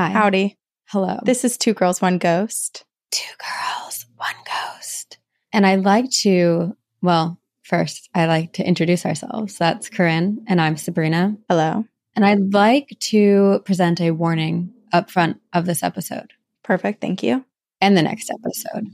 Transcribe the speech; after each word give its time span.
Hi. 0.00 0.08
Howdy. 0.08 0.56
Hello. 0.88 1.18
This 1.24 1.44
is 1.44 1.58
Two 1.58 1.74
Girls, 1.74 2.00
One 2.00 2.16
Ghost. 2.16 2.86
two 3.10 3.34
girls, 3.36 4.06
one 4.16 4.34
ghost. 4.46 5.18
And 5.52 5.66
I'd 5.66 5.84
like 5.84 6.10
to, 6.22 6.74
well, 7.02 7.38
first, 7.64 8.08
I 8.14 8.24
like 8.24 8.54
to 8.54 8.66
introduce 8.66 9.04
ourselves. 9.04 9.58
That's 9.58 9.90
Corinne, 9.90 10.46
and 10.48 10.58
I'm 10.58 10.78
Sabrina. 10.78 11.36
Hello. 11.50 11.84
And 12.16 12.24
I'd 12.24 12.54
like 12.54 12.96
to 13.10 13.60
present 13.66 14.00
a 14.00 14.12
warning 14.12 14.72
up 14.90 15.10
front 15.10 15.38
of 15.52 15.66
this 15.66 15.82
episode 15.82 16.32
Perfect. 16.62 17.02
Thank 17.02 17.22
you. 17.22 17.44
and 17.82 17.94
the 17.94 18.02
next 18.02 18.30
episode. 18.30 18.86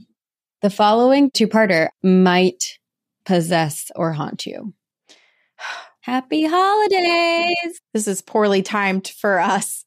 The 0.61 0.69
following 0.69 1.31
two 1.31 1.47
parter 1.47 1.87
might 2.03 2.79
possess 3.23 3.91
or 3.95 4.11
haunt 4.11 4.45
you. 4.45 4.73
Happy 6.01 6.45
holidays! 6.45 7.79
This 7.93 8.09
is 8.09 8.21
poorly 8.21 8.61
timed 8.61 9.07
for 9.07 9.39
us. 9.39 9.85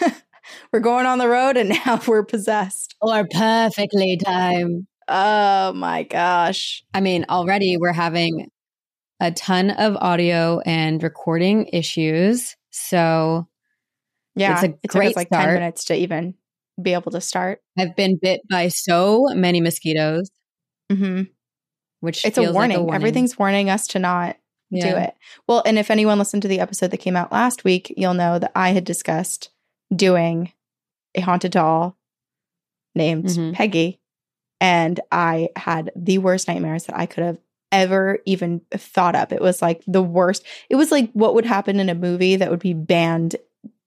we're 0.72 0.80
going 0.80 1.06
on 1.06 1.18
the 1.18 1.28
road 1.28 1.56
and 1.56 1.68
now 1.86 2.00
we're 2.06 2.24
possessed. 2.24 2.94
Or 3.00 3.26
perfectly 3.32 4.18
timed. 4.24 4.86
Oh 5.08 5.72
my 5.72 6.04
gosh. 6.04 6.84
I 6.94 7.00
mean, 7.00 7.26
already 7.28 7.76
we're 7.76 7.92
having 7.92 8.50
a 9.18 9.32
ton 9.32 9.70
of 9.70 9.96
audio 9.96 10.60
and 10.60 11.02
recording 11.02 11.66
issues. 11.72 12.56
So 12.70 13.48
Yeah. 14.36 14.54
It's 14.54 14.62
a 14.62 14.66
it 14.66 14.82
took 14.82 14.90
great 14.92 15.08
us 15.10 15.16
like 15.16 15.26
start. 15.28 15.46
10 15.46 15.54
minutes 15.54 15.84
to 15.86 15.94
even 15.96 16.34
be 16.80 16.94
able 16.94 17.12
to 17.12 17.20
start. 17.20 17.60
I've 17.78 17.96
been 17.96 18.18
bit 18.20 18.40
by 18.48 18.68
so 18.68 19.26
many 19.34 19.60
mosquitoes, 19.60 20.30
hmm 20.90 21.22
which 22.00 22.24
It's 22.24 22.38
a 22.38 22.52
warning. 22.52 22.54
Like 22.54 22.76
a 22.78 22.82
warning. 22.82 22.94
Everything's 22.94 23.38
warning 23.38 23.68
us 23.68 23.86
to 23.88 23.98
not 23.98 24.36
do 24.72 24.86
it. 24.86 25.14
Well, 25.48 25.62
and 25.66 25.78
if 25.78 25.90
anyone 25.90 26.18
listened 26.18 26.42
to 26.42 26.48
the 26.48 26.60
episode 26.60 26.92
that 26.92 26.98
came 26.98 27.16
out 27.16 27.32
last 27.32 27.64
week, 27.64 27.92
you'll 27.96 28.14
know 28.14 28.38
that 28.38 28.52
I 28.54 28.70
had 28.70 28.84
discussed 28.84 29.50
doing 29.94 30.52
a 31.14 31.20
haunted 31.20 31.52
doll 31.52 31.96
named 32.94 33.24
Mhm. 33.26 33.54
Peggy. 33.54 34.00
And 34.60 35.00
I 35.10 35.48
had 35.56 35.90
the 35.96 36.18
worst 36.18 36.46
nightmares 36.48 36.84
that 36.84 36.98
I 36.98 37.06
could 37.06 37.24
have 37.24 37.38
ever 37.72 38.18
even 38.26 38.60
thought 38.72 39.14
up. 39.14 39.32
It 39.32 39.40
was 39.40 39.62
like 39.62 39.82
the 39.86 40.02
worst. 40.02 40.44
It 40.68 40.76
was 40.76 40.90
like 40.90 41.10
what 41.12 41.34
would 41.34 41.46
happen 41.46 41.80
in 41.80 41.88
a 41.88 41.94
movie 41.94 42.36
that 42.36 42.50
would 42.50 42.60
be 42.60 42.74
banned 42.74 43.36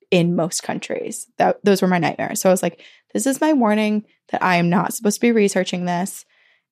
in 0.09 0.35
most 0.35 0.63
countries. 0.63 1.27
That 1.37 1.59
those 1.63 1.81
were 1.81 1.87
my 1.87 1.99
nightmares. 1.99 2.39
So 2.41 2.49
I 2.49 2.53
was 2.53 2.63
like, 2.63 2.81
this 3.13 3.27
is 3.27 3.41
my 3.41 3.53
warning 3.53 4.05
that 4.31 4.41
I 4.43 4.55
am 4.55 4.69
not 4.69 4.93
supposed 4.93 5.17
to 5.17 5.21
be 5.21 5.31
researching 5.31 5.85
this. 5.85 6.25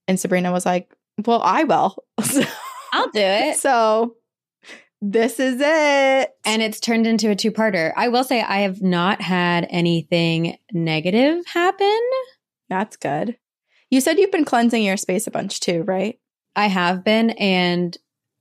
And 0.08 0.20
Sabrina 0.20 0.52
was 0.52 0.66
like, 0.66 0.92
well, 1.26 1.42
I 1.44 1.64
will. 1.64 2.04
I'll 2.94 3.10
do 3.12 3.20
it. 3.20 3.58
So 3.58 4.16
this 5.02 5.40
is 5.40 5.60
it. 5.60 6.36
And 6.46 6.62
it's 6.62 6.80
turned 6.80 7.08
into 7.08 7.30
a 7.30 7.36
two 7.36 7.52
parter. 7.52 7.92
I 7.96 8.08
will 8.10 8.24
say 8.24 8.42
I 8.42 8.60
have 8.60 8.82
not 8.82 9.22
had 9.22 9.68
anything 9.70 10.58
negative 10.72 11.46
happen. 11.48 12.00
that's 12.70 12.96
good. 12.98 13.38
You 13.90 14.00
said 14.00 14.18
you've 14.20 14.32
been 14.32 14.46
cleansing 14.46 14.84
your 14.84 14.96
space 14.98 15.28
a 15.28 15.32
bunch 15.32 15.60
too, 15.60 15.84
right? 15.84 16.18
I 16.56 16.68
have 16.68 17.04
been. 17.04 17.32
And 17.32 17.98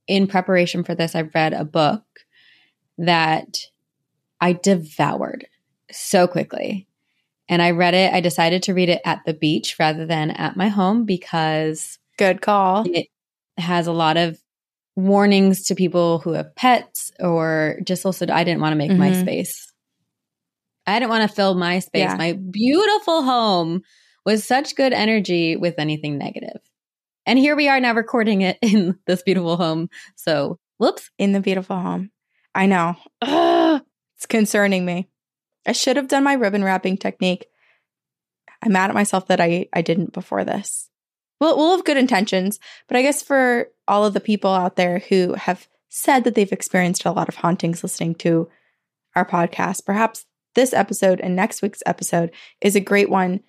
in 0.06 0.26
preparation 0.26 0.84
for 0.84 0.94
this, 0.94 1.14
I've 1.14 1.34
read 1.34 1.52
a 1.52 1.64
book 1.64 2.04
that 2.98 3.58
I 4.40 4.52
devoured 4.52 5.46
so 5.90 6.28
quickly. 6.28 6.86
And 7.48 7.60
I 7.60 7.72
read 7.72 7.94
it, 7.94 8.12
I 8.12 8.20
decided 8.20 8.62
to 8.64 8.74
read 8.74 8.88
it 8.88 9.00
at 9.04 9.24
the 9.26 9.34
beach 9.34 9.76
rather 9.80 10.06
than 10.06 10.30
at 10.30 10.56
my 10.56 10.68
home 10.68 11.04
because 11.04 11.98
Good 12.16 12.42
call. 12.42 12.84
it 12.86 13.08
has 13.56 13.88
a 13.88 13.92
lot 13.92 14.16
of 14.16 14.38
warnings 14.96 15.64
to 15.66 15.74
people 15.74 16.18
who 16.18 16.32
have 16.32 16.54
pets 16.56 17.10
or 17.20 17.78
just 17.84 18.04
also 18.04 18.26
I 18.30 18.44
didn't 18.44 18.60
want 18.60 18.72
to 18.72 18.76
make 18.76 18.92
my 18.92 19.10
Mhm. 19.10 19.20
space. 19.22 19.72
I 20.86 20.98
didn't 20.98 21.10
want 21.10 21.28
to 21.28 21.34
fill 21.34 21.54
my 21.54 21.78
space, 21.78 22.00
Yeah. 22.10 22.16
my 22.16 22.32
beautiful 22.32 23.22
home 23.22 23.82
with 24.26 24.42
such 24.44 24.74
good 24.74 24.92
energy 24.92 25.56
with 25.56 25.74
anything 25.78 26.18
negative. 26.18 26.60
And 27.26 27.38
here 27.38 27.54
we 27.54 27.68
are 27.68 27.80
now 27.80 27.94
recording 27.94 28.40
it 28.42 28.58
in 28.62 28.98
this 29.06 29.22
beautiful 29.22 29.56
home. 29.56 29.88
So, 30.16 30.58
whoops. 30.78 31.10
In 31.18 31.32
the 31.32 31.40
beautiful 31.40 31.76
home. 31.78 32.10
I 32.54 32.66
know. 32.66 32.96
Ugh, 33.22 33.82
it's 34.16 34.26
concerning 34.26 34.84
me. 34.84 35.08
I 35.66 35.72
should 35.72 35.96
have 35.96 36.08
done 36.08 36.24
my 36.24 36.32
ribbon 36.32 36.64
wrapping 36.64 36.96
technique. 36.96 37.46
I'm 38.62 38.72
mad 38.72 38.90
at 38.90 38.94
myself 38.94 39.28
that 39.28 39.40
I, 39.40 39.66
I 39.72 39.82
didn't 39.82 40.12
before 40.12 40.44
this. 40.44 40.88
Well, 41.40 41.56
we'll 41.56 41.76
have 41.76 41.84
good 41.84 41.96
intentions, 41.96 42.58
but 42.86 42.96
I 42.96 43.02
guess 43.02 43.22
for 43.22 43.68
all 43.88 44.04
of 44.04 44.14
the 44.14 44.20
people 44.20 44.52
out 44.52 44.76
there 44.76 44.98
who 45.08 45.34
have 45.34 45.66
said 45.88 46.24
that 46.24 46.34
they've 46.34 46.52
experienced 46.52 47.04
a 47.04 47.12
lot 47.12 47.28
of 47.28 47.36
hauntings 47.36 47.82
listening 47.82 48.14
to 48.16 48.48
our 49.16 49.26
podcast, 49.26 49.84
perhaps 49.84 50.26
this 50.54 50.72
episode 50.72 51.20
and 51.20 51.34
next 51.34 51.62
week's 51.62 51.82
episode 51.86 52.30
is 52.60 52.76
a 52.76 52.80
great 52.80 53.08
one 53.08 53.40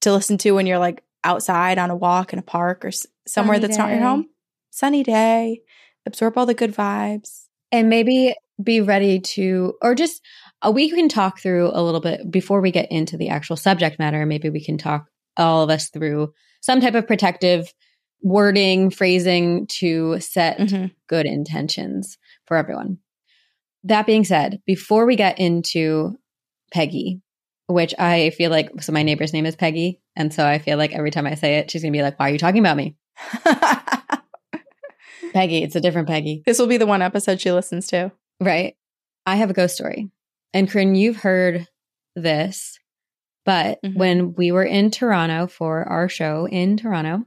to 0.00 0.12
listen 0.12 0.36
to 0.38 0.52
when 0.52 0.66
you're 0.66 0.78
like 0.78 1.02
outside 1.24 1.78
on 1.78 1.90
a 1.90 1.96
walk 1.96 2.32
in 2.32 2.38
a 2.38 2.42
park 2.42 2.84
or 2.84 2.88
s- 2.88 3.06
somewhere 3.26 3.56
Sunny 3.56 3.66
that's 3.66 3.78
not 3.78 3.90
your 3.90 4.00
home. 4.00 4.26
Sunny 4.70 5.02
day, 5.02 5.60
absorb 6.06 6.36
all 6.36 6.46
the 6.46 6.54
good 6.54 6.74
vibes. 6.74 7.46
And 7.70 7.88
maybe 7.88 8.34
be 8.62 8.80
ready 8.82 9.20
to, 9.20 9.74
or 9.80 9.94
just 9.94 10.20
uh, 10.60 10.70
we 10.70 10.90
can 10.90 11.08
talk 11.08 11.40
through 11.40 11.70
a 11.72 11.82
little 11.82 12.00
bit 12.00 12.30
before 12.30 12.60
we 12.60 12.70
get 12.70 12.90
into 12.90 13.16
the 13.16 13.28
actual 13.30 13.56
subject 13.56 13.98
matter. 13.98 14.26
Maybe 14.26 14.50
we 14.50 14.62
can 14.62 14.76
talk 14.76 15.06
all 15.38 15.62
of 15.62 15.70
us 15.70 15.88
through 15.88 16.34
some 16.62 16.80
type 16.80 16.94
of 16.94 17.06
protective 17.06 17.74
wording, 18.22 18.88
phrasing 18.88 19.66
to 19.66 20.18
set 20.20 20.58
Mhm. 20.58 20.92
good 21.08 21.26
intentions 21.26 22.16
for 22.46 22.56
everyone. 22.56 22.98
That 23.84 24.06
being 24.06 24.24
said, 24.24 24.62
before 24.64 25.04
we 25.06 25.16
get 25.16 25.38
into 25.38 26.16
Peggy, 26.72 27.20
which 27.66 27.94
I 27.98 28.30
feel 28.30 28.50
like, 28.50 28.80
so 28.82 28.92
my 28.92 29.02
neighbor's 29.02 29.32
name 29.34 29.44
is 29.44 29.56
Peggy. 29.56 30.00
And 30.16 30.32
so 30.32 30.46
I 30.46 30.58
feel 30.58 30.78
like 30.78 30.92
every 30.94 31.10
time 31.10 31.26
I 31.26 31.34
say 31.34 31.56
it, 31.56 31.70
she's 31.70 31.82
going 31.82 31.92
to 31.92 31.96
be 31.98 32.02
like, 32.02 32.18
why 32.18 32.28
are 32.28 32.32
you 32.32 32.38
talking 32.38 32.60
about 32.60 32.76
me? 32.76 32.96
Peggy, 35.32 35.62
it's 35.62 35.74
a 35.76 35.80
different 35.80 36.08
Peggy. 36.08 36.42
this 36.44 36.58
will 36.58 36.66
be 36.66 36.76
the 36.76 36.86
one 36.86 37.00
episode 37.02 37.40
she 37.40 37.50
listens 37.52 37.86
to. 37.88 38.12
Right. 38.40 38.76
I 39.24 39.36
have 39.36 39.50
a 39.50 39.54
ghost 39.54 39.74
story. 39.76 40.10
And 40.52 40.68
Corinne, 40.68 40.94
you've 40.94 41.16
heard 41.16 41.66
this, 42.14 42.78
but 43.44 43.78
Mhm. 43.84 43.96
when 43.96 44.34
we 44.34 44.52
were 44.52 44.64
in 44.64 44.90
Toronto 44.90 45.46
for 45.46 45.82
our 45.84 46.08
show 46.08 46.46
in 46.48 46.76
Toronto, 46.76 47.24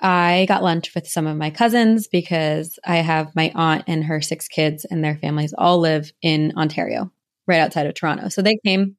I 0.00 0.44
got 0.48 0.62
lunch 0.62 0.94
with 0.94 1.06
some 1.08 1.26
of 1.26 1.36
my 1.36 1.50
cousins 1.50 2.06
because 2.06 2.78
I 2.84 2.96
have 2.96 3.34
my 3.34 3.50
aunt 3.54 3.84
and 3.86 4.04
her 4.04 4.20
six 4.20 4.46
kids 4.48 4.84
and 4.84 5.02
their 5.02 5.16
families 5.16 5.54
all 5.56 5.78
live 5.78 6.12
in 6.22 6.52
Ontario, 6.56 7.10
right 7.46 7.60
outside 7.60 7.86
of 7.86 7.94
Toronto. 7.94 8.28
So 8.28 8.42
they 8.42 8.58
came 8.64 8.96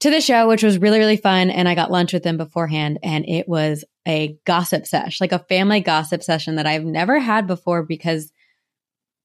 to 0.00 0.10
the 0.10 0.20
show, 0.20 0.46
which 0.46 0.62
was 0.62 0.78
really, 0.78 0.98
really 0.98 1.16
fun. 1.16 1.50
And 1.50 1.68
I 1.68 1.74
got 1.74 1.90
lunch 1.90 2.12
with 2.12 2.22
them 2.22 2.36
beforehand. 2.36 2.98
And 3.02 3.28
it 3.28 3.48
was 3.48 3.84
a 4.06 4.36
gossip 4.44 4.86
sesh, 4.86 5.20
like 5.20 5.32
a 5.32 5.40
family 5.48 5.80
gossip 5.80 6.22
session 6.22 6.56
that 6.56 6.66
I've 6.66 6.84
never 6.84 7.18
had 7.18 7.46
before 7.46 7.82
because 7.82 8.30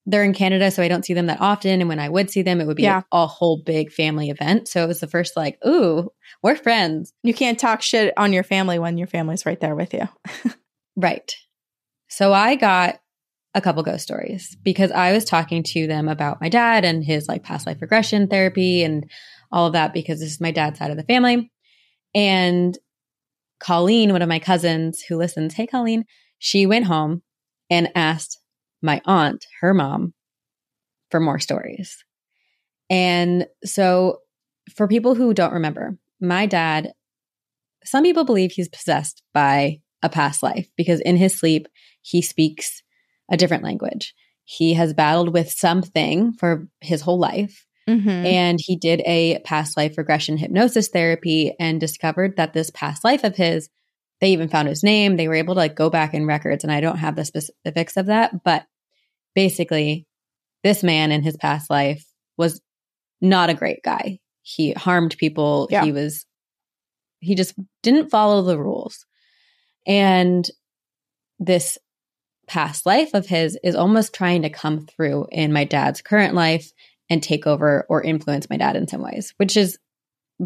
they're 0.06 0.24
in 0.24 0.34
Canada, 0.34 0.70
so 0.70 0.84
I 0.84 0.88
don't 0.90 1.06
see 1.06 1.14
them 1.14 1.28
that 1.28 1.40
often. 1.40 1.80
And 1.80 1.88
when 1.88 2.00
I 2.00 2.10
would 2.10 2.30
see 2.30 2.42
them, 2.42 2.60
it 2.60 2.68
would 2.68 2.76
be 2.76 2.84
Yeah. 2.84 3.04
a, 3.12 3.26
whole 3.26 3.62
big 3.66 3.92
family 3.92 4.30
event. 4.30 4.68
So 4.68 4.84
it 4.84 4.88
was 4.88 5.00
the 5.00 5.08
first 5.08 5.38
like, 5.38 5.58
ooh, 5.66 6.10
we're 6.42 6.56
friends. 6.58 7.14
You 7.24 7.34
can't 7.34 7.58
talk 7.58 7.82
shit 7.82 8.14
on 8.18 8.34
your 8.34 8.44
family 8.44 8.80
when 8.80 8.98
your 8.98 9.08
family's 9.08 9.46
right 9.46 9.60
there 9.60 9.76
with 9.76 9.94
you. 9.94 10.08
Right. 10.96 11.34
So 12.08 12.34
I 12.34 12.54
got 12.56 13.00
a 13.56 13.62
couple 13.62 13.82
ghost 13.82 14.04
stories 14.04 14.56
because 14.62 14.92
I 14.92 15.12
was 15.12 15.26
talking 15.26 15.64
to 15.64 15.88
them 15.88 16.08
about 16.08 16.40
my 16.40 16.50
dad 16.50 16.86
and 16.86 17.04
his 17.04 17.28
like 17.28 17.42
past 17.42 17.66
life 17.66 17.82
regression 17.82 18.28
therapy 18.28 18.84
and 18.84 19.10
all 19.52 19.66
of 19.66 19.74
that 19.74 19.92
because 19.94 20.20
this 20.20 20.32
is 20.32 20.40
my 20.42 20.52
dad's 20.52 20.78
side 20.78 20.92
of 20.92 20.98
the 20.98 21.04
family. 21.04 21.52
And 22.14 22.78
Colleen, 23.60 24.12
one 24.12 24.22
of 24.22 24.30
my 24.30 24.40
cousins 24.40 25.02
who 25.02 25.18
listens, 25.18 25.54
hey 25.56 25.66
Colleen, 25.66 26.06
she 26.38 26.66
went 26.66 26.86
home 26.86 27.24
and 27.70 27.90
asked 27.96 28.40
my 28.84 29.02
aunt, 29.06 29.46
her 29.62 29.74
mom, 29.74 30.14
for 31.10 31.20
more 31.20 31.40
stories. 31.40 32.04
And 32.90 33.48
so 33.64 34.20
for 34.76 34.88
people 34.88 35.16
who 35.16 35.34
don't 35.34 35.54
remember, 35.54 35.98
my 36.22 36.46
dad, 36.46 36.94
some 37.84 38.04
people 38.04 38.24
believe 38.24 38.52
he's 38.52 38.70
possessed 38.70 39.24
by 39.34 39.80
a 40.02 40.10
past 40.10 40.44
life 40.44 40.68
because 40.78 41.00
in 41.00 41.16
his 41.16 41.38
sleep, 41.38 41.68
he 42.02 42.22
speaks 42.22 42.84
a 43.32 43.38
different 43.38 43.64
language. 43.64 44.14
He 44.46 44.74
has 44.74 44.94
battled 44.94 45.34
with 45.34 45.50
something 45.50 46.34
for 46.34 46.68
his 46.82 47.02
whole 47.02 47.20
life. 47.20 47.66
Mm-hmm. 47.90 48.10
And 48.10 48.60
he 48.62 48.78
did 48.78 49.02
a 49.06 49.40
past 49.40 49.76
life 49.76 49.98
regression 49.98 50.38
hypnosis 50.38 50.88
therapy 50.88 51.54
and 51.60 51.80
discovered 51.80 52.38
that 52.38 52.54
this 52.54 52.70
past 52.72 53.04
life 53.04 53.24
of 53.24 53.36
his, 53.36 53.70
they 54.22 54.30
even 54.32 54.48
found 54.48 54.68
his 54.70 54.84
name. 54.84 55.18
They 55.18 55.28
were 55.28 55.34
able 55.34 55.54
to 55.56 55.60
like 55.60 55.76
go 55.76 55.90
back 55.90 56.14
in 56.14 56.26
records. 56.26 56.64
And 56.64 56.72
I 56.72 56.80
don't 56.80 56.98
have 56.98 57.16
the 57.16 57.26
specifics 57.26 57.98
of 57.98 58.06
that, 58.06 58.44
but 58.44 58.66
basically, 59.36 60.08
this 60.64 60.84
man 60.84 61.12
in 61.12 61.24
his 61.24 61.38
past 61.38 61.70
life 61.70 62.06
was 62.38 62.62
not 63.22 63.50
a 63.50 63.54
great 63.54 63.84
guy. 63.84 64.20
He 64.42 64.74
harmed 64.74 65.16
people. 65.18 65.68
Yeah. 65.72 65.84
He 65.84 65.92
was, 65.92 66.26
he 67.20 67.36
just 67.36 67.54
didn't 67.82 68.10
follow 68.10 68.42
the 68.42 68.60
rules. 68.60 69.06
And 69.86 70.48
this 71.40 71.78
past 72.48 72.86
life 72.86 73.14
of 73.14 73.26
his 73.26 73.58
is 73.64 73.76
almost 73.76 74.14
trying 74.14 74.42
to 74.44 74.50
come 74.50 74.86
through 74.86 75.28
in 75.32 75.54
my 75.54 75.64
dad's 75.64 76.02
current 76.02 76.36
life 76.36 76.72
and 77.10 77.22
take 77.22 77.48
over 77.48 77.86
or 77.90 78.02
influence 78.02 78.50
my 78.50 78.58
dad 78.58 78.76
in 78.76 78.88
some 78.88 79.02
ways, 79.02 79.34
which 79.38 79.54
has 79.54 79.78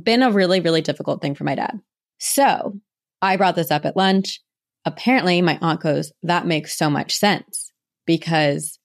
been 0.03 0.23
a 0.23 0.31
really, 0.31 0.59
really 0.59 0.81
difficult 0.81 1.21
thing 1.21 1.35
for 1.35 1.43
my 1.43 1.55
dad. 1.55 1.79
So 2.19 2.79
I 3.21 3.37
brought 3.37 3.55
this 3.55 3.71
up 3.71 3.85
at 3.85 3.97
lunch. 3.97 4.41
Apparently, 4.85 5.41
my 5.41 5.57
aunt 5.61 5.81
goes, 5.81 6.11
That 6.23 6.45
makes 6.45 6.77
so 6.77 6.89
much 6.89 7.15
sense 7.15 7.66
because 8.07 8.79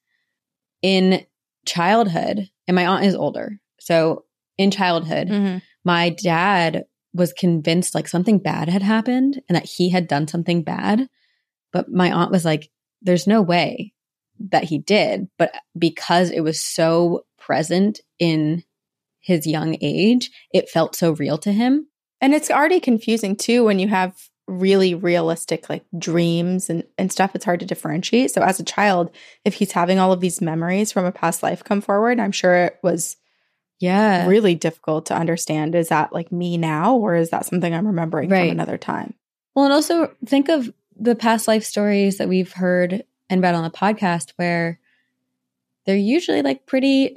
in 0.82 1.24
childhood, 1.64 2.50
and 2.68 2.74
my 2.74 2.86
aunt 2.86 3.06
is 3.06 3.14
older. 3.14 3.58
So 3.80 4.24
in 4.58 4.70
childhood, 4.70 5.28
Mm-hmm. 5.28 5.58
my 5.84 6.10
dad 6.10 6.84
was 7.14 7.32
convinced 7.32 7.94
like 7.94 8.08
something 8.08 8.38
bad 8.38 8.68
had 8.68 8.82
happened 8.82 9.40
and 9.48 9.56
that 9.56 9.64
he 9.66 9.88
had 9.90 10.08
done 10.08 10.28
something 10.28 10.62
bad. 10.62 11.08
But 11.72 11.90
my 11.90 12.10
aunt 12.12 12.30
was 12.30 12.44
like, 12.44 12.70
there's 13.00 13.26
no 13.26 13.40
way 13.42 13.92
that 14.50 14.64
he 14.64 14.78
did. 14.78 15.28
But 15.38 15.54
because 15.78 16.30
it 16.30 16.40
was 16.40 16.60
so 16.60 17.24
present 17.38 18.00
in 18.18 18.64
his 19.20 19.46
young 19.46 19.76
age, 19.80 20.30
it 20.52 20.68
felt 20.68 20.96
so 20.96 21.12
real 21.12 21.38
to 21.38 21.52
him. 21.52 21.86
And 22.20 22.34
it's 22.34 22.50
already 22.50 22.80
confusing 22.80 23.36
too 23.36 23.64
when 23.64 23.78
you 23.78 23.88
have 23.88 24.14
really 24.48 24.94
realistic 24.94 25.68
like 25.70 25.84
dreams 25.98 26.68
and, 26.68 26.84
and 26.98 27.12
stuff. 27.12 27.34
It's 27.34 27.44
hard 27.44 27.60
to 27.60 27.66
differentiate. 27.66 28.30
So 28.32 28.42
as 28.42 28.58
a 28.60 28.64
child, 28.64 29.10
if 29.44 29.54
he's 29.54 29.72
having 29.72 29.98
all 29.98 30.12
of 30.12 30.20
these 30.20 30.40
memories 30.40 30.90
from 30.92 31.04
a 31.04 31.12
past 31.12 31.42
life 31.42 31.62
come 31.64 31.80
forward, 31.80 32.18
I'm 32.20 32.32
sure 32.32 32.54
it 32.54 32.78
was 32.82 33.16
Yeah. 33.78 34.26
really 34.26 34.54
difficult 34.54 35.06
to 35.06 35.16
understand. 35.16 35.74
Is 35.74 35.88
that 35.88 36.12
like 36.12 36.32
me 36.32 36.56
now 36.58 36.96
or 36.96 37.14
is 37.14 37.30
that 37.30 37.46
something 37.46 37.72
I'm 37.74 37.86
remembering 37.86 38.28
Right. 38.30 38.42
from 38.48 38.50
another 38.50 38.78
time? 38.78 39.14
Well, 39.54 39.64
and 39.66 39.74
also 39.74 40.12
think 40.26 40.48
of 40.48 40.72
the 40.96 41.14
past 41.14 41.46
life 41.48 41.64
stories 41.64 42.18
that 42.18 42.28
we've 42.28 42.52
heard 42.52 43.04
and 43.30 43.42
read 43.42 43.54
on 43.54 43.62
the 43.64 43.70
podcast 43.70 44.32
where 44.36 44.78
they're 45.86 45.96
usually 45.96 46.42
like 46.42 46.66
pretty 46.66 47.16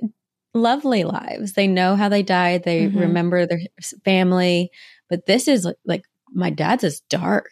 lovely 0.54 1.04
lives. 1.04 1.54
They 1.54 1.68
know 1.68 1.96
how 1.96 2.08
they 2.10 2.24
died, 2.24 2.64
they 2.64 2.88
Mhm. 2.88 3.00
remember 3.00 3.46
their 3.46 3.60
family, 4.06 4.72
but 5.10 5.26
this 5.26 5.48
is 5.48 5.68
like 5.86 6.04
my 6.36 6.50
dad's 6.50 6.84
is 6.84 7.02
dark. 7.10 7.50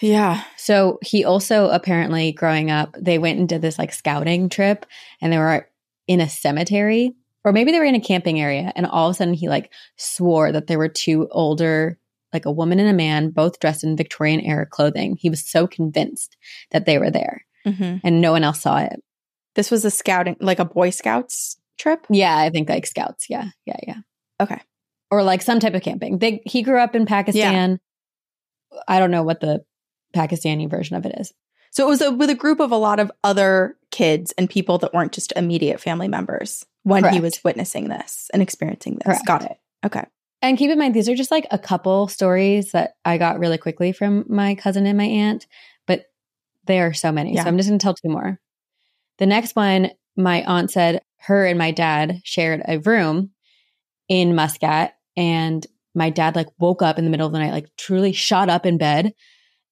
Yeah. 0.00 0.42
So 0.56 0.98
he 1.02 1.24
also 1.24 1.68
apparently 1.68 2.32
growing 2.32 2.70
up, 2.70 2.96
they 2.98 3.18
went 3.18 3.38
and 3.38 3.48
did 3.48 3.62
this 3.62 3.78
like 3.78 3.92
scouting 3.92 4.48
trip 4.48 4.86
and 5.20 5.32
they 5.32 5.38
were 5.38 5.68
in 6.06 6.20
a 6.20 6.28
cemetery 6.28 7.14
or 7.44 7.52
maybe 7.52 7.72
they 7.72 7.78
were 7.78 7.84
in 7.84 7.94
a 7.94 8.00
camping 8.00 8.40
area 8.40 8.72
and 8.74 8.86
all 8.86 9.08
of 9.08 9.14
a 9.14 9.16
sudden 9.16 9.34
he 9.34 9.48
like 9.48 9.72
swore 9.96 10.50
that 10.52 10.66
there 10.66 10.78
were 10.78 10.88
two 10.88 11.28
older 11.30 11.98
like 12.32 12.46
a 12.46 12.52
woman 12.52 12.80
and 12.80 12.88
a 12.88 12.92
man 12.92 13.30
both 13.30 13.60
dressed 13.60 13.84
in 13.84 13.96
Victorian 13.96 14.40
era 14.40 14.66
clothing. 14.66 15.16
He 15.16 15.30
was 15.30 15.48
so 15.48 15.66
convinced 15.66 16.36
that 16.72 16.86
they 16.86 16.98
were 16.98 17.10
there 17.10 17.44
hmm 17.64 17.96
and 18.04 18.20
no 18.20 18.32
one 18.32 18.44
else 18.44 18.60
saw 18.60 18.78
it. 18.78 19.00
This 19.54 19.70
was 19.70 19.84
a 19.84 19.90
scouting, 19.90 20.36
like 20.40 20.58
a 20.58 20.64
Boy 20.64 20.90
Scouts 20.90 21.56
trip. 21.78 22.04
Yeah, 22.10 22.36
I 22.36 22.50
think 22.50 22.68
like 22.68 22.86
scouts. 22.86 23.30
Yeah, 23.30 23.50
yeah, 23.64 23.76
yeah. 23.86 23.96
Okay. 24.40 24.60
Or 25.14 25.22
like 25.22 25.42
some 25.42 25.60
type 25.60 25.74
of 25.74 25.82
camping. 25.82 26.18
They 26.18 26.42
he 26.44 26.62
grew 26.62 26.80
up 26.80 26.96
in 26.96 27.06
Pakistan. 27.06 27.78
I 28.88 28.98
don't 28.98 29.12
know 29.12 29.22
what 29.22 29.40
the 29.40 29.64
Pakistani 30.12 30.68
version 30.68 30.96
of 30.96 31.06
it 31.06 31.14
is. 31.20 31.32
So 31.70 31.86
it 31.86 31.88
was 31.88 32.00
a, 32.00 32.10
with 32.10 32.30
a 32.30 32.34
group 32.34 32.58
of 32.58 32.72
a 32.72 32.76
lot 32.76 32.98
of 32.98 33.12
other 33.22 33.76
kids 33.92 34.32
and 34.36 34.50
people 34.50 34.78
that 34.78 34.92
weren't 34.92 35.12
just 35.12 35.32
immediate 35.36 35.80
family 35.80 36.08
members 36.08 36.66
when 36.82 37.04
he 37.12 37.20
was 37.20 37.42
witnessing 37.44 37.88
this 37.88 38.28
and 38.32 38.42
experiencing 38.42 38.94
this. 38.94 39.04
Correct. 39.06 39.26
Got 39.26 39.42
it. 39.44 39.56
Okay. 39.86 40.04
And 40.42 40.58
keep 40.58 40.70
in 40.70 40.78
mind, 40.78 40.94
these 40.94 41.08
are 41.08 41.14
just 41.14 41.30
like 41.30 41.46
a 41.52 41.58
couple 41.58 42.08
stories 42.08 42.72
that 42.72 42.94
I 43.04 43.18
got 43.18 43.38
really 43.38 43.58
quickly 43.58 43.92
from 43.92 44.24
my 44.28 44.56
cousin 44.56 44.84
and 44.84 44.98
my 44.98 45.04
aunt, 45.04 45.46
but 45.86 46.06
there 46.64 46.88
are 46.88 46.92
so 46.92 47.12
many. 47.12 47.34
Yeah. 47.34 47.44
So 47.44 47.48
I'm 47.48 47.56
just 47.56 47.68
going 47.68 47.78
to 47.78 47.82
tell 47.82 47.94
two 47.94 48.08
more. 48.08 48.40
The 49.18 49.26
next 49.26 49.54
one, 49.54 49.90
my 50.16 50.42
aunt 50.44 50.70
said 50.70 51.02
her 51.20 51.46
and 51.46 51.58
my 51.58 51.70
dad 51.70 52.20
shared 52.24 52.62
a 52.66 52.78
room 52.78 53.30
in 54.08 54.34
Muscat, 54.34 54.94
and 55.16 55.66
my 55.94 56.10
dad 56.10 56.34
like 56.36 56.48
woke 56.58 56.82
up 56.82 56.98
in 56.98 57.04
the 57.04 57.10
middle 57.10 57.26
of 57.26 57.32
the 57.32 57.38
night, 57.38 57.52
like 57.52 57.68
truly 57.78 58.12
shot 58.12 58.48
up 58.48 58.66
in 58.66 58.78
bed 58.78 59.12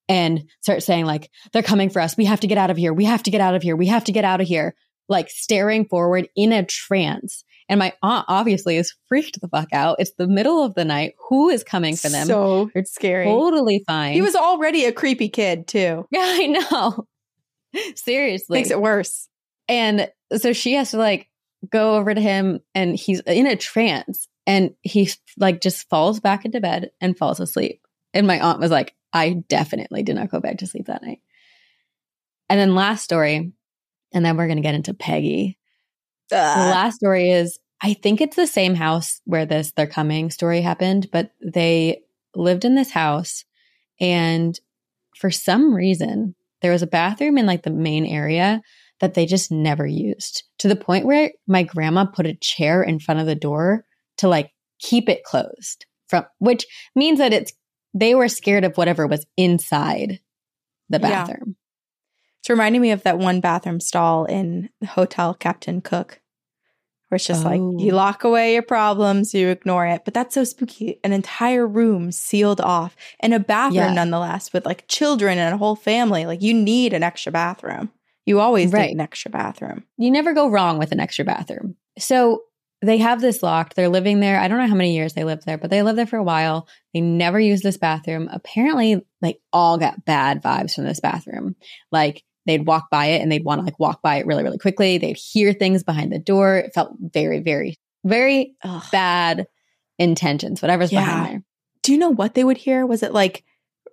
and 0.08 0.44
started 0.60 0.82
saying 0.82 1.04
like, 1.04 1.30
they're 1.52 1.62
coming 1.62 1.90
for 1.90 2.00
us. 2.00 2.16
We 2.16 2.26
have 2.26 2.40
to 2.40 2.46
get 2.46 2.58
out 2.58 2.70
of 2.70 2.76
here. 2.76 2.92
We 2.92 3.04
have 3.06 3.22
to 3.24 3.30
get 3.30 3.40
out 3.40 3.54
of 3.54 3.62
here. 3.62 3.74
We 3.76 3.86
have 3.86 4.04
to 4.04 4.12
get 4.12 4.24
out 4.24 4.40
of 4.40 4.46
here. 4.46 4.74
Like 5.08 5.28
staring 5.30 5.84
forward 5.86 6.28
in 6.36 6.52
a 6.52 6.64
trance. 6.64 7.44
And 7.68 7.78
my 7.78 7.92
aunt 8.02 8.24
obviously 8.28 8.76
is 8.76 8.94
freaked 9.08 9.40
the 9.40 9.48
fuck 9.48 9.68
out. 9.72 9.96
It's 9.98 10.12
the 10.16 10.28
middle 10.28 10.62
of 10.64 10.74
the 10.74 10.84
night. 10.84 11.14
Who 11.28 11.48
is 11.48 11.64
coming 11.64 11.96
for 11.96 12.08
them? 12.08 12.26
So 12.26 12.70
They're 12.74 12.84
scary. 12.84 13.24
totally 13.24 13.82
fine. 13.86 14.12
He 14.12 14.22
was 14.22 14.36
already 14.36 14.84
a 14.84 14.92
creepy 14.92 15.28
kid 15.28 15.66
too. 15.66 16.06
Yeah, 16.12 16.20
I 16.24 16.46
know. 16.46 17.06
Seriously. 17.96 18.58
Makes 18.58 18.70
it 18.70 18.80
worse. 18.80 19.28
and 19.68 20.08
so 20.36 20.52
she 20.52 20.74
has 20.74 20.90
to 20.92 20.98
like 20.98 21.28
go 21.70 21.96
over 21.96 22.14
to 22.14 22.20
him 22.20 22.60
and 22.74 22.96
he's 22.96 23.20
in 23.20 23.46
a 23.46 23.56
trance 23.56 24.28
and 24.46 24.74
he 24.82 25.10
like 25.36 25.60
just 25.60 25.88
falls 25.88 26.20
back 26.20 26.44
into 26.44 26.60
bed 26.60 26.90
and 27.00 27.16
falls 27.16 27.40
asleep. 27.40 27.86
And 28.14 28.26
my 28.26 28.40
aunt 28.40 28.60
was 28.60 28.70
like, 28.70 28.94
I 29.12 29.42
definitely 29.48 30.02
did 30.02 30.16
not 30.16 30.30
go 30.30 30.40
back 30.40 30.58
to 30.58 30.66
sleep 30.66 30.86
that 30.86 31.02
night. 31.02 31.20
And 32.48 32.58
then 32.58 32.74
last 32.74 33.04
story, 33.04 33.52
and 34.12 34.24
then 34.24 34.36
we're 34.36 34.46
going 34.46 34.56
to 34.56 34.62
get 34.62 34.74
into 34.74 34.94
Peggy. 34.94 35.58
The 36.64 36.70
last 36.70 36.96
story 36.96 37.30
is 37.30 37.58
I 37.82 37.94
think 37.94 38.20
it's 38.20 38.36
the 38.36 38.46
same 38.46 38.74
house 38.74 39.20
where 39.24 39.44
this 39.44 39.72
they're 39.72 39.86
coming 39.86 40.30
story 40.30 40.60
happened, 40.60 41.08
but 41.12 41.32
they 41.44 42.02
lived 42.34 42.64
in 42.64 42.74
this 42.74 42.90
house 42.90 43.44
and 44.00 44.58
for 45.16 45.30
some 45.30 45.74
reason 45.74 46.34
there 46.62 46.72
was 46.72 46.82
a 46.82 46.86
bathroom 46.86 47.36
in 47.36 47.44
like 47.44 47.62
the 47.62 47.70
main 47.70 48.06
area 48.06 48.62
that 49.00 49.14
they 49.14 49.26
just 49.26 49.50
never 49.50 49.86
used 49.86 50.44
to 50.58 50.68
the 50.68 50.76
point 50.76 51.04
where 51.04 51.32
my 51.46 51.62
grandma 51.62 52.06
put 52.06 52.24
a 52.24 52.34
chair 52.34 52.82
in 52.82 52.98
front 52.98 53.20
of 53.20 53.26
the 53.26 53.34
door 53.34 53.84
to 54.22 54.28
like 54.28 54.50
keep 54.80 55.08
it 55.08 55.22
closed 55.24 55.84
from 56.08 56.24
which 56.38 56.64
means 56.96 57.18
that 57.18 57.32
it's 57.32 57.52
they 57.94 58.14
were 58.14 58.28
scared 58.28 58.64
of 58.64 58.76
whatever 58.76 59.06
was 59.06 59.26
inside 59.36 60.18
the 60.88 60.98
Yeah. 60.98 61.26
bathroom. 61.26 61.56
It's 62.40 62.48
reminding 62.50 62.80
me 62.80 62.90
of 62.90 63.02
that 63.02 63.18
one 63.18 63.40
bathroom 63.40 63.80
stall 63.80 64.24
in 64.24 64.68
Hotel 64.84 65.34
Captain 65.34 65.80
Cook, 65.80 66.20
where 67.08 67.16
it's 67.16 67.26
just 67.26 67.44
like 67.44 67.60
Oh. 67.60 67.76
you 67.78 67.92
lock 67.92 68.24
away 68.24 68.54
your 68.54 68.62
problems, 68.62 69.34
you 69.34 69.48
ignore 69.48 69.86
it. 69.86 70.02
But 70.04 70.14
that's 70.14 70.34
so 70.34 70.42
spooky. 70.44 70.98
An 71.04 71.12
entire 71.12 71.66
room 71.66 72.10
sealed 72.12 72.60
off 72.60 72.96
and 73.20 73.32
a 73.34 73.38
bathroom, 73.40 73.76
Yeah. 73.76 73.92
nonetheless, 73.94 74.52
with 74.52 74.64
like 74.66 74.88
children 74.88 75.38
and 75.38 75.54
a 75.54 75.58
whole 75.58 75.76
family. 75.76 76.24
Like 76.26 76.42
you 76.42 76.54
need 76.54 76.92
an 76.94 77.02
extra 77.02 77.30
bathroom. 77.30 77.90
You 78.26 78.40
always 78.40 78.72
Right. 78.72 78.86
need 78.86 78.94
an 78.94 79.00
extra 79.00 79.30
bathroom. 79.30 79.84
you 79.98 80.10
never 80.10 80.32
go 80.32 80.48
wrong 80.48 80.78
with 80.78 80.92
an 80.92 81.00
extra 81.00 81.24
bathroom. 81.24 81.76
So 81.98 82.42
they 82.82 82.98
have 82.98 83.20
this 83.20 83.42
locked. 83.42 83.76
They're 83.76 83.88
living 83.88 84.20
there. 84.20 84.38
I 84.40 84.48
don't 84.48 84.58
know 84.58 84.66
how 84.66 84.74
many 84.74 84.94
years 84.94 85.12
they 85.14 85.24
lived 85.24 85.46
there, 85.46 85.56
but 85.58 85.70
they 85.70 85.82
lived 85.82 85.96
there 85.98 86.06
for 86.06 86.16
a 86.18 86.22
while. 86.24 86.66
They 86.92 87.00
never 87.00 87.38
used 87.38 87.62
this 87.62 87.76
bathroom. 87.76 88.28
Apparently, 88.32 89.00
they 89.20 89.38
all 89.52 89.78
got 89.78 90.04
bad 90.04 90.42
vibes 90.42 90.74
from 90.74 90.84
this 90.84 91.00
bathroom. 91.00 91.54
Like 91.92 92.24
they'd 92.46 92.66
walk 92.66 92.90
by 92.90 93.06
it 93.06 93.22
and 93.22 93.30
they'd 93.30 93.44
want 93.44 93.60
to 93.60 93.64
like 93.64 93.78
walk 93.78 94.02
by 94.02 94.16
it 94.16 94.26
really, 94.26 94.42
really 94.42 94.58
quickly. 94.58 94.98
They'd 94.98 95.16
hear 95.16 95.52
things 95.52 95.84
behind 95.84 96.12
the 96.12 96.18
door. 96.18 96.56
It 96.58 96.74
felt 96.74 96.92
very, 96.98 97.38
very, 97.40 97.76
very 98.04 98.56
Ugh. 98.64 98.82
bad 98.90 99.46
intentions, 99.98 100.60
whatever's 100.60 100.90
Yeah. 100.92 101.04
behind 101.04 101.26
there. 101.32 101.42
Do 101.82 101.92
you 101.92 101.98
know 101.98 102.10
what 102.10 102.34
they 102.34 102.42
would 102.44 102.56
hear? 102.56 102.84
Was 102.84 103.02
it 103.02 103.12
like 103.12 103.44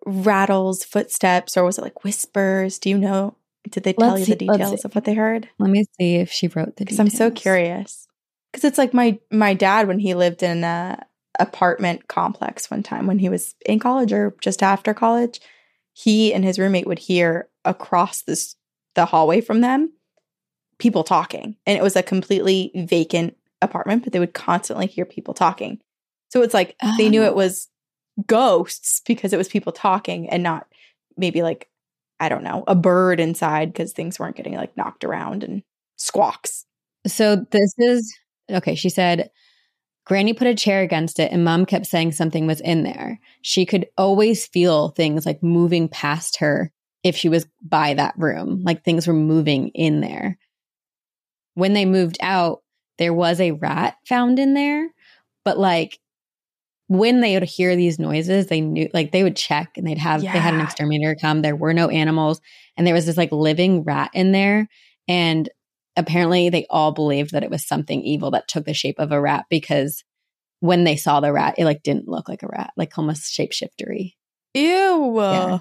rattles, 0.05 0.83
footsteps, 0.83 1.57
or 1.57 1.63
was 1.63 1.77
it 1.77 1.83
like 1.83 2.03
whispers? 2.03 2.79
Do 2.79 2.89
you 2.89 2.97
know? 2.97 3.35
Did 3.69 3.83
they 3.83 3.93
tell 3.93 4.09
Let's 4.13 4.21
you 4.21 4.25
the 4.35 4.39
see- 4.39 4.47
details 4.47 4.85
of 4.85 4.95
what 4.95 5.03
they 5.03 5.13
heard? 5.13 5.47
Let 5.59 5.69
me 5.69 5.83
see 5.99 6.15
if 6.15 6.31
she 6.31 6.47
wrote 6.47 6.77
the 6.77 6.85
Because 6.85 6.99
I'm 6.99 7.09
so 7.09 7.29
curious. 7.29 8.07
Because 8.51 8.63
it's 8.63 8.77
like 8.77 8.93
my 8.93 9.19
my 9.31 9.53
dad 9.53 9.87
when 9.87 9.99
he 9.99 10.13
lived 10.15 10.43
in 10.43 10.63
a 10.63 11.05
apartment 11.39 12.07
complex 12.07 12.69
one 12.69 12.83
time 12.83 13.07
when 13.07 13.19
he 13.19 13.29
was 13.29 13.55
in 13.65 13.79
college 13.79 14.11
or 14.11 14.35
just 14.41 14.61
after 14.63 14.93
college, 14.93 15.39
he 15.93 16.33
and 16.33 16.43
his 16.43 16.59
roommate 16.59 16.87
would 16.87 16.99
hear 16.99 17.47
across 17.65 18.23
this 18.23 18.55
the 18.95 19.05
hallway 19.05 19.39
from 19.41 19.61
them 19.61 19.91
people 20.79 21.03
talking, 21.03 21.55
and 21.65 21.77
it 21.77 21.83
was 21.83 21.95
a 21.95 22.03
completely 22.03 22.71
vacant 22.75 23.35
apartment, 23.61 24.03
but 24.03 24.13
they 24.13 24.19
would 24.19 24.33
constantly 24.33 24.87
hear 24.87 25.05
people 25.05 25.33
talking. 25.33 25.79
So 26.29 26.41
it's 26.41 26.53
like 26.53 26.75
they 26.97 27.09
knew 27.09 27.23
Oh. 27.23 27.25
it 27.27 27.35
was 27.35 27.67
ghosts 28.27 29.01
because 29.05 29.33
it 29.33 29.37
was 29.37 29.47
people 29.47 29.71
talking 29.71 30.29
and 30.29 30.43
not 30.43 30.67
maybe 31.17 31.41
like 31.43 31.69
I 32.19 32.29
don't 32.29 32.43
know 32.43 32.63
a 32.67 32.75
bird 32.75 33.19
inside 33.19 33.71
because 33.73 33.93
things 33.93 34.19
weren't 34.19 34.35
getting 34.35 34.55
like 34.55 34.75
knocked 34.77 35.03
around 35.03 35.43
and 35.43 35.63
squawks. 35.97 36.65
So 37.07 37.37
this 37.51 37.73
is 37.77 38.13
okay. 38.49 38.75
She 38.75 38.89
said, 38.89 39.29
Granny 40.05 40.33
put 40.33 40.47
a 40.47 40.55
chair 40.55 40.81
against 40.81 41.19
it, 41.19 41.31
and 41.31 41.43
mom 41.43 41.65
kept 41.65 41.85
saying 41.85 42.13
something 42.13 42.47
was 42.47 42.61
in 42.61 42.83
there. 42.83 43.19
She 43.41 43.65
could 43.65 43.85
always 43.97 44.47
feel 44.47 44.89
things 44.89 45.25
like 45.25 45.43
moving 45.43 45.87
past 45.87 46.37
her 46.37 46.71
if 47.03 47.15
she 47.15 47.29
was 47.29 47.47
by 47.61 47.93
that 47.93 48.15
room, 48.17 48.63
like 48.63 48.83
things 48.83 49.07
were 49.07 49.13
moving 49.13 49.69
in 49.69 50.01
there. 50.01 50.37
When 51.53 51.73
they 51.73 51.85
moved 51.85 52.17
out, 52.21 52.61
there 52.97 53.13
was 53.13 53.39
a 53.39 53.51
rat 53.51 53.97
found 54.05 54.39
in 54.39 54.53
there, 54.53 54.89
but 55.45 55.57
like 55.57 55.99
when 56.87 57.21
they 57.21 57.35
would 57.35 57.43
hear 57.43 57.75
these 57.75 57.99
noises, 57.99 58.47
they 58.47 58.61
knew 58.61 58.89
like 58.93 59.11
they 59.11 59.23
would 59.23 59.35
check 59.35 59.77
and 59.77 59.85
they'd 59.85 59.99
have 59.99 60.21
they 60.21 60.27
had 60.27 60.55
an 60.55 60.61
exterminator 60.61 61.15
come. 61.19 61.41
There 61.41 61.55
were 61.55 61.73
no 61.73 61.87
animals, 61.89 62.41
and 62.75 62.85
there 62.85 62.95
was 62.95 63.05
this 63.05 63.17
like 63.17 63.31
living 63.31 63.83
rat 63.83 64.09
in 64.13 64.31
there, 64.31 64.67
and 65.07 65.49
apparently 65.99 66.49
they 66.49 66.65
all 66.69 66.91
believed 66.91 67.31
that 67.31 67.43
it 67.43 67.49
was 67.51 67.67
something 67.67 68.01
evil 68.01 68.31
that 68.31 68.47
took 68.47 68.65
the 68.65 68.73
shape 68.73 68.99
of 68.99 69.11
a 69.11 69.21
rat 69.21 69.45
because 69.49 70.03
when 70.61 70.83
they 70.83 70.95
saw 70.95 71.19
the 71.19 71.31
rat, 71.31 71.55
it 71.57 71.65
like 71.65 71.83
didn't 71.83 72.07
look 72.07 72.27
like 72.27 72.43
a 72.43 72.47
rat, 72.47 72.71
like 72.75 72.97
almost 72.97 73.37
shapeshiftery. 73.37 74.13
Ew. 74.53 75.15
Yeah. 75.17 75.59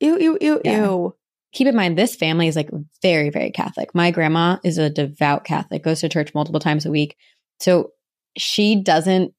Ew, 0.00 0.18
ew, 0.18 0.38
ew, 0.40 0.60
Yeah. 0.64 0.84
ew. 0.84 1.14
Keep 1.52 1.68
in 1.68 1.76
mind, 1.76 1.96
this 1.96 2.14
family 2.14 2.46
is 2.46 2.56
like 2.56 2.70
very, 3.02 3.30
very 3.30 3.50
Catholic. 3.50 3.94
My 3.94 4.10
grandma 4.10 4.58
is 4.62 4.78
a 4.78 4.90
devout 4.90 5.44
Catholic, 5.44 5.82
goes 5.82 6.00
to 6.00 6.08
church 6.08 6.34
multiple 6.34 6.60
times 6.60 6.86
a 6.86 6.90
week. 6.90 7.16
So 7.60 7.90
she 8.36 8.82
doesn't 8.82 9.32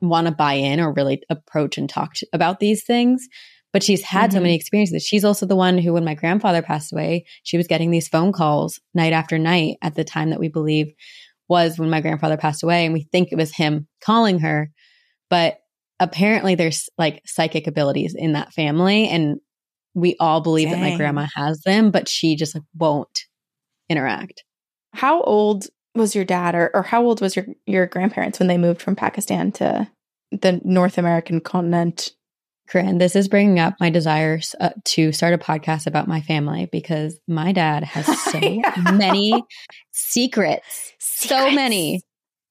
want 0.00 0.26
to 0.26 0.32
buy 0.32 0.54
in 0.54 0.80
or 0.80 0.92
really 0.92 1.22
approach 1.28 1.78
and 1.78 1.88
talk 1.88 2.14
to, 2.14 2.26
about 2.32 2.60
these 2.60 2.84
things. 2.84 3.28
But 3.72 3.82
she's 3.82 4.02
had 4.02 4.32
so 4.32 4.38
Mhm. 4.38 4.42
many 4.42 4.54
experiences. 4.54 5.02
She's 5.04 5.24
also 5.24 5.44
the 5.44 5.56
one 5.56 5.78
who, 5.78 5.92
when 5.92 6.04
my 6.04 6.14
grandfather 6.14 6.62
passed 6.62 6.92
away, 6.92 7.26
she 7.42 7.56
was 7.56 7.66
getting 7.66 7.90
these 7.90 8.08
phone 8.08 8.32
calls 8.32 8.80
night 8.94 9.12
after 9.12 9.38
night 9.38 9.76
at 9.82 9.94
the 9.94 10.04
time 10.04 10.30
that 10.30 10.40
we 10.40 10.48
believe 10.48 10.92
was 11.48 11.78
when 11.78 11.90
my 11.90 12.00
grandfather 12.00 12.36
passed 12.36 12.62
away. 12.62 12.84
And 12.84 12.94
we 12.94 13.08
think 13.12 13.30
it 13.30 13.36
was 13.36 13.54
him 13.54 13.86
calling 14.02 14.38
her. 14.40 14.70
But 15.30 15.58
apparently, 16.00 16.54
there's 16.54 16.88
like 16.96 17.22
psychic 17.26 17.66
abilities 17.66 18.14
in 18.14 18.32
that 18.32 18.52
family. 18.52 19.08
And 19.08 19.36
we 19.94 20.16
all 20.20 20.40
believe 20.40 20.70
that 20.70 20.80
my 20.80 20.96
grandma 20.96 21.26
has 21.34 21.60
them, 21.62 21.90
but 21.90 22.08
she 22.08 22.36
just 22.36 22.54
like 22.54 22.64
won't 22.78 23.26
interact. 23.90 24.44
How 24.94 25.20
old 25.22 25.66
was 25.94 26.14
your 26.14 26.24
dad 26.24 26.54
or, 26.54 26.70
or 26.72 26.82
how 26.82 27.02
old 27.04 27.20
was 27.20 27.34
your, 27.34 27.46
your 27.66 27.86
grandparents 27.86 28.38
when 28.38 28.48
they 28.48 28.58
moved 28.58 28.80
from 28.80 28.96
Pakistan 28.96 29.52
to 29.52 29.88
the 30.30 30.60
North 30.64 30.98
American 30.98 31.40
continent? 31.40 32.12
Corinne, 32.68 32.98
this 32.98 33.16
is 33.16 33.28
bringing 33.28 33.58
up 33.58 33.74
my 33.80 33.90
desires 33.90 34.54
uh, 34.60 34.70
to 34.84 35.10
start 35.12 35.34
a 35.34 35.38
podcast 35.38 35.86
about 35.86 36.06
my 36.06 36.20
family 36.20 36.68
because 36.70 37.18
my 37.26 37.52
dad 37.52 37.82
has 37.84 38.06
so 38.30 38.62
many 38.92 39.42
secrets. 39.92 40.92
So 40.98 41.50
many 41.50 42.02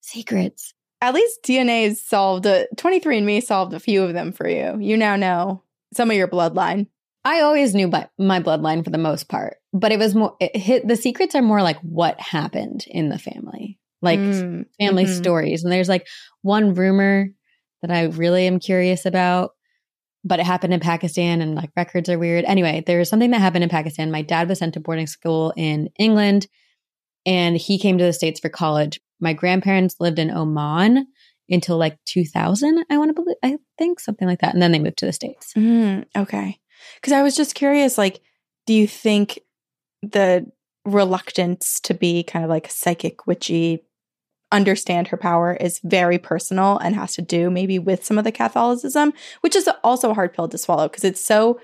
secrets. 0.01 0.74
At 1.01 1.13
least 1.13 1.43
DNA 1.43 1.88
has 1.88 2.01
solved 2.01 2.45
a 2.45 2.65
23andMe 2.75 3.43
solved 3.43 3.74
a 3.74 3.79
few 3.79 4.03
of 4.03 4.13
them 4.13 4.31
for 4.31 4.47
you. 4.47 4.77
You 4.79 4.97
now 4.97 5.15
know 5.15 5.63
some 5.93 6.09
of 6.09 6.17
your 6.17 6.27
bloodline. 6.27 6.88
I 7.24 7.41
always 7.41 7.75
knew 7.75 7.88
by 7.88 8.09
my 8.17 8.39
bloodline 8.39 8.83
for 8.83 8.89
the 8.89 8.97
most 8.97 9.27
part, 9.27 9.57
but 9.74 9.91
it 9.91 10.00
was 10.00 10.15
more, 10.15 10.36
it 10.39 10.55
hit, 10.55 10.88
the 10.88 10.95
secrets 10.95 11.36
are 11.36 11.41
more 11.41 11.62
like 11.62 11.77
what 11.81 12.19
happened 12.19 12.86
in 12.88 13.09
the 13.09 13.19
family, 13.19 13.77
like 14.01 14.19
Mm, 14.19 14.65
family 14.79 15.03
mhm. 15.05 15.09
stories. 15.09 15.63
And 15.63 15.71
there's 15.71 15.89
like 15.89 16.07
one 16.41 16.74
rumor 16.74 17.27
that 17.81 17.91
I 17.91 18.03
really 18.05 18.47
am 18.47 18.59
curious 18.59 19.05
about, 19.05 19.51
but 20.27 20.39
it 20.39 20.46
happened 20.46 20.74
in 20.74 20.79
Pakistan 20.79 21.41
and 21.41 21.55
like 21.55 21.72
records 21.75 22.10
are 22.10 22.19
weird. 22.19 22.46
Anyway, 22.46 22.84
there 22.86 23.00
was 23.00 23.10
something 23.10 23.31
that 23.31 23.41
happened 23.41 23.63
in 23.63 23.69
Pakistan. 23.69 24.12
My 24.12 24.22
dad 24.22 24.50
was 24.50 24.60
sent 24.60 24.74
to 24.74 24.79
boarding 24.79 25.07
school 25.07 25.53
in 25.55 25.89
England 25.98 26.48
and 27.25 27.57
he 27.57 27.77
came 27.77 27.98
to 27.98 28.03
the 28.03 28.13
States 28.13 28.39
for 28.39 28.50
college. 28.50 29.00
My 29.19 29.34
grandparents 29.34 29.96
lived 30.00 30.19
in 30.19 30.31
Oman 30.31 31.07
until 31.50 31.77
like 31.77 31.98
2000, 32.05 32.86
I 32.89 32.98
want 32.98 33.10
to 33.10 33.13
believe, 33.13 33.38
I 33.43 33.57
think 33.77 34.00
something 34.00 34.27
like 34.27 34.39
that. 34.39 34.53
And 34.53 34.62
then 34.62 34.72
they 34.72 34.79
moved 34.79 34.98
to 34.98 35.05
the 35.05 35.13
States. 35.13 35.53
Mm, 35.55 36.05
okay. 36.15 36.60
Because 36.96 37.13
I 37.13 37.24
was 37.24 37.36
just 37.36 37.55
curious, 37.55 37.98
like, 37.98 38.22
do 38.65 38.74
you 38.74 38.88
think 38.88 39.39
the 40.01 40.46
reluctance 40.86 41.79
to 41.81 41.93
be 41.93 42.24
kind 42.24 42.46
of 42.46 42.50
like 42.50 42.69
psychic, 42.69 43.27
witchy, 43.27 43.84
understand 44.51 45.10
her 45.10 45.18
power 45.18 45.54
is 45.54 45.80
very 45.84 46.18
personal 46.18 46.77
and 46.77 46.96
has 46.96 47.13
to 47.16 47.22
do 47.22 47.50
maybe 47.50 47.80
with 47.80 48.06
some 48.06 48.18
of 48.18 48.24
the 48.24 48.32
Catholicism, 48.32 49.13
which 49.42 49.56
is 49.56 49.70
also 49.84 50.12
a 50.12 50.13
hard 50.13 50.34
pill 50.34 50.48
to 50.48 50.58
swallow 50.58 50.88
because 50.88 51.04
it's 51.04 51.22
so 51.22 51.60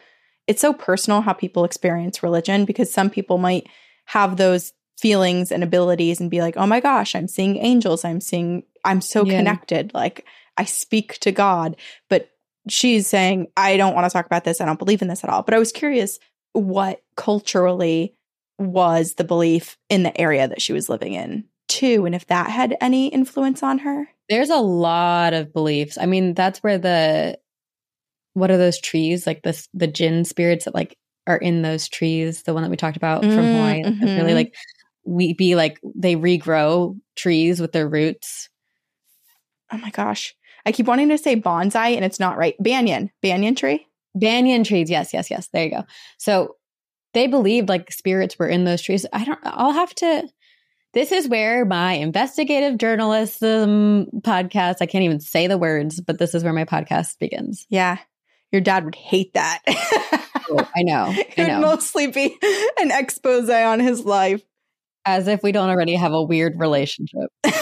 it's 0.46 0.62
so 0.62 0.74
personal 0.74 1.22
how 1.22 1.32
people 1.32 1.63
experience 1.63 2.22
religion 2.22 2.66
because 2.66 2.92
some 2.92 3.10
people 3.10 3.38
might 3.38 3.66
have 4.06 4.36
those 4.36 4.74
feelings 5.00 5.52
and 5.52 5.63
abilities 5.63 6.20
and 6.20 6.30
be 6.30 6.42
like, 6.42 6.58
"Oh 6.58 6.68
my 6.68 6.80
gosh, 6.82 7.16
I'm 7.16 7.28
seeing 7.28 7.58
angels. 7.58 8.04
I'm 8.04 8.20
seeing 8.20 8.63
I'm 8.84 9.00
so 9.02 9.24
Yeah. 9.25 9.38
connected. 9.38 9.94
Like 9.94 10.25
I 10.58 10.66
speak 10.66 11.20
to 11.20 11.32
God." 11.32 11.78
But 12.10 12.30
she's 12.70 13.08
saying, 13.08 13.48
I 13.58 13.78
don't 13.78 13.94
want 13.94 14.06
to 14.06 14.13
talk 14.13 14.25
about 14.25 14.44
this. 14.44 14.62
I 14.62 14.66
don't 14.66 14.80
believe 14.80 15.02
in 15.02 15.08
this 15.08 15.24
at 15.24 15.30
all. 15.30 15.44
But 15.44 15.54
I 15.54 15.60
was 15.60 15.72
curious 15.72 16.20
what 16.54 17.02
culturally 17.16 18.16
was 18.60 19.16
the 19.16 19.24
belief 19.24 19.78
in 19.90 20.04
the 20.04 20.20
area 20.20 20.48
that 20.48 20.62
she 20.62 20.72
was 20.74 20.88
living 20.88 21.13
in, 21.13 21.46
too, 21.74 22.06
and 22.06 22.13
if 22.13 22.27
that 22.27 22.50
had 22.50 22.77
any 22.80 23.08
influence 23.08 23.63
on 23.63 23.80
her. 23.80 24.08
There's 24.30 24.51
a 24.51 24.58
lot 24.58 25.34
of 25.34 25.51
beliefs. 25.51 25.98
I 26.00 26.06
mean, 26.06 26.34
that's 26.34 26.60
where 26.60 26.77
the 26.77 27.39
what 28.34 28.51
are 28.51 28.58
those 28.58 28.80
trees? 28.80 29.25
Like 29.25 29.42
the 29.44 29.68
the 29.74 29.88
jinn 29.88 30.24
spirits 30.25 30.65
that 30.65 30.75
like 30.75 30.98
are 31.25 31.38
in 31.38 31.62
those 31.62 31.88
trees. 31.88 32.44
The 32.44 32.53
one 32.53 32.63
that 32.63 32.70
we 32.70 32.77
talked 32.77 32.98
about 32.98 33.22
from 33.22 33.32
Mm, 33.32 33.56
Hawaii. 33.56 33.84
Really 34.18 34.32
mhm. 34.32 34.36
like 34.36 34.56
we 35.03 35.34
be 35.34 35.56
like 35.56 35.80
they 35.96 36.15
regrow 36.15 37.00
trees 37.15 37.60
with 37.60 37.72
their 37.72 37.88
roots. 37.88 38.50
Oh 39.72 39.77
my 39.77 39.89
gosh. 39.89 40.36
I 40.65 40.72
keep 40.72 40.86
wanting 40.86 41.10
to 41.10 41.18
say 41.18 41.36
bonsai 41.36 41.96
and 41.96 42.06
it's 42.06 42.20
not 42.20 42.38
right. 42.38 42.56
Banyan, 42.60 43.12
banyan 43.22 43.56
tree. 43.56 43.88
Banyan 44.15 44.63
trees. 44.63 44.89
Yes, 44.89 45.12
yes, 45.13 45.30
yes. 45.32 45.50
There 45.51 45.63
you 45.65 45.72
go. 45.72 45.84
So 46.18 46.56
they 47.13 47.27
believed 47.27 47.68
like 47.68 47.92
spirits 47.92 48.38
were 48.38 48.48
in 48.48 48.63
those 48.63 48.82
trees. 48.82 49.06
I 49.12 49.25
don't. 49.25 49.39
I'll 49.44 49.72
have 49.72 49.94
to. 49.96 50.27
This 50.93 51.12
is 51.12 51.27
where 51.27 51.65
my 51.65 51.93
investigative 51.93 52.77
journalism 52.77 54.05
podcast. 54.21 54.75
I 54.81 54.85
can't 54.85 55.03
even 55.03 55.19
say 55.19 55.47
the 55.47 55.57
words, 55.57 56.00
but 56.00 56.19
this 56.19 56.35
is 56.35 56.43
where 56.43 56.53
my 56.53 56.65
podcast 56.65 57.17
begins. 57.19 57.65
Yeah. 57.69 57.97
Your 58.51 58.62
dad 58.62 58.85
would 58.85 58.95
hate 58.95 59.33
that. 59.33 59.62
Oh, 59.67 60.69
I 60.75 60.83
know. 60.83 61.05
I 61.09 61.25
it 61.35 61.50
would 61.50 61.62
mostly 61.62 62.07
be 62.07 62.38
an 62.79 62.91
expose 62.91 63.50
on 63.50 63.79
his 63.79 64.05
life. 64.05 64.43
As 65.05 65.27
if 65.27 65.41
we 65.41 65.51
don't 65.51 65.69
already 65.69 65.95
have 65.95 66.13
a 66.13 66.21
weird 66.21 66.59
relationship. 66.59 67.29
it 67.43 67.55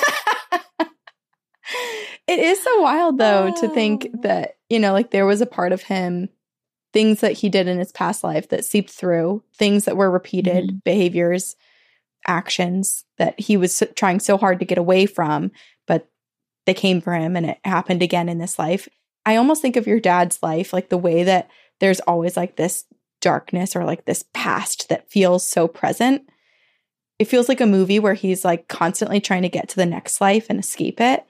is 2.27 2.61
so 2.61 2.81
wild 2.81 3.17
though 3.17 3.53
to 3.61 3.69
think 3.69 4.07
Oh. 4.13 4.19
that 4.23 4.55
you 4.69 4.79
know 4.79 4.91
like 4.93 5.11
there 5.11 5.25
was 5.25 5.41
a 5.41 5.45
part 5.45 5.71
of 5.71 5.81
him 5.83 6.29
things 6.93 7.21
that 7.21 7.33
he 7.33 7.49
did 7.49 7.67
in 7.67 7.79
his 7.79 7.91
past 7.91 8.23
life 8.23 8.49
that 8.49 8.65
seeped 8.65 8.89
through 8.89 9.43
things 9.55 9.85
that 9.85 9.97
were 9.97 10.11
repeated 10.11 10.65
Mm-hmm. 10.67 10.77
behaviors 10.83 11.55
actions 12.27 13.05
that 13.21 13.39
he 13.39 13.55
was 13.55 13.83
trying 13.95 14.19
so 14.19 14.35
hard 14.35 14.59
to 14.59 14.65
get 14.65 14.77
away 14.77 15.05
from 15.05 15.51
but 15.87 16.09
they 16.65 16.73
came 16.73 17.01
for 17.01 17.13
him 17.13 17.35
and 17.35 17.45
it 17.45 17.59
happened 17.63 18.01
again 18.01 18.29
in 18.29 18.37
this 18.37 18.59
life. 18.59 18.87
I 19.25 19.35
almost 19.35 19.61
think 19.61 19.75
of 19.75 19.87
your 19.87 19.99
dad's 19.99 20.41
life 20.41 20.73
like 20.73 20.89
the 20.89 20.97
way 20.97 21.23
that 21.23 21.49
there's 21.79 21.99
always 22.01 22.35
like 22.35 22.55
this 22.55 22.85
darkness 23.19 23.75
or 23.75 23.83
like 23.83 24.05
this 24.05 24.25
past 24.33 24.89
that 24.89 25.09
feels 25.11 25.47
so 25.47 25.67
present. 25.67 26.23
It 27.19 27.25
feels 27.25 27.47
like 27.47 27.61
a 27.61 27.67
movie 27.67 27.99
where 27.99 28.15
he's 28.15 28.43
like 28.43 28.67
constantly 28.67 29.21
trying 29.21 29.43
to 29.43 29.49
get 29.49 29.69
to 29.69 29.75
the 29.75 29.85
next 29.85 30.19
life 30.19 30.47
and 30.49 30.59
escape 30.59 30.99
it 30.99 31.25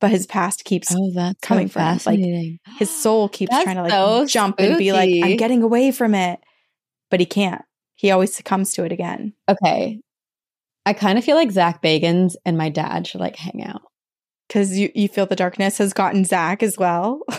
but 0.00 0.10
his 0.10 0.26
past 0.26 0.64
keeps 0.64 0.94
Oh, 0.94 1.12
that's 1.14 1.40
coming 1.40 1.68
so 1.68 1.74
for 1.74 1.80
him. 1.80 1.98
Like, 2.04 2.20
his 2.78 2.90
soul 2.90 3.30
keeps 3.30 3.52
That's 3.52 3.64
trying 3.64 3.76
to 3.76 3.82
like 3.82 3.92
so 3.92 4.26
jump 4.26 4.56
and 4.58 4.76
be 4.76 4.92
like 4.92 5.08
i'm 5.22 5.36
getting 5.36 5.62
away 5.62 5.92
from 5.92 6.14
it 6.14 6.40
but 7.10 7.20
he 7.20 7.26
can't. 7.26 7.62
He 7.94 8.10
always 8.10 8.34
succumbs 8.34 8.72
to 8.72 8.84
it 8.84 8.90
again. 8.90 9.34
Okay. 9.48 10.00
I 10.86 10.92
kind 10.92 11.18
of 11.18 11.24
feel 11.24 11.36
like 11.36 11.50
Zach 11.50 11.82
Bagans 11.82 12.34
and 12.44 12.58
my 12.58 12.68
dad 12.68 13.06
should 13.06 13.20
like 13.20 13.36
hang 13.36 13.62
out. 13.64 13.82
because 14.48 14.76
you, 14.78 14.90
you 14.94 15.08
feel 15.08 15.26
the 15.26 15.36
darkness 15.36 15.78
has 15.78 15.92
gotten 15.94 16.24
zach 16.24 16.62
as 16.62 16.76
well 16.78 17.20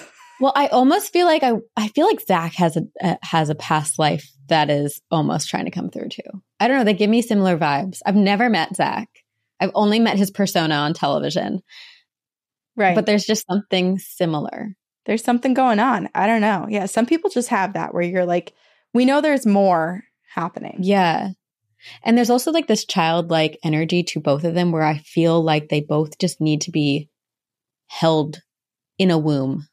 Well, 0.42 0.52
I 0.54 0.68
almost 0.68 1.14
feel 1.14 1.28
like 1.28 1.44
I 1.44 1.54
I 1.78 1.88
feel 1.88 2.06
like 2.08 2.20
Zach 2.20 2.56
has 2.56 2.76
a 2.76 2.82
uh, 3.02 3.16
has 3.22 3.50
a 3.50 3.56
past 3.56 3.98
life 3.98 4.30
that 4.50 4.70
is 4.70 5.02
almost 5.10 5.48
trying 5.48 5.64
to 5.64 5.72
come 5.72 5.90
through 5.90 6.10
too. 6.10 6.30
I 6.60 6.68
don't 6.68 6.76
know. 6.78 6.84
They 6.84 6.94
give 6.94 7.10
me 7.10 7.22
similar 7.22 7.58
vibes. 7.58 8.00
I've 8.06 8.18
never 8.18 8.50
met 8.50 8.76
Zach. 8.76 9.08
I've 9.62 9.72
only 9.74 9.98
met 9.98 10.18
his 10.18 10.32
persona 10.32 10.76
on 10.76 10.94
television, 10.94 11.62
right 12.76 12.96
but 12.96 13.06
there's 13.06 13.24
just 13.26 13.48
something 13.48 13.98
similar. 13.98 14.76
there's 15.06 15.24
something 15.24 15.54
going 15.54 15.80
on 15.80 16.10
i 16.14 16.28
don't 16.28 16.42
know 16.42 16.66
yeah 16.70 16.86
some 16.86 17.06
people 17.06 17.30
just 17.30 17.48
have 17.48 17.72
that 17.74 17.94
where 17.94 18.04
you're 18.04 18.26
like 18.26 18.54
we 18.94 19.06
know 19.06 19.22
there's 19.22 19.46
more 19.46 20.04
happening 20.34 20.78
Yeah. 20.82 21.30
And 22.04 22.18
there's 22.18 22.30
also 22.30 22.52
like 22.52 22.68
this 22.68 22.86
childlike 22.86 23.58
energy 23.64 24.04
to 24.04 24.20
both 24.20 24.44
of 24.44 24.54
them 24.56 24.72
where 24.72 24.84
I 24.84 24.98
feel 25.00 25.42
like 25.42 25.70
they 25.70 25.82
both 25.82 26.18
just 26.18 26.42
need 26.42 26.62
to 26.62 26.72
be 26.72 27.10
held 27.88 28.42
in 28.98 29.12
a 29.12 29.18
womb. 29.18 29.68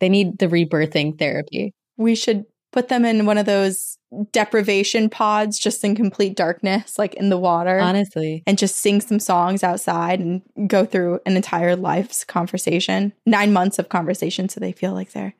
They 0.00 0.08
need 0.08 0.38
the 0.38 0.46
rebirthing 0.48 1.18
therapy. 1.18 1.74
we 1.96 2.14
should 2.14 2.44
put 2.72 2.88
them 2.88 3.04
in 3.04 3.26
one 3.26 3.36
of 3.36 3.46
those 3.46 3.98
deprivation 4.32 5.10
pods 5.10 5.58
just 5.58 5.82
in 5.84 5.94
complete 5.96 6.36
darkness 6.36 6.98
like 6.98 7.14
in 7.14 7.28
the 7.28 7.36
water 7.38 7.78
Honestly. 7.80 8.42
and 8.46 8.56
just 8.58 8.76
sing 8.76 9.00
some 9.00 9.18
songs 9.20 9.62
outside 9.64 10.20
and 10.20 10.42
go 10.68 10.84
through 10.84 11.18
an 11.26 11.36
entire 11.36 11.74
life's 11.76 12.24
conversation 12.24 13.12
nine 13.26 13.52
months 13.52 13.78
of 13.80 13.88
conversation 13.88 14.48
so 14.48 14.60
they 14.60 14.70
feel 14.72 14.92
like 14.94 15.10
they're 15.12 15.34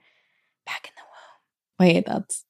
back 0.66 0.88
in 0.88 0.92
the 0.96 1.02
womb 1.84 1.94
Wait, 1.94 2.04
that's 2.06 2.44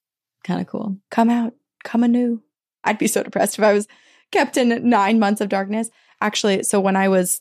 kind 0.45 0.61
of 0.63 0.67
cool. 0.67 0.97
come 1.11 1.29
out 1.31 1.53
come 1.85 2.03
anew 2.03 2.43
i'd 2.85 2.99
be 2.99 3.07
so 3.07 3.23
depressed 3.23 3.59
if 3.59 3.65
i 3.65 3.73
was 3.73 3.87
kept 4.33 4.57
in 4.57 4.89
nine 4.89 5.19
months 5.19 5.41
of 5.41 5.49
darkness 5.49 5.91
actually 6.21 6.63
so 6.63 6.81
when 6.81 6.97
i 6.97 7.09
was 7.09 7.41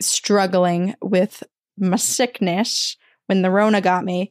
struggling 0.00 0.94
with 1.02 1.42
my 1.78 1.96
sickness 1.96 2.96
when 3.26 3.42
the 3.42 3.50
rona 3.50 3.80
got 3.80 4.04
me 4.04 4.30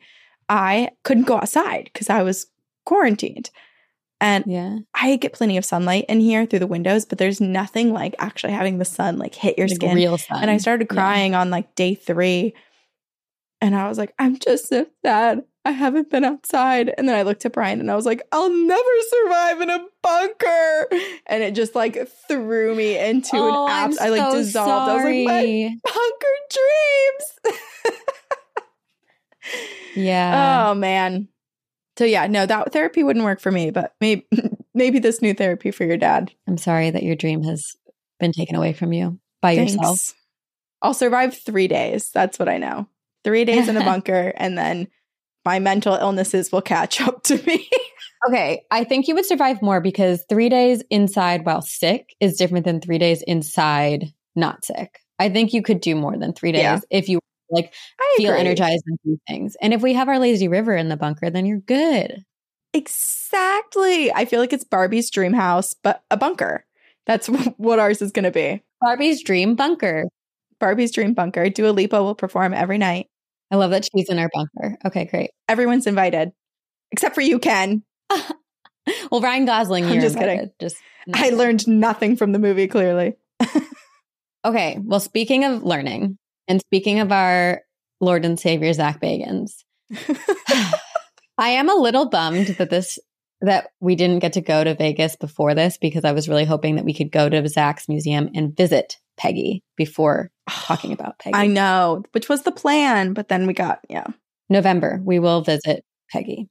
i 0.49 0.89
couldn't 1.03 1.27
go 1.27 1.35
outside 1.37 1.89
because 1.93 2.09
i 2.09 2.23
was 2.23 2.47
quarantined 2.85 3.49
and 4.21 4.43
Yeah. 4.47 4.79
I 4.93 5.15
get 5.15 5.31
plenty 5.31 5.55
of 5.55 5.63
sunlight 5.63 6.03
in 6.09 6.19
here 6.19 6.45
through 6.45 6.59
the 6.59 6.67
windows, 6.67 7.05
but 7.05 7.19
there's 7.19 7.39
nothing 7.39 7.93
like 7.93 8.15
actually 8.19 8.51
having 8.51 8.77
the 8.77 8.83
sun 8.83 9.17
like 9.17 9.33
hit 9.33 9.57
your 9.57 9.67
Like 9.69 9.75
skin. 9.75 9.95
real 9.95 10.17
sun. 10.17 10.41
and 10.41 10.51
I 10.51 10.57
started 10.57 10.89
Yeah. 10.91 10.95
crying 10.95 11.35
on 11.35 11.49
like 11.49 11.73
day 11.75 11.95
three 11.95 12.53
And 13.61 13.73
I 13.77 13.87
was 13.87 13.97
like, 13.97 14.13
I'm 14.19 14.37
just 14.37 14.67
so 14.67 14.87
sad. 15.05 15.43
I 15.69 15.71
haven't 15.71 16.09
been 16.09 16.25
outside. 16.25 16.91
And 16.97 17.07
then 17.07 17.15
I 17.15 17.21
looked 17.21 17.45
at 17.45 17.53
Brian 17.53 17.79
and 17.79 17.91
I 17.91 17.95
was 17.95 18.05
like, 18.07 18.23
I'll 18.31 18.49
never 18.49 18.89
survive 19.09 19.61
in 19.61 19.69
a 19.69 19.85
bunker. 20.01 20.87
And 21.27 21.43
it 21.43 21.53
just 21.53 21.75
like 21.75 21.95
threw 22.27 22.73
me 22.73 22.97
into 22.97 23.37
Oh, 23.37 23.67
an 23.67 23.71
abs. 23.71 23.99
I 23.99 24.09
like 24.09 24.31
so 24.31 24.37
dissolved. 24.39 24.89
I 24.89 24.95
was 24.95 25.03
like, 25.03 25.71
bunker 25.83 26.35
dreams. 26.51 27.61
Yeah. 29.95 30.69
oh 30.69 30.73
man. 30.75 31.27
So 31.97 32.05
yeah, 32.05 32.27
no, 32.27 32.45
that 32.45 32.71
therapy 32.71 33.03
wouldn't 33.03 33.25
work 33.25 33.39
for 33.41 33.51
me, 33.51 33.69
but 33.71 33.93
maybe 34.01 34.25
maybe 34.73 34.97
this 34.99 35.21
new 35.21 35.33
therapy 35.35 35.69
for 35.71 35.83
your 35.85 35.97
dad. 35.97 36.31
I'm 36.47 36.57
sorry 36.57 36.89
that 36.89 37.03
your 37.03 37.15
dream 37.15 37.43
has 37.43 37.75
been 38.19 38.31
taken 38.31 38.55
away 38.55 38.73
from 38.73 38.91
you 38.93 39.19
by 39.41 39.51
yourself. 39.51 39.85
Thanks. 39.85 40.15
I'll 40.81 40.93
survive 40.93 41.37
three 41.37 41.67
days. 41.67 42.09
That's 42.11 42.39
what 42.39 42.49
I 42.49 42.57
know. 42.57 42.87
Three 43.23 43.45
days 43.45 43.67
in 43.67 43.77
a 43.77 43.83
bunker, 43.85 44.33
and 44.35 44.57
then 44.57 44.87
my 45.45 45.59
mental 45.59 45.95
illnesses 45.95 46.51
will 46.51 46.61
catch 46.61 47.01
up 47.01 47.23
to 47.23 47.41
me. 47.45 47.69
Okay, 48.27 48.63
I 48.69 48.83
think 48.83 49.07
you 49.07 49.15
would 49.15 49.25
survive 49.25 49.61
more 49.61 49.79
because 49.79 50.25
three 50.27 50.49
days 50.49 50.83
inside 50.89 51.45
while 51.45 51.61
sick 51.61 52.13
is 52.19 52.35
different 52.35 52.65
than 52.65 52.81
three 52.81 52.97
days 52.97 53.21
inside 53.21 54.11
not 54.35 54.65
sick. 54.65 54.99
I 55.19 55.29
think 55.29 55.53
you 55.53 55.61
could 55.61 55.79
do 55.79 55.95
more 55.95 56.17
than 56.17 56.33
three 56.33 56.51
days 56.51 56.63
Yeah. 56.63 56.79
if 56.89 57.07
you 57.07 57.19
like 57.49 57.73
I 57.97 58.15
feel 58.17 58.31
agree. 58.31 58.41
energized 58.41 58.83
and 58.87 58.99
do 59.05 59.17
things. 59.25 59.55
And 59.61 59.73
if 59.73 59.81
we 59.81 59.93
have 59.93 60.09
our 60.09 60.19
lazy 60.19 60.49
river 60.49 60.75
in 60.75 60.89
the 60.89 60.97
bunker, 60.97 61.29
then 61.29 61.45
you're 61.45 61.61
good. 61.61 62.25
Exactly. 62.73 64.11
I 64.11 64.25
feel 64.25 64.41
like 64.41 64.51
it's 64.51 64.65
Barbie's 64.65 65.09
dream 65.09 65.31
house, 65.31 65.73
but 65.81 66.03
a 66.11 66.17
bunker. 66.17 66.65
That's 67.05 67.27
what 67.57 67.79
ours 67.79 68.01
is 68.01 68.11
going 68.11 68.25
to 68.25 68.31
be. 68.31 68.61
Barbie's 68.81 69.23
dream 69.23 69.55
bunker. 69.55 70.03
Barbie's 70.59 70.91
dream 70.91 71.13
bunker. 71.13 71.49
Dua 71.49 71.69
Lipa 71.69 72.03
will 72.03 72.15
perform 72.15 72.53
every 72.53 72.77
night. 72.77 73.07
I 73.51 73.55
love 73.55 73.71
that 73.71 73.87
she's 73.91 74.09
in 74.09 74.19
our 74.19 74.29
bunker. 74.33 74.77
Okay, 74.85 75.05
great. 75.05 75.31
Everyone's 75.47 75.87
invited, 75.87 76.31
except 76.91 77.15
for 77.15 77.21
you, 77.21 77.39
Ken. 77.39 77.83
Well, 79.11 79.21
Ryan 79.21 79.45
Gosling, 79.45 79.85
I'm 79.85 79.93
you're 79.93 80.01
just 80.01 80.15
kidding. 80.17 80.31
invited. 80.31 80.53
Just 80.59 80.77
I 81.13 81.29
learned 81.29 81.67
nothing 81.67 82.15
from 82.15 82.31
the 82.31 82.39
movie, 82.39 82.67
clearly. 82.67 83.13
Okay. 84.45 84.79
Well, 84.81 85.01
speaking 85.01 85.43
of 85.43 85.63
learning 85.63 86.17
and 86.47 86.61
speaking 86.61 86.99
of 87.01 87.11
our 87.11 87.61
Lord 87.99 88.23
and 88.23 88.39
Savior 88.39 88.71
Zach 88.71 89.01
Bagans, 89.01 89.51
I 91.37 91.49
am 91.49 91.69
a 91.69 91.75
little 91.75 92.09
bummed 92.09 92.47
that 92.47 92.69
this 92.69 92.99
that 93.41 93.69
we 93.79 93.95
didn't 93.95 94.19
get 94.19 94.33
to 94.33 94.41
go 94.41 94.63
to 94.63 94.75
Vegas 94.75 95.15
before 95.15 95.55
this 95.55 95.77
because 95.77 96.03
I 96.05 96.11
was 96.11 96.27
really 96.27 96.45
hoping 96.45 96.75
that 96.75 96.85
we 96.85 96.93
could 96.93 97.11
go 97.11 97.29
to 97.29 97.47
Zach's 97.47 97.87
museum 97.87 98.29
and 98.33 98.55
visit 98.55 98.97
Peggy 99.19 99.63
before 99.75 100.31
talking 100.49 100.93
about 100.93 101.19
Peggy. 101.19 101.35
I 101.35 101.45
know, 101.45 102.03
which 102.13 102.29
was 102.29 102.41
the 102.43 102.51
plan, 102.51 103.13
but 103.13 103.27
then 103.27 103.45
we 103.45 103.53
got, 103.53 103.79
yeah. 103.89 104.07
November, 104.49 104.99
we 105.03 105.19
will 105.19 105.41
visit 105.41 105.85
Peggy. 106.11 106.49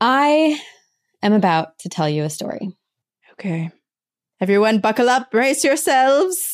I 0.00 0.60
am 1.22 1.32
about 1.32 1.78
to 1.78 1.88
tell 1.88 2.10
you 2.10 2.24
a 2.24 2.30
story. 2.30 2.76
Okay. 3.32 3.70
Everyone, 4.38 4.80
buckle 4.80 5.08
up, 5.08 5.30
brace 5.30 5.64
yourselves. 5.64 6.53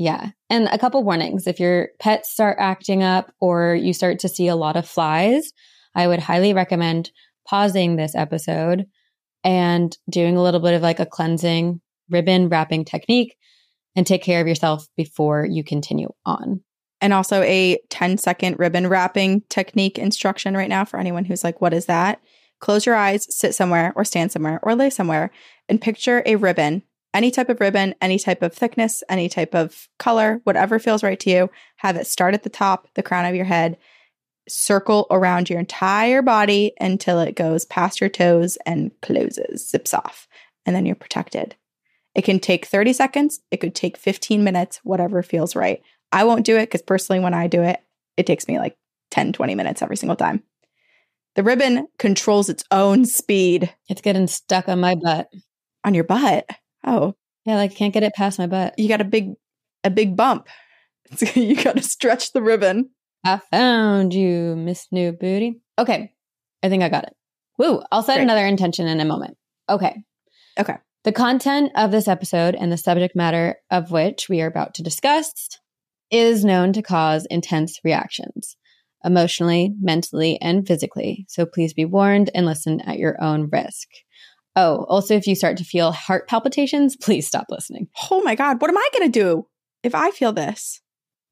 Yeah. 0.00 0.30
And 0.48 0.66
a 0.68 0.78
couple 0.78 1.04
warnings. 1.04 1.46
If 1.46 1.60
your 1.60 1.90
pets 1.98 2.30
start 2.30 2.56
acting 2.58 3.02
up 3.02 3.34
or 3.38 3.74
you 3.74 3.92
start 3.92 4.20
to 4.20 4.30
see 4.30 4.48
a 4.48 4.56
lot 4.56 4.76
of 4.76 4.88
flies, 4.88 5.52
I 5.94 6.08
would 6.08 6.20
highly 6.20 6.54
recommend 6.54 7.10
pausing 7.46 7.96
this 7.96 8.14
episode 8.14 8.86
and 9.44 9.94
doing 10.08 10.38
a 10.38 10.42
little 10.42 10.60
bit 10.60 10.72
of 10.72 10.80
like 10.80 11.00
a 11.00 11.06
cleansing 11.06 11.82
ribbon 12.08 12.48
wrapping 12.48 12.86
technique 12.86 13.36
and 13.94 14.06
take 14.06 14.22
care 14.22 14.40
of 14.40 14.48
yourself 14.48 14.86
before 14.96 15.44
you 15.44 15.62
continue 15.62 16.08
on. 16.24 16.62
And 17.02 17.12
also 17.12 17.42
a 17.42 17.78
10 17.90 18.16
second 18.16 18.58
ribbon 18.58 18.86
wrapping 18.88 19.42
technique 19.50 19.98
instruction 19.98 20.56
right 20.56 20.70
now 20.70 20.86
for 20.86 20.98
anyone 20.98 21.26
who's 21.26 21.44
like, 21.44 21.60
what 21.60 21.74
is 21.74 21.84
that? 21.86 22.22
Close 22.58 22.86
your 22.86 22.94
eyes, 22.94 23.26
sit 23.28 23.54
somewhere 23.54 23.92
or 23.96 24.06
stand 24.06 24.32
somewhere 24.32 24.60
or 24.62 24.74
lay 24.74 24.88
somewhere 24.88 25.30
and 25.68 25.78
picture 25.78 26.22
a 26.24 26.36
ribbon, 26.36 26.84
any 27.12 27.30
type 27.30 27.48
of 27.48 27.60
ribbon, 27.60 27.94
any 28.00 28.18
type 28.18 28.42
of 28.42 28.54
thickness, 28.54 29.02
any 29.08 29.28
type 29.28 29.54
of 29.54 29.88
color, 29.98 30.40
whatever 30.44 30.78
feels 30.78 31.02
right 31.02 31.18
to 31.20 31.30
you. 31.30 31.50
Have 31.76 31.96
it 31.96 32.06
start 32.06 32.34
at 32.34 32.42
the 32.42 32.50
top, 32.50 32.88
the 32.94 33.02
crown 33.02 33.26
of 33.26 33.34
your 33.34 33.44
head, 33.44 33.76
circle 34.48 35.06
around 35.10 35.50
your 35.50 35.58
entire 35.58 36.22
body 36.22 36.72
until 36.80 37.20
it 37.20 37.36
goes 37.36 37.64
past 37.64 38.00
your 38.00 38.10
toes 38.10 38.58
and 38.66 38.90
closes, 39.02 39.68
zips 39.68 39.94
off, 39.94 40.28
and 40.66 40.74
then 40.74 40.86
you're 40.86 40.94
protected. 40.94 41.56
It 42.14 42.22
can 42.22 42.40
take 42.40 42.66
30 42.66 42.92
seconds, 42.92 43.40
it 43.50 43.58
could 43.58 43.74
take 43.74 43.96
15 43.96 44.42
minutes, 44.42 44.80
whatever 44.82 45.22
feels 45.22 45.54
right. 45.54 45.82
I 46.12 46.24
won't 46.24 46.44
do 46.46 46.56
it 46.56 46.66
because 46.66 46.82
personally, 46.82 47.20
when 47.20 47.34
I 47.34 47.46
do 47.46 47.62
it, 47.62 47.80
it 48.16 48.26
takes 48.26 48.48
me 48.48 48.58
like 48.58 48.76
10, 49.12 49.32
20 49.32 49.54
minutes 49.54 49.82
every 49.82 49.96
single 49.96 50.16
time. 50.16 50.42
The 51.36 51.44
ribbon 51.44 51.86
controls 51.98 52.48
its 52.48 52.64
own 52.70 53.04
speed 53.04 53.72
It's 53.88 54.00
getting 54.00 54.26
stuck 54.26 54.68
on 54.68 54.80
my 54.80 54.96
butt. 54.96 55.28
on 55.84 55.94
your 55.94 56.04
butt. 56.04 56.48
Oh, 56.84 57.14
Yeah, 57.44 57.56
like 57.56 57.74
can't 57.74 57.92
get 57.94 58.02
it 58.02 58.14
past 58.14 58.38
my 58.38 58.46
butt. 58.46 58.74
you 58.78 58.88
got 58.88 59.00
a 59.00 59.04
big, 59.04 59.34
a 59.84 59.90
big 59.90 60.16
bump. 60.16 60.48
you 61.34 61.62
got 61.62 61.76
to 61.76 61.82
stretch 61.82 62.32
the 62.32 62.42
ribbon. 62.42 62.90
I 63.24 63.38
found 63.50 64.14
you, 64.14 64.56
Miss 64.56 64.86
New 64.90 65.12
Booty. 65.12 65.60
Okay. 65.78 66.12
I 66.62 66.68
think 66.68 66.82
I 66.82 66.88
got 66.88 67.04
it. 67.04 67.14
Woo. 67.58 67.82
I'll 67.92 68.02
set 68.02 68.14
Great. 68.16 68.22
another 68.24 68.46
intention 68.46 68.86
in 68.86 69.00
a 69.00 69.04
moment. 69.04 69.36
Okay. 69.68 70.02
Okay. 70.58 70.76
The 71.04 71.12
content 71.12 71.72
of 71.76 71.90
this 71.90 72.08
episode 72.08 72.54
and 72.54 72.70
the 72.70 72.76
subject 72.76 73.16
matter 73.16 73.56
of 73.70 73.90
which 73.90 74.28
we 74.28 74.40
are 74.42 74.46
about 74.46 74.74
to 74.74 74.82
discuss 74.82 75.32
is 76.10 76.44
known 76.44 76.72
to 76.74 76.82
cause 76.82 77.26
intense 77.30 77.80
reactions, 77.84 78.56
emotionally, 79.04 79.74
mentally, 79.80 80.38
and 80.40 80.66
physically. 80.66 81.24
So 81.28 81.46
please 81.46 81.72
be 81.72 81.84
warned 81.84 82.30
and 82.34 82.44
listen 82.46 82.80
at 82.82 82.98
your 82.98 83.22
own 83.22 83.48
risk. 83.50 83.88
Oh, 84.56 84.84
also, 84.88 85.14
if 85.14 85.26
you 85.26 85.34
start 85.34 85.56
to 85.58 85.64
feel 85.64 85.92
heart 85.92 86.28
palpitations, 86.28 86.96
please 86.96 87.26
stop 87.26 87.46
listening. 87.50 87.88
Oh 88.10 88.22
my 88.22 88.34
God, 88.34 88.60
what 88.60 88.70
am 88.70 88.76
I 88.76 88.88
going 88.92 89.10
to 89.10 89.18
do 89.18 89.46
if 89.82 89.94
I 89.94 90.10
feel 90.10 90.32
this? 90.32 90.80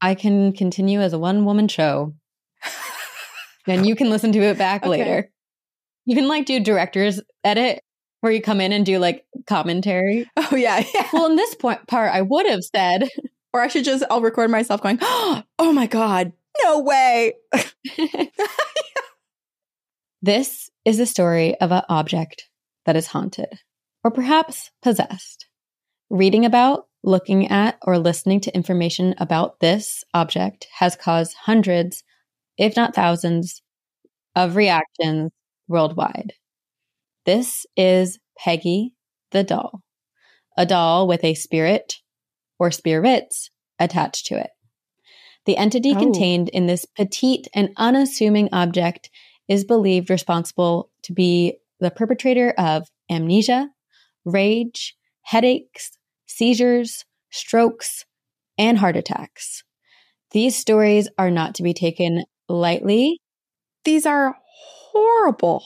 I 0.01 0.15
can 0.15 0.53
continue 0.53 1.01
as 1.01 1.13
a 1.13 1.19
one 1.19 1.45
woman 1.45 1.67
show 1.69 2.15
and 3.67 3.85
you 3.87 3.97
can 3.97 4.11
listen 4.11 4.33
to 4.33 4.39
it 4.41 4.57
back 4.59 4.83
Okay. 4.87 4.91
later. 4.91 5.31
You 6.07 6.15
can 6.15 6.29
like 6.29 6.47
do 6.47 6.61
director's 6.61 7.21
edit 7.45 7.83
where 8.21 8.33
you 8.33 8.41
come 8.41 8.61
in 8.61 8.73
and 8.73 8.87
do 8.87 8.99
like 8.99 9.25
commentary. 9.47 10.31
Oh, 10.37 10.57
yeah. 10.57 10.83
yeah. 10.95 11.09
Well, 11.13 11.27
in 11.27 11.37
this 11.37 11.55
point 11.55 11.87
part, 11.87 12.13
I 12.13 12.23
would 12.23 12.47
have 12.47 12.63
said, 12.63 13.09
Or 13.55 13.63
I 13.63 13.69
should 13.69 13.85
just, 13.85 14.05
I'll 14.11 14.21
record 14.21 14.51
myself 14.51 14.83
going, 14.83 14.99
oh 15.03 15.43
my 15.59 15.87
God, 15.87 16.35
no 16.63 16.81
way. 16.81 17.33
This 20.21 20.69
is 20.85 20.99
the 20.99 21.07
story 21.07 21.59
of 21.61 21.73
an 21.73 21.83
object 21.89 22.48
that 22.89 22.97
is 22.97 23.09
haunted, 23.09 23.61
or 24.03 24.11
perhaps 24.11 24.71
possessed. 24.81 25.47
Reading 26.09 26.47
about, 26.47 26.87
looking 27.05 27.47
at, 27.49 27.79
or 27.83 27.99
listening 27.99 28.41
to 28.41 28.55
information 28.55 29.15
about 29.19 29.61
this 29.61 30.05
object 30.15 30.67
has 30.79 30.97
caused 30.97 31.35
hundreds, 31.43 32.03
if 32.57 32.77
not 32.77 32.95
thousands, 32.95 33.61
of 34.35 34.57
reactions 34.57 35.31
worldwide. 35.69 36.33
This 37.27 37.67
is 37.77 38.19
Peggy 38.39 38.95
the 39.33 39.45
doll, 39.45 39.83
a 40.57 40.65
doll 40.65 41.07
with 41.07 41.23
a 41.25 41.35
spirit 41.35 41.97
or 42.59 42.71
spirits 42.71 43.51
attached 43.79 44.25
to 44.29 44.39
it. 44.41 44.49
The 45.45 45.59
entity 45.59 45.93
Oh. 45.95 45.99
contained 45.99 46.49
in 46.49 46.69
this 46.69 46.87
petite 46.87 47.49
and 47.53 47.69
unassuming 47.77 48.49
object 48.51 49.11
is 49.47 49.67
believed 49.67 50.09
responsible 50.09 50.91
to 51.03 51.13
be 51.13 51.59
the 51.81 51.91
perpetrator 51.91 52.55
of 52.59 52.89
amnesia, 53.11 53.69
rage, 54.25 54.97
headaches, 55.23 55.93
seizures, 56.27 57.05
strokes, 57.31 58.05
and 58.57 58.79
heart 58.79 58.97
attacks. 58.97 59.63
These 60.33 60.57
stories 60.57 61.09
are 61.19 61.31
not 61.31 61.55
to 61.57 61.63
be 61.63 61.73
taken 61.73 62.25
lightly. 62.49 63.21
These 63.85 64.07
are 64.07 64.37
horrible. 64.93 65.65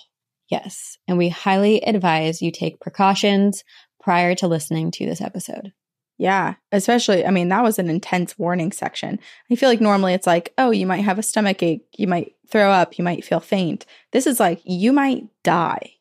Yes, 0.48 0.98
and 1.08 1.16
we 1.16 1.30
highly 1.30 1.80
advise 1.82 2.42
you 2.42 2.52
take 2.52 2.80
precautions 2.80 3.64
prior 4.00 4.34
to 4.36 4.46
listening 4.46 4.90
to 4.92 5.06
this 5.06 5.20
episode. 5.20 5.72
Yeah, 6.18 6.54
especially, 6.70 7.24
I 7.24 7.30
mean, 7.30 7.48
that 7.48 7.64
was 7.64 7.78
an 7.78 7.88
intense 7.88 8.38
warning 8.38 8.70
section. 8.70 9.18
I 9.50 9.56
feel 9.56 9.68
like 9.68 9.80
normally 9.80 10.12
it's 10.12 10.26
like, 10.26 10.52
oh, 10.58 10.70
you 10.70 10.86
might 10.86 11.04
have 11.04 11.18
a 11.18 11.22
stomach 11.22 11.62
ache, 11.62 11.86
you 11.96 12.06
might 12.06 12.34
throw 12.48 12.70
up, 12.70 12.98
you 12.98 13.04
might 13.04 13.24
feel 13.24 13.40
faint. 13.40 13.86
This 14.12 14.26
is 14.26 14.38
like, 14.38 14.60
you 14.64 14.92
might 14.92 15.24
die. 15.42 15.94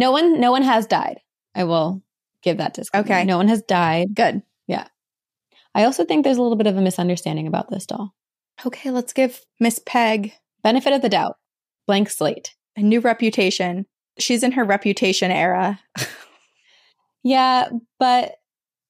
No 0.00 0.10
one 0.10 0.40
no 0.40 0.50
one 0.50 0.62
has 0.62 0.86
died. 0.86 1.20
I 1.54 1.64
will 1.64 2.02
give 2.42 2.56
that 2.56 2.74
disclaimer. 2.74 3.04
Okay. 3.04 3.24
No 3.24 3.36
one 3.36 3.48
has 3.48 3.62
died. 3.62 4.14
Good. 4.14 4.42
Yeah. 4.66 4.86
I 5.74 5.84
also 5.84 6.04
think 6.04 6.24
there's 6.24 6.38
a 6.38 6.42
little 6.42 6.56
bit 6.56 6.66
of 6.66 6.76
a 6.76 6.80
misunderstanding 6.80 7.46
about 7.46 7.70
this 7.70 7.86
doll. 7.86 8.14
Okay, 8.66 8.90
let's 8.90 9.12
give 9.12 9.40
Miss 9.60 9.78
Peg. 9.84 10.32
Benefit 10.62 10.92
of 10.92 11.02
the 11.02 11.08
doubt. 11.08 11.36
Blank 11.86 12.10
slate. 12.10 12.54
A 12.76 12.80
new 12.80 13.00
reputation. 13.00 13.86
She's 14.18 14.42
in 14.42 14.52
her 14.52 14.64
reputation 14.64 15.30
era. 15.30 15.78
Yeah, 17.22 17.68
but 17.98 18.36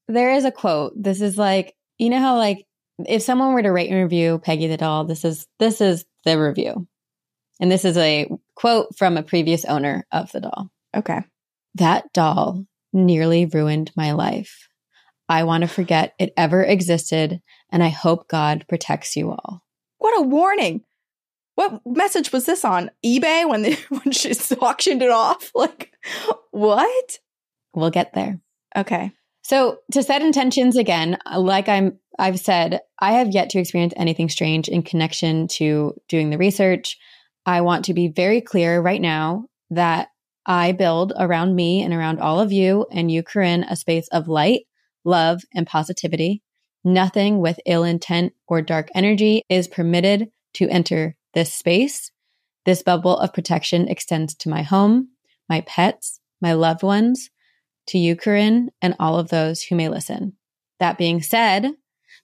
there 0.08 0.32
is 0.34 0.44
a 0.44 0.52
quote. 0.52 0.92
This 0.96 1.20
is 1.20 1.36
like, 1.36 1.74
you 1.98 2.10
know 2.10 2.20
how 2.20 2.36
like 2.36 2.64
if 3.06 3.22
someone 3.22 3.52
were 3.52 3.62
to 3.62 3.72
rate 3.72 3.90
and 3.90 4.02
review 4.02 4.38
Peggy 4.38 4.68
the 4.68 4.76
doll, 4.76 5.04
this 5.04 5.24
is 5.24 5.46
this 5.58 5.80
is 5.80 6.04
the 6.24 6.40
review. 6.40 6.86
And 7.60 7.70
this 7.70 7.84
is 7.84 7.96
a 7.96 8.28
quote 8.54 8.96
from 8.96 9.16
a 9.16 9.22
previous 9.22 9.64
owner 9.64 10.06
of 10.12 10.32
the 10.32 10.40
doll. 10.40 10.70
Okay. 10.96 11.20
That 11.74 12.12
doll 12.12 12.64
nearly 12.92 13.46
ruined 13.46 13.92
my 13.96 14.12
life. 14.12 14.68
I 15.28 15.44
want 15.44 15.62
to 15.62 15.68
forget 15.68 16.14
it 16.18 16.32
ever 16.36 16.62
existed, 16.64 17.40
and 17.70 17.84
I 17.84 17.88
hope 17.88 18.28
God 18.28 18.64
protects 18.68 19.14
you 19.14 19.30
all. 19.30 19.62
What 19.98 20.18
a 20.18 20.22
warning. 20.22 20.82
What 21.54 21.82
message 21.86 22.32
was 22.32 22.46
this 22.46 22.64
on 22.64 22.90
eBay 23.04 23.48
when 23.48 23.62
they, 23.62 23.74
when 23.88 24.10
she 24.12 24.32
auctioned 24.60 25.02
it 25.02 25.10
off? 25.10 25.52
Like, 25.54 25.92
what? 26.50 27.18
We'll 27.74 27.90
get 27.90 28.12
there. 28.14 28.40
Okay. 28.74 29.12
So 29.42 29.78
to 29.92 30.02
set 30.02 30.22
intentions 30.22 30.76
again, 30.76 31.18
like 31.36 31.68
I'm 31.68 31.98
I've 32.18 32.38
said, 32.38 32.80
I 32.98 33.12
have 33.12 33.30
yet 33.30 33.50
to 33.50 33.58
experience 33.58 33.94
anything 33.96 34.28
strange 34.28 34.68
in 34.68 34.82
connection 34.82 35.48
to 35.48 35.94
doing 36.08 36.30
the 36.30 36.38
research. 36.38 36.98
I 37.46 37.62
want 37.62 37.86
to 37.86 37.94
be 37.94 38.08
very 38.08 38.40
clear 38.40 38.80
right 38.80 39.00
now 39.00 39.46
that 39.70 40.08
I 40.50 40.72
build 40.72 41.12
around 41.16 41.54
me 41.54 41.80
and 41.80 41.94
around 41.94 42.18
all 42.18 42.40
of 42.40 42.50
you 42.50 42.84
and 42.90 43.08
you, 43.08 43.22
Corinne, 43.22 43.62
a 43.62 43.76
space 43.76 44.08
of 44.08 44.26
light, 44.26 44.62
love, 45.04 45.42
and 45.54 45.64
positivity. 45.64 46.42
Nothing 46.82 47.38
with 47.38 47.60
ill 47.66 47.84
intent 47.84 48.32
or 48.48 48.60
dark 48.60 48.88
energy 48.92 49.44
is 49.48 49.68
permitted 49.68 50.32
to 50.54 50.68
enter 50.68 51.14
this 51.34 51.54
space. 51.54 52.10
This 52.64 52.82
bubble 52.82 53.16
of 53.16 53.32
protection 53.32 53.86
extends 53.86 54.34
to 54.38 54.48
my 54.48 54.62
home, 54.62 55.10
my 55.48 55.60
pets, 55.60 56.18
my 56.40 56.54
loved 56.54 56.82
ones, 56.82 57.30
to 57.86 57.98
you, 57.98 58.16
Corinne, 58.16 58.70
and 58.82 58.96
all 58.98 59.20
of 59.20 59.28
those 59.28 59.62
who 59.62 59.76
may 59.76 59.88
listen. 59.88 60.32
That 60.80 60.98
being 60.98 61.22
said, 61.22 61.70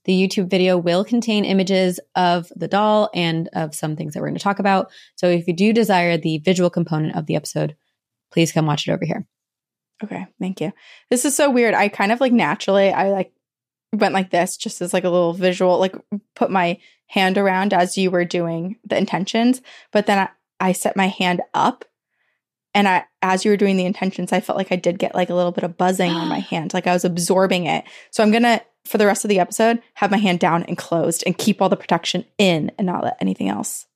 the 0.04 0.20
YouTube 0.20 0.50
video 0.50 0.76
will 0.76 1.04
contain 1.04 1.44
images 1.44 2.00
of 2.16 2.50
the 2.56 2.66
doll 2.66 3.08
and 3.14 3.48
of 3.52 3.72
some 3.72 3.94
things 3.94 4.14
that 4.14 4.20
we're 4.20 4.30
going 4.30 4.38
to 4.38 4.42
talk 4.42 4.58
about. 4.58 4.90
So 5.14 5.28
if 5.28 5.46
you 5.46 5.54
do 5.54 5.72
desire 5.72 6.18
the 6.18 6.38
visual 6.38 6.70
component 6.70 7.14
of 7.14 7.26
the 7.26 7.36
episode, 7.36 7.76
please 8.32 8.52
come 8.52 8.66
watch 8.66 8.86
it 8.86 8.92
over 8.92 9.04
here. 9.04 9.26
Okay, 10.02 10.26
thank 10.40 10.60
you. 10.60 10.72
This 11.10 11.24
is 11.24 11.34
so 11.34 11.50
weird. 11.50 11.74
I 11.74 11.88
kind 11.88 12.12
of 12.12 12.20
like 12.20 12.32
naturally, 12.32 12.90
I 12.90 13.10
like 13.10 13.32
went 13.92 14.14
like 14.14 14.30
this 14.30 14.56
just 14.56 14.82
as 14.82 14.92
like 14.92 15.04
a 15.04 15.10
little 15.10 15.32
visual, 15.32 15.78
like 15.78 15.94
put 16.34 16.50
my 16.50 16.78
hand 17.06 17.38
around 17.38 17.72
as 17.72 17.96
you 17.96 18.10
were 18.10 18.24
doing 18.24 18.76
the 18.84 18.96
intentions, 18.96 19.62
but 19.92 20.06
then 20.06 20.18
I, 20.18 20.68
I 20.68 20.72
set 20.72 20.96
my 20.96 21.08
hand 21.08 21.40
up 21.54 21.84
and 22.74 22.86
I, 22.86 23.04
as 23.22 23.44
you 23.44 23.50
were 23.50 23.56
doing 23.56 23.76
the 23.76 23.86
intentions, 23.86 24.32
I 24.32 24.40
felt 24.40 24.58
like 24.58 24.70
I 24.70 24.76
did 24.76 24.98
get 24.98 25.14
like 25.14 25.30
a 25.30 25.34
little 25.34 25.52
bit 25.52 25.64
of 25.64 25.78
buzzing 25.78 26.10
on 26.10 26.28
my 26.28 26.40
hand, 26.50 26.74
like 26.74 26.86
I 26.86 26.92
was 26.92 27.04
absorbing 27.04 27.66
it. 27.66 27.84
So 28.10 28.22
I'm 28.22 28.32
gonna, 28.32 28.60
for 28.84 28.98
the 28.98 29.06
rest 29.06 29.24
of 29.24 29.30
the 29.30 29.40
episode, 29.40 29.80
have 29.94 30.10
my 30.10 30.18
hand 30.18 30.40
down 30.40 30.62
and 30.64 30.76
closed 30.76 31.22
and 31.24 31.38
keep 31.38 31.62
all 31.62 31.70
the 31.70 31.76
protection 31.76 32.26
in 32.36 32.70
and 32.76 32.86
not 32.86 33.02
let 33.02 33.16
anything 33.20 33.48
else 33.48 33.86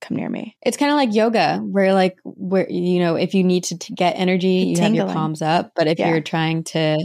come 0.00 0.16
near 0.16 0.28
me. 0.28 0.56
It's 0.62 0.76
kind 0.76 0.90
of 0.90 0.96
like 0.96 1.14
yoga, 1.14 1.58
where 1.58 1.94
like 1.94 2.16
where 2.24 2.68
you 2.70 3.00
know 3.00 3.16
if 3.16 3.34
you 3.34 3.44
need 3.44 3.64
to, 3.64 3.78
to 3.78 3.92
get 3.92 4.12
energy, 4.12 4.74
you 4.76 4.80
have 4.80 4.94
your 4.94 5.06
palms 5.06 5.42
up, 5.42 5.72
but 5.74 5.86
if 5.86 5.98
yeah. 5.98 6.10
you're 6.10 6.20
trying 6.20 6.64
to 6.64 6.98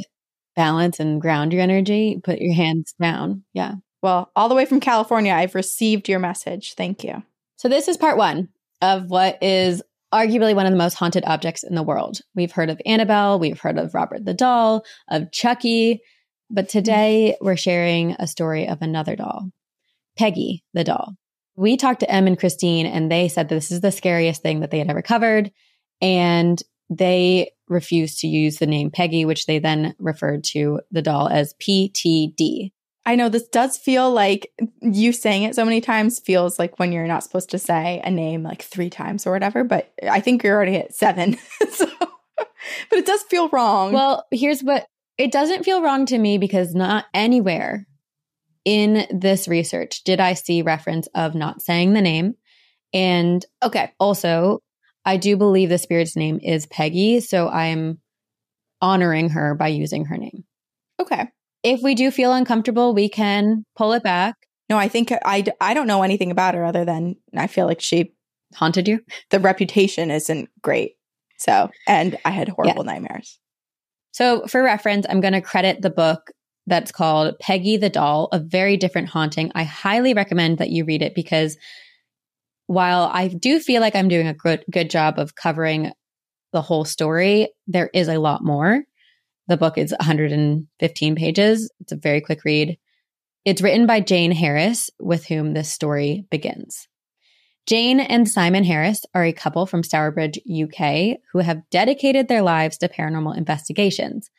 balance 0.56 1.00
and 1.00 1.22
ground 1.22 1.54
your 1.54 1.62
energy, 1.62 2.20
put 2.24 2.40
your 2.40 2.54
hands 2.54 2.94
down. 3.02 3.44
Yeah. 3.54 3.76
Well, 4.02 4.32
all 4.36 4.50
the 4.50 4.56
way 4.56 4.66
from 4.66 4.80
California, 4.80 5.34
I've 5.34 5.56
received 5.56 6.10
your 6.10 6.20
message. 6.20 6.74
Thank 6.76 7.04
you. 7.04 7.24
So 7.56 7.70
this 7.70 7.88
is 7.88 7.98
part 7.98 8.18
one 8.18 8.50
of 8.82 9.10
what 9.10 9.42
is 9.42 9.82
arguably 10.14 10.54
one 10.54 10.66
of 10.66 10.72
the 10.72 10.78
most 10.78 10.96
haunted 10.96 11.24
objects 11.26 11.64
in 11.64 11.76
the 11.76 11.84
world. 11.84 12.20
We've 12.36 12.52
heard 12.52 12.70
of 12.70 12.82
Annabelle, 12.86 13.40
we've 13.40 13.60
heard 13.60 13.80
of 13.80 13.94
Robert 13.94 14.26
the 14.26 14.34
doll, 14.34 14.86
of 15.10 15.32
Chucky, 15.32 16.02
but 16.50 16.66
mm. 16.66 16.70
today 16.70 17.38
we're 17.42 17.58
sharing 17.58 18.12
a 18.20 18.28
story 18.28 18.68
of 18.68 18.82
another 18.82 19.16
doll, 19.16 19.50
Peggy 20.18 20.64
the 20.74 20.84
doll. 20.84 21.16
We 21.56 21.78
talked 21.78 22.00
to 22.02 22.12
Em 22.12 22.28
and 22.28 22.40
Christine, 22.40 22.86
and 22.86 23.12
they 23.12 23.28
said 23.28 23.50
this 23.50 23.72
is 23.72 23.82
the 23.82 23.92
scariest 23.92 24.42
thing 24.42 24.62
that 24.62 24.72
they 24.72 24.80
had 24.80 24.90
ever 24.90 25.02
covered. 25.02 25.52
And 26.02 26.62
they 26.90 27.52
refused 27.68 28.20
to 28.20 28.28
use 28.28 28.58
the 28.58 28.68
name 28.68 28.92
Peggy, 28.92 29.26
which 29.26 29.46
they 29.46 29.60
then 29.60 29.96
referred 30.00 30.44
to 30.46 30.82
the 30.92 31.02
doll 31.02 31.28
as 31.30 31.54
PTD. 31.56 32.72
I 33.06 33.16
know 33.16 33.28
this 33.28 33.48
does 33.48 33.78
feel 33.78 34.12
like 34.12 34.52
you 34.82 35.12
saying 35.12 35.44
it 35.44 35.56
so 35.56 35.66
many 35.66 35.82
times 35.82 36.20
feels 36.20 36.58
like 36.58 36.80
when 36.80 36.94
you're 36.94 37.08
not 37.08 37.24
supposed 37.24 37.50
to 37.50 37.60
say 37.60 38.02
a 38.04 38.10
name 38.10 38.44
like 38.44 38.62
three 38.62 38.90
times 38.90 39.28
or 39.28 39.32
whatever, 39.32 39.64
but 39.64 39.92
I 40.10 40.22
think 40.22 40.44
you're 40.44 40.56
already 40.56 40.78
at 40.78 40.96
seven. 40.96 41.38
so, 41.72 41.86
but 41.98 43.00
it 43.00 43.06
does 43.06 43.22
feel 43.24 43.50
wrong. 43.50 43.92
Well, 43.92 44.26
here's 44.32 44.64
what 44.64 44.88
it 45.18 45.32
doesn't 45.32 45.64
feel 45.64 45.82
wrong 45.82 46.06
to 46.08 46.18
me 46.18 46.38
because 46.38 46.74
not 46.74 47.06
anywhere 47.14 47.88
in 48.66 49.06
this 49.12 49.48
research 49.48 50.04
did 50.04 50.20
I 50.20 50.34
see 50.34 50.62
reference 50.62 51.08
of 51.16 51.36
not 51.36 51.62
saying 51.62 51.94
the 51.94 52.02
name. 52.02 52.36
And 52.94 53.46
okay, 53.62 53.92
also, 54.00 54.60
I 55.06 55.18
do 55.18 55.36
believe 55.36 55.70
the 55.70 55.78
spirit's 55.78 56.16
name 56.16 56.40
is 56.42 56.66
Peggy. 56.68 57.20
So 57.20 57.50
I'm 57.50 58.00
honoring 58.82 59.30
her 59.30 59.56
by 59.56 59.70
using 59.70 60.06
her 60.06 60.18
name. 60.18 60.44
Okay 61.02 61.28
if 61.64 61.82
we 61.82 61.96
do 61.96 62.12
feel 62.12 62.34
uncomfortable, 62.34 62.94
we 62.94 63.10
can 63.10 63.66
pull 63.76 63.94
it 63.94 64.04
back. 64.04 64.36
No, 64.70 64.78
I 64.78 64.90
think 64.90 65.12
I, 65.12 65.44
I 65.60 65.74
don't 65.74 65.88
know 65.88 66.04
anything 66.04 66.30
about 66.30 66.56
her 66.56 66.66
other 66.66 66.86
than 66.86 67.16
I 67.36 67.48
feel 67.48 67.66
like 67.66 67.82
she 67.82 68.14
haunted 68.54 68.88
you. 68.88 69.00
The 69.30 69.40
reputation 69.40 70.12
isn't 70.12 70.50
great. 70.62 70.94
So, 71.38 71.70
and 71.88 72.18
I 72.26 72.32
had 72.32 72.50
horrible 72.50 72.86
yeah. 72.86 72.94
nightmares. 72.94 73.40
So, 74.12 74.46
for 74.48 74.62
reference, 74.62 75.06
I'm 75.10 75.22
going 75.22 75.34
to 75.34 75.42
credit 75.42 75.82
the 75.82 75.90
book 75.90 76.32
that's 76.68 76.92
called 76.92 77.40
Peggy 77.40 77.78
the 77.78 77.90
Doll, 77.90 78.30
a 78.32 78.40
very 78.40 78.78
different 78.78 79.10
haunting. 79.10 79.52
I 79.54 79.64
highly 79.64 80.14
recommend 80.14 80.60
that 80.60 80.70
you 80.70 80.86
read 80.86 81.02
it 81.02 81.16
because 81.16 81.58
while 82.68 83.10
I 83.12 83.28
do 83.28 83.60
feel 83.60 83.82
like 83.82 83.96
I'm 83.96 84.08
doing 84.08 84.28
a 84.28 84.34
good 84.34 84.64
good 84.72 84.90
job 84.90 85.20
of 85.20 85.36
covering 85.36 85.92
the 86.54 86.62
whole 86.62 86.86
story, 86.86 87.50
there 87.68 87.90
is 87.94 88.08
a 88.08 88.20
lot 88.20 88.44
more. 88.44 88.84
The 89.48 89.58
book 89.58 89.78
is 89.78 89.92
115 89.92 91.16
pages. 91.16 91.72
It's 91.82 91.92
a 91.92 91.98
very 91.98 92.22
quick 92.22 92.46
read. 92.46 92.78
It's 93.44 93.62
written 93.62 93.86
by 93.86 94.00
Jane 94.00 94.32
Harris, 94.32 94.90
with 95.00 95.26
whom 95.26 95.54
this 95.54 95.70
story 95.70 96.26
begins. 96.32 96.88
Jane 97.66 98.00
and 98.00 98.30
Simon 98.30 98.64
Harris 98.64 99.06
are 99.14 99.24
a 99.24 99.34
couple 99.34 99.66
from 99.66 99.84
Stourbridge, 99.84 100.40
UK, 100.48 101.18
who 101.32 101.40
have 101.40 101.70
dedicated 101.70 102.28
their 102.28 102.42
lives 102.42 102.78
to 102.78 102.90
paranormal 102.90 103.38
investigations. 103.38 104.30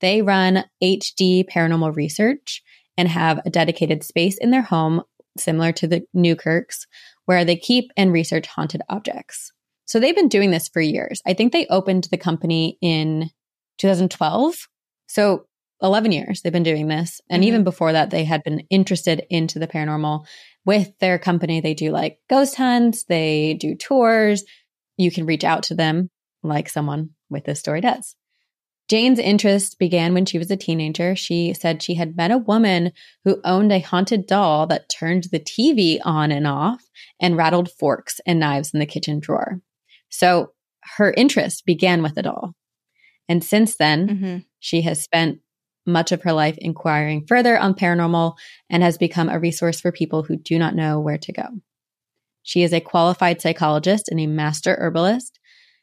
They 0.00 0.22
run 0.22 0.64
HD 0.82 1.44
paranormal 1.48 1.94
research 1.94 2.62
and 2.96 3.08
have 3.08 3.40
a 3.44 3.50
dedicated 3.50 4.02
space 4.02 4.36
in 4.38 4.50
their 4.50 4.62
home, 4.62 5.02
similar 5.38 5.72
to 5.72 5.86
the 5.86 6.02
Newkirks, 6.14 6.86
where 7.26 7.44
they 7.44 7.56
keep 7.56 7.90
and 7.96 8.12
research 8.12 8.46
haunted 8.46 8.82
objects. 8.88 9.52
So 9.86 9.98
they've 9.98 10.14
been 10.14 10.28
doing 10.28 10.50
this 10.50 10.68
for 10.68 10.80
years. 10.80 11.20
I 11.26 11.34
think 11.34 11.52
they 11.52 11.66
opened 11.66 12.08
the 12.10 12.16
company 12.16 12.78
in 12.80 13.30
2012. 13.78 14.68
So 15.06 15.46
11 15.82 16.12
years 16.12 16.42
they've 16.42 16.52
been 16.52 16.62
doing 16.62 16.88
this. 16.88 17.20
And 17.28 17.42
mm-hmm. 17.42 17.48
even 17.48 17.64
before 17.64 17.92
that, 17.92 18.10
they 18.10 18.24
had 18.24 18.42
been 18.44 18.60
interested 18.70 19.24
into 19.30 19.58
the 19.58 19.66
paranormal 19.66 20.26
with 20.64 20.96
their 20.98 21.18
company. 21.18 21.60
They 21.60 21.74
do 21.74 21.90
like 21.90 22.18
ghost 22.28 22.56
hunts, 22.56 23.04
they 23.04 23.54
do 23.54 23.74
tours. 23.74 24.44
You 24.96 25.10
can 25.10 25.26
reach 25.26 25.44
out 25.44 25.64
to 25.64 25.74
them 25.74 26.10
like 26.42 26.68
someone 26.68 27.10
with 27.28 27.44
this 27.44 27.58
story 27.58 27.80
does. 27.80 28.14
Jane's 28.90 29.20
interest 29.20 29.78
began 29.78 30.14
when 30.14 30.26
she 30.26 30.36
was 30.36 30.50
a 30.50 30.56
teenager. 30.56 31.14
She 31.14 31.54
said 31.54 31.80
she 31.80 31.94
had 31.94 32.16
met 32.16 32.32
a 32.32 32.38
woman 32.38 32.90
who 33.24 33.40
owned 33.44 33.70
a 33.70 33.78
haunted 33.78 34.26
doll 34.26 34.66
that 34.66 34.88
turned 34.88 35.28
the 35.30 35.38
TV 35.38 36.00
on 36.04 36.32
and 36.32 36.44
off 36.44 36.82
and 37.20 37.36
rattled 37.36 37.70
forks 37.70 38.20
and 38.26 38.40
knives 38.40 38.74
in 38.74 38.80
the 38.80 38.86
kitchen 38.86 39.20
drawer. 39.20 39.60
So 40.08 40.54
her 40.96 41.12
interest 41.12 41.64
began 41.64 42.02
with 42.02 42.16
the 42.16 42.22
doll. 42.22 42.56
And 43.28 43.44
since 43.44 43.76
then, 43.76 44.08
mm-hmm. 44.08 44.38
she 44.58 44.82
has 44.82 45.00
spent 45.00 45.38
much 45.86 46.10
of 46.10 46.22
her 46.22 46.32
life 46.32 46.58
inquiring 46.58 47.26
further 47.28 47.56
on 47.56 47.74
paranormal 47.74 48.34
and 48.68 48.82
has 48.82 48.98
become 48.98 49.28
a 49.28 49.38
resource 49.38 49.80
for 49.80 49.92
people 49.92 50.24
who 50.24 50.36
do 50.36 50.58
not 50.58 50.74
know 50.74 50.98
where 50.98 51.18
to 51.18 51.32
go. 51.32 51.46
She 52.42 52.64
is 52.64 52.72
a 52.72 52.80
qualified 52.80 53.40
psychologist 53.40 54.08
and 54.08 54.18
a 54.18 54.26
master 54.26 54.74
herbalist. 54.80 55.38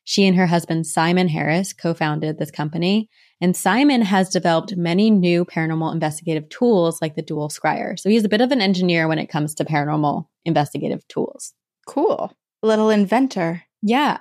She 0.09 0.25
and 0.25 0.37
her 0.37 0.47
husband, 0.47 0.87
Simon 0.87 1.27
Harris, 1.27 1.73
co 1.73 1.93
founded 1.93 2.39
this 2.39 2.49
company. 2.49 3.09
And 3.41 3.53
Simon 3.53 4.01
has 4.03 4.29
developed 4.29 4.77
many 4.77 5.11
new 5.11 5.43
paranormal 5.43 5.91
investigative 5.91 6.47
tools 6.47 7.01
like 7.01 7.15
the 7.15 7.21
dual 7.21 7.49
scryer. 7.49 7.99
So 7.99 8.09
he's 8.09 8.23
a 8.23 8.29
bit 8.29 8.39
of 8.39 8.53
an 8.53 8.61
engineer 8.61 9.09
when 9.09 9.19
it 9.19 9.27
comes 9.27 9.53
to 9.55 9.65
paranormal 9.65 10.25
investigative 10.45 11.05
tools. 11.09 11.51
Cool. 11.87 12.31
Little 12.63 12.89
inventor. 12.89 13.63
Yeah. 13.81 14.17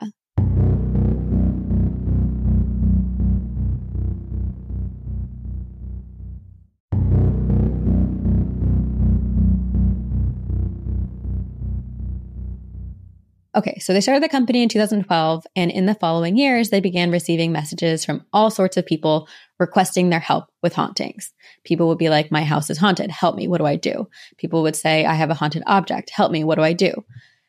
Okay, 13.57 13.79
so 13.79 13.95
they 13.95 14.03
started 14.03 14.23
the 14.23 14.29
company 14.29 14.63
in 14.63 14.69
2012, 14.69 15.47
and 15.57 15.71
in 15.71 15.87
the 15.87 15.95
following 15.95 16.37
years, 16.37 16.69
they 16.69 16.81
began 16.81 17.11
receiving 17.11 17.53
messages 17.53 18.05
from 18.05 18.23
all 18.31 18.51
sorts 18.51 18.77
of 18.77 18.85
people 18.85 19.27
requesting 19.59 20.11
their 20.11 20.21
help 20.21 20.45
with 20.63 20.75
hauntings. 20.75 21.33
People 21.65 21.89
would 21.89 21.97
be 21.97 22.11
like, 22.11 22.31
My 22.31 22.45
house 22.45 22.69
is 22.69 22.77
haunted. 22.77 23.11
Help 23.11 23.35
me. 23.35 23.49
What 23.49 23.57
do 23.59 23.65
I 23.65 23.77
do? 23.77 24.09
People 24.37 24.63
would 24.63 24.77
say, 24.77 25.07
I 25.07 25.15
have 25.15 25.31
a 25.31 25.35
haunted 25.35 25.63
object. 25.67 26.11
Help 26.11 26.33
me. 26.33 26.45
What 26.45 26.57
do 26.57 26.63
I 26.63 26.75
do? 26.75 26.93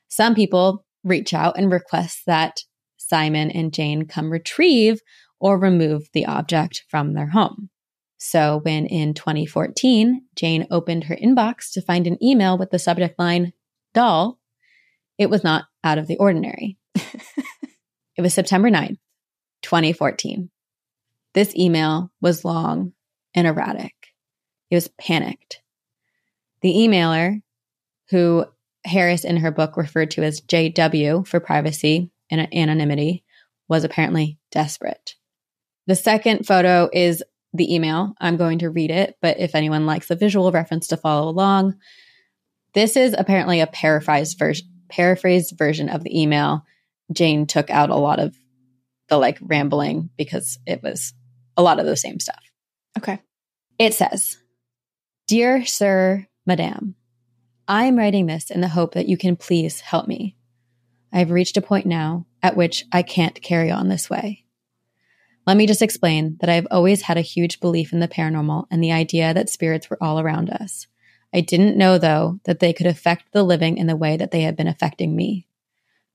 Some 0.07 0.33
people 0.33 0.85
reach 1.03 1.33
out 1.33 1.57
and 1.57 1.69
request 1.69 2.21
that 2.25 2.61
Simon 2.95 3.51
and 3.51 3.73
Jane 3.73 4.05
come 4.05 4.31
retrieve 4.31 5.01
or 5.41 5.59
remove 5.59 6.07
the 6.13 6.25
object 6.25 6.85
from 6.87 7.15
their 7.15 7.27
home. 7.27 7.69
So 8.17 8.61
when 8.63 8.85
in 8.85 9.13
2014, 9.13 10.21
Jane 10.37 10.67
opened 10.71 11.03
her 11.05 11.17
inbox 11.17 11.69
to 11.73 11.81
find 11.81 12.07
an 12.07 12.17
email 12.23 12.57
with 12.57 12.71
the 12.71 12.79
subject 12.79 13.19
line, 13.19 13.51
doll, 13.93 14.39
it 15.17 15.29
was 15.29 15.43
not 15.43 15.65
out 15.87 15.97
of 15.97 16.07
the 16.07 16.17
ordinary. 16.17 16.77
it 16.95 18.21
was 18.21 18.33
September 18.33 18.69
9th, 18.69 18.97
2014. 19.63 20.49
This 21.33 21.55
email 21.55 22.11
was 22.21 22.43
long 22.43 22.93
and 23.33 23.47
erratic. 23.47 23.93
It 24.69 24.75
was 24.75 24.89
panicked. 24.99 25.61
The 26.61 26.73
emailer, 26.73 27.41
who 28.09 28.45
Harris 28.85 29.23
in 29.23 29.37
her 29.37 29.51
book 29.51 29.77
referred 29.77 30.11
to 30.11 30.23
as 30.23 30.41
JW 30.41 31.25
for 31.25 31.39
privacy 31.39 32.11
and 32.29 32.53
anonymity, 32.53 33.23
was 33.69 33.83
apparently 33.83 34.39
desperate. 34.51 35.15
The 35.85 35.95
second 35.95 36.45
photo 36.45 36.89
is 36.91 37.23
the 37.53 37.73
email. 37.73 38.13
I'm 38.19 38.35
going 38.35 38.59
to 38.59 38.69
read 38.69 38.91
it, 38.91 39.15
but 39.21 39.39
if 39.39 39.55
anyone 39.55 39.85
likes 39.85 40.07
the 40.07 40.15
visual 40.15 40.51
reference 40.51 40.87
to 40.87 40.97
follow 40.97 41.29
along, 41.29 41.75
this 42.73 42.97
is 42.97 43.15
apparently 43.17 43.61
a 43.61 43.67
paraphrased 43.67 44.37
version 44.37 44.67
paraphrased 44.89 45.57
version 45.57 45.89
of 45.89 46.03
the 46.03 46.21
email. 46.21 46.63
Jane 47.11 47.45
took 47.45 47.69
out 47.69 47.89
a 47.89 47.95
lot 47.95 48.19
of 48.19 48.35
the 49.09 49.17
like 49.17 49.37
rambling 49.41 50.09
because 50.17 50.59
it 50.65 50.83
was 50.83 51.13
a 51.55 51.61
lot 51.61 51.79
of 51.79 51.85
the 51.85 51.95
same 51.95 52.19
stuff. 52.19 52.43
Okay. 52.97 53.19
It 53.79 53.93
says, 53.93 54.37
Dear 55.27 55.65
Sir, 55.65 56.27
Madame, 56.45 56.95
I 57.67 57.85
am 57.85 57.97
writing 57.97 58.25
this 58.25 58.49
in 58.49 58.61
the 58.61 58.69
hope 58.69 58.93
that 58.93 59.07
you 59.07 59.17
can 59.17 59.35
please 59.35 59.81
help 59.81 60.07
me. 60.07 60.35
I 61.11 61.19
have 61.19 61.31
reached 61.31 61.57
a 61.57 61.61
point 61.61 61.85
now 61.85 62.25
at 62.41 62.55
which 62.55 62.85
I 62.91 63.01
can't 63.01 63.41
carry 63.41 63.71
on 63.71 63.87
this 63.87 64.09
way. 64.09 64.45
Let 65.45 65.57
me 65.57 65.67
just 65.67 65.81
explain 65.81 66.37
that 66.41 66.49
I 66.49 66.55
have 66.55 66.67
always 66.69 67.03
had 67.03 67.17
a 67.17 67.21
huge 67.21 67.59
belief 67.59 67.93
in 67.93 67.99
the 67.99 68.07
paranormal 68.07 68.65
and 68.69 68.83
the 68.83 68.91
idea 68.91 69.33
that 69.33 69.49
spirits 69.49 69.89
were 69.89 70.01
all 70.01 70.19
around 70.19 70.49
us. 70.49 70.87
I 71.33 71.41
didn't 71.41 71.77
know, 71.77 71.97
though, 71.97 72.39
that 72.45 72.59
they 72.59 72.73
could 72.73 72.87
affect 72.87 73.31
the 73.31 73.43
living 73.43 73.77
in 73.77 73.87
the 73.87 73.95
way 73.95 74.17
that 74.17 74.31
they 74.31 74.41
have 74.41 74.55
been 74.55 74.67
affecting 74.67 75.15
me. 75.15 75.47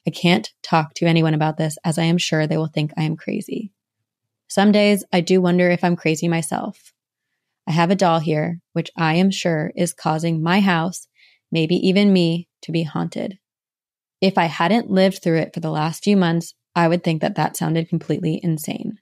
I 0.07 0.11
can't 0.11 0.51
talk 0.63 0.95
to 0.95 1.07
anyone 1.07 1.35
about 1.35 1.59
this 1.59 1.77
as 1.85 1.99
I 1.99 2.05
am 2.05 2.19
sure 2.19 2.47
they 2.47 2.57
will 2.57 2.67
think 2.67 2.93
I 2.97 3.05
am 3.05 3.17
crazy. 3.17 3.73
Some 4.49 4.73
days 4.73 5.05
I 5.13 5.21
do 5.21 5.41
wonder 5.41 5.71
if 5.71 5.85
I'm 5.85 5.97
crazy 5.97 6.29
myself. 6.29 6.93
I 7.67 7.73
have 7.73 7.91
a 7.91 7.97
doll 7.97 8.19
here, 8.19 8.61
which 8.73 8.91
I 8.97 9.15
am 9.15 9.31
sure 9.31 9.73
is 9.77 9.95
causing 9.95 10.43
my 10.43 10.61
house, 10.61 11.07
maybe 11.51 11.77
even 11.77 12.13
me, 12.13 12.49
to 12.63 12.73
be 12.73 12.83
haunted. 12.83 13.39
If 14.21 14.39
I 14.39 14.47
hadn't 14.47 14.91
lived 14.91 15.23
through 15.23 15.39
it 15.39 15.55
for 15.55 15.61
the 15.61 15.71
last 15.71 16.05
few 16.05 16.17
months, 16.17 16.55
I 16.75 16.89
would 16.89 17.05
think 17.05 17.21
that 17.21 17.37
that 17.37 17.57
sounded 17.57 17.89
completely 17.89 18.41
insane. 18.43 18.99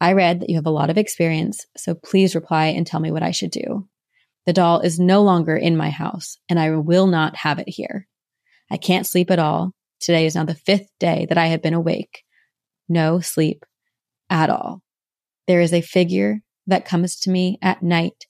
I 0.00 0.12
read 0.12 0.40
that 0.40 0.50
you 0.50 0.56
have 0.56 0.66
a 0.66 0.70
lot 0.70 0.90
of 0.90 0.98
experience, 0.98 1.66
so 1.76 1.94
please 1.94 2.34
reply 2.34 2.66
and 2.66 2.86
tell 2.86 3.00
me 3.00 3.10
what 3.10 3.22
I 3.22 3.30
should 3.30 3.50
do. 3.50 3.88
The 4.46 4.52
doll 4.52 4.80
is 4.80 4.98
no 4.98 5.22
longer 5.22 5.56
in 5.56 5.76
my 5.76 5.90
house, 5.90 6.38
and 6.48 6.58
I 6.58 6.70
will 6.70 7.06
not 7.06 7.36
have 7.36 7.58
it 7.58 7.68
here. 7.68 8.06
I 8.70 8.76
can't 8.76 9.06
sleep 9.06 9.30
at 9.30 9.38
all. 9.38 9.72
Today 10.00 10.26
is 10.26 10.34
now 10.34 10.44
the 10.44 10.54
fifth 10.54 10.90
day 10.98 11.26
that 11.28 11.38
I 11.38 11.46
have 11.46 11.62
been 11.62 11.74
awake. 11.74 12.24
No 12.88 13.20
sleep 13.20 13.64
at 14.28 14.50
all. 14.50 14.82
There 15.46 15.60
is 15.60 15.72
a 15.72 15.80
figure 15.80 16.42
that 16.66 16.84
comes 16.84 17.20
to 17.20 17.30
me 17.30 17.58
at 17.62 17.82
night, 17.82 18.26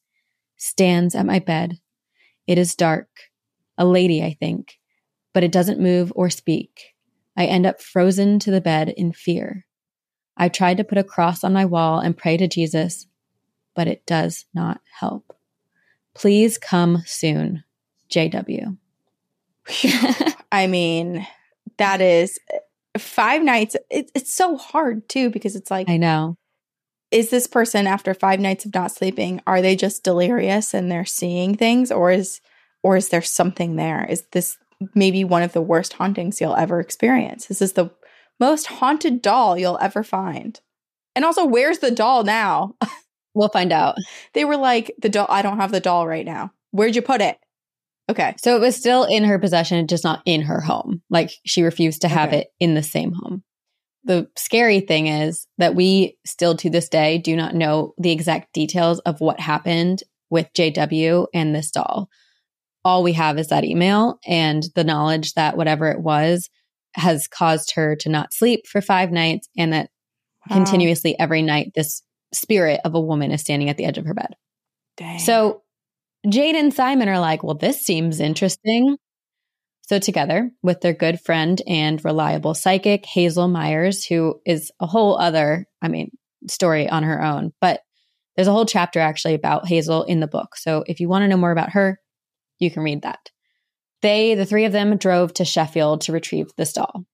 stands 0.57 1.14
at 1.14 1.27
my 1.27 1.38
bed. 1.38 1.79
It 2.46 2.59
is 2.59 2.74
dark, 2.74 3.09
a 3.77 3.85
lady, 3.85 4.22
I 4.22 4.37
think, 4.38 4.79
but 5.33 5.42
it 5.42 5.53
doesn't 5.53 5.81
move 5.81 6.12
or 6.14 6.31
speak. 6.31 6.94
I 7.37 7.46
end 7.46 7.66
up 7.66 7.81
frozen 7.81 8.38
to 8.40 8.50
the 8.50 8.61
bed 8.61 8.88
in 8.90 9.12
fear. 9.12 9.66
I 10.37 10.48
tried 10.48 10.77
to 10.77 10.85
put 10.85 10.98
a 10.98 11.05
cross 11.05 11.42
on 11.42 11.53
my 11.53 11.64
wall 11.64 11.98
and 11.98 12.16
pray 12.16 12.37
to 12.37 12.48
Jesus, 12.48 13.07
but 13.74 13.88
it 13.88 14.07
does 14.07 14.46
not 14.55 14.81
help. 15.00 15.33
Please 16.14 16.59
come 16.59 17.03
soon, 17.07 17.64
JW. 18.11 18.77
I 20.53 20.66
mean, 20.66 21.27
that 21.79 22.00
is 22.00 22.38
five 22.98 23.42
nights. 23.42 23.77
It, 23.90 24.11
it's 24.14 24.33
so 24.33 24.57
hard 24.57 25.09
too 25.09 25.31
because 25.31 25.57
it's 25.57 25.70
like, 25.70 25.88
I 25.88 25.96
know. 25.96 26.37
Is 27.11 27.31
this 27.31 27.46
person 27.46 27.87
after 27.87 28.12
five 28.12 28.40
nights 28.40 28.64
of 28.64 28.74
not 28.74 28.90
sleeping? 28.90 29.40
Are 29.46 29.62
they 29.62 29.77
just 29.77 30.03
delirious 30.03 30.74
and 30.74 30.90
they're 30.90 31.05
seeing 31.05 31.57
things, 31.57 31.92
or 31.92 32.11
is 32.11 32.40
or 32.83 32.96
is 32.96 33.09
there 33.09 33.22
something 33.22 33.77
there? 33.77 34.05
Is 34.05 34.24
this 34.33 34.59
maybe 34.94 35.24
one 35.24 35.42
of 35.42 35.53
the 35.53 35.62
worst 35.62 35.94
hauntings 35.94 36.40
you'll 36.40 36.57
ever 36.57 36.81
experience? 36.81 37.46
This 37.46 37.62
is 37.62 37.72
the 37.72 37.90
most 38.40 38.66
haunted 38.66 39.22
doll 39.22 39.57
you'll 39.57 39.79
ever 39.81 40.03
find. 40.03 40.61
And 41.14 41.24
also, 41.24 41.44
where's 41.44 41.79
the 41.79 41.90
doll 41.90 42.24
now? 42.24 42.74
we'll 43.34 43.48
find 43.48 43.72
out. 43.72 43.96
They 44.32 44.44
were 44.44 44.56
like, 44.56 44.94
the 45.00 45.08
doll, 45.08 45.26
I 45.28 45.42
don't 45.42 45.58
have 45.58 45.72
the 45.72 45.80
doll 45.80 46.06
right 46.06 46.24
now. 46.24 46.52
Where'd 46.70 46.96
you 46.96 47.02
put 47.02 47.20
it? 47.20 47.38
Okay. 48.10 48.34
So 48.38 48.56
it 48.56 48.60
was 48.60 48.76
still 48.76 49.04
in 49.04 49.24
her 49.24 49.38
possession, 49.38 49.86
just 49.86 50.04
not 50.04 50.22
in 50.26 50.42
her 50.42 50.60
home. 50.60 51.02
Like 51.10 51.30
she 51.46 51.62
refused 51.62 52.02
to 52.02 52.08
have 52.08 52.28
Okay. 52.28 52.38
it 52.40 52.48
in 52.60 52.74
the 52.74 52.82
same 52.82 53.12
home. 53.12 53.42
The 54.04 54.28
scary 54.36 54.80
thing 54.80 55.06
is 55.06 55.46
that 55.56 55.74
we 55.74 56.18
still 56.26 56.54
to 56.58 56.68
this 56.68 56.90
day 56.90 57.16
do 57.16 57.34
not 57.34 57.54
know 57.54 57.94
the 57.96 58.10
exact 58.12 58.52
details 58.52 58.98
of 59.00 59.20
what 59.20 59.40
happened 59.40 60.02
with 60.28 60.52
JW 60.52 61.26
and 61.32 61.54
this 61.54 61.70
doll. 61.70 62.10
All 62.84 63.02
we 63.02 63.14
have 63.14 63.38
is 63.38 63.48
that 63.48 63.64
email 63.64 64.18
and 64.26 64.64
the 64.74 64.84
knowledge 64.84 65.32
that 65.34 65.56
whatever 65.56 65.90
it 65.90 66.00
was 66.00 66.50
has 66.96 67.26
caused 67.26 67.72
her 67.76 67.96
to 67.96 68.10
not 68.10 68.34
sleep 68.34 68.66
for 68.66 68.82
five 68.82 69.10
nights 69.10 69.48
and 69.56 69.72
that 69.72 69.88
Wow. 70.50 70.56
continuously 70.56 71.18
every 71.18 71.40
night 71.40 71.72
this 71.74 72.02
spirit 72.34 72.80
of 72.84 72.94
a 72.94 73.00
woman 73.00 73.30
is 73.30 73.40
standing 73.40 73.68
at 73.68 73.76
the 73.76 73.84
edge 73.84 73.98
of 73.98 74.06
her 74.06 74.14
bed. 74.14 74.34
Dang. 74.96 75.18
So 75.18 75.62
Jane 76.28 76.56
and 76.56 76.72
Simon 76.72 77.08
are 77.08 77.18
like, 77.18 77.42
well, 77.42 77.56
this 77.56 77.84
seems 77.84 78.20
interesting. 78.20 78.96
So, 79.86 79.98
together 79.98 80.50
with 80.62 80.80
their 80.80 80.94
good 80.94 81.20
friend 81.20 81.60
and 81.66 82.02
reliable 82.02 82.54
psychic, 82.54 83.04
Hazel 83.04 83.48
Myers, 83.48 84.04
who 84.06 84.40
is 84.46 84.72
a 84.80 84.86
whole 84.86 85.18
other, 85.18 85.66
I 85.82 85.88
mean, 85.88 86.10
story 86.48 86.88
on 86.88 87.02
her 87.02 87.22
own, 87.22 87.52
but 87.60 87.80
there's 88.34 88.48
a 88.48 88.52
whole 88.52 88.64
chapter 88.64 88.98
actually 88.98 89.34
about 89.34 89.68
Hazel 89.68 90.04
in 90.04 90.20
the 90.20 90.26
book. 90.26 90.56
So, 90.56 90.84
if 90.86 91.00
you 91.00 91.08
want 91.10 91.24
to 91.24 91.28
know 91.28 91.36
more 91.36 91.52
about 91.52 91.72
her, 91.72 92.00
you 92.58 92.70
can 92.70 92.82
read 92.82 93.02
that. 93.02 93.30
They, 94.00 94.34
the 94.34 94.46
three 94.46 94.64
of 94.64 94.72
them, 94.72 94.96
drove 94.96 95.34
to 95.34 95.44
Sheffield 95.44 96.02
to 96.02 96.12
retrieve 96.12 96.50
this 96.56 96.72
doll. 96.72 97.04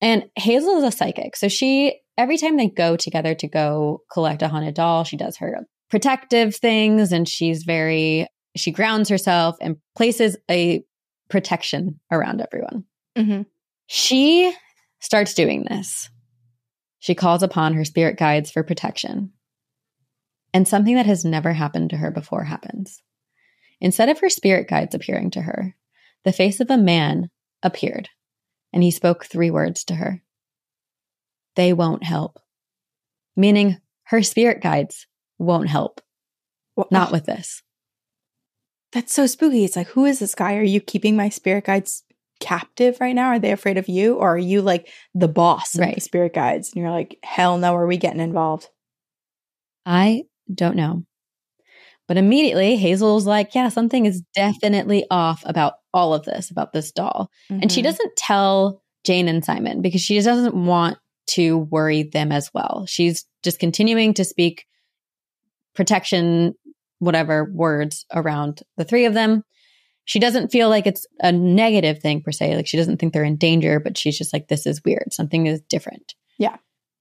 And 0.00 0.24
Hazel 0.34 0.78
is 0.78 0.84
a 0.84 0.90
psychic. 0.90 1.36
So, 1.36 1.46
she, 1.46 2.00
every 2.18 2.38
time 2.38 2.56
they 2.56 2.68
go 2.68 2.96
together 2.96 3.34
to 3.34 3.48
go 3.48 4.02
collect 4.10 4.42
a 4.42 4.48
haunted 4.48 4.74
doll, 4.74 5.04
she 5.04 5.16
does 5.16 5.36
her 5.38 5.66
protective 5.90 6.56
things 6.56 7.12
and 7.12 7.28
she's 7.28 7.62
very 7.62 8.26
she 8.56 8.70
grounds 8.70 9.08
herself 9.08 9.56
and 9.60 9.76
places 9.94 10.36
a 10.50 10.82
protection 11.28 12.00
around 12.10 12.40
everyone. 12.40 12.84
Mhm. 13.16 13.46
She 13.86 14.52
starts 14.98 15.34
doing 15.34 15.64
this. 15.64 16.10
She 16.98 17.14
calls 17.14 17.42
upon 17.42 17.74
her 17.74 17.84
spirit 17.84 18.18
guides 18.18 18.50
for 18.50 18.62
protection. 18.62 19.32
And 20.54 20.66
something 20.66 20.94
that 20.94 21.06
has 21.06 21.24
never 21.24 21.52
happened 21.52 21.90
to 21.90 21.98
her 21.98 22.10
before 22.10 22.44
happens. 22.44 23.02
Instead 23.80 24.08
of 24.08 24.20
her 24.20 24.30
spirit 24.30 24.68
guides 24.68 24.94
appearing 24.94 25.30
to 25.32 25.42
her, 25.42 25.76
the 26.24 26.32
face 26.32 26.60
of 26.60 26.70
a 26.70 26.78
man 26.78 27.30
appeared, 27.62 28.08
and 28.72 28.82
he 28.82 28.90
spoke 28.90 29.26
three 29.26 29.50
words 29.50 29.84
to 29.84 29.96
her 29.96 30.22
They 31.56 31.72
won't 31.72 32.04
help. 32.04 32.38
Meaning 33.34 33.78
her 34.04 34.22
spirit 34.22 34.62
guides 34.62 35.06
won't 35.38 35.68
help. 35.68 36.00
Well, 36.76 36.88
Not 36.90 37.10
with 37.12 37.26
this. 37.26 37.62
That's 38.92 39.12
so 39.12 39.26
spooky. 39.26 39.64
It's 39.64 39.76
like, 39.76 39.88
who 39.88 40.04
is 40.04 40.18
this 40.20 40.34
guy? 40.34 40.56
Are 40.56 40.62
you 40.62 40.80
keeping 40.80 41.16
my 41.16 41.28
spirit 41.28 41.64
guides 41.64 42.04
captive 42.40 42.98
right 43.00 43.14
now? 43.14 43.28
Are 43.28 43.38
they 43.38 43.52
afraid 43.52 43.78
of 43.78 43.88
you? 43.88 44.14
Or 44.16 44.34
are 44.34 44.38
you 44.38 44.62
like 44.62 44.88
the 45.14 45.28
boss 45.28 45.74
of 45.74 45.94
the 45.94 46.00
spirit 46.00 46.34
guides? 46.34 46.72
And 46.72 46.82
you're 46.82 46.90
like, 46.90 47.18
hell 47.22 47.58
no, 47.58 47.74
are 47.74 47.86
we 47.86 47.96
getting 47.96 48.20
involved? 48.20 48.68
I 49.84 50.24
don't 50.52 50.76
know. 50.76 51.04
But 52.08 52.16
immediately 52.18 52.76
Hazel's 52.76 53.26
like, 53.26 53.54
yeah, 53.54 53.68
something 53.68 54.06
is 54.06 54.22
definitely 54.34 55.04
off 55.10 55.42
about 55.44 55.74
all 55.92 56.14
of 56.14 56.24
this, 56.24 56.50
about 56.50 56.72
this 56.72 56.92
doll. 56.92 57.30
And 57.50 57.72
she 57.72 57.80
Mhm. 57.80 57.84
doesn't 57.84 58.16
tell 58.16 58.82
Jane 59.04 59.28
and 59.28 59.44
Simon 59.44 59.82
because 59.82 60.00
she 60.00 60.14
just 60.14 60.26
doesn't 60.26 60.54
want 60.54 60.98
to 61.28 61.58
worry 61.58 62.04
them 62.04 62.32
as 62.32 62.50
well. 62.54 62.84
She's 62.88 63.26
just 63.42 63.58
continuing 63.58 64.14
to 64.14 64.24
speak 64.24 64.66
protection, 65.74 66.54
whatever 66.98 67.44
words 67.44 68.06
around 68.12 68.62
the 68.76 68.84
three 68.84 69.04
of 69.04 69.14
them. 69.14 69.42
She 70.04 70.18
doesn't 70.18 70.52
feel 70.52 70.68
like 70.68 70.86
it's 70.86 71.04
a 71.20 71.32
negative 71.32 72.00
thing 72.00 72.22
per 72.22 72.32
se. 72.32 72.54
Like 72.54 72.66
she 72.66 72.76
doesn't 72.76 72.98
think 72.98 73.12
they're 73.12 73.24
in 73.24 73.36
danger, 73.36 73.80
but 73.80 73.98
she's 73.98 74.16
just 74.16 74.32
like, 74.32 74.48
this 74.48 74.66
is 74.66 74.84
weird. 74.84 75.12
Something 75.12 75.46
is 75.46 75.60
different. 75.68 76.14
Yeah. 76.38 76.56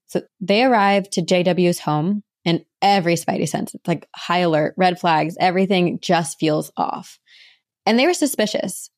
So 0.07 0.23
they 0.41 0.63
arrive 0.63 1.09
to 1.11 1.21
JW's 1.21 1.79
home 1.79 2.23
and 2.45 2.63
every 2.81 3.15
Spidey 3.15 3.47
sense, 3.47 3.73
it's 3.73 3.87
like 3.87 4.07
high 4.15 4.39
alert, 4.39 4.75
red 4.77 4.99
flags, 4.99 5.35
everything 5.39 5.99
just 5.99 6.39
feels 6.39 6.71
off. 6.77 7.19
And 7.85 7.97
they 7.97 8.05
were 8.05 8.13
suspicious 8.13 8.89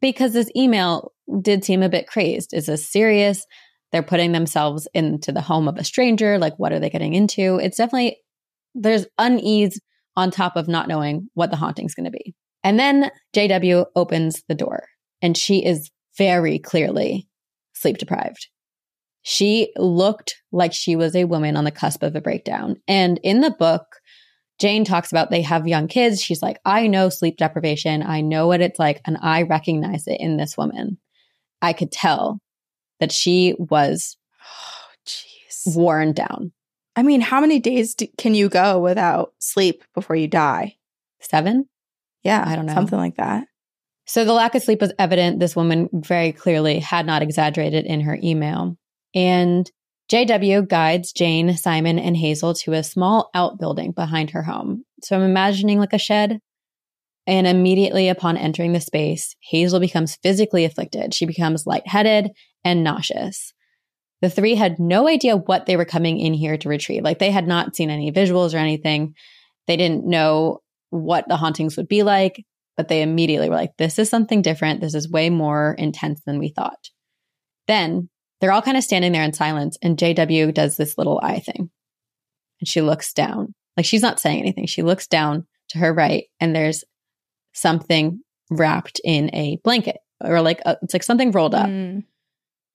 because 0.00 0.32
this 0.32 0.50
email 0.56 1.12
did 1.40 1.64
seem 1.64 1.82
a 1.82 1.88
bit 1.88 2.08
crazed. 2.08 2.52
Is 2.52 2.66
this 2.66 2.88
serious? 2.88 3.46
They're 3.92 4.02
putting 4.02 4.32
themselves 4.32 4.86
into 4.94 5.32
the 5.32 5.40
home 5.40 5.68
of 5.68 5.76
a 5.76 5.84
stranger. 5.84 6.38
Like, 6.38 6.54
what 6.58 6.72
are 6.72 6.78
they 6.78 6.90
getting 6.90 7.14
into? 7.14 7.56
It's 7.56 7.76
definitely, 7.76 8.18
there's 8.74 9.06
unease 9.18 9.80
on 10.16 10.30
top 10.30 10.56
of 10.56 10.68
not 10.68 10.88
knowing 10.88 11.28
what 11.34 11.50
the 11.50 11.56
haunting's 11.56 11.94
going 11.94 12.04
to 12.04 12.10
be. 12.10 12.34
And 12.62 12.78
then 12.78 13.10
JW 13.34 13.86
opens 13.96 14.42
the 14.48 14.54
door 14.54 14.84
and 15.22 15.36
she 15.36 15.64
is 15.64 15.90
very 16.16 16.58
clearly 16.58 17.28
sleep 17.72 17.98
deprived. 17.98 18.48
She 19.22 19.72
looked 19.76 20.36
like 20.52 20.72
she 20.72 20.96
was 20.96 21.14
a 21.14 21.24
woman 21.24 21.56
on 21.56 21.64
the 21.64 21.70
cusp 21.70 22.02
of 22.02 22.14
a 22.14 22.20
breakdown. 22.20 22.76
And 22.88 23.18
in 23.22 23.40
the 23.40 23.50
book, 23.50 23.84
Jane 24.58 24.84
talks 24.84 25.10
about 25.10 25.30
they 25.30 25.42
have 25.42 25.66
young 25.66 25.88
kids. 25.88 26.22
She's 26.22 26.42
like, 26.42 26.58
I 26.64 26.86
know 26.86 27.08
sleep 27.08 27.36
deprivation. 27.38 28.02
I 28.02 28.20
know 28.20 28.46
what 28.46 28.60
it's 28.60 28.78
like. 28.78 29.00
And 29.06 29.16
I 29.22 29.42
recognize 29.42 30.06
it 30.06 30.20
in 30.20 30.36
this 30.36 30.56
woman. 30.56 30.98
I 31.62 31.72
could 31.72 31.90
tell 31.90 32.40
that 33.00 33.12
she 33.12 33.54
was 33.58 34.16
oh, 34.40 35.72
worn 35.74 36.12
down. 36.12 36.52
I 36.96 37.02
mean, 37.02 37.20
how 37.20 37.40
many 37.40 37.58
days 37.60 37.94
do, 37.94 38.06
can 38.18 38.34
you 38.34 38.48
go 38.48 38.78
without 38.78 39.32
sleep 39.38 39.84
before 39.94 40.16
you 40.16 40.28
die? 40.28 40.76
Seven? 41.20 41.68
Yeah, 42.22 42.44
I 42.46 42.56
don't 42.56 42.66
know. 42.66 42.74
Something 42.74 42.98
like 42.98 43.16
that. 43.16 43.46
So 44.06 44.24
the 44.24 44.32
lack 44.32 44.54
of 44.54 44.62
sleep 44.62 44.80
was 44.80 44.92
evident. 44.98 45.38
This 45.38 45.54
woman 45.54 45.88
very 45.92 46.32
clearly 46.32 46.80
had 46.80 47.06
not 47.06 47.22
exaggerated 47.22 47.86
in 47.86 48.00
her 48.00 48.18
email. 48.22 48.76
And 49.14 49.70
JW 50.10 50.66
guides 50.66 51.12
Jane, 51.12 51.56
Simon, 51.56 51.98
and 51.98 52.16
Hazel 52.16 52.54
to 52.54 52.72
a 52.72 52.82
small 52.82 53.30
outbuilding 53.34 53.92
behind 53.92 54.30
her 54.30 54.42
home. 54.42 54.84
So 55.02 55.16
I'm 55.16 55.22
imagining 55.22 55.78
like 55.78 55.92
a 55.92 55.98
shed. 55.98 56.40
And 57.26 57.46
immediately 57.46 58.08
upon 58.08 58.36
entering 58.36 58.72
the 58.72 58.80
space, 58.80 59.36
Hazel 59.40 59.78
becomes 59.78 60.16
physically 60.16 60.64
afflicted. 60.64 61.14
She 61.14 61.26
becomes 61.26 61.66
lightheaded 61.66 62.30
and 62.64 62.84
nauseous. 62.84 63.52
The 64.22 64.30
three 64.30 64.54
had 64.54 64.78
no 64.78 65.08
idea 65.08 65.36
what 65.36 65.66
they 65.66 65.76
were 65.76 65.84
coming 65.84 66.20
in 66.20 66.34
here 66.34 66.58
to 66.58 66.68
retrieve. 66.68 67.02
Like 67.02 67.18
they 67.18 67.30
had 67.30 67.46
not 67.46 67.74
seen 67.74 67.90
any 67.90 68.12
visuals 68.12 68.54
or 68.54 68.58
anything. 68.58 69.14
They 69.66 69.76
didn't 69.76 70.04
know 70.04 70.60
what 70.90 71.26
the 71.28 71.36
hauntings 71.36 71.76
would 71.76 71.88
be 71.88 72.02
like, 72.02 72.44
but 72.76 72.88
they 72.88 73.02
immediately 73.02 73.48
were 73.48 73.56
like, 73.56 73.76
this 73.78 73.98
is 73.98 74.10
something 74.10 74.42
different. 74.42 74.80
This 74.80 74.94
is 74.94 75.10
way 75.10 75.30
more 75.30 75.74
intense 75.78 76.20
than 76.26 76.38
we 76.38 76.48
thought. 76.48 76.90
Then 77.66 78.10
they're 78.40 78.52
all 78.52 78.62
kind 78.62 78.76
of 78.76 78.84
standing 78.84 79.12
there 79.12 79.22
in 79.22 79.32
silence, 79.32 79.76
and 79.82 79.98
JW 79.98 80.52
does 80.54 80.76
this 80.76 80.96
little 80.96 81.20
eye 81.22 81.40
thing. 81.40 81.70
And 82.60 82.68
she 82.68 82.80
looks 82.80 83.12
down. 83.12 83.54
Like 83.76 83.86
she's 83.86 84.02
not 84.02 84.18
saying 84.18 84.40
anything. 84.40 84.66
She 84.66 84.82
looks 84.82 85.06
down 85.06 85.46
to 85.70 85.78
her 85.78 85.92
right, 85.92 86.24
and 86.40 86.54
there's 86.56 86.84
something 87.52 88.20
wrapped 88.50 89.00
in 89.04 89.34
a 89.34 89.58
blanket 89.62 89.98
or 90.22 90.40
like 90.42 90.60
a, 90.66 90.76
it's 90.82 90.92
like 90.92 91.02
something 91.02 91.30
rolled 91.30 91.54
up. 91.54 91.68
Mm. 91.68 92.04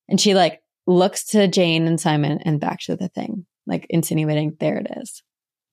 And 0.07 0.19
she 0.19 0.33
like 0.33 0.61
looks 0.87 1.25
to 1.27 1.47
Jane 1.47 1.87
and 1.87 1.99
Simon 1.99 2.39
and 2.43 2.59
back 2.59 2.79
to 2.81 2.95
the 2.95 3.09
thing, 3.09 3.45
like 3.65 3.85
insinuating 3.89 4.57
there 4.59 4.77
it 4.77 4.87
is. 4.97 5.23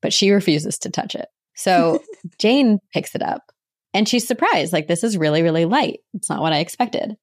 But 0.01 0.13
she 0.13 0.31
refuses 0.31 0.79
to 0.81 0.91
touch 0.91 1.15
it. 1.15 1.29
So 1.55 2.03
Jane 2.39 2.79
picks 2.93 3.15
it 3.15 3.23
up 3.23 3.53
and 3.95 4.09
she's 4.09 4.27
surprised, 4.27 4.73
like, 4.73 4.89
this 4.89 5.05
is 5.05 5.19
really, 5.19 5.43
really 5.43 5.65
light. 5.65 6.01
It's 6.15 6.31
not 6.31 6.41
what 6.41 6.53
I 6.53 6.59
expected. 6.59 7.17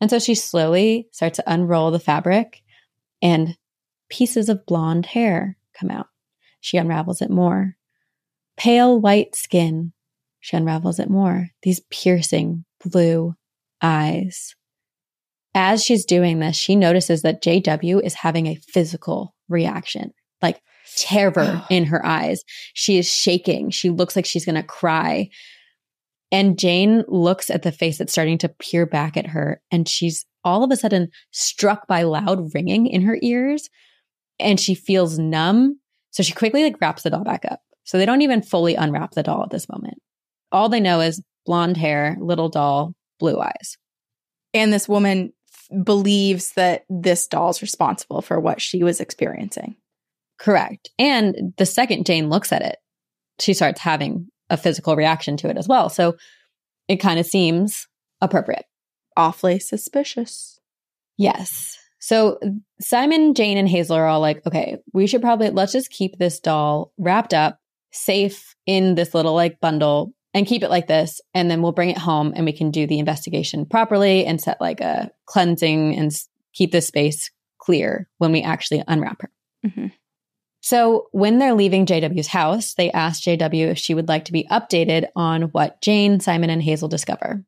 And 0.00 0.10
so 0.10 0.18
she 0.18 0.34
slowly 0.34 1.08
starts 1.12 1.36
to 1.36 1.52
unroll 1.52 1.92
the 1.92 2.00
fabric 2.00 2.62
and 3.20 3.56
pieces 4.10 4.48
of 4.48 4.66
blonde 4.66 5.06
hair 5.06 5.56
come 5.78 5.90
out. 5.90 6.06
She 6.60 6.76
unravels 6.76 7.22
it 7.22 7.30
more. 7.30 7.76
Pale 8.56 9.00
white 9.00 9.36
skin. 9.36 9.92
She 10.40 10.56
unravels 10.56 10.98
it 10.98 11.08
more. 11.08 11.50
These 11.62 11.80
piercing 11.88 12.64
blue 12.84 13.34
eyes. 13.80 14.56
As 15.54 15.84
she's 15.84 16.04
doing 16.04 16.38
this, 16.38 16.56
she 16.56 16.76
notices 16.76 17.22
that 17.22 17.42
JW 17.42 18.02
is 18.02 18.14
having 18.14 18.46
a 18.46 18.58
physical 18.68 19.34
reaction, 19.48 20.12
like 20.40 20.60
terror 20.96 21.62
in 21.70 21.84
her 21.84 22.04
eyes. 22.04 22.42
She 22.74 22.98
is 22.98 23.08
shaking. 23.08 23.70
She 23.70 23.90
looks 23.90 24.16
like 24.16 24.26
she's 24.26 24.46
going 24.46 24.56
to 24.56 24.62
cry. 24.62 25.28
And 26.30 26.58
Jane 26.58 27.04
looks 27.08 27.50
at 27.50 27.62
the 27.62 27.72
face 27.72 27.98
that's 27.98 28.12
starting 28.12 28.38
to 28.38 28.48
peer 28.48 28.86
back 28.86 29.18
at 29.18 29.26
her, 29.26 29.60
and 29.70 29.86
she's 29.86 30.24
all 30.44 30.64
of 30.64 30.70
a 30.70 30.76
sudden 30.76 31.08
struck 31.30 31.86
by 31.86 32.02
loud 32.02 32.54
ringing 32.54 32.86
in 32.86 33.02
her 33.02 33.18
ears, 33.20 33.68
and 34.38 34.58
she 34.58 34.74
feels 34.74 35.18
numb. 35.18 35.78
So 36.10 36.22
she 36.22 36.32
quickly 36.32 36.62
like 36.62 36.80
wraps 36.80 37.02
the 37.02 37.10
doll 37.10 37.24
back 37.24 37.44
up. 37.44 37.60
So 37.84 37.98
they 37.98 38.06
don't 38.06 38.22
even 38.22 38.42
fully 38.42 38.74
unwrap 38.74 39.12
the 39.12 39.22
doll 39.22 39.42
at 39.42 39.50
this 39.50 39.68
moment. 39.68 39.98
All 40.50 40.68
they 40.68 40.80
know 40.80 41.00
is 41.00 41.22
blonde 41.44 41.76
hair, 41.76 42.16
little 42.20 42.48
doll, 42.48 42.94
blue 43.18 43.38
eyes. 43.38 43.76
And 44.54 44.72
this 44.72 44.88
woman 44.88 45.32
believes 45.84 46.52
that 46.52 46.84
this 46.88 47.26
doll's 47.26 47.62
responsible 47.62 48.22
for 48.22 48.38
what 48.40 48.60
she 48.60 48.82
was 48.82 49.00
experiencing. 49.00 49.76
Correct. 50.38 50.90
And 50.98 51.54
the 51.56 51.66
second 51.66 52.06
Jane 52.06 52.28
looks 52.28 52.52
at 52.52 52.62
it, 52.62 52.76
she 53.38 53.54
starts 53.54 53.80
having 53.80 54.28
a 54.50 54.56
physical 54.56 54.96
reaction 54.96 55.36
to 55.38 55.48
it 55.48 55.56
as 55.56 55.68
well. 55.68 55.88
So 55.88 56.16
it 56.88 56.96
kind 56.96 57.18
of 57.18 57.26
seems 57.26 57.86
appropriate. 58.20 58.64
Awfully 59.16 59.58
suspicious. 59.58 60.58
Yes. 61.16 61.78
So 62.00 62.38
Simon, 62.80 63.34
Jane, 63.34 63.58
and 63.58 63.68
Hazel 63.68 63.96
are 63.96 64.06
all 64.06 64.20
like, 64.20 64.44
okay, 64.46 64.78
we 64.92 65.06
should 65.06 65.22
probably 65.22 65.50
let's 65.50 65.72
just 65.72 65.90
keep 65.90 66.18
this 66.18 66.40
doll 66.40 66.92
wrapped 66.98 67.32
up, 67.32 67.60
safe 67.92 68.56
in 68.66 68.94
this 68.96 69.14
little 69.14 69.34
like 69.34 69.60
bundle 69.60 70.12
and 70.34 70.46
keep 70.46 70.62
it 70.62 70.70
like 70.70 70.86
this. 70.86 71.20
And 71.34 71.50
then 71.50 71.62
we'll 71.62 71.72
bring 71.72 71.90
it 71.90 71.98
home 71.98 72.32
and 72.34 72.44
we 72.44 72.52
can 72.52 72.70
do 72.70 72.86
the 72.86 72.98
investigation 72.98 73.66
properly 73.66 74.24
and 74.24 74.40
set 74.40 74.60
like 74.60 74.80
a 74.80 75.10
cleansing 75.26 75.96
and 75.96 76.12
keep 76.52 76.72
this 76.72 76.86
space 76.86 77.30
clear 77.58 78.08
when 78.18 78.32
we 78.32 78.42
actually 78.42 78.82
unwrap 78.86 79.22
her. 79.22 79.30
Mm-hmm. 79.66 79.86
So 80.60 81.08
when 81.10 81.38
they're 81.38 81.54
leaving 81.54 81.86
JW's 81.86 82.28
house, 82.28 82.74
they 82.74 82.90
ask 82.92 83.22
JW 83.22 83.70
if 83.70 83.78
she 83.78 83.94
would 83.94 84.08
like 84.08 84.26
to 84.26 84.32
be 84.32 84.46
updated 84.50 85.08
on 85.16 85.42
what 85.44 85.80
Jane, 85.82 86.20
Simon, 86.20 86.50
and 86.50 86.62
Hazel 86.62 86.88
discover. 86.88 87.44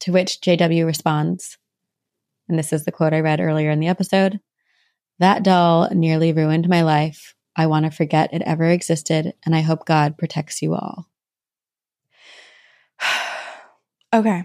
To 0.00 0.12
which 0.12 0.40
JW 0.40 0.86
responds, 0.86 1.58
and 2.48 2.58
this 2.58 2.72
is 2.72 2.84
the 2.84 2.92
quote 2.92 3.12
I 3.12 3.20
read 3.20 3.40
earlier 3.40 3.70
in 3.70 3.80
the 3.80 3.88
episode 3.88 4.40
That 5.18 5.42
doll 5.42 5.88
nearly 5.90 6.32
ruined 6.32 6.68
my 6.68 6.82
life. 6.82 7.34
I 7.56 7.66
want 7.66 7.86
to 7.86 7.90
forget 7.90 8.32
it 8.32 8.42
ever 8.42 8.64
existed, 8.64 9.34
and 9.44 9.54
I 9.54 9.60
hope 9.60 9.86
God 9.86 10.18
protects 10.18 10.60
you 10.60 10.74
all. 10.74 11.08
Okay. 14.12 14.44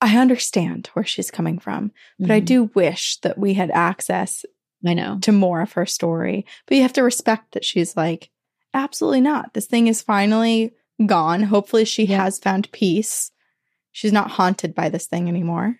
I 0.00 0.16
understand 0.16 0.88
where 0.94 1.04
she's 1.04 1.30
coming 1.30 1.58
from, 1.58 1.92
but 2.18 2.24
mm-hmm. 2.24 2.32
I 2.32 2.40
do 2.40 2.70
wish 2.74 3.18
that 3.18 3.36
we 3.38 3.54
had 3.54 3.70
access 3.70 4.44
I 4.86 4.94
know. 4.94 5.18
To 5.22 5.32
more 5.32 5.60
of 5.60 5.72
her 5.72 5.86
story. 5.86 6.46
But 6.66 6.76
you 6.76 6.82
have 6.82 6.92
to 6.94 7.02
respect 7.02 7.52
that 7.52 7.64
she's 7.64 7.96
like, 7.96 8.30
absolutely 8.72 9.20
not. 9.20 9.54
This 9.54 9.66
thing 9.66 9.88
is 9.88 10.02
finally 10.02 10.72
gone. 11.04 11.42
Hopefully 11.42 11.84
she 11.84 12.04
yeah. 12.04 12.24
has 12.24 12.38
found 12.38 12.70
peace. 12.72 13.30
She's 13.92 14.12
not 14.12 14.30
haunted 14.30 14.74
by 14.74 14.88
this 14.88 15.06
thing 15.06 15.28
anymore. 15.28 15.76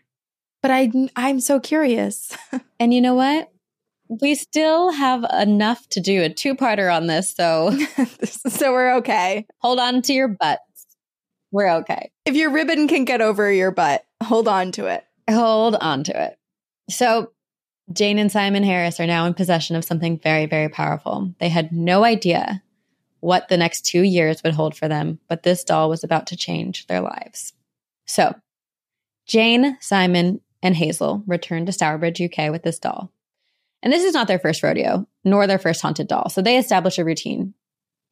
But 0.62 0.70
I 0.70 0.92
I'm 1.16 1.40
so 1.40 1.61
curious. 1.61 2.36
and 2.80 2.92
you 2.92 3.00
know 3.00 3.14
what? 3.14 3.50
We 4.09 4.34
still 4.34 4.90
have 4.90 5.24
enough 5.38 5.88
to 5.90 6.00
do 6.00 6.22
a 6.22 6.28
two-parter 6.28 6.94
on 6.94 7.07
this, 7.07 7.32
so 7.32 7.70
so 8.24 8.72
we're 8.72 8.96
okay. 8.96 9.46
Hold 9.59 9.78
on 9.78 10.02
to 10.02 10.12
your 10.12 10.28
butts. 10.28 10.61
We're 11.53 11.70
okay. 11.78 12.11
If 12.24 12.34
your 12.34 12.51
ribbon 12.51 12.88
can 12.88 13.05
get 13.05 13.20
over 13.20 13.51
your 13.51 13.70
butt, 13.70 14.05
hold 14.22 14.48
on 14.48 14.72
to 14.72 14.86
it. 14.86 15.05
Hold 15.28 15.74
on 15.76 16.05
to 16.05 16.22
it. 16.22 16.38
So 16.88 17.32
Jane 17.92 18.18
and 18.18 18.30
Simon 18.30 18.62
Harris 18.62 19.01
are 19.01 19.07
now 19.07 19.26
in 19.26 19.34
possession 19.34 19.76
of 19.76 19.84
something 19.84 20.18
very, 20.18 20.46
very 20.46 20.68
powerful. 20.68 21.34
They 21.40 21.48
had 21.48 21.72
no 21.72 22.05
idea 22.05 22.62
what 23.20 23.48
the 23.48 23.57
next 23.57 23.82
two 23.82 24.03
years 24.03 24.42
would 24.42 24.55
hold 24.55 24.76
for 24.76 24.88
them, 24.88 25.18
but 25.28 25.42
this 25.42 25.64
doll 25.64 25.88
was 25.88 26.05
about 26.05 26.28
to 26.28 26.36
change 26.36 26.86
their 26.86 27.01
lives. 27.01 27.53
So, 28.07 28.34
Jane, 29.26 29.76
Simon, 29.80 30.40
and 30.62 30.74
Hazel 30.74 31.22
returned 31.26 31.66
to 31.66 31.72
Stourbridge, 31.72 32.20
UK 32.20 32.51
with 32.51 32.62
this 32.62 32.78
doll. 32.78 33.12
And 33.82 33.92
this 33.92 34.05
is 34.05 34.14
not 34.14 34.28
their 34.28 34.38
first 34.38 34.62
rodeo, 34.62 35.07
nor 35.24 35.46
their 35.46 35.59
first 35.59 35.80
haunted 35.80 36.09
doll. 36.09 36.28
So 36.28 36.42
they 36.42 36.59
establish 36.59 36.98
a 36.98 37.05
routine 37.05 37.55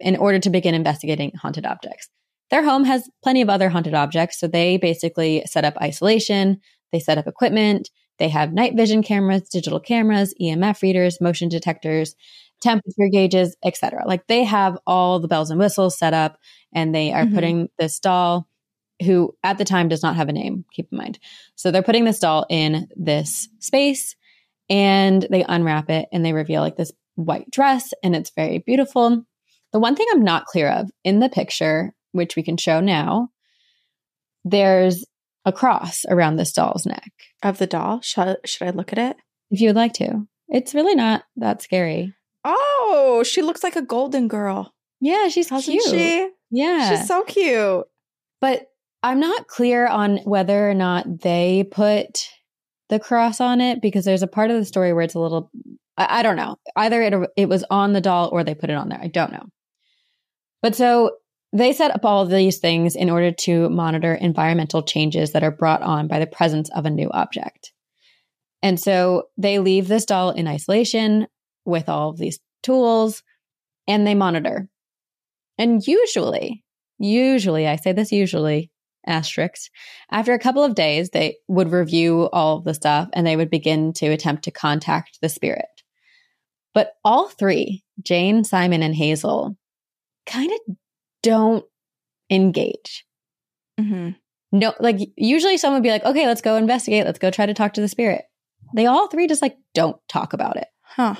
in 0.00 0.16
order 0.16 0.38
to 0.38 0.50
begin 0.50 0.74
investigating 0.74 1.32
haunted 1.34 1.66
objects. 1.66 2.08
Their 2.50 2.64
home 2.64 2.84
has 2.84 3.08
plenty 3.22 3.42
of 3.42 3.50
other 3.50 3.68
haunted 3.68 3.94
objects. 3.94 4.40
So 4.40 4.46
they 4.46 4.76
basically 4.76 5.42
set 5.46 5.64
up 5.64 5.76
isolation, 5.80 6.60
they 6.92 7.00
set 7.00 7.18
up 7.18 7.26
equipment, 7.26 7.90
they 8.18 8.28
have 8.28 8.52
night 8.52 8.74
vision 8.74 9.02
cameras, 9.02 9.48
digital 9.48 9.80
cameras, 9.80 10.34
EMF 10.40 10.82
readers, 10.82 11.20
motion 11.20 11.48
detectors, 11.48 12.16
temperature 12.60 13.08
gauges, 13.10 13.56
etc. 13.64 14.04
Like 14.06 14.26
they 14.26 14.44
have 14.44 14.78
all 14.86 15.20
the 15.20 15.28
bells 15.28 15.50
and 15.50 15.60
whistles 15.60 15.98
set 15.98 16.14
up 16.14 16.38
and 16.72 16.94
they 16.94 17.12
are 17.12 17.24
mm-hmm. 17.24 17.34
putting 17.34 17.68
this 17.78 17.98
doll 18.00 18.48
who 19.04 19.32
at 19.44 19.58
the 19.58 19.64
time 19.64 19.88
does 19.88 20.02
not 20.02 20.16
have 20.16 20.28
a 20.28 20.32
name, 20.32 20.64
keep 20.72 20.88
in 20.90 20.98
mind. 20.98 21.18
So 21.54 21.70
they're 21.70 21.82
putting 21.82 22.04
this 22.04 22.18
doll 22.18 22.46
in 22.48 22.88
this 22.96 23.48
space 23.60 24.16
and 24.68 25.26
they 25.30 25.44
unwrap 25.44 25.88
it 25.88 26.08
and 26.12 26.24
they 26.24 26.32
reveal 26.32 26.62
like 26.62 26.76
this 26.76 26.92
white 27.14 27.50
dress 27.50 27.92
and 28.02 28.16
it's 28.16 28.30
very 28.30 28.58
beautiful. 28.58 29.24
The 29.72 29.78
one 29.78 29.94
thing 29.94 30.06
I'm 30.10 30.24
not 30.24 30.46
clear 30.46 30.68
of 30.68 30.90
in 31.04 31.20
the 31.20 31.28
picture, 31.28 31.94
which 32.12 32.36
we 32.36 32.42
can 32.42 32.56
show 32.56 32.80
now, 32.80 33.30
there's 34.44 35.04
a 35.44 35.52
cross 35.52 36.04
around 36.08 36.36
this 36.36 36.52
doll's 36.52 36.86
neck. 36.86 37.12
Of 37.42 37.58
the 37.58 37.66
doll? 37.66 38.00
Should, 38.02 38.38
should 38.44 38.66
I 38.66 38.70
look 38.70 38.92
at 38.92 38.98
it? 38.98 39.16
If 39.50 39.60
you 39.60 39.68
would 39.68 39.76
like 39.76 39.94
to. 39.94 40.26
It's 40.48 40.74
really 40.74 40.94
not 40.94 41.24
that 41.36 41.62
scary. 41.62 42.14
Oh, 42.44 43.22
she 43.26 43.42
looks 43.42 43.62
like 43.62 43.76
a 43.76 43.82
golden 43.82 44.28
girl. 44.28 44.72
Yeah, 45.00 45.28
she's 45.28 45.48
Doesn't 45.48 45.70
cute. 45.70 45.84
she? 45.84 46.30
Yeah. 46.50 46.90
She's 46.90 47.06
so 47.06 47.22
cute. 47.24 47.84
But 48.40 48.66
I'm 49.02 49.20
not 49.20 49.46
clear 49.46 49.86
on 49.86 50.18
whether 50.18 50.68
or 50.68 50.74
not 50.74 51.20
they 51.20 51.64
put 51.70 52.28
the 52.88 52.98
cross 52.98 53.40
on 53.40 53.60
it 53.60 53.82
because 53.82 54.04
there's 54.04 54.22
a 54.22 54.28
part 54.28 54.50
of 54.50 54.56
the 54.56 54.64
story 54.64 54.92
where 54.92 55.04
it's 55.04 55.14
a 55.14 55.20
little 55.20 55.50
I, 55.96 56.20
I 56.20 56.22
don't 56.22 56.36
know. 56.36 56.56
Either 56.74 57.02
it 57.02 57.14
it 57.36 57.48
was 57.48 57.64
on 57.70 57.92
the 57.92 58.00
doll 58.00 58.30
or 58.32 58.44
they 58.44 58.54
put 58.54 58.70
it 58.70 58.76
on 58.76 58.88
there. 58.88 59.00
I 59.00 59.08
don't 59.08 59.32
know. 59.32 59.46
But 60.62 60.74
so 60.74 61.12
they 61.52 61.72
set 61.72 61.94
up 61.94 62.04
all 62.04 62.26
these 62.26 62.58
things 62.58 62.94
in 62.94 63.08
order 63.10 63.32
to 63.32 63.68
monitor 63.70 64.14
environmental 64.14 64.82
changes 64.82 65.32
that 65.32 65.42
are 65.42 65.50
brought 65.50 65.82
on 65.82 66.06
by 66.06 66.18
the 66.18 66.26
presence 66.26 66.68
of 66.70 66.84
a 66.84 66.90
new 66.90 67.10
object. 67.10 67.72
And 68.62 68.78
so 68.78 69.24
they 69.36 69.58
leave 69.58 69.88
this 69.88 70.04
doll 70.04 70.30
in 70.30 70.46
isolation 70.46 71.26
with 71.64 71.88
all 71.88 72.10
of 72.10 72.18
these 72.18 72.38
tools 72.62 73.22
and 73.86 74.06
they 74.06 74.14
monitor. 74.14 74.68
And 75.56 75.84
usually, 75.86 76.64
usually, 76.98 77.66
I 77.66 77.76
say 77.76 77.92
this 77.92 78.12
usually, 78.12 78.70
asterisks, 79.06 79.70
after 80.10 80.34
a 80.34 80.38
couple 80.38 80.62
of 80.62 80.74
days, 80.74 81.10
they 81.10 81.36
would 81.48 81.72
review 81.72 82.28
all 82.32 82.58
of 82.58 82.64
the 82.64 82.74
stuff 82.74 83.08
and 83.12 83.26
they 83.26 83.36
would 83.36 83.50
begin 83.50 83.92
to 83.94 84.08
attempt 84.08 84.44
to 84.44 84.50
contact 84.50 85.18
the 85.22 85.28
spirit. 85.28 85.66
But 86.74 86.92
all 87.04 87.28
three, 87.28 87.82
Jane, 88.02 88.44
Simon, 88.44 88.82
and 88.82 88.94
Hazel, 88.94 89.56
kind 90.26 90.52
of 90.52 90.76
don't 91.22 91.64
engage. 92.30 93.04
Mm-hmm. 93.78 94.10
No, 94.52 94.74
like 94.80 94.98
usually 95.16 95.58
someone 95.58 95.80
would 95.80 95.86
be 95.86 95.90
like, 95.90 96.04
okay, 96.04 96.26
let's 96.26 96.40
go 96.40 96.56
investigate. 96.56 97.04
Let's 97.04 97.18
go 97.18 97.30
try 97.30 97.46
to 97.46 97.54
talk 97.54 97.74
to 97.74 97.80
the 97.80 97.88
spirit. 97.88 98.24
They 98.74 98.86
all 98.86 99.08
three 99.08 99.26
just 99.26 99.42
like 99.42 99.56
don't 99.74 99.96
talk 100.08 100.32
about 100.32 100.56
it. 100.56 100.68
Huh. 100.82 101.14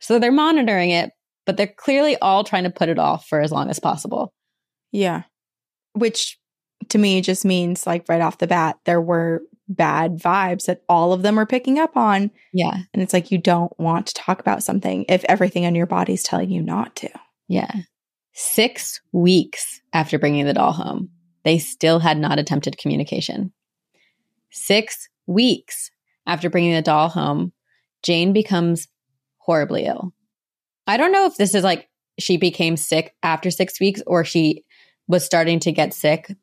So 0.00 0.18
they're 0.18 0.32
monitoring 0.32 0.90
it, 0.90 1.10
but 1.46 1.56
they're 1.56 1.66
clearly 1.66 2.16
all 2.16 2.44
trying 2.44 2.64
to 2.64 2.70
put 2.70 2.88
it 2.88 2.98
off 2.98 3.26
for 3.26 3.40
as 3.40 3.52
long 3.52 3.70
as 3.70 3.78
possible. 3.78 4.32
Yeah. 4.92 5.22
Which 5.92 6.38
to 6.88 6.98
me 6.98 7.20
just 7.20 7.44
means 7.44 7.86
like 7.86 8.08
right 8.08 8.20
off 8.20 8.38
the 8.38 8.46
bat, 8.46 8.78
there 8.86 9.00
were 9.00 9.42
bad 9.68 10.18
vibes 10.18 10.66
that 10.66 10.82
all 10.88 11.12
of 11.12 11.22
them 11.22 11.36
were 11.36 11.46
picking 11.46 11.78
up 11.78 11.96
on. 11.96 12.30
Yeah. 12.52 12.76
And 12.92 13.02
it's 13.02 13.12
like 13.12 13.30
you 13.30 13.38
don't 13.38 13.78
want 13.78 14.06
to 14.08 14.14
talk 14.14 14.40
about 14.40 14.62
something 14.62 15.04
if 15.08 15.24
everything 15.24 15.64
in 15.64 15.74
your 15.74 15.86
body's 15.86 16.22
telling 16.22 16.50
you 16.50 16.62
not 16.62 16.96
to. 16.96 17.10
Yeah. 17.48 17.70
Six 18.32 19.00
weeks 19.12 19.80
after 19.92 20.18
bringing 20.18 20.46
the 20.46 20.54
doll 20.54 20.72
home, 20.72 21.10
they 21.44 21.58
still 21.58 21.98
had 21.98 22.18
not 22.18 22.38
attempted 22.38 22.78
communication. 22.78 23.52
Six 24.50 25.08
weeks 25.26 25.90
after 26.26 26.50
bringing 26.50 26.74
the 26.74 26.82
doll 26.82 27.08
home, 27.08 27.52
Jane 28.02 28.32
becomes 28.32 28.88
horribly 29.38 29.86
ill. 29.86 30.12
I 30.86 30.96
don't 30.96 31.12
know 31.12 31.26
if 31.26 31.36
this 31.36 31.54
is 31.54 31.64
like 31.64 31.88
she 32.18 32.36
became 32.36 32.76
sick 32.76 33.14
after 33.22 33.50
six 33.50 33.80
weeks 33.80 34.02
or 34.06 34.24
she 34.24 34.64
was 35.06 35.24
starting 35.24 35.60
to 35.60 35.72
get 35.72 35.94
sick. 35.94 36.34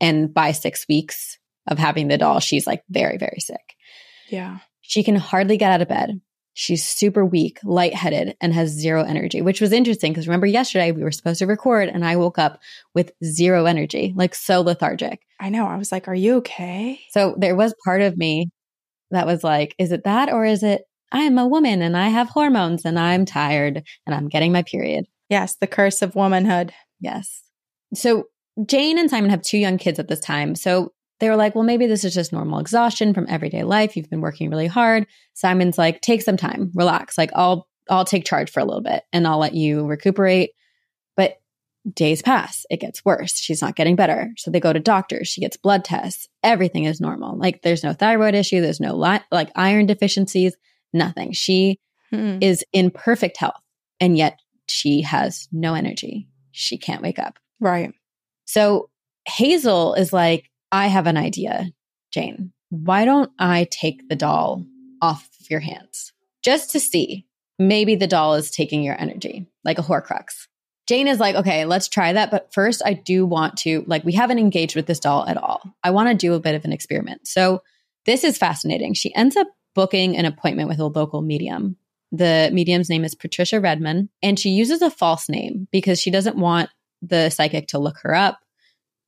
And 0.00 0.32
by 0.32 0.52
six 0.52 0.86
weeks 0.88 1.38
of 1.66 1.78
having 1.78 2.08
the 2.08 2.18
doll, 2.18 2.40
she's 2.40 2.66
like 2.66 2.82
very, 2.88 3.18
very 3.18 3.40
sick. 3.40 3.74
Yeah. 4.28 4.58
She 4.80 5.02
can 5.02 5.16
hardly 5.16 5.56
get 5.56 5.72
out 5.72 5.80
of 5.80 5.88
bed. 5.88 6.20
She's 6.58 6.86
super 6.86 7.22
weak, 7.22 7.58
lightheaded, 7.64 8.34
and 8.40 8.54
has 8.54 8.70
zero 8.70 9.04
energy, 9.04 9.42
which 9.42 9.60
was 9.60 9.72
interesting 9.72 10.12
because 10.12 10.26
remember 10.26 10.46
yesterday 10.46 10.90
we 10.90 11.02
were 11.02 11.12
supposed 11.12 11.40
to 11.40 11.46
record 11.46 11.90
and 11.90 12.02
I 12.02 12.16
woke 12.16 12.38
up 12.38 12.60
with 12.94 13.12
zero 13.22 13.66
energy, 13.66 14.14
like 14.16 14.34
so 14.34 14.62
lethargic. 14.62 15.20
I 15.38 15.50
know. 15.50 15.66
I 15.66 15.76
was 15.76 15.92
like, 15.92 16.08
are 16.08 16.14
you 16.14 16.36
okay? 16.36 16.98
So 17.10 17.34
there 17.36 17.54
was 17.54 17.74
part 17.84 18.00
of 18.00 18.16
me 18.16 18.48
that 19.10 19.26
was 19.26 19.44
like, 19.44 19.74
is 19.78 19.92
it 19.92 20.04
that 20.04 20.32
or 20.32 20.46
is 20.46 20.62
it 20.62 20.84
I'm 21.12 21.36
a 21.36 21.46
woman 21.46 21.82
and 21.82 21.94
I 21.94 22.08
have 22.08 22.30
hormones 22.30 22.86
and 22.86 22.98
I'm 22.98 23.26
tired 23.26 23.82
and 24.06 24.14
I'm 24.14 24.28
getting 24.28 24.50
my 24.50 24.62
period? 24.62 25.04
Yes, 25.28 25.56
the 25.56 25.66
curse 25.66 26.00
of 26.00 26.14
womanhood. 26.14 26.72
Yes. 27.00 27.42
So 27.92 28.24
Jane 28.64 28.98
and 28.98 29.10
Simon 29.10 29.28
have 29.28 29.42
two 29.42 29.58
young 29.58 29.76
kids 29.76 29.98
at 29.98 30.08
this 30.08 30.20
time. 30.20 30.54
So 30.54 30.94
they 31.20 31.28
were 31.30 31.36
like, 31.36 31.54
well, 31.54 31.64
maybe 31.64 31.86
this 31.86 32.04
is 32.04 32.14
just 32.14 32.32
normal 32.32 32.58
exhaustion 32.58 33.14
from 33.14 33.26
everyday 33.28 33.62
life. 33.62 33.96
You've 33.96 34.10
been 34.10 34.20
working 34.20 34.50
really 34.50 34.66
hard. 34.66 35.06
Simon's 35.34 35.78
like, 35.78 36.00
take 36.02 36.22
some 36.22 36.36
time, 36.36 36.70
relax. 36.74 37.16
Like, 37.16 37.30
I'll, 37.34 37.68
I'll 37.88 38.04
take 38.04 38.24
charge 38.24 38.50
for 38.50 38.60
a 38.60 38.64
little 38.64 38.82
bit 38.82 39.04
and 39.12 39.26
I'll 39.26 39.38
let 39.38 39.54
you 39.54 39.86
recuperate. 39.86 40.50
But 41.16 41.36
days 41.90 42.20
pass. 42.20 42.66
It 42.68 42.80
gets 42.80 43.04
worse. 43.04 43.34
She's 43.36 43.62
not 43.62 43.76
getting 43.76 43.96
better. 43.96 44.30
So 44.36 44.50
they 44.50 44.60
go 44.60 44.72
to 44.72 44.80
doctors. 44.80 45.28
She 45.28 45.40
gets 45.40 45.56
blood 45.56 45.84
tests. 45.84 46.28
Everything 46.42 46.84
is 46.84 47.00
normal. 47.00 47.38
Like, 47.38 47.62
there's 47.62 47.84
no 47.84 47.92
thyroid 47.92 48.34
issue. 48.34 48.60
There's 48.60 48.80
no 48.80 48.94
li- 48.96 49.20
like 49.30 49.50
iron 49.54 49.86
deficiencies, 49.86 50.56
nothing. 50.92 51.32
She 51.32 51.78
Hmm. 52.10 52.38
is 52.40 52.64
in 52.72 52.90
perfect 52.92 53.36
health. 53.36 53.60
And 53.98 54.16
yet 54.16 54.38
she 54.68 55.02
has 55.02 55.48
no 55.50 55.74
energy. 55.74 56.28
She 56.52 56.78
can't 56.78 57.02
wake 57.02 57.18
up. 57.18 57.38
Right. 57.58 57.92
So 58.44 58.90
Hazel 59.26 59.94
is 59.94 60.12
like, 60.12 60.48
I 60.72 60.88
have 60.88 61.06
an 61.06 61.16
idea, 61.16 61.70
Jane. 62.12 62.52
Why 62.70 63.04
don't 63.04 63.30
I 63.38 63.68
take 63.70 64.08
the 64.08 64.16
doll 64.16 64.64
off 65.00 65.28
of 65.40 65.50
your 65.50 65.60
hands 65.60 66.12
just 66.42 66.70
to 66.72 66.80
see? 66.80 67.26
Maybe 67.58 67.94
the 67.94 68.06
doll 68.06 68.34
is 68.34 68.50
taking 68.50 68.82
your 68.82 69.00
energy 69.00 69.46
like 69.64 69.78
a 69.78 69.82
Horcrux. 69.82 70.46
Jane 70.86 71.08
is 71.08 71.18
like, 71.18 71.34
okay, 71.34 71.64
let's 71.64 71.88
try 71.88 72.12
that. 72.12 72.30
But 72.30 72.52
first, 72.52 72.82
I 72.84 72.92
do 72.92 73.26
want 73.26 73.56
to, 73.58 73.84
like, 73.86 74.04
we 74.04 74.12
haven't 74.12 74.38
engaged 74.38 74.76
with 74.76 74.86
this 74.86 75.00
doll 75.00 75.26
at 75.26 75.36
all. 75.36 75.62
I 75.82 75.90
want 75.90 76.08
to 76.10 76.14
do 76.14 76.34
a 76.34 76.40
bit 76.40 76.54
of 76.54 76.64
an 76.64 76.72
experiment. 76.72 77.26
So 77.26 77.62
this 78.04 78.22
is 78.22 78.38
fascinating. 78.38 78.94
She 78.94 79.14
ends 79.14 79.36
up 79.36 79.48
booking 79.74 80.16
an 80.16 80.26
appointment 80.26 80.68
with 80.68 80.78
a 80.78 80.86
local 80.86 81.22
medium. 81.22 81.76
The 82.12 82.50
medium's 82.52 82.88
name 82.88 83.04
is 83.04 83.16
Patricia 83.16 83.60
Redman, 83.60 84.10
and 84.22 84.38
she 84.38 84.50
uses 84.50 84.80
a 84.80 84.90
false 84.90 85.28
name 85.28 85.66
because 85.72 86.00
she 86.00 86.10
doesn't 86.10 86.36
want 86.36 86.70
the 87.02 87.30
psychic 87.30 87.68
to 87.68 87.78
look 87.78 87.96
her 88.02 88.14
up 88.14 88.38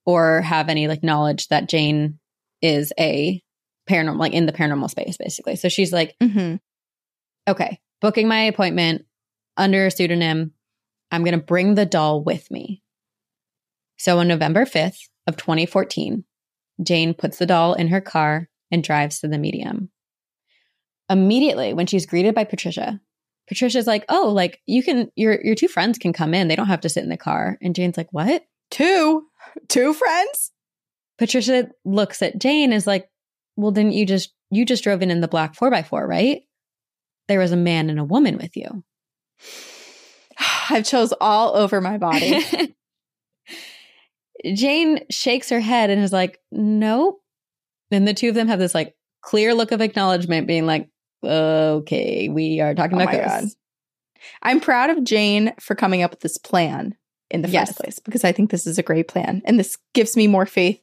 or 0.09 0.40
have 0.40 0.70
any 0.70 0.88
like 0.88 1.02
knowledge 1.02 1.48
that 1.48 1.68
Jane 1.68 2.18
is 2.62 2.94
a 2.98 3.42
paranormal, 3.90 4.18
like 4.18 4.32
in 4.32 4.46
the 4.46 4.54
paranormal 4.54 4.88
space, 4.88 5.18
basically. 5.18 5.54
So 5.54 5.68
she's 5.68 5.92
like, 5.92 6.16
Mm-hmm. 6.22 6.56
okay, 7.46 7.78
booking 8.00 8.26
my 8.26 8.40
appointment 8.44 9.04
under 9.59 9.84
a 9.84 9.90
pseudonym. 9.90 10.52
I'm 11.11 11.24
going 11.24 11.38
to 11.38 11.44
bring 11.44 11.74
the 11.74 11.84
doll 11.84 12.24
with 12.24 12.50
me. 12.50 12.82
So 13.98 14.18
on 14.18 14.28
November 14.28 14.64
5th 14.64 14.96
of 15.26 15.36
2014, 15.36 16.24
Jane 16.82 17.12
puts 17.12 17.36
the 17.36 17.44
doll 17.44 17.74
in 17.74 17.88
her 17.88 18.00
car 18.00 18.48
and 18.70 18.82
drives 18.82 19.20
to 19.20 19.28
the 19.28 19.36
medium. 19.36 19.90
Immediately, 21.11 21.74
when 21.74 21.86
she's 21.86 22.06
greeted 22.06 22.34
by 22.34 22.44
Patricia, 22.44 22.98
Patricia's 23.46 23.86
like, 23.86 24.06
"Oh, 24.09 24.28
like 24.28 24.61
you 24.64 24.82
can 24.82 25.11
your 25.16 25.38
your 25.44 25.54
two 25.54 25.68
friends 25.68 25.98
can 25.98 26.14
come 26.14 26.32
in. 26.32 26.48
They 26.48 26.56
don't 26.56 26.66
have 26.66 26.82
to 26.82 26.88
sit 26.88 27.02
in 27.02 27.11
the 27.11 27.16
car." 27.18 27.59
And 27.61 27.74
Jane's 27.74 27.96
like, 27.98 28.09
"What?" 28.11 28.44
Two, 28.70 29.26
two 29.68 29.92
friends. 29.92 30.52
Patricia 31.18 31.68
looks 31.84 32.22
at 32.22 32.38
Jane 32.38 32.72
is 32.72 32.86
like, 32.86 33.09
"Well, 33.56 33.72
didn't 33.72 33.92
you 33.92 34.06
just 34.06 34.32
you 34.50 34.64
just 34.64 34.84
drove 34.84 35.02
in 35.02 35.11
in 35.11 35.20
the 35.20 35.28
black 35.28 35.54
4x4, 35.54 36.06
right? 36.06 36.42
There 37.26 37.40
was 37.40 37.52
a 37.52 37.56
man 37.56 37.90
and 37.90 37.98
a 37.98 38.04
woman 38.04 38.38
with 38.38 38.56
you." 38.56 38.84
I've 40.70 40.84
chose 40.84 41.12
all 41.20 41.56
over 41.56 41.80
my 41.80 41.98
body. 41.98 42.40
Jane 44.54 45.00
shakes 45.11 45.50
her 45.50 45.61
head 45.61 45.90
and 45.90 46.02
is 46.02 46.12
like, 46.12 46.38
"Nope." 46.52 47.20
Then 47.90 48.04
the 48.04 48.14
two 48.14 48.28
of 48.28 48.34
them 48.34 48.48
have 48.48 48.59
this 48.59 48.74
like 48.74 48.94
clear 49.22 49.54
look 49.54 49.72
of 49.72 49.80
acknowledgement 49.80 50.46
being 50.46 50.66
like, 50.66 50.88
"Okay, 51.24 52.28
we 52.28 52.61
are 52.61 52.74
talking 52.74 52.98
Oh 52.98 53.02
about 53.02 53.14
my 53.14 53.40
ghosts." 53.40 53.56
I'm 54.42 54.61
proud 54.61 54.90
of 54.90 55.04
Jane 55.04 55.52
for 55.61 55.74
coming 55.74 56.02
up 56.02 56.11
with 56.11 56.20
this 56.20 56.38
plan 56.38 56.96
in 57.30 57.42
the 57.42 57.48
Yes. 57.48 57.68
first 57.68 57.78
place 57.78 57.98
because 57.98 58.24
I 58.24 58.32
think 58.32 58.50
this 58.50 58.66
is 58.66 58.78
a 58.78 58.82
great 58.82 59.08
plan. 59.08 59.42
And 59.44 59.58
this 59.58 59.76
gives 59.94 60.16
me 60.16 60.26
more 60.26 60.46
faith 60.46 60.80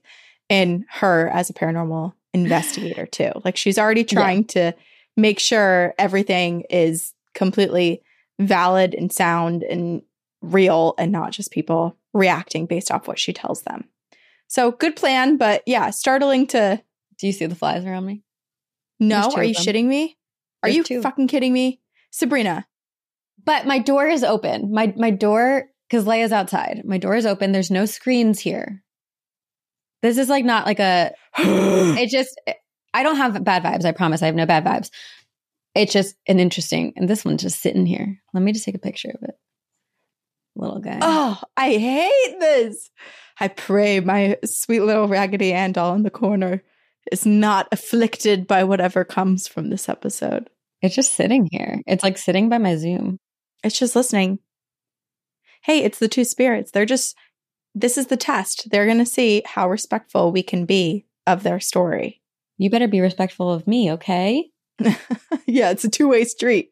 in 0.49 0.85
her 0.89 1.29
as 1.29 1.49
a 1.49 1.53
paranormal 1.53 2.13
investigator, 2.33 3.05
too. 3.05 3.31
Like 3.45 3.57
she's 3.57 3.77
already 3.79 4.03
trying 4.03 4.45
to 4.45 4.73
make 5.17 5.39
sure 5.39 5.93
everything 5.97 6.61
is 6.69 7.13
completely 7.33 8.01
valid 8.39 8.93
and 8.93 9.11
sound 9.11 9.63
and 9.63 10.01
real 10.41 10.93
and 10.97 11.11
not 11.11 11.31
just 11.31 11.51
people 11.51 11.97
reacting 12.13 12.65
based 12.65 12.91
off 12.91 13.07
what 13.07 13.17
she 13.17 13.33
tells 13.33 13.61
them. 13.63 13.85
So 14.47 14.71
good 14.71 14.95
plan, 14.95 15.37
but 15.37 15.63
yeah, 15.65 15.89
startling 15.89 16.45
to 16.47 16.81
Do 17.17 17.27
you 17.27 17.33
see 17.33 17.45
the 17.47 17.55
flies 17.55 17.85
around 17.85 18.05
me? 18.05 18.21
no. 18.99 19.31
Are 19.35 19.43
you 19.43 19.53
them. 19.53 19.63
shitting 19.63 19.85
me? 19.85 20.17
Are 20.63 20.67
There's 20.69 20.75
you 20.77 20.83
two. 20.83 21.01
fucking 21.01 21.27
kidding 21.27 21.51
me? 21.53 21.81
Sabrina, 22.11 22.67
But 23.43 23.65
my 23.65 23.79
door 23.79 24.07
is 24.07 24.23
open. 24.23 24.71
My 24.71 24.93
my 24.97 25.09
door 25.11 25.65
because 25.89 26.05
Leia's 26.05 26.31
outside. 26.31 26.81
My 26.85 26.97
door 26.97 27.15
is 27.15 27.25
open. 27.25 27.51
There's 27.51 27.71
no 27.71 27.85
screens 27.85 28.39
here. 28.39 28.83
This 30.01 30.17
is 30.17 30.29
like 30.29 30.45
not 30.45 30.65
like 30.65 30.79
a, 30.79 31.13
it 31.37 32.09
just, 32.09 32.39
I 32.93 33.03
don't 33.03 33.17
have 33.17 33.43
bad 33.43 33.63
vibes. 33.63 33.85
I 33.85 33.91
promise 33.91 34.21
I 34.21 34.27
have 34.27 34.35
no 34.35 34.45
bad 34.45 34.65
vibes. 34.65 34.89
It's 35.73 35.91
just 35.91 36.15
an 36.27 36.39
interesting, 36.39 36.93
and 36.95 37.09
this 37.09 37.25
one's 37.25 37.41
just 37.41 37.61
sitting 37.61 37.85
here. 37.85 38.21
Let 38.33 38.43
me 38.43 38.53
just 38.53 38.65
take 38.65 38.75
a 38.75 38.79
picture 38.79 39.09
of 39.09 39.27
it. 39.27 39.35
Little 40.55 40.79
guy. 40.79 40.99
oh, 41.01 41.41
I 41.57 41.71
hate 41.71 42.39
this. 42.39 42.89
I 43.39 43.49
pray 43.49 43.99
my 43.99 44.37
sweet 44.45 44.79
little 44.81 45.09
Raggedy 45.09 45.51
Ann 45.51 45.73
doll 45.73 45.93
in 45.95 46.03
the 46.03 46.09
corner 46.09 46.63
is 47.11 47.25
not 47.25 47.67
afflicted 47.71 48.47
by 48.47 48.63
whatever 48.63 49.03
comes 49.03 49.47
from 49.47 49.69
this 49.69 49.89
episode. 49.89 50.49
It's 50.81 50.95
just 50.95 51.13
sitting 51.13 51.49
here. 51.51 51.81
It's 51.85 52.03
like 52.03 52.17
sitting 52.17 52.47
by 52.47 52.57
my 52.57 52.77
Zoom. 52.77 53.19
It's 53.63 53.77
just 53.77 53.95
listening. 53.95 54.39
Hey, 55.65 55.83
it's 55.83 55.99
the 55.99 56.07
two 56.07 56.23
spirits. 56.23 56.71
They're 56.71 56.85
just, 56.85 57.15
this 57.73 57.97
is 57.97 58.07
the 58.07 58.17
test. 58.17 58.69
They're 58.69 58.85
going 58.85 58.99
to 58.99 59.05
see 59.05 59.41
how 59.45 59.69
respectful 59.69 60.31
we 60.31 60.43
can 60.43 60.65
be 60.65 61.05
of 61.25 61.43
their 61.43 61.59
story. 61.59 62.21
You 62.57 62.69
better 62.69 62.87
be 62.87 63.01
respectful 63.01 63.51
of 63.51 63.67
me, 63.67 63.91
okay? 63.93 64.49
yeah, 65.47 65.71
it's 65.71 65.83
a 65.83 65.89
two 65.89 66.07
way 66.07 66.23
street. 66.25 66.71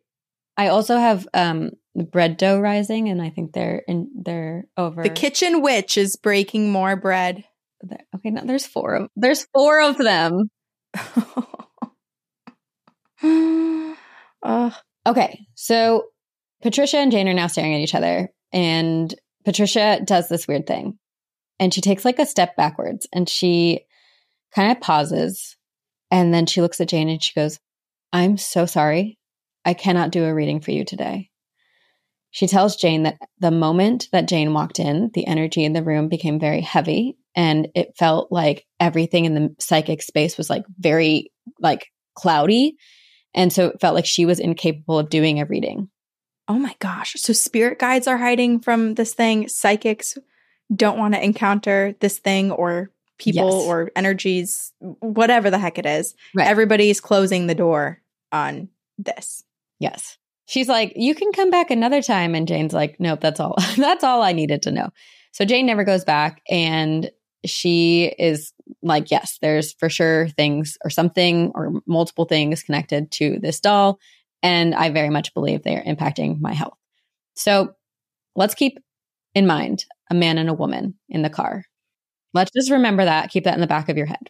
I 0.55 0.67
also 0.67 0.97
have 0.97 1.27
um 1.33 1.71
bread 1.95 2.37
dough 2.37 2.59
rising, 2.59 3.09
and 3.09 3.21
I 3.21 3.29
think 3.29 3.53
they're 3.53 3.83
in 3.87 4.09
they're 4.15 4.65
over 4.77 5.01
The 5.01 5.09
kitchen 5.09 5.61
witch 5.61 5.97
is 5.97 6.15
breaking 6.15 6.71
more 6.71 6.95
bread. 6.95 7.43
Okay, 8.15 8.29
now 8.29 8.43
there's 8.43 8.65
four 8.65 8.95
of 8.95 9.09
there's 9.15 9.47
four 9.53 9.81
of 9.81 9.97
them. 9.97 10.49
Ugh. 14.43 14.73
Okay, 15.05 15.47
so 15.55 16.05
Patricia 16.61 16.97
and 16.97 17.11
Jane 17.11 17.27
are 17.27 17.33
now 17.33 17.47
staring 17.47 17.73
at 17.73 17.81
each 17.81 17.95
other, 17.95 18.29
and 18.53 19.13
Patricia 19.43 19.99
does 20.05 20.29
this 20.29 20.47
weird 20.47 20.65
thing, 20.67 20.97
and 21.59 21.73
she 21.73 21.81
takes 21.81 22.05
like 22.05 22.19
a 22.19 22.25
step 22.25 22.55
backwards, 22.55 23.07
and 23.11 23.27
she 23.27 23.81
kind 24.55 24.71
of 24.71 24.79
pauses, 24.79 25.57
and 26.11 26.33
then 26.33 26.45
she 26.45 26.61
looks 26.61 26.79
at 26.79 26.89
Jane 26.89 27.09
and 27.09 27.21
she 27.21 27.33
goes, 27.33 27.59
"I'm 28.13 28.37
so 28.37 28.65
sorry, 28.65 29.17
I 29.65 29.73
cannot 29.73 30.11
do 30.11 30.23
a 30.23 30.33
reading 30.33 30.61
for 30.61 30.71
you 30.71 30.85
today." 30.85 31.29
She 32.31 32.47
tells 32.47 32.75
Jane 32.75 33.03
that 33.03 33.17
the 33.39 33.51
moment 33.51 34.07
that 34.11 34.27
Jane 34.27 34.53
walked 34.53 34.79
in, 34.79 35.11
the 35.13 35.27
energy 35.27 35.63
in 35.63 35.73
the 35.73 35.83
room 35.83 36.07
became 36.07 36.39
very 36.39 36.61
heavy, 36.61 37.17
and 37.35 37.67
it 37.75 37.97
felt 37.97 38.31
like 38.31 38.65
everything 38.79 39.25
in 39.25 39.33
the 39.35 39.55
psychic 39.59 40.01
space 40.01 40.37
was 40.37 40.49
like 40.49 40.63
very 40.79 41.31
like 41.59 41.87
cloudy. 42.15 42.75
And 43.35 43.51
so 43.51 43.67
it 43.67 43.81
felt 43.81 43.95
like 43.95 44.05
she 44.05 44.25
was 44.25 44.39
incapable 44.39 44.99
of 44.99 45.09
doing 45.09 45.39
a 45.39 45.45
reading. 45.45 45.89
Oh 46.47 46.59
my 46.59 46.75
gosh. 46.79 47.13
So 47.17 47.33
spirit 47.33 47.79
guides 47.79 48.07
are 48.07 48.17
hiding 48.17 48.59
from 48.59 48.95
this 48.95 49.13
thing. 49.13 49.47
Psychics 49.47 50.17
don't 50.73 50.97
want 50.97 51.13
to 51.13 51.23
encounter 51.23 51.95
this 51.99 52.19
thing 52.19 52.51
or 52.51 52.91
people 53.17 53.59
Yes. 53.61 53.67
or 53.67 53.91
energies, 53.95 54.73
whatever 54.99 55.49
the 55.49 55.59
heck 55.59 55.77
it 55.77 55.85
is. 55.85 56.15
Right. 56.35 56.47
Everybody's 56.47 56.99
closing 56.99 57.47
the 57.47 57.55
door 57.55 58.01
on 58.31 58.69
this. 58.97 59.43
Yes. 59.79 60.17
She's 60.45 60.67
like, 60.67 60.93
you 60.95 61.15
can 61.15 61.31
come 61.31 61.49
back 61.49 61.71
another 61.71 62.01
time. 62.01 62.35
And 62.35 62.47
Jane's 62.47 62.73
like, 62.73 62.99
nope, 62.99 63.21
that's 63.21 63.39
all. 63.39 63.55
that's 63.77 64.03
all 64.03 64.21
I 64.21 64.33
needed 64.33 64.63
to 64.63 64.71
know. 64.71 64.89
So 65.31 65.45
Jane 65.45 65.65
never 65.65 65.83
goes 65.83 66.03
back. 66.03 66.41
And 66.49 67.09
she 67.45 68.13
is 68.19 68.53
like, 68.81 69.11
yes, 69.11 69.37
there's 69.41 69.73
for 69.73 69.89
sure 69.89 70.27
things 70.29 70.77
or 70.83 70.89
something 70.89 71.51
or 71.55 71.73
multiple 71.85 72.25
things 72.25 72.63
connected 72.63 73.11
to 73.11 73.39
this 73.39 73.59
doll. 73.59 73.99
And 74.43 74.75
I 74.75 74.89
very 74.89 75.09
much 75.09 75.33
believe 75.33 75.63
they 75.63 75.75
are 75.75 75.83
impacting 75.83 76.39
my 76.39 76.53
health. 76.53 76.77
So 77.35 77.73
let's 78.35 78.53
keep 78.53 78.77
in 79.33 79.47
mind 79.47 79.85
a 80.11 80.13
man 80.13 80.37
and 80.37 80.49
a 80.49 80.53
woman 80.53 80.95
in 81.09 81.23
the 81.23 81.29
car. 81.29 81.63
Let's 82.33 82.51
just 82.51 82.69
remember 82.69 83.05
that. 83.05 83.29
Keep 83.29 83.45
that 83.45 83.55
in 83.55 83.61
the 83.61 83.67
back 83.67 83.89
of 83.89 83.97
your 83.97 84.05
head. 84.05 84.29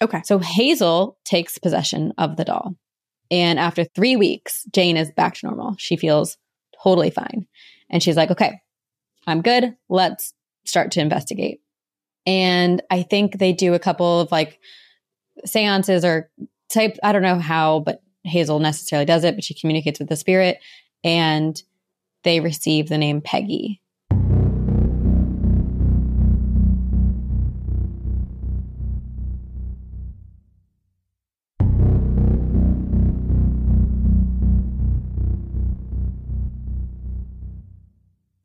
Okay. 0.00 0.22
So 0.24 0.38
Hazel 0.38 1.18
takes 1.24 1.58
possession 1.58 2.12
of 2.16 2.36
the 2.36 2.44
doll. 2.44 2.76
And 3.30 3.58
after 3.58 3.84
three 3.84 4.16
weeks, 4.16 4.64
Jane 4.72 4.96
is 4.96 5.10
back 5.10 5.34
to 5.34 5.46
normal. 5.46 5.74
She 5.78 5.96
feels 5.96 6.36
totally 6.82 7.10
fine. 7.10 7.46
And 7.90 8.02
she's 8.02 8.16
like, 8.16 8.30
okay, 8.30 8.60
I'm 9.26 9.42
good. 9.42 9.74
Let's 9.88 10.32
start 10.64 10.92
to 10.92 11.00
investigate. 11.00 11.60
And 12.26 12.82
I 12.90 13.02
think 13.02 13.38
they 13.38 13.52
do 13.52 13.74
a 13.74 13.78
couple 13.78 14.20
of 14.20 14.32
like 14.32 14.58
seances 15.44 16.04
or 16.04 16.30
type, 16.68 16.96
I 17.02 17.12
don't 17.12 17.22
know 17.22 17.38
how, 17.38 17.80
but 17.80 18.02
Hazel 18.24 18.58
necessarily 18.58 19.06
does 19.06 19.24
it, 19.24 19.34
but 19.34 19.44
she 19.44 19.54
communicates 19.54 19.98
with 19.98 20.08
the 20.08 20.16
spirit 20.16 20.58
and 21.02 21.60
they 22.24 22.40
receive 22.40 22.88
the 22.88 22.98
name 22.98 23.20
Peggy. 23.20 23.80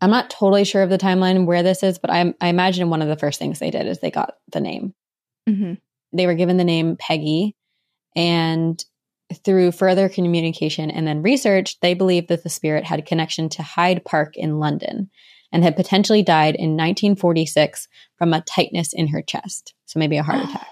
I'm 0.01 0.11
not 0.11 0.29
totally 0.29 0.65
sure 0.65 0.83
of 0.83 0.91
the 0.91 0.99
timeline 0.99 1.45
where 1.45 1.63
this 1.63 1.81
is, 1.81 1.97
but 1.97 2.11
I, 2.11 2.33
I 2.39 2.49
imagine 2.49 2.91
one 2.91 3.01
of 3.01 3.07
the 3.07 3.17
first 3.17 3.39
things 3.39 3.57
they 3.57 3.71
did 3.71 3.87
is 3.87 3.99
they 3.99 4.11
got 4.11 4.35
the 4.51 4.59
name. 4.59 4.93
hmm 5.47 5.73
They 6.13 6.27
were 6.27 6.35
given 6.35 6.57
the 6.57 6.63
name 6.63 6.95
Peggy, 6.95 7.55
and 8.15 8.83
through 9.43 9.71
further 9.71 10.07
communication 10.09 10.91
and 10.91 11.07
then 11.07 11.21
research, 11.21 11.79
they 11.79 11.93
believe 11.93 12.27
that 12.27 12.43
the 12.43 12.49
spirit 12.49 12.83
had 12.83 12.99
a 12.99 13.03
connection 13.03 13.49
to 13.49 13.63
Hyde 13.63 14.03
Park 14.05 14.35
in 14.37 14.59
London 14.59 15.09
and 15.51 15.63
had 15.63 15.75
potentially 15.75 16.21
died 16.21 16.55
in 16.55 16.71
1946 16.71 17.87
from 18.17 18.33
a 18.33 18.41
tightness 18.41 18.93
in 18.93 19.07
her 19.07 19.21
chest. 19.21 19.73
So 19.85 19.99
maybe 19.99 20.17
a 20.17 20.23
heart 20.23 20.43
attack. 20.49 20.67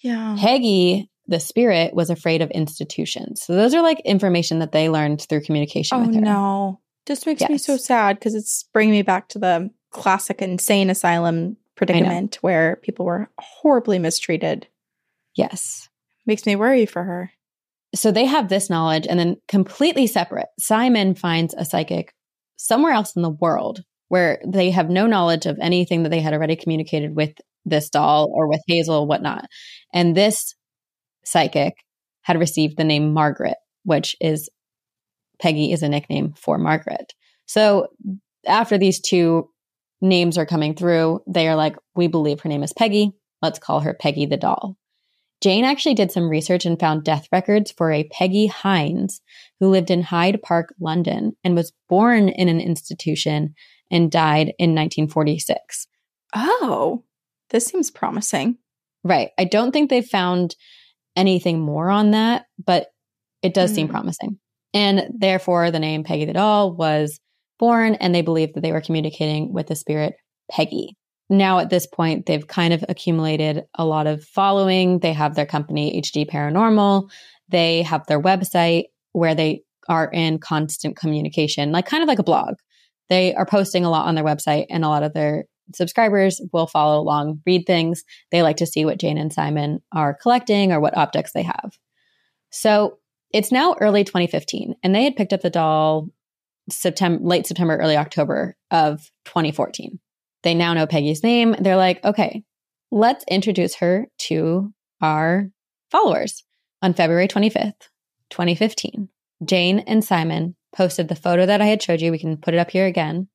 Yeah. 0.00 0.36
Peggy, 0.38 1.10
the 1.26 1.40
spirit, 1.40 1.94
was 1.94 2.10
afraid 2.10 2.42
of 2.42 2.50
institutions. 2.50 3.42
So 3.42 3.54
those 3.54 3.74
are 3.74 3.82
like 3.82 4.00
information 4.00 4.58
that 4.60 4.72
they 4.72 4.88
learned 4.88 5.22
through 5.22 5.42
communication 5.42 5.98
Oh 5.98 6.06
with 6.06 6.14
her. 6.14 6.20
no. 6.20 6.80
This 7.06 7.26
makes 7.26 7.42
me 7.48 7.58
so 7.58 7.76
sad 7.76 8.18
because 8.18 8.34
it's 8.36 8.64
bringing 8.72 8.94
me 8.94 9.02
back 9.02 9.28
to 9.30 9.38
the 9.40 9.70
classic 9.90 10.40
insane 10.40 10.88
asylum 10.88 11.56
predicament 11.74 12.38
where 12.42 12.76
people 12.76 13.04
were 13.04 13.28
horribly 13.38 13.98
mistreated. 13.98 14.68
Yes. 15.34 15.88
Makes 16.26 16.46
me 16.46 16.54
worry 16.54 16.86
for 16.86 17.02
her. 17.02 17.32
So 17.94 18.10
they 18.10 18.24
have 18.24 18.48
this 18.48 18.70
knowledge 18.70 19.06
and 19.08 19.18
then 19.18 19.36
completely 19.48 20.06
separate 20.06 20.48
simon 20.58 21.14
finds 21.14 21.54
a 21.54 21.64
psychic 21.64 22.12
somewhere 22.56 22.92
else 22.92 23.16
in 23.16 23.22
the 23.22 23.30
world 23.30 23.82
where 24.12 24.42
they 24.46 24.70
have 24.70 24.90
no 24.90 25.06
knowledge 25.06 25.46
of 25.46 25.58
anything 25.58 26.02
that 26.02 26.10
they 26.10 26.20
had 26.20 26.34
already 26.34 26.54
communicated 26.54 27.16
with 27.16 27.32
this 27.64 27.88
doll 27.88 28.30
or 28.30 28.46
with 28.46 28.60
hazel 28.66 29.06
whatnot. 29.06 29.46
And 29.94 30.14
this 30.14 30.54
psychic 31.24 31.72
had 32.20 32.38
received 32.38 32.76
the 32.76 32.84
name 32.84 33.12
margaret 33.12 33.56
which 33.84 34.14
is 34.20 34.48
peggy 35.40 35.72
is 35.72 35.82
a 35.82 35.88
nickname 35.88 36.34
for 36.36 36.56
margaret. 36.58 37.14
So 37.46 37.88
after 38.46 38.78
these 38.78 39.00
two 39.00 39.48
names 40.00 40.36
are 40.36 40.46
coming 40.46 40.74
through 40.74 41.20
they 41.26 41.48
are 41.48 41.56
like 41.56 41.76
we 41.96 42.06
believe 42.06 42.40
her 42.40 42.50
name 42.50 42.62
is 42.62 42.72
peggy. 42.72 43.12
Let's 43.40 43.58
call 43.58 43.80
her 43.80 43.94
peggy 43.94 44.26
the 44.26 44.36
doll 44.36 44.76
Jane 45.42 45.64
actually 45.64 45.94
did 45.94 46.12
some 46.12 46.28
research 46.28 46.64
and 46.64 46.78
found 46.78 47.02
death 47.02 47.26
records 47.32 47.72
for 47.72 47.90
a 47.90 48.04
Peggy 48.04 48.46
Hines 48.46 49.20
who 49.58 49.68
lived 49.68 49.90
in 49.90 50.02
Hyde 50.02 50.40
Park, 50.42 50.72
London, 50.80 51.36
and 51.42 51.56
was 51.56 51.72
born 51.88 52.28
in 52.28 52.48
an 52.48 52.60
institution 52.60 53.54
and 53.90 54.10
died 54.10 54.54
in 54.58 54.70
1946. 54.74 55.88
Oh, 56.34 57.02
this 57.50 57.66
seems 57.66 57.90
promising. 57.90 58.56
Right. 59.04 59.30
I 59.36 59.44
don't 59.44 59.72
think 59.72 59.90
they've 59.90 60.06
found 60.06 60.54
anything 61.16 61.60
more 61.60 61.90
on 61.90 62.12
that, 62.12 62.46
but 62.64 62.86
it 63.42 63.52
does 63.52 63.74
seem 63.74 63.88
Hmm. 63.88 63.92
promising. 63.94 64.38
And 64.72 65.10
therefore, 65.18 65.70
the 65.70 65.80
name 65.80 66.04
Peggy 66.04 66.24
the 66.24 66.32
Doll 66.34 66.72
was 66.72 67.18
born, 67.58 67.96
and 67.96 68.14
they 68.14 68.22
believed 68.22 68.54
that 68.54 68.60
they 68.60 68.72
were 68.72 68.80
communicating 68.80 69.52
with 69.52 69.66
the 69.66 69.74
spirit 69.74 70.14
Peggy. 70.50 70.96
Now, 71.32 71.60
at 71.60 71.70
this 71.70 71.86
point, 71.86 72.26
they've 72.26 72.46
kind 72.46 72.74
of 72.74 72.84
accumulated 72.90 73.64
a 73.76 73.86
lot 73.86 74.06
of 74.06 74.22
following. 74.22 74.98
They 74.98 75.14
have 75.14 75.34
their 75.34 75.46
company, 75.46 75.98
HD 75.98 76.28
Paranormal. 76.28 77.10
They 77.48 77.80
have 77.84 78.06
their 78.06 78.20
website 78.20 78.84
where 79.12 79.34
they 79.34 79.62
are 79.88 80.10
in 80.12 80.40
constant 80.40 80.94
communication, 80.94 81.72
like 81.72 81.86
kind 81.86 82.02
of 82.02 82.06
like 82.06 82.18
a 82.18 82.22
blog. 82.22 82.56
They 83.08 83.34
are 83.34 83.46
posting 83.46 83.82
a 83.82 83.88
lot 83.88 84.06
on 84.06 84.14
their 84.14 84.24
website, 84.24 84.66
and 84.68 84.84
a 84.84 84.88
lot 84.88 85.04
of 85.04 85.14
their 85.14 85.46
subscribers 85.74 86.38
will 86.52 86.66
follow 86.66 87.00
along, 87.00 87.40
read 87.46 87.64
things. 87.66 88.04
They 88.30 88.42
like 88.42 88.58
to 88.58 88.66
see 88.66 88.84
what 88.84 89.00
Jane 89.00 89.16
and 89.16 89.32
Simon 89.32 89.80
are 89.90 90.12
collecting 90.12 90.70
or 90.70 90.80
what 90.80 90.98
objects 90.98 91.32
they 91.32 91.44
have. 91.44 91.78
So 92.50 92.98
it's 93.32 93.50
now 93.50 93.74
early 93.80 94.04
2015, 94.04 94.74
and 94.82 94.94
they 94.94 95.04
had 95.04 95.16
picked 95.16 95.32
up 95.32 95.40
the 95.40 95.48
doll 95.48 96.08
September, 96.68 97.24
late 97.24 97.46
September, 97.46 97.78
early 97.78 97.96
October 97.96 98.54
of 98.70 99.10
2014. 99.24 99.98
They 100.42 100.54
now 100.54 100.74
know 100.74 100.86
Peggy's 100.86 101.22
name. 101.22 101.56
They're 101.58 101.76
like, 101.76 102.04
okay, 102.04 102.44
let's 102.90 103.24
introduce 103.28 103.76
her 103.76 104.06
to 104.18 104.72
our 105.00 105.50
followers. 105.90 106.44
On 106.82 106.94
February 106.94 107.28
25th, 107.28 107.88
2015, 108.30 109.08
Jane 109.44 109.78
and 109.80 110.04
Simon 110.04 110.56
posted 110.74 111.08
the 111.08 111.14
photo 111.14 111.46
that 111.46 111.60
I 111.60 111.66
had 111.66 111.82
showed 111.82 112.00
you. 112.00 112.10
We 112.10 112.18
can 112.18 112.36
put 112.36 112.54
it 112.54 112.58
up 112.58 112.70
here 112.70 112.86
again 112.86 113.28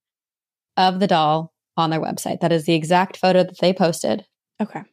of 0.75 0.99
the 0.99 1.07
doll 1.07 1.53
on 1.77 1.89
their 1.89 2.01
website. 2.01 2.41
That 2.41 2.51
is 2.51 2.65
the 2.65 2.73
exact 2.73 3.17
photo 3.17 3.43
that 3.43 3.59
they 3.59 3.73
posted. 3.73 4.25
Okay. 4.61 4.83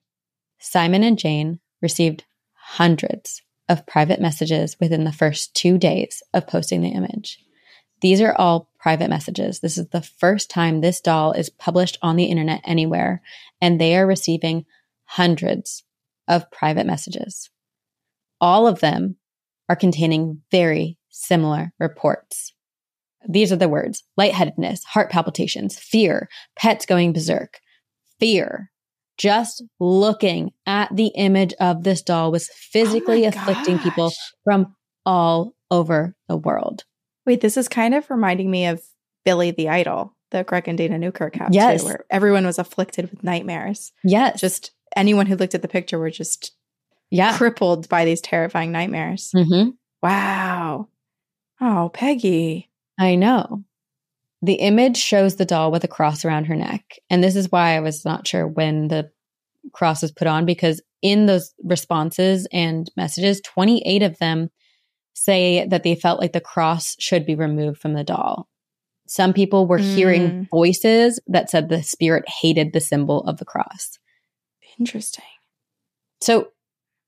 Simon 0.58 1.02
and 1.02 1.18
Jane 1.18 1.60
received 1.82 2.24
hundreds 2.54 3.42
of 3.68 3.86
private 3.86 4.20
messages 4.20 4.76
within 4.80 5.04
the 5.04 5.12
first 5.12 5.54
two 5.54 5.78
days 5.78 6.22
of 6.32 6.46
posting 6.46 6.82
the 6.82 6.90
image. 6.90 7.38
These 8.04 8.20
are 8.20 8.34
all 8.36 8.68
private 8.78 9.08
messages. 9.08 9.60
This 9.60 9.78
is 9.78 9.88
the 9.88 10.02
first 10.02 10.50
time 10.50 10.82
this 10.82 11.00
doll 11.00 11.32
is 11.32 11.48
published 11.48 11.96
on 12.02 12.16
the 12.16 12.26
internet 12.26 12.60
anywhere, 12.62 13.22
and 13.62 13.80
they 13.80 13.96
are 13.96 14.06
receiving 14.06 14.66
hundreds 15.04 15.84
of 16.28 16.50
private 16.50 16.84
messages. 16.84 17.48
All 18.42 18.66
of 18.66 18.80
them 18.80 19.16
are 19.70 19.74
containing 19.74 20.42
very 20.50 20.98
similar 21.08 21.72
reports. 21.80 22.52
These 23.26 23.50
are 23.52 23.56
the 23.56 23.70
words 23.70 24.04
lightheadedness, 24.18 24.84
heart 24.84 25.10
palpitations, 25.10 25.78
fear, 25.78 26.28
pets 26.56 26.84
going 26.84 27.14
berserk, 27.14 27.58
fear. 28.20 28.70
Just 29.16 29.62
looking 29.80 30.50
at 30.66 30.94
the 30.94 31.06
image 31.14 31.54
of 31.58 31.84
this 31.84 32.02
doll 32.02 32.30
was 32.30 32.50
oh 32.50 32.54
physically 32.54 33.24
Oh 33.24 33.28
afflicting 33.30 33.78
people 33.78 34.12
from 34.44 34.76
all 35.06 35.54
over 35.70 36.14
the 36.28 36.36
world. 36.36 36.84
Wait, 37.26 37.40
this 37.40 37.56
is 37.56 37.68
kind 37.68 37.94
of 37.94 38.08
reminding 38.10 38.50
me 38.50 38.66
of 38.66 38.82
Billy 39.24 39.50
the 39.50 39.82
Doll, 39.84 40.14
the 40.30 40.44
Greg 40.44 40.68
and 40.68 40.76
Dana 40.76 40.98
Newkirk 40.98 41.36
have 41.36 41.52
Yes. 41.52 41.80
too, 41.80 41.88
where 41.88 42.04
everyone 42.10 42.44
was 42.46 42.58
afflicted 42.58 43.10
with 43.10 43.24
nightmares. 43.24 43.92
Yes. 44.02 44.40
Just 44.40 44.72
anyone 44.96 45.26
who 45.26 45.36
looked 45.36 45.54
at 45.54 45.62
the 45.62 45.68
picture 45.68 45.98
were 45.98 46.10
just 46.10 46.52
yeah. 47.10 47.36
crippled 47.36 47.88
by 47.88 48.04
these 48.04 48.20
terrifying 48.20 48.72
nightmares. 48.72 49.30
Mm-hmm. 49.34 49.70
Wow. 50.02 50.88
Oh, 51.60 51.90
Peggy. 51.94 52.70
I 52.98 53.14
know. 53.14 53.64
The 54.42 54.54
image 54.54 54.98
shows 54.98 55.36
the 55.36 55.46
doll 55.46 55.70
with 55.70 55.84
a 55.84 55.88
cross 55.88 56.24
around 56.24 56.44
her 56.44 56.56
neck. 56.56 56.98
And 57.08 57.24
this 57.24 57.36
is 57.36 57.50
why 57.50 57.76
I 57.76 57.80
was 57.80 58.04
not 58.04 58.28
sure 58.28 58.46
when 58.46 58.88
the 58.88 59.10
cross 59.72 60.02
was 60.02 60.12
put 60.12 60.26
on 60.26 60.44
because 60.44 60.82
in 61.00 61.26
those 61.26 61.54
responses 61.62 62.46
and 62.52 62.90
messages, 62.96 63.40
28 63.40 64.02
of 64.02 64.18
them 64.18 64.50
say 65.14 65.66
that 65.68 65.82
they 65.82 65.94
felt 65.94 66.20
like 66.20 66.32
the 66.32 66.40
cross 66.40 66.96
should 66.98 67.24
be 67.24 67.34
removed 67.34 67.80
from 67.80 67.94
the 67.94 68.04
doll. 68.04 68.48
Some 69.06 69.32
people 69.32 69.66
were 69.66 69.78
hearing 69.78 70.30
Mm. 70.30 70.48
voices 70.50 71.20
that 71.26 71.50
said 71.50 71.68
the 71.68 71.82
spirit 71.82 72.24
hated 72.28 72.72
the 72.72 72.80
symbol 72.80 73.22
of 73.24 73.38
the 73.38 73.44
cross. 73.44 73.98
Interesting. 74.78 75.24
So 76.20 76.48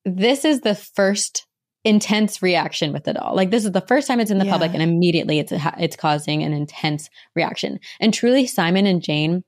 this 0.05 0.45
is 0.45 0.61
the 0.61 0.75
first 0.75 1.47
intense 1.85 2.43
reaction 2.43 2.93
with 2.93 3.05
the 3.05 3.15
doll. 3.15 3.35
Like 3.35 3.51
this 3.51 3.65
is 3.65 3.73
the 3.73 3.81
first 3.81 4.09
time 4.09 4.21
it's 4.21 4.31
in 4.31 4.39
the 4.39 4.45
Yeah. 4.45 4.53
public, 4.53 4.73
and 4.75 4.83
immediately 4.83 5.39
it's 5.39 5.53
it's 5.79 5.97
causing 5.97 6.43
an 6.43 6.53
intense 6.53 7.09
reaction. 7.35 7.79
And 8.01 8.13
truly, 8.13 8.47
Simon 8.47 8.87
and 8.87 9.03
Jane 9.03 9.43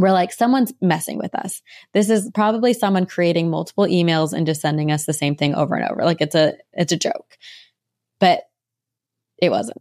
were 0.00 0.12
like, 0.12 0.32
someone's 0.32 0.72
messing 0.80 1.18
with 1.18 1.34
us. 1.34 1.62
This 1.92 2.10
is 2.10 2.30
probably 2.34 2.72
someone 2.72 3.06
creating 3.06 3.50
multiple 3.50 3.84
emails 3.84 4.32
and 4.32 4.46
just 4.46 4.60
sending 4.60 4.90
us 4.90 5.04
the 5.04 5.12
same 5.12 5.36
thing 5.36 5.54
over 5.54 5.74
and 5.74 5.88
over. 5.90 6.04
Like 6.04 6.20
it's 6.20 6.34
a 6.34 6.54
it's 6.72 6.92
a 6.92 6.96
joke, 6.96 7.36
but 8.18 8.42
it 9.40 9.50
wasn't. 9.50 9.78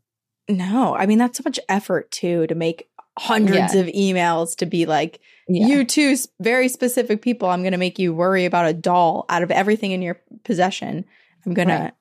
No, 0.47 0.95
I 0.95 1.05
mean, 1.05 1.17
that's 1.19 1.37
so 1.37 1.43
much 1.45 1.59
effort 1.69 2.09
too 2.11 2.47
to 2.47 2.55
make 2.55 2.87
hundreds 3.17 3.75
Yeah. 3.75 3.81
of 3.81 3.87
emails 3.87 4.55
to 4.57 4.65
be 4.65 4.85
like, 4.85 5.19
Yeah. 5.47 5.67
you 5.67 5.85
two 5.85 6.15
very 6.39 6.69
specific 6.69 7.21
people, 7.21 7.49
I'm 7.49 7.61
going 7.61 7.73
to 7.73 7.77
make 7.77 7.99
you 7.99 8.13
worry 8.13 8.45
about 8.45 8.65
a 8.67 8.73
doll 8.73 9.25
out 9.29 9.43
of 9.43 9.51
everything 9.51 9.91
in 9.91 10.01
your 10.01 10.19
possession. 10.43 11.05
I'm 11.45 11.53
going 11.53 11.67
Right. 11.67 11.91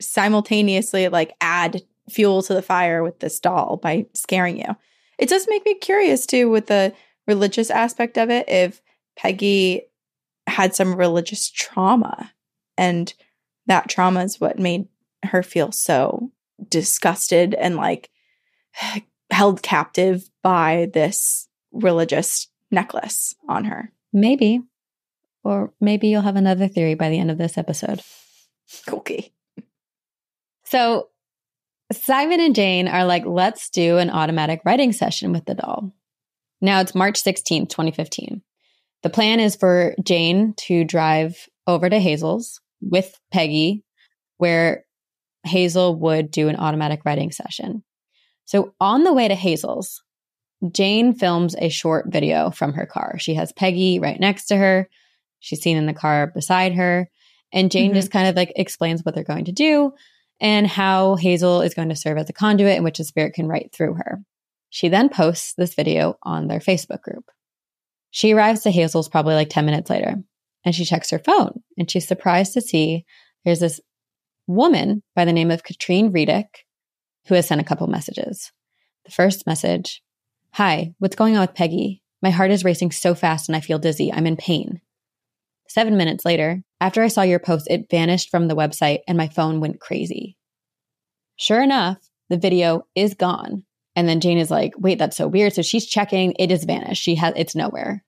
to 0.00 0.04
simultaneously 0.06 1.08
like 1.08 1.34
add 1.40 1.82
fuel 2.10 2.42
to 2.42 2.54
the 2.54 2.62
fire 2.62 3.02
with 3.02 3.20
this 3.20 3.38
doll 3.40 3.76
by 3.76 4.06
scaring 4.14 4.58
you. 4.58 4.76
It 5.18 5.28
does 5.28 5.46
make 5.48 5.64
me 5.64 5.74
curious 5.74 6.26
too 6.26 6.48
with 6.50 6.66
the 6.66 6.92
religious 7.28 7.70
aspect 7.70 8.18
of 8.18 8.30
it 8.30 8.48
if 8.48 8.82
Peggy 9.16 9.82
had 10.48 10.74
some 10.74 10.96
religious 10.96 11.48
trauma 11.50 12.32
and 12.76 13.12
that 13.66 13.88
trauma 13.88 14.24
is 14.24 14.40
what 14.40 14.58
made 14.58 14.88
her 15.24 15.42
feel 15.42 15.70
so 15.70 16.32
disgusted 16.68 17.54
and 17.54 17.76
like 17.76 18.10
held 19.30 19.62
captive 19.62 20.30
by 20.42 20.90
this 20.94 21.48
religious 21.70 22.48
necklace 22.70 23.34
on 23.48 23.66
her. 23.66 23.92
maybe, 24.12 24.62
or 25.44 25.72
maybe 25.80 26.08
you'll 26.08 26.22
have 26.22 26.36
another 26.36 26.66
theory 26.66 26.94
by 26.94 27.10
the 27.10 27.18
end 27.18 27.30
of 27.30 27.38
this 27.38 27.58
episode. 27.58 28.02
Okay. 28.88 29.32
So 30.64 31.08
Simon 31.92 32.40
and 32.40 32.54
Jane 32.54 32.88
are 32.88 33.04
like, 33.04 33.24
let's 33.24 33.70
do 33.70 33.98
an 33.98 34.10
automatic 34.10 34.60
writing 34.64 34.92
session 34.92 35.32
with 35.32 35.46
the 35.46 35.54
doll. 35.54 35.92
Now 36.60 36.80
it's 36.80 36.94
March 36.94 37.22
16th, 37.22 37.68
2015. 37.68 38.42
The 39.02 39.10
plan 39.10 39.40
is 39.40 39.54
for 39.56 39.94
Jane 40.02 40.54
to 40.66 40.84
drive 40.84 41.48
over 41.66 41.88
to 41.88 41.98
Hazel's 41.98 42.60
with 42.80 43.18
Peggy, 43.32 43.84
where 44.38 44.84
Hazel 45.44 45.94
would 45.96 46.30
do 46.30 46.48
an 46.48 46.56
automatic 46.56 47.04
writing 47.04 47.30
session. 47.30 47.84
So 48.44 48.74
on 48.80 49.04
the 49.04 49.12
way 49.12 49.28
to 49.28 49.34
Hazel's, 49.34 50.02
Jane 50.72 51.14
films 51.14 51.54
a 51.58 51.68
short 51.68 52.06
video 52.08 52.50
from 52.50 52.72
her 52.72 52.86
car. 52.86 53.18
She 53.18 53.34
has 53.34 53.52
Peggy 53.52 54.00
right 54.00 54.18
next 54.18 54.46
to 54.46 54.56
her. 54.56 54.88
She's 55.38 55.62
seen 55.62 55.76
in 55.76 55.86
the 55.86 55.92
car 55.94 56.26
beside 56.34 56.74
her. 56.74 57.08
And 57.52 57.70
Jane 57.70 57.92
Mhm. 57.92 57.94
just 57.94 58.10
kind 58.10 58.28
of 58.28 58.34
like 58.34 58.52
explains 58.56 59.04
what 59.04 59.14
they're 59.14 59.22
going 59.24 59.44
to 59.44 59.52
do 59.52 59.92
and 60.40 60.66
how 60.66 61.14
Hazel 61.14 61.62
is 61.62 61.74
going 61.74 61.88
to 61.90 61.96
serve 61.96 62.18
as 62.18 62.28
a 62.28 62.32
conduit 62.32 62.76
in 62.76 62.82
which 62.84 62.98
the 62.98 63.04
spirit 63.04 63.34
can 63.34 63.46
write 63.46 63.72
through 63.72 63.94
her. 63.94 64.22
She 64.70 64.88
then 64.88 65.08
posts 65.08 65.54
this 65.56 65.74
video 65.74 66.18
on 66.22 66.46
their 66.46 66.60
Facebook 66.60 67.02
group. 67.02 67.24
She 68.10 68.32
arrives 68.32 68.62
to 68.62 68.70
Hazel's 68.70 69.08
probably 69.08 69.34
like 69.34 69.50
10 69.50 69.64
minutes 69.64 69.90
later 69.90 70.16
and 70.64 70.74
she 70.74 70.84
checks 70.84 71.10
her 71.10 71.18
phone 71.18 71.62
and 71.76 71.90
she's 71.90 72.06
surprised 72.06 72.54
to 72.54 72.60
see 72.60 73.04
there's 73.44 73.60
this 73.60 73.80
woman 74.46 75.02
by 75.14 75.24
the 75.24 75.32
name 75.32 75.50
of 75.50 75.64
Katrine 75.64 76.12
Redick 76.12 76.64
who 77.26 77.34
has 77.34 77.46
sent 77.46 77.60
a 77.60 77.64
couple 77.64 77.86
messages. 77.86 78.52
The 79.04 79.12
first 79.12 79.46
message 79.46 80.02
Hi, 80.52 80.94
what's 80.98 81.16
going 81.16 81.36
on 81.36 81.42
with 81.42 81.54
Peggy? 81.54 82.02
My 82.22 82.30
heart 82.30 82.50
is 82.50 82.64
racing 82.64 82.90
so 82.90 83.14
fast 83.14 83.48
and 83.48 83.54
I 83.54 83.60
feel 83.60 83.78
dizzy. 83.78 84.12
I'm 84.12 84.26
in 84.26 84.36
pain. 84.36 84.80
Seven 85.68 85.96
minutes 85.96 86.24
later, 86.24 86.62
after 86.80 87.02
I 87.02 87.08
saw 87.08 87.22
your 87.22 87.38
post, 87.38 87.68
it 87.70 87.90
vanished 87.90 88.30
from 88.30 88.48
the 88.48 88.56
website 88.56 89.00
and 89.06 89.18
my 89.18 89.28
phone 89.28 89.60
went 89.60 89.80
crazy. 89.80 90.36
Sure 91.36 91.62
enough, 91.62 91.98
the 92.30 92.38
video 92.38 92.86
is 92.94 93.14
gone. 93.14 93.64
And 93.98 94.08
then 94.08 94.20
Jane 94.20 94.38
is 94.38 94.48
like, 94.48 94.74
wait, 94.78 94.96
that's 95.00 95.16
so 95.16 95.26
weird. 95.26 95.54
So 95.54 95.62
she's 95.62 95.84
checking, 95.84 96.32
it 96.38 96.52
has 96.52 96.62
vanished. 96.62 97.02
She 97.02 97.16
has 97.16 97.34
it's 97.36 97.56
nowhere. 97.56 98.04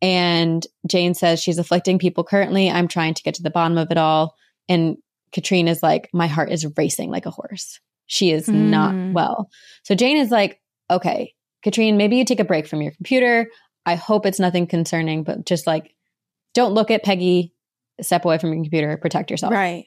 And 0.00 0.64
Jane 0.86 1.14
says 1.14 1.42
she's 1.42 1.58
afflicting 1.58 1.98
people 1.98 2.22
currently. 2.22 2.70
I'm 2.70 2.86
trying 2.86 3.14
to 3.14 3.22
get 3.24 3.34
to 3.34 3.42
the 3.42 3.50
bottom 3.50 3.76
of 3.76 3.90
it 3.90 3.98
all. 3.98 4.36
And 4.68 4.98
Katrine 5.32 5.66
is 5.66 5.82
like, 5.82 6.10
my 6.12 6.28
heart 6.28 6.52
is 6.52 6.64
racing 6.76 7.10
like 7.10 7.26
a 7.26 7.32
horse. 7.32 7.80
She 8.06 8.30
is 8.30 8.48
not 8.48 8.92
Hmm. 8.92 9.12
well. 9.12 9.50
So 9.82 9.96
Jane 9.96 10.16
is 10.16 10.30
like, 10.30 10.60
okay, 10.88 11.34
Katrine, 11.64 11.96
maybe 11.96 12.14
you 12.14 12.24
take 12.24 12.38
a 12.38 12.44
break 12.44 12.68
from 12.68 12.80
your 12.80 12.92
computer. 12.92 13.48
I 13.84 13.96
hope 13.96 14.26
it's 14.26 14.38
nothing 14.38 14.68
concerning, 14.68 15.24
but 15.24 15.44
just 15.44 15.66
like, 15.66 15.92
don't 16.54 16.72
look 16.72 16.92
at 16.92 17.02
Peggy. 17.02 17.52
Step 18.00 18.24
away 18.24 18.38
from 18.38 18.52
your 18.52 18.62
computer. 18.62 18.96
Protect 18.96 19.28
yourself. 19.28 19.52
Right. 19.52 19.86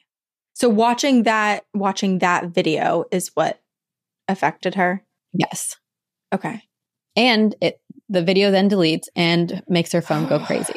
So 0.52 0.68
watching 0.68 1.22
that 1.22 1.64
watching 1.72 2.18
that 2.18 2.48
video 2.48 3.06
is 3.10 3.30
what 3.32 3.58
affected 4.28 4.74
her. 4.74 5.02
Yes. 5.34 5.76
Okay. 6.32 6.62
And 7.16 7.54
it 7.60 7.80
the 8.08 8.22
video 8.22 8.50
then 8.50 8.68
deletes 8.68 9.06
and 9.16 9.62
makes 9.68 9.92
her 9.92 10.02
phone 10.02 10.26
go 10.26 10.38
crazy. 10.46 10.74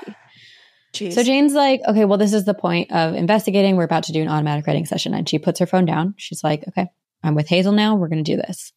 Jeez. 0.94 1.14
So 1.14 1.24
Jane's 1.24 1.54
like, 1.54 1.82
okay, 1.88 2.06
well, 2.06 2.18
this 2.18 2.34
is 2.34 2.46
the 2.46 2.54
point 2.54 2.92
of 2.92 3.14
investigating. 3.14 3.76
We're 3.76 3.84
about 3.84 4.04
to 4.04 4.14
do 4.14 4.22
an 4.22 4.30
automatic 4.30 4.66
writing 4.66 4.86
session. 4.86 5.14
And 5.14 5.28
she 5.28 5.38
puts 5.38 5.60
her 5.60 5.66
phone 5.66 5.86
down. 5.86 6.16
She's 6.18 6.44
like, 6.44 6.64
okay, 6.70 6.88
I'm 7.24 7.36
with 7.36 7.48
Hazel 7.48 7.74
now. 7.74 7.96
We're 7.96 8.08
going 8.08 8.24
to 8.24 8.32
do 8.32 8.38
this. 8.38 8.72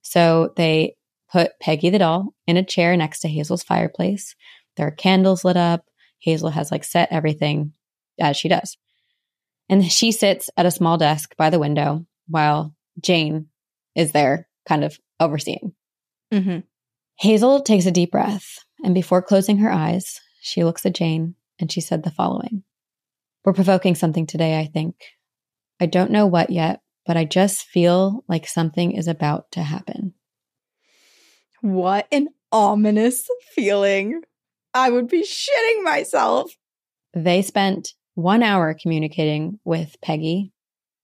So 0.00 0.52
they 0.56 0.96
put 1.30 1.52
Peggy 1.60 1.90
the 1.90 1.98
doll 1.98 2.34
in 2.46 2.56
a 2.56 2.64
chair 2.64 2.96
next 2.96 3.20
to 3.20 3.28
Hazel's 3.28 3.62
fireplace. 3.62 4.34
There 4.76 4.86
are 4.86 4.92
candles 4.92 5.44
lit 5.44 5.56
up. 5.56 5.84
Hazel 6.18 6.50
has 6.50 6.70
like 6.70 6.84
set 6.84 7.08
everything 7.12 7.72
as 8.18 8.36
she 8.36 8.48
does. 8.48 8.76
And 9.68 9.84
she 9.92 10.10
sits 10.10 10.50
at 10.56 10.66
a 10.66 10.70
small 10.70 10.98
desk 10.98 11.36
by 11.36 11.50
the 11.50 11.58
window 11.58 12.06
while 12.28 12.74
Jane 13.00 13.48
is 13.94 14.12
there 14.12 14.48
kind 14.66 14.84
of 14.84 14.98
overseeing. 15.22 15.74
hmm 16.32 16.58
Hazel 17.18 17.60
takes 17.60 17.86
a 17.86 17.90
deep 17.90 18.10
breath, 18.10 18.58
and 18.82 18.94
before 18.94 19.22
closing 19.22 19.58
her 19.58 19.70
eyes, 19.70 20.20
she 20.40 20.64
looks 20.64 20.84
at 20.84 20.94
Jane 20.94 21.36
and 21.60 21.70
she 21.70 21.80
said 21.80 22.02
the 22.02 22.10
following 22.10 22.64
We're 23.44 23.52
provoking 23.52 23.94
something 23.94 24.26
today, 24.26 24.58
I 24.58 24.66
think. 24.66 24.96
I 25.80 25.86
don't 25.86 26.10
know 26.10 26.26
what 26.26 26.50
yet, 26.50 26.80
but 27.06 27.16
I 27.16 27.24
just 27.24 27.64
feel 27.64 28.24
like 28.28 28.46
something 28.46 28.92
is 28.92 29.08
about 29.08 29.50
to 29.52 29.62
happen. 29.62 30.14
What 31.60 32.08
an 32.10 32.28
ominous 32.50 33.24
feeling. 33.54 34.22
I 34.74 34.90
would 34.90 35.08
be 35.08 35.22
shitting 35.22 35.84
myself. 35.84 36.52
They 37.14 37.42
spent 37.42 37.94
one 38.14 38.42
hour 38.42 38.74
communicating 38.80 39.60
with 39.64 39.96
Peggy, 40.02 40.52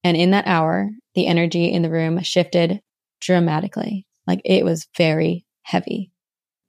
and 0.03 0.17
in 0.17 0.31
that 0.31 0.47
hour, 0.47 0.89
the 1.15 1.27
energy 1.27 1.71
in 1.71 1.81
the 1.81 1.89
room 1.89 2.21
shifted 2.23 2.81
dramatically. 3.21 4.05
Like 4.29 4.41
it 4.45 4.63
was 4.63 4.87
very 4.95 5.47
heavy. 5.63 6.11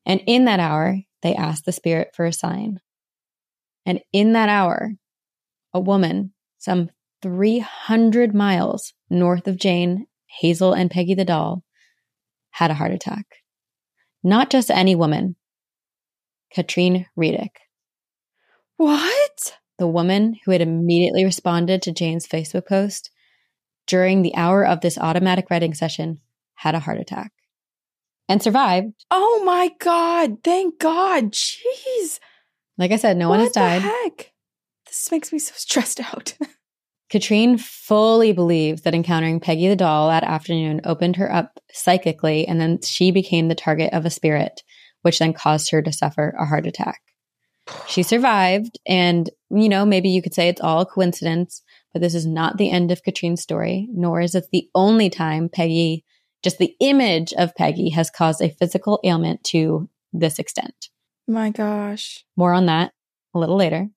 And 0.07 0.23
in 0.27 0.47
that 0.47 0.61
hour, 0.61 0.97
they 1.21 1.35
asked 1.35 1.67
the 1.67 1.73
spirit 1.73 2.09
for 2.15 2.25
a 2.25 2.33
sign. 2.33 2.81
And 3.85 4.01
in 4.15 4.33
that 4.33 4.49
hour, 4.49 4.93
a 5.75 5.79
woman, 5.79 6.33
some 6.57 6.89
300 7.21 8.35
miles 8.35 8.95
north 9.11 9.47
of 9.47 9.59
Jane, 9.59 10.07
Hazel, 10.41 10.73
and 10.73 10.91
Peggy 10.91 11.13
the 11.13 11.27
doll, 11.27 11.63
had 12.53 12.71
a 12.71 12.75
heart 12.75 12.93
attack. 12.93 13.27
Not 14.25 14.49
just 14.49 14.71
any 14.71 14.95
woman, 14.95 15.37
Katrine 16.55 17.05
Redick. 17.15 17.57
What? 18.79 19.59
The 19.79 19.87
woman 19.87 20.39
who 20.47 20.53
had 20.53 20.63
immediately 20.63 21.27
responded 21.27 21.83
to 21.83 21.93
Jane's 21.93 22.27
Facebook 22.27 22.67
post 22.67 23.11
during 23.87 24.23
the 24.23 24.35
hour 24.35 24.65
of 24.65 24.81
this 24.81 24.97
automatic 24.97 25.51
writing 25.51 25.75
session 25.75 26.21
had 26.55 26.75
a 26.75 26.81
heart 26.81 26.99
attack 26.99 27.33
and 28.31 28.43
survived. 28.43 28.93
Oh 29.11 29.43
my 29.45 29.71
God. 29.81 30.39
Thank 30.45 30.79
God. 30.79 31.33
Jeez. 31.33 32.21
Like 32.79 32.93
I 32.93 32.97
said, 32.97 33.17
no 33.17 33.29
one 33.29 33.41
has 33.41 33.49
What 33.49 33.55
the 33.55 33.61
died. 33.61 33.83
heck? 33.83 34.33
This 34.87 35.11
makes 35.11 35.33
me 35.33 35.39
so 35.39 35.53
stressed 35.57 36.01
out. 36.01 36.35
Katrine 37.11 37.59
fully 37.59 38.33
believes 38.33 38.83
that 38.83 38.95
encountering 38.95 39.41
Peggy 39.41 39.69
the 39.69 39.75
doll 39.75 40.09
that 40.09 40.23
afternoon 40.23 40.81
opened 40.85 41.17
her 41.17 41.31
up 41.33 41.59
psychically, 41.73 42.47
and 42.47 42.61
then 42.61 42.81
she 42.83 43.11
became 43.11 43.49
the 43.49 43.57
target 43.57 43.93
of 43.93 44.07
a 44.07 44.11
spirit, 44.11 44.63
which 45.03 45.19
then 45.19 45.33
caused 45.33 45.73
her 45.73 45.83
to 45.83 45.93
suffer 45.93 46.33
a 46.39 46.47
heart 46.47 46.67
attack. 46.67 47.01
She 47.89 48.05
survived, 48.05 48.79
and 48.87 49.29
you 49.51 49.69
know, 49.69 49.85
maybe 49.85 50.09
you 50.09 50.23
could 50.23 50.35
say 50.35 50.49
it's 50.49 50.61
all 50.61 50.81
a 50.81 50.87
coincidence, 50.87 51.63
but 51.93 52.01
this 52.01 52.15
is 52.15 52.27
not 52.27 52.59
the 52.59 52.71
end 52.71 52.93
of 52.93 53.03
Katrine's 53.03 53.43
story, 53.43 53.89
nor 53.93 54.21
is 54.21 54.37
it 54.37 54.45
the 54.53 54.69
only 54.75 55.11
time 55.11 55.49
Peggy, 55.49 56.05
just 56.43 56.59
the 56.59 56.75
image 56.81 57.33
of 57.35 57.55
Peggy, 57.55 57.91
has 57.91 58.11
caused 58.11 58.41
a 58.41 58.51
physical 58.51 59.01
ailment 59.05 59.45
to 59.45 59.89
this 60.13 60.39
extent. 60.39 60.89
my 61.27 61.51
gosh. 61.51 62.25
More 62.37 62.53
on 62.53 62.67
that 62.67 62.93
a 63.35 63.39
little 63.39 63.57
later. 63.57 63.89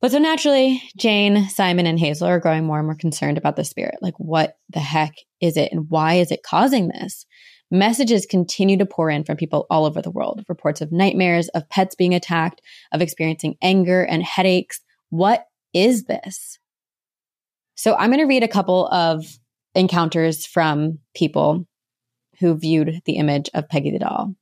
But 0.00 0.12
so 0.12 0.18
naturally, 0.18 0.82
Jane, 0.96 1.48
Simon, 1.48 1.86
and 1.86 1.98
Hazel 1.98 2.28
are 2.28 2.38
growing 2.38 2.64
more 2.64 2.78
and 2.78 2.86
more 2.86 2.96
concerned 2.96 3.38
about 3.38 3.56
the 3.56 3.64
spirit. 3.64 3.96
Like, 4.02 4.14
what 4.18 4.56
the 4.68 4.80
heck 4.80 5.14
is 5.40 5.56
it 5.56 5.72
and 5.72 5.88
why 5.88 6.14
is 6.14 6.30
it 6.30 6.42
causing 6.42 6.88
this? 6.88 7.24
Messages 7.70 8.26
continue 8.26 8.76
to 8.76 8.86
pour 8.86 9.10
in 9.10 9.24
from 9.24 9.36
people 9.36 9.66
all 9.70 9.86
over 9.86 10.00
the 10.00 10.10
world 10.10 10.44
reports 10.48 10.80
of 10.80 10.92
nightmares, 10.92 11.48
of 11.48 11.68
pets 11.70 11.94
being 11.94 12.14
attacked, 12.14 12.60
of 12.92 13.00
experiencing 13.00 13.56
anger 13.62 14.04
and 14.04 14.22
headaches. 14.22 14.80
What 15.10 15.46
is 15.72 16.04
this? 16.04 16.58
So, 17.74 17.96
I'm 17.96 18.10
going 18.10 18.20
to 18.20 18.26
read 18.26 18.44
a 18.44 18.48
couple 18.48 18.86
of 18.88 19.24
encounters 19.76 20.46
from 20.46 20.98
people 21.14 21.66
who 22.40 22.56
viewed 22.56 23.00
the 23.04 23.16
image 23.16 23.50
of 23.54 23.68
Peggy 23.68 23.90
the 23.90 23.98
doll. 23.98 24.34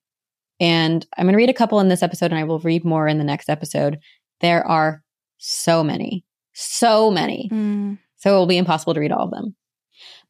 And 0.60 1.04
I'm 1.16 1.26
going 1.26 1.32
to 1.32 1.36
read 1.36 1.50
a 1.50 1.54
couple 1.54 1.80
in 1.80 1.88
this 1.88 2.02
episode 2.02 2.30
and 2.30 2.38
I 2.38 2.44
will 2.44 2.60
read 2.60 2.84
more 2.84 3.08
in 3.08 3.18
the 3.18 3.24
next 3.24 3.48
episode. 3.48 3.98
There 4.40 4.66
are 4.66 5.02
so 5.38 5.84
many, 5.84 6.24
so 6.52 7.10
many. 7.10 7.50
Mm. 7.52 7.98
So 8.16 8.34
it 8.34 8.38
will 8.38 8.46
be 8.46 8.58
impossible 8.58 8.94
to 8.94 9.00
read 9.00 9.12
all 9.12 9.24
of 9.24 9.30
them. 9.30 9.54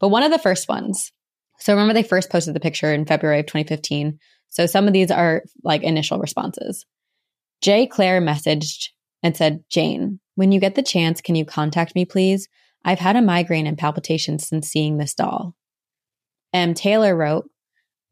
But 0.00 0.08
one 0.08 0.22
of 0.22 0.32
the 0.32 0.38
first 0.38 0.68
ones. 0.68 1.12
So 1.60 1.72
remember, 1.72 1.94
they 1.94 2.02
first 2.02 2.30
posted 2.30 2.54
the 2.54 2.60
picture 2.60 2.92
in 2.92 3.06
February 3.06 3.40
of 3.40 3.46
2015. 3.46 4.18
So 4.48 4.66
some 4.66 4.86
of 4.86 4.92
these 4.92 5.10
are 5.10 5.42
like 5.62 5.82
initial 5.82 6.18
responses. 6.18 6.84
Jay 7.60 7.86
Claire 7.86 8.20
messaged 8.20 8.88
and 9.22 9.36
said, 9.36 9.64
Jane, 9.70 10.20
when 10.34 10.52
you 10.52 10.60
get 10.60 10.74
the 10.74 10.82
chance, 10.82 11.20
can 11.20 11.34
you 11.34 11.44
contact 11.44 11.94
me, 11.94 12.04
please? 12.04 12.48
I've 12.84 12.98
had 12.98 13.16
a 13.16 13.22
migraine 13.22 13.66
and 13.66 13.78
palpitations 13.78 14.46
since 14.46 14.68
seeing 14.68 14.98
this 14.98 15.14
doll. 15.14 15.54
M. 16.52 16.74
Taylor 16.74 17.16
wrote, 17.16 17.48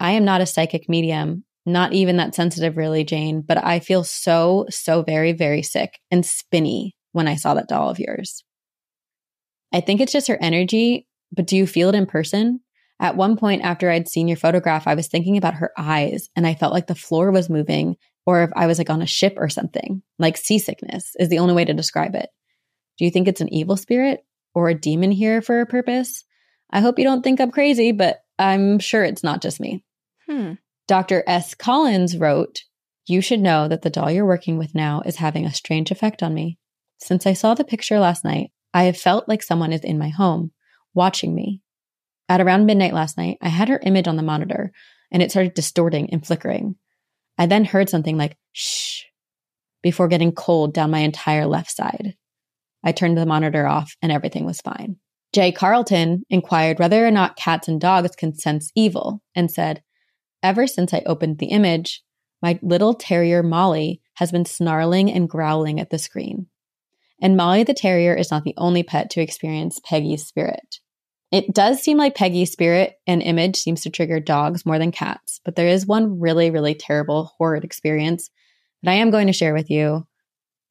I 0.01 0.13
am 0.13 0.25
not 0.25 0.41
a 0.41 0.47
psychic 0.47 0.89
medium, 0.89 1.45
not 1.65 1.93
even 1.93 2.17
that 2.17 2.35
sensitive, 2.35 2.77
really, 2.77 3.05
Jane, 3.05 3.43
but 3.43 3.63
I 3.63 3.79
feel 3.79 4.03
so, 4.03 4.67
so 4.69 5.03
very, 5.03 5.33
very 5.33 5.63
sick 5.63 6.01
and 6.11 6.27
spinny 6.27 6.97
when 7.13 7.29
I 7.29 7.37
saw 7.37 7.55
that 7.55 7.69
doll 7.69 7.91
of 7.91 8.01
yours. 8.01 8.43
I 9.73 9.81
think 9.81 10.01
it's 10.01 10.13
just 10.13 10.29
her 10.29 10.39
energy, 10.41 11.07
but 11.31 11.47
do 11.47 11.57
you 11.57 11.67
feel 11.67 11.91
it 11.91 11.95
in 11.95 12.07
person? 12.07 12.61
At 12.99 13.17
one 13.17 13.37
point 13.37 13.63
after 13.63 13.91
I'd 13.91 14.09
seen 14.09 14.29
your 14.29 14.37
photograph, 14.37 14.87
I 14.87 14.95
was 14.95 15.09
thinking 15.09 15.37
about 15.37 15.55
her 15.55 15.73
eyes 15.77 16.29
and 16.37 16.47
I 16.47 16.55
felt 16.55 16.73
like 16.73 16.87
the 16.87 16.95
floor 16.95 17.31
was 17.31 17.51
moving 17.51 17.97
or 18.27 18.45
if 18.45 18.51
I 18.55 18.67
was 18.67 18.79
like 18.79 18.91
on 18.91 19.03
a 19.03 19.07
ship 19.07 19.35
or 19.37 19.49
something. 19.49 20.03
Like 20.19 20.37
seasickness 20.37 21.15
is 21.19 21.29
the 21.29 21.39
only 21.39 21.55
way 21.55 21.65
to 21.65 21.75
describe 21.75 22.15
it. 22.15 22.29
Do 22.99 23.05
you 23.05 23.11
think 23.11 23.29
it's 23.29 23.41
an 23.41 23.53
evil 23.53 23.77
spirit 23.77 24.21
or 24.55 24.69
a 24.69 24.75
demon 24.75 25.11
here 25.11 25.43
for 25.43 25.61
a 25.61 25.67
purpose? 25.67 26.25
I 26.71 26.81
hope 26.81 26.99
you 26.99 27.05
don't 27.05 27.23
think 27.23 27.41
I'm 27.41 27.51
crazy, 27.51 27.93
but 27.93 28.21
I'm 28.39 28.79
sure 28.79 29.05
it's 29.05 29.23
not 29.23 29.43
just 29.43 29.61
me. 29.61 29.85
Hmm. 30.29 30.55
Dr. 30.89 31.23
S. 31.27 31.55
Collins 31.55 32.17
wrote, 32.17 32.63
You 33.07 33.21
should 33.21 33.41
know 33.41 33.69
that 33.69 33.83
the 33.83 33.91
doll 33.91 34.11
you're 34.11 34.27
working 34.27 34.59
with 34.59 34.75
now 34.75 35.03
is 35.05 35.17
having 35.17 35.47
a 35.47 35.55
strange 35.55 35.91
effect 35.91 36.23
on 36.23 36.35
me. 36.35 36.59
Since 36.99 37.27
I 37.27 37.33
saw 37.33 37.55
the 37.55 37.65
picture 37.65 37.99
last 37.99 38.25
night, 38.25 38.51
I 38.75 38.85
have 38.85 38.97
felt 38.97 39.29
like 39.29 39.43
someone 39.43 39.73
is 39.73 39.85
in 39.85 39.99
my 39.99 40.09
home, 40.09 40.53
watching 40.95 41.35
me. 41.35 41.61
At 42.29 42.41
around 42.41 42.67
midnight 42.67 42.95
last 42.95 43.19
night, 43.19 43.39
I 43.43 43.49
had 43.49 43.69
her 43.69 43.81
image 43.83 44.09
on 44.09 44.17
the 44.17 44.23
monitor 44.23 44.73
and 45.11 45.23
it 45.23 45.31
started 45.31 45.55
distorting 45.55 46.11
and 46.11 46.27
flickering. 46.27 46.77
I 47.37 47.47
then 47.47 47.65
heard 47.65 47.91
something 47.91 48.17
like, 48.17 48.37
shh, 48.53 49.03
before 49.83 50.09
getting 50.09 50.33
cold 50.33 50.73
down 50.73 50.91
my 50.91 51.01
entire 51.01 51.47
left 51.47 51.71
side. 51.71 52.17
I 52.85 52.93
turned 52.93 53.17
the 53.17 53.27
monitor 53.27 53.67
off 53.67 53.97
and 54.03 54.11
everything 54.11 54.45
was 54.45 54.61
fine. 54.61 54.97
Jay 55.33 55.51
Carlton 55.51 56.25
inquired 56.29 56.79
whether 56.79 57.07
or 57.07 57.11
not 57.11 57.37
cats 57.37 57.69
and 57.69 57.81
dogs 57.81 58.15
can 58.17 58.35
sense 58.35 58.71
evil 58.75 59.23
and 59.35 59.51
said, 59.51 59.83
Ever 60.43 60.67
since 60.67 60.93
I 60.93 61.03
opened 61.07 61.39
the 61.39 61.47
image, 61.47 62.03
my 62.43 62.59
little 62.63 62.93
terrier 62.93 63.43
Molly 63.43 64.03
has 64.15 64.33
been 64.33 64.45
snarling 64.45 65.11
and 65.11 65.29
growling 65.29 65.81
at 65.81 65.91
the 65.91 65.99
screen. 65.99 66.49
And 67.21 67.37
Molly 67.37 67.63
the 67.63 67.73
terrier 67.73 68.15
is 68.15 68.31
not 68.31 68.43
the 68.43 68.55
only 68.59 68.83
pet 68.83 69.11
to 69.11 69.21
experience 69.21 69.81
Peggy's 69.85 70.27
spirit. 70.27 70.81
It 71.31 71.55
does 71.55 71.81
seem 71.81 71.97
like 71.97 72.15
Peggy's 72.15 72.53
spirit 72.53 72.97
and 73.07 73.23
image 73.23 73.57
seems 73.57 73.81
to 73.83 73.91
trigger 73.91 74.21
dogs 74.21 74.67
more 74.67 74.79
than 74.79 74.93
cats, 74.93 75.41
but 75.45 75.57
there 75.57 75.69
is 75.69 75.87
one 75.87 76.21
really, 76.21 76.51
really 76.51 76.75
terrible, 76.75 77.33
horrid 77.39 77.65
experience 77.65 78.29
that 78.83 78.91
I 78.91 78.95
am 78.97 79.11
going 79.11 79.29
to 79.29 79.33
share 79.33 79.55
with 79.55 79.71
you. 79.71 80.07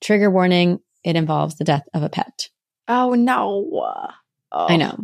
Trigger 0.01 0.29
warning, 0.29 0.79
it 1.03 1.15
involves 1.15 1.55
the 1.55 1.63
death 1.63 1.83
of 1.93 2.03
a 2.03 2.09
pet. 2.09 2.49
Oh 2.87 3.13
no. 3.13 4.01
Oh. 4.51 4.67
I 4.67 4.75
know. 4.77 4.97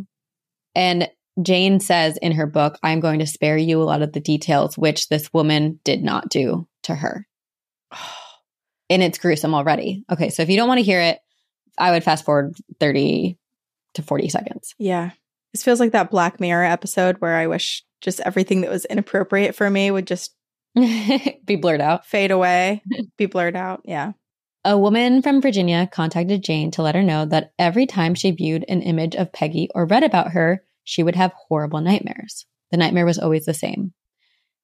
And 0.76 1.10
Jane 1.42 1.80
says 1.80 2.18
in 2.18 2.32
her 2.34 2.48
book, 2.48 2.78
I'm 2.84 3.00
going 3.00 3.20
to 3.20 3.28
spare 3.28 3.58
you 3.58 3.82
a 3.82 3.86
lot 3.86 4.02
of 4.02 4.12
the 4.14 4.20
details, 4.20 4.78
which 4.78 5.08
this 5.10 5.32
woman 5.34 5.80
did 5.84 6.04
not 6.04 6.30
do 6.30 6.68
to 6.84 6.96
her. 6.96 7.28
And 8.90 9.04
it's 9.04 9.18
gruesome 9.18 9.54
already. 9.54 10.06
Okay, 10.10 10.30
so 10.30 10.42
if 10.44 10.50
you 10.50 10.56
don't 10.56 10.70
want 10.70 10.78
to 10.78 10.84
hear 10.86 11.02
it, 11.02 11.20
I 11.78 11.92
would 11.92 12.06
fast 12.06 12.24
forward 12.24 12.56
30 12.80 13.38
to 13.96 14.02
40 14.02 14.30
seconds. 14.30 14.74
Yeah. 14.78 15.12
This 15.52 15.62
feels 15.62 15.82
like 15.82 15.92
that 15.92 16.10
Black 16.10 16.40
Mirror 16.40 16.64
episode 16.64 17.18
where 17.20 17.36
I 17.36 17.48
wish 17.48 17.84
just 18.00 18.22
everything 18.22 18.62
that 18.62 18.72
was 18.72 18.86
inappropriate 18.86 19.56
for 19.56 19.70
me 19.70 19.92
would 19.92 20.08
just 20.08 20.34
Be 20.76 21.58
blurred 21.60 21.82
out. 21.82 22.06
fade 22.06 22.32
away, 22.32 22.82
be 23.18 23.26
blurred 23.26 23.58
out. 23.58 23.82
Yeah. 23.84 24.14
A 24.70 24.78
woman 24.78 25.22
from 25.22 25.42
Virginia 25.42 25.88
contacted 25.90 26.44
Jane 26.44 26.72
to 26.72 26.82
let 26.82 26.94
her 26.94 27.02
know 27.02 27.24
that 27.24 27.54
every 27.58 27.86
time 27.86 28.16
she 28.16 28.32
viewed 28.32 28.66
an 28.68 28.82
image 28.82 29.16
of 29.16 29.32
Peggy 29.32 29.70
or 29.74 29.86
read 29.86 30.04
about 30.04 30.32
her, 30.32 30.62
she 30.84 31.04
would 31.04 31.16
have 31.16 31.32
horrible 31.48 31.80
nightmares. 31.80 32.46
The 32.70 32.76
nightmare 32.76 33.06
was 33.06 33.18
always 33.18 33.46
the 33.46 33.54
same. 33.54 33.94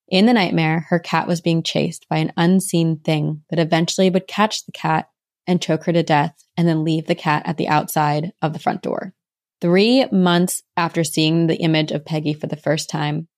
In 0.09 0.25
the 0.25 0.33
nightmare, 0.33 0.87
her 0.89 0.99
cat 0.99 1.25
was 1.25 1.39
being 1.39 1.63
chased 1.63 2.05
by 2.09 2.17
an 2.17 2.33
unseen 2.35 2.99
thing 2.99 3.43
that 3.49 3.59
eventually 3.59 4.09
would 4.09 4.27
catch 4.27 4.65
the 4.65 4.73
cat 4.73 5.07
and 5.47 5.61
choke 5.61 5.85
her 5.85 5.93
to 5.93 6.03
death 6.03 6.35
and 6.57 6.67
then 6.67 6.83
leave 6.83 7.07
the 7.07 7.15
cat 7.15 7.43
at 7.45 7.55
the 7.55 7.69
outside 7.69 8.33
of 8.41 8.51
the 8.51 8.59
front 8.59 8.81
door. 8.81 9.13
Three 9.61 10.05
months 10.11 10.63
after 10.75 11.05
seeing 11.05 11.47
the 11.47 11.61
image 11.61 11.91
of 11.91 12.03
Peggy 12.03 12.33
for 12.33 12.47
the 12.47 12.57
first 12.57 12.89
time, 12.89 13.29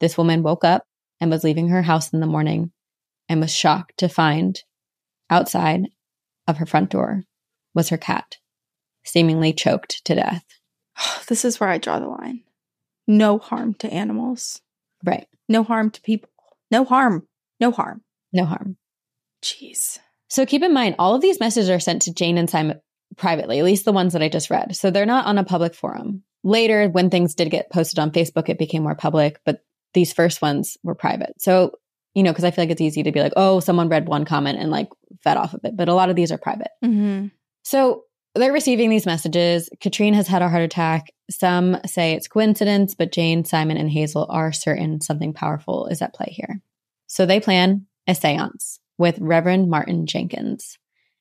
this 0.00 0.18
woman 0.18 0.42
woke 0.42 0.62
up 0.62 0.84
and 1.22 1.30
was 1.30 1.42
leaving 1.42 1.68
her 1.68 1.80
house 1.80 2.12
in 2.12 2.20
the 2.20 2.26
morning 2.26 2.70
and 3.30 3.40
was 3.40 3.56
shocked 3.56 3.96
to 3.96 4.10
find 4.10 4.62
outside 5.30 5.86
of 6.46 6.58
her 6.58 6.66
front 6.66 6.90
door 6.90 7.24
was 7.74 7.88
her 7.88 7.96
cat, 7.96 8.38
seemingly 9.04 9.52
choked 9.52 10.04
to 10.04 10.14
death. 10.14 10.44
This 11.28 11.44
is 11.44 11.58
where 11.58 11.70
I 11.70 11.78
draw 11.78 11.98
the 11.98 12.08
line. 12.08 12.42
No 13.06 13.38
harm 13.38 13.74
to 13.74 13.92
animals. 13.92 14.60
Right. 15.04 15.26
No 15.48 15.62
harm 15.62 15.90
to 15.90 16.00
people. 16.02 16.28
No 16.70 16.84
harm. 16.84 17.26
No 17.60 17.70
harm. 17.70 18.02
No 18.32 18.44
harm. 18.44 18.76
Jeez. 19.42 19.98
So 20.28 20.46
keep 20.46 20.62
in 20.62 20.72
mind, 20.72 20.96
all 20.98 21.14
of 21.14 21.20
these 21.20 21.40
messages 21.40 21.68
are 21.68 21.80
sent 21.80 22.02
to 22.02 22.14
Jane 22.14 22.38
and 22.38 22.48
Simon 22.48 22.80
privately, 23.16 23.58
at 23.58 23.64
least 23.64 23.84
the 23.84 23.92
ones 23.92 24.12
that 24.12 24.22
I 24.22 24.28
just 24.28 24.50
read. 24.50 24.74
So 24.76 24.90
they're 24.90 25.06
not 25.06 25.26
on 25.26 25.38
a 25.38 25.44
public 25.44 25.74
forum. 25.74 26.22
Later, 26.44 26.88
when 26.88 27.10
things 27.10 27.34
did 27.34 27.50
get 27.50 27.70
posted 27.70 27.98
on 27.98 28.10
Facebook, 28.10 28.48
it 28.48 28.58
became 28.58 28.82
more 28.82 28.94
public, 28.94 29.40
but 29.44 29.62
these 29.94 30.12
first 30.12 30.42
ones 30.42 30.76
were 30.82 30.94
private. 30.94 31.34
So, 31.38 31.72
you 32.14 32.22
know, 32.22 32.30
because 32.30 32.44
I 32.44 32.50
feel 32.50 32.64
like 32.64 32.70
it's 32.70 32.80
easy 32.80 33.02
to 33.02 33.12
be 33.12 33.20
like, 33.20 33.32
oh, 33.36 33.60
someone 33.60 33.88
read 33.88 34.06
one 34.06 34.24
comment 34.24 34.58
and 34.58 34.70
like 34.70 34.88
fed 35.22 35.36
off 35.36 35.54
of 35.54 35.60
it, 35.64 35.76
but 35.76 35.88
a 35.88 35.94
lot 35.94 36.10
of 36.10 36.16
these 36.16 36.30
are 36.32 36.38
private. 36.38 36.70
Mm-hmm. 36.84 37.28
So 37.64 38.04
they're 38.34 38.52
receiving 38.52 38.90
these 38.90 39.06
messages. 39.06 39.68
Katrine 39.80 40.14
has 40.14 40.26
had 40.26 40.42
a 40.42 40.48
heart 40.48 40.62
attack. 40.62 41.12
Some 41.30 41.78
say 41.86 42.12
it's 42.12 42.28
coincidence, 42.28 42.94
but 42.94 43.12
Jane, 43.12 43.44
Simon, 43.44 43.76
and 43.76 43.90
Hazel 43.90 44.26
are 44.30 44.52
certain 44.52 45.00
something 45.00 45.32
powerful 45.32 45.86
is 45.86 46.02
at 46.02 46.14
play 46.14 46.28
here. 46.30 46.60
So 47.06 47.26
they 47.26 47.40
plan 47.40 47.86
a 48.06 48.14
seance 48.14 48.80
with 48.98 49.18
Reverend 49.20 49.68
Martin 49.68 50.06
Jenkins. 50.06 50.78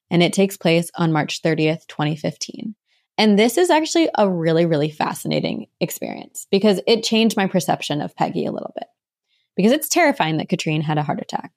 and 0.10 0.22
it 0.22 0.34
takes 0.34 0.58
place 0.58 0.92
on 0.96 1.14
March 1.14 1.42
30th, 1.42 1.88
2015. 1.88 2.76
And 3.18 3.40
this 3.40 3.58
is 3.58 3.70
actually 3.70 4.10
a 4.18 4.30
really, 4.30 4.66
really 4.66 4.90
fascinating 4.90 5.68
experience 5.80 6.48
because 6.52 6.82
it 6.86 7.04
changed 7.04 7.38
my 7.38 7.48
perception 7.48 8.02
of 8.02 8.16
Peggy 8.16 8.46
a 8.46 8.52
little 8.52 8.74
bit. 8.76 8.88
Because 9.56 9.72
it's 9.72 9.90
terrifying 9.90 10.38
that 10.38 10.50
Katrine 10.50 10.82
had 10.82 10.98
a 10.98 11.04
heart 11.04 11.22
attack, 11.22 11.52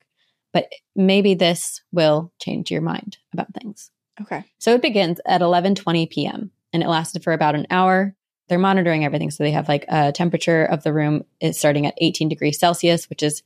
but 0.52 0.68
maybe 0.96 1.34
this 1.34 1.82
will 1.92 2.32
change 2.40 2.70
your 2.70 2.82
mind 2.82 3.18
about 3.32 3.54
things. 3.54 3.90
Okay. 4.20 4.44
So 4.58 4.74
it 4.74 4.82
begins 4.82 5.20
at 5.26 5.40
11:20 5.40 6.10
p.m. 6.10 6.50
and 6.72 6.82
it 6.82 6.88
lasted 6.88 7.22
for 7.22 7.32
about 7.32 7.54
an 7.54 7.66
hour. 7.70 8.14
They're 8.48 8.58
monitoring 8.58 9.04
everything, 9.04 9.30
so 9.30 9.42
they 9.42 9.52
have 9.52 9.68
like 9.68 9.86
a 9.88 10.12
temperature 10.12 10.64
of 10.64 10.82
the 10.82 10.92
room 10.92 11.24
is 11.40 11.58
starting 11.58 11.86
at 11.86 11.94
18 11.98 12.28
degrees 12.28 12.58
Celsius, 12.58 13.08
which 13.08 13.22
is 13.22 13.42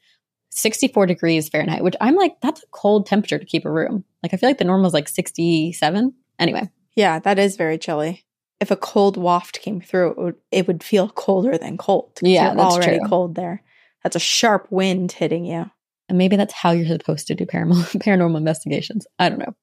64 0.51 1.07
degrees 1.07 1.49
Fahrenheit. 1.49 1.85
Which 1.85 1.95
I'm 2.01 2.17
like, 2.17 2.41
that's 2.41 2.63
a 2.63 2.67
cold 2.73 3.07
temperature 3.07 3.39
to 3.39 3.45
keep 3.45 3.65
a 3.65 3.71
room. 3.71 4.05
Like 4.23 4.35
I 4.35 4.37
feel 4.37 4.49
like 4.49 4.59
the 4.59 4.65
normal 4.65 4.89
is 4.89 4.95
like 4.95 5.09
67. 5.09 6.15
Anyway, 6.39 6.69
Yeah, 6.95 7.21
that 7.21 7.39
is 7.39 7.57
very 7.57 7.79
chilly. 7.79 8.25
If 8.61 8.73
a 8.73 8.77
cold 8.77 9.17
waft 9.17 9.61
came 9.61 9.81
through, 9.81 10.11
it 10.11 10.19
would, 10.19 10.35
it 10.51 10.67
would 10.67 10.83
feel 10.83 11.09
colder 11.09 11.57
than 11.57 11.77
cold. 11.77 12.19
Yeah, 12.23 12.55
that's 12.55 12.75
already 12.75 12.99
true. 12.99 13.09
cold 13.09 13.35
there. 13.37 13.63
That's 14.03 14.17
a 14.17 14.21
sharp 14.21 14.67
wind 14.71 15.13
hitting 15.13 15.45
you. 15.45 15.71
And 16.09 16.17
maybe 16.17 16.37
that's 16.37 16.55
how 16.55 16.71
you're 16.71 16.87
supposed 16.87 17.27
to 17.27 17.35
do 17.35 17.45
paranormal, 17.45 18.03
paranormal 18.03 18.37
investigations. 18.37 19.07
I 19.19 19.29
don't 19.29 19.39
know. 19.39 19.55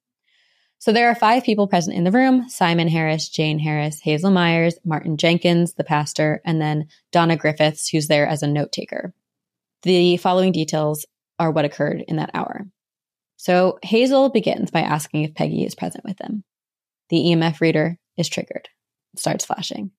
So 0.78 0.92
there 0.92 1.10
are 1.10 1.16
five 1.16 1.44
people 1.44 1.68
present 1.68 1.96
in 1.96 2.04
the 2.04 2.12
room 2.12 2.48
Simon 2.50 2.88
Harris, 2.88 3.30
Jane 3.30 3.60
Harris, 3.60 4.00
Hazel 4.02 4.30
Myers, 4.30 4.78
Martin 4.86 5.18
Jenkins, 5.18 5.74
the 5.74 5.84
pastor, 5.84 6.42
and 6.46 6.62
then 6.62 6.88
Donna 7.12 7.38
Griffiths, 7.38 7.90
who's 7.90 8.08
there 8.08 8.28
as 8.28 8.44
a 8.44 8.48
note 8.48 8.72
taker. 8.72 9.14
The 9.84 10.18
following 10.18 10.52
details 10.52 11.06
are 11.40 11.52
what 11.52 11.66
occurred 11.66 12.04
in 12.08 12.18
that 12.18 12.32
hour. 12.34 12.68
So 13.38 13.80
Hazel 13.84 14.30
begins 14.30 14.72
by 14.72 14.82
asking 14.82 15.24
if 15.24 15.34
Peggy 15.34 15.66
is 15.66 15.76
present 15.76 16.04
with 16.04 16.18
them. 16.18 16.44
The 17.10 17.18
EMF 17.18 17.62
reader 17.62 17.98
is 18.18 18.30
triggered, 18.30 18.70
it 19.14 19.20
starts 19.20 19.46
flashing. 19.46 19.92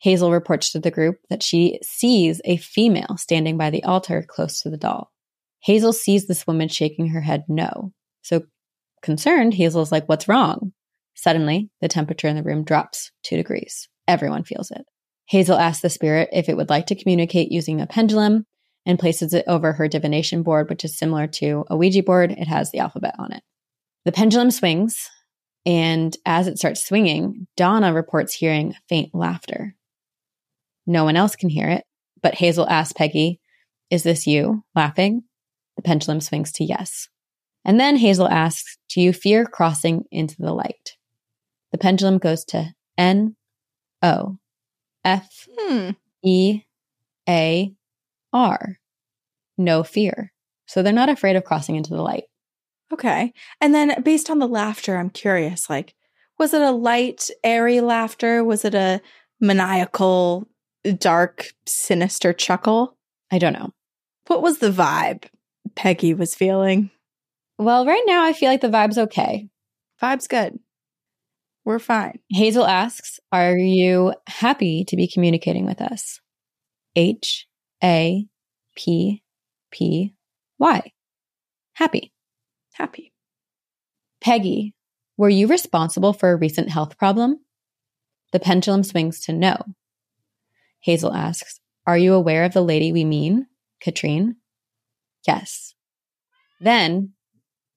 Hazel 0.00 0.32
reports 0.32 0.72
to 0.72 0.80
the 0.80 0.90
group 0.90 1.16
that 1.28 1.42
she 1.42 1.78
sees 1.82 2.40
a 2.44 2.56
female 2.56 3.16
standing 3.18 3.56
by 3.56 3.70
the 3.70 3.84
altar 3.84 4.24
close 4.26 4.60
to 4.60 4.70
the 4.70 4.78
doll. 4.78 5.10
Hazel 5.60 5.92
sees 5.92 6.26
this 6.26 6.46
woman 6.46 6.68
shaking 6.68 7.08
her 7.08 7.20
head 7.20 7.44
no. 7.48 7.92
So 8.22 8.42
concerned, 9.02 9.54
Hazel's 9.54 9.92
like, 9.92 10.06
What's 10.06 10.28
wrong? 10.28 10.72
Suddenly, 11.14 11.70
the 11.82 11.88
temperature 11.88 12.28
in 12.28 12.36
the 12.36 12.42
room 12.42 12.64
drops 12.64 13.12
two 13.22 13.36
degrees. 13.36 13.88
Everyone 14.08 14.42
feels 14.42 14.70
it. 14.70 14.86
Hazel 15.26 15.58
asks 15.58 15.82
the 15.82 15.90
spirit 15.90 16.30
if 16.32 16.48
it 16.48 16.56
would 16.56 16.70
like 16.70 16.86
to 16.86 16.94
communicate 16.94 17.52
using 17.52 17.80
a 17.80 17.86
pendulum 17.86 18.46
and 18.86 18.98
places 18.98 19.34
it 19.34 19.44
over 19.46 19.74
her 19.74 19.86
divination 19.86 20.42
board, 20.42 20.70
which 20.70 20.84
is 20.84 20.98
similar 20.98 21.26
to 21.26 21.64
a 21.68 21.76
Ouija 21.76 22.02
board. 22.02 22.32
It 22.32 22.48
has 22.48 22.70
the 22.70 22.78
alphabet 22.78 23.14
on 23.18 23.32
it. 23.32 23.42
The 24.06 24.12
pendulum 24.12 24.50
swings, 24.50 25.10
and 25.66 26.16
as 26.24 26.46
it 26.46 26.58
starts 26.58 26.86
swinging, 26.86 27.46
Donna 27.56 27.92
reports 27.92 28.32
hearing 28.32 28.74
faint 28.88 29.14
laughter. 29.14 29.76
No 30.90 31.04
one 31.04 31.14
else 31.14 31.36
can 31.36 31.48
hear 31.50 31.68
it, 31.68 31.84
but 32.20 32.34
Hazel 32.34 32.68
asks 32.68 32.92
Peggy, 32.92 33.38
Is 33.90 34.02
this 34.02 34.26
you 34.26 34.64
laughing? 34.74 35.22
The 35.76 35.82
pendulum 35.82 36.20
swings 36.20 36.50
to 36.54 36.64
yes. 36.64 37.08
And 37.64 37.78
then 37.78 37.96
Hazel 37.96 38.26
asks, 38.26 38.76
Do 38.88 39.00
you 39.00 39.12
fear 39.12 39.46
crossing 39.46 40.02
into 40.10 40.34
the 40.40 40.52
light? 40.52 40.96
The 41.70 41.78
pendulum 41.78 42.18
goes 42.18 42.44
to 42.46 42.74
N 42.98 43.36
O 44.02 44.38
F 45.04 45.46
Hmm. 45.56 45.90
E 46.24 46.62
A 47.28 47.72
R. 48.32 48.76
No 49.56 49.84
fear. 49.84 50.32
So 50.66 50.82
they're 50.82 50.92
not 50.92 51.08
afraid 51.08 51.36
of 51.36 51.44
crossing 51.44 51.76
into 51.76 51.90
the 51.90 52.02
light. 52.02 52.24
Okay. 52.92 53.32
And 53.60 53.72
then 53.72 54.02
based 54.02 54.28
on 54.28 54.40
the 54.40 54.48
laughter, 54.48 54.96
I'm 54.96 55.10
curious 55.10 55.70
like, 55.70 55.94
was 56.36 56.52
it 56.52 56.62
a 56.62 56.72
light, 56.72 57.30
airy 57.44 57.80
laughter? 57.80 58.42
Was 58.42 58.64
it 58.64 58.74
a 58.74 59.00
maniacal, 59.40 60.48
dark, 60.84 61.52
sinister 61.66 62.32
chuckle? 62.32 62.96
I 63.30 63.38
don't 63.38 63.52
know. 63.52 63.70
What 64.26 64.42
was 64.42 64.58
the 64.58 64.70
vibe 64.70 65.26
Peggy 65.74 66.14
was 66.14 66.34
feeling? 66.34 66.90
Well, 67.58 67.86
right 67.86 68.02
now 68.06 68.24
I 68.24 68.32
feel 68.32 68.50
like 68.50 68.60
the 68.60 68.68
vibe's 68.68 68.98
okay. 68.98 69.48
Vibe's 70.02 70.26
good. 70.26 70.58
We're 71.64 71.78
fine. 71.78 72.18
Hazel 72.30 72.66
asks, 72.66 73.20
Are 73.32 73.56
you 73.56 74.14
happy 74.26 74.84
to 74.86 74.96
be 74.96 75.06
communicating 75.06 75.66
with 75.66 75.80
us? 75.80 76.20
H 76.96 77.46
A 77.82 78.26
P 78.76 79.22
P 79.70 80.14
Y. 80.58 80.92
Happy. 81.74 82.12
Happy. 82.72 83.12
Peggy, 84.20 84.74
were 85.16 85.28
you 85.28 85.46
responsible 85.46 86.12
for 86.12 86.30
a 86.30 86.36
recent 86.36 86.70
health 86.70 86.98
problem? 86.98 87.40
The 88.32 88.40
pendulum 88.40 88.84
swings 88.84 89.20
to 89.22 89.32
no. 89.32 89.56
Hazel 90.80 91.12
asks, 91.12 91.60
Are 91.86 91.98
you 91.98 92.14
aware 92.14 92.44
of 92.44 92.52
the 92.52 92.62
lady 92.62 92.92
we 92.92 93.04
mean, 93.04 93.46
Katrine? 93.80 94.36
Yes. 95.26 95.74
Then, 96.60 97.12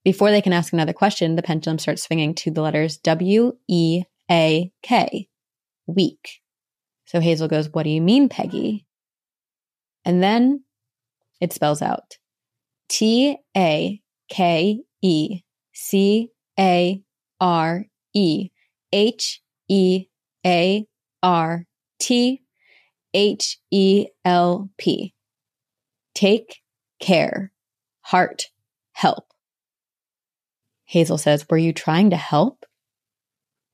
before 0.04 0.32
they 0.32 0.42
can 0.42 0.54
ask 0.54 0.74
another 0.74 0.94
question, 0.94 1.36
the 1.36 1.44
pendulum 1.44 1.80
starts 1.80 2.04
swinging 2.04 2.36
to 2.36 2.52
the 2.52 2.62
letters 2.62 2.98
W 2.98 3.54
E 3.68 4.04
A 4.30 4.72
K, 4.82 5.28
weak. 5.88 6.42
So 7.06 7.20
Hazel 7.20 7.48
goes, 7.48 7.70
What 7.72 7.84
do 7.84 7.90
you 7.90 8.02
mean, 8.02 8.30
Peggy? 8.30 8.86
And 10.06 10.22
then 10.22 10.64
it 11.40 11.54
spells 11.54 11.82
out 11.82 12.18
T 12.90 13.38
A 13.56 14.02
K 14.30 14.82
E 15.02 15.42
C 15.74 16.30
A 16.60 17.02
R 17.40 17.86
E 18.14 18.50
H 18.92 19.42
E 19.70 20.06
A 20.46 20.86
R 21.22 21.66
T 22.00 22.43
H 23.14 23.60
E 23.72 24.08
L 24.26 24.70
P. 24.78 25.14
Take 26.16 26.62
care. 27.00 27.52
Heart. 28.02 28.50
Help. 28.94 29.26
Hazel 30.86 31.18
says, 31.18 31.46
Were 31.50 31.58
you 31.58 31.74
trying 31.74 32.12
to 32.12 32.16
help? 32.16 32.66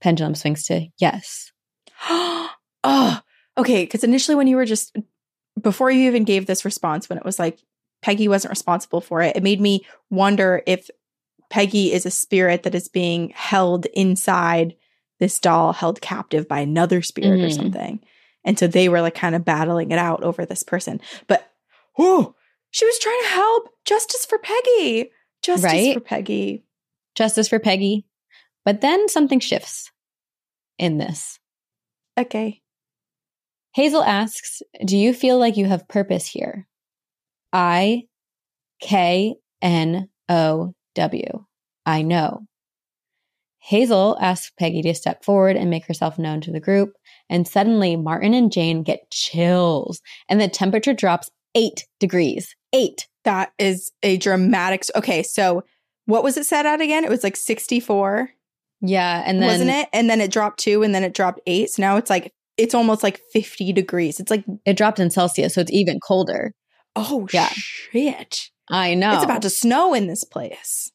Pendulum 0.01 0.35
swings 0.35 0.63
to 0.65 0.87
yes. 0.97 1.51
oh, 2.09 3.19
okay. 3.57 3.83
Because 3.83 4.03
initially, 4.03 4.35
when 4.35 4.47
you 4.47 4.55
were 4.55 4.65
just 4.65 4.95
before 5.61 5.91
you 5.91 6.07
even 6.07 6.23
gave 6.23 6.45
this 6.45 6.63
response, 6.63 7.09
when 7.09 7.17
it 7.17 7.25
was 7.25 7.39
like 7.39 7.59
Peggy 8.01 8.27
wasn't 8.29 8.51
responsible 8.51 9.01
for 9.01 9.21
it, 9.21 9.35
it 9.35 9.43
made 9.43 9.59
me 9.59 9.85
wonder 10.09 10.61
if 10.65 10.89
Peggy 11.49 11.91
is 11.91 12.05
a 12.05 12.11
spirit 12.11 12.63
that 12.63 12.75
is 12.75 12.87
being 12.87 13.31
held 13.35 13.85
inside 13.87 14.75
this 15.19 15.37
doll, 15.39 15.73
held 15.73 15.99
captive 15.99 16.47
by 16.47 16.61
another 16.61 17.01
spirit 17.01 17.41
or 17.41 17.47
Mhm. 17.47 17.55
something. 17.55 17.99
And 18.45 18.57
so 18.57 18.67
they 18.67 18.89
were 18.89 19.01
like 19.01 19.15
kind 19.15 19.35
of 19.35 19.45
battling 19.45 19.91
it 19.91 19.99
out 19.99 20.23
over 20.23 20.45
this 20.45 20.63
person. 20.63 21.01
But 21.27 21.49
oh, 21.97 22.35
she 22.71 22.85
was 22.85 22.99
trying 22.99 23.21
to 23.23 23.27
help. 23.29 23.69
Justice 23.85 24.25
for 24.25 24.37
Peggy. 24.39 25.11
Justice 25.41 25.63
Right? 25.71 25.93
for 25.93 25.99
Peggy. 25.99 26.63
Justice 27.15 27.47
for 27.47 27.59
Peggy. 27.59 28.05
But 28.65 28.81
then 28.81 29.09
something 29.09 29.39
shifts 29.39 29.91
in 30.77 30.97
this. 30.97 31.39
Okay. 32.17 32.61
Hazel 33.73 34.03
asks, 34.03 34.61
Do 34.85 34.97
you 34.97 35.13
feel 35.13 35.37
like 35.37 35.57
you 35.57 35.65
have 35.65 35.87
purpose 35.87 36.27
here? 36.27 36.67
I 37.53 38.03
K 38.81 39.35
N 39.61 40.09
O 40.27 40.73
W. 40.95 41.45
I 41.85 42.01
know. 42.01 42.41
Hazel 43.59 44.17
asks 44.21 44.51
Peggy 44.57 44.81
to 44.83 44.95
step 44.95 45.23
forward 45.23 45.55
and 45.55 45.69
make 45.69 45.85
herself 45.85 46.17
known 46.17 46.41
to 46.41 46.51
the 46.51 46.59
group. 46.59 46.93
And 47.29 47.47
suddenly, 47.47 47.95
Martin 47.95 48.33
and 48.33 48.51
Jane 48.51 48.83
get 48.83 49.11
chills, 49.11 50.01
and 50.27 50.39
the 50.41 50.47
temperature 50.47 50.93
drops 50.93 51.29
eight 51.55 51.85
degrees. 51.99 52.55
Eight. 52.73 53.07
That 53.25 53.51
is 53.59 53.91
a 54.01 54.17
dramatic. 54.17 54.83
Okay, 54.95 55.21
so 55.23 55.63
what 56.05 56.23
was 56.23 56.37
it 56.37 56.45
set 56.45 56.65
at 56.65 56.81
again? 56.81 57.03
It 57.03 57.09
was 57.09 57.23
like 57.23 57.35
64, 57.35 58.29
Yeah. 58.81 59.23
And 59.25 59.41
then, 59.41 59.47
wasn't 59.47 59.69
it? 59.71 59.89
And 59.93 60.09
then 60.09 60.21
it 60.21 60.31
dropped 60.31 60.59
two 60.59 60.81
and 60.83 60.95
then 60.95 61.03
it 61.03 61.13
dropped 61.13 61.39
eight. 61.45 61.69
So 61.69 61.81
now 61.81 61.97
it's 61.97 62.09
like, 62.09 62.31
it's 62.57 62.73
almost 62.73 63.03
like 63.03 63.21
50 63.33 63.73
degrees. 63.73 64.19
It's 64.19 64.31
like, 64.31 64.43
it 64.65 64.77
dropped 64.77 64.99
in 64.99 65.11
Celsius, 65.11 65.53
so 65.53 65.61
it's 65.61 65.71
even 65.71 65.99
colder. 65.99 66.53
oh, 66.95 67.27
Yeah. 67.31 67.49
shit. 67.51 68.49
I 68.71 68.93
know. 68.95 69.13
It's 69.15 69.23
about 69.23 69.41
to 69.43 69.49
snow 69.49 69.93
in 69.93 70.07
this 70.07 70.23
place. 70.23 70.91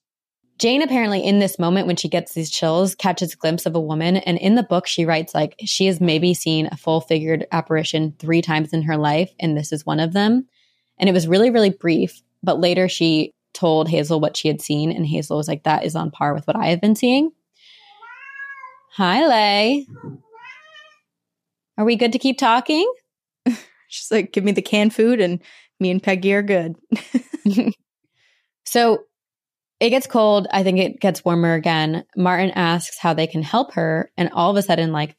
Jane 0.64 0.80
apparently 0.80 1.22
in 1.22 1.40
this 1.40 1.58
moment 1.58 1.86
when 1.86 1.96
she 1.96 2.08
gets 2.08 2.32
these 2.32 2.50
chills 2.50 2.94
catches 2.94 3.34
a 3.34 3.36
glimpse 3.36 3.66
of 3.66 3.74
a 3.74 3.80
woman 3.80 4.16
and 4.16 4.38
in 4.38 4.54
the 4.54 4.62
book 4.62 4.86
she 4.86 5.04
writes 5.04 5.34
like 5.34 5.54
she 5.62 5.84
has 5.84 6.00
maybe 6.00 6.32
seen 6.32 6.70
a 6.72 6.76
full 6.78 7.02
figured 7.02 7.46
apparition 7.52 8.14
3 8.18 8.40
times 8.40 8.72
in 8.72 8.80
her 8.80 8.96
life 8.96 9.30
and 9.38 9.58
this 9.58 9.72
is 9.74 9.84
one 9.84 10.00
of 10.00 10.14
them. 10.14 10.48
And 10.96 11.06
it 11.06 11.12
was 11.12 11.28
really 11.28 11.50
really 11.50 11.68
brief, 11.68 12.22
but 12.42 12.60
later 12.60 12.88
she 12.88 13.30
told 13.52 13.90
Hazel 13.90 14.20
what 14.20 14.38
she 14.38 14.48
had 14.48 14.62
seen 14.62 14.90
and 14.90 15.04
Hazel 15.04 15.36
was 15.36 15.48
like 15.48 15.64
that 15.64 15.84
is 15.84 15.94
on 15.94 16.10
par 16.10 16.32
with 16.32 16.46
what 16.46 16.56
I 16.56 16.68
have 16.68 16.80
been 16.80 16.96
seeing. 16.96 17.32
Hi 18.92 19.26
Lay. 19.26 19.86
Are 21.76 21.84
we 21.84 21.96
good 21.96 22.12
to 22.12 22.18
keep 22.18 22.38
talking? 22.38 22.90
She's 23.88 24.10
like, 24.10 24.32
give 24.32 24.44
me 24.44 24.52
the 24.52 24.62
canned 24.62 24.94
food 24.94 25.20
and 25.20 25.42
me 25.78 25.90
and 25.90 26.02
Peggy 26.02 26.32
are 26.32 26.42
good. 26.42 26.76
So 28.64 29.04
It 29.84 29.90
gets 29.90 30.06
cold. 30.06 30.46
I 30.50 30.62
think 30.62 30.78
it 30.78 30.98
gets 30.98 31.26
warmer 31.26 31.52
again. 31.52 32.06
Martin 32.16 32.52
asks 32.52 32.98
how 32.98 33.12
they 33.12 33.26
can 33.26 33.42
help 33.42 33.74
her. 33.74 34.10
And 34.16 34.30
all 34.32 34.50
of 34.50 34.56
a 34.56 34.62
sudden, 34.62 34.92
like 34.92 35.14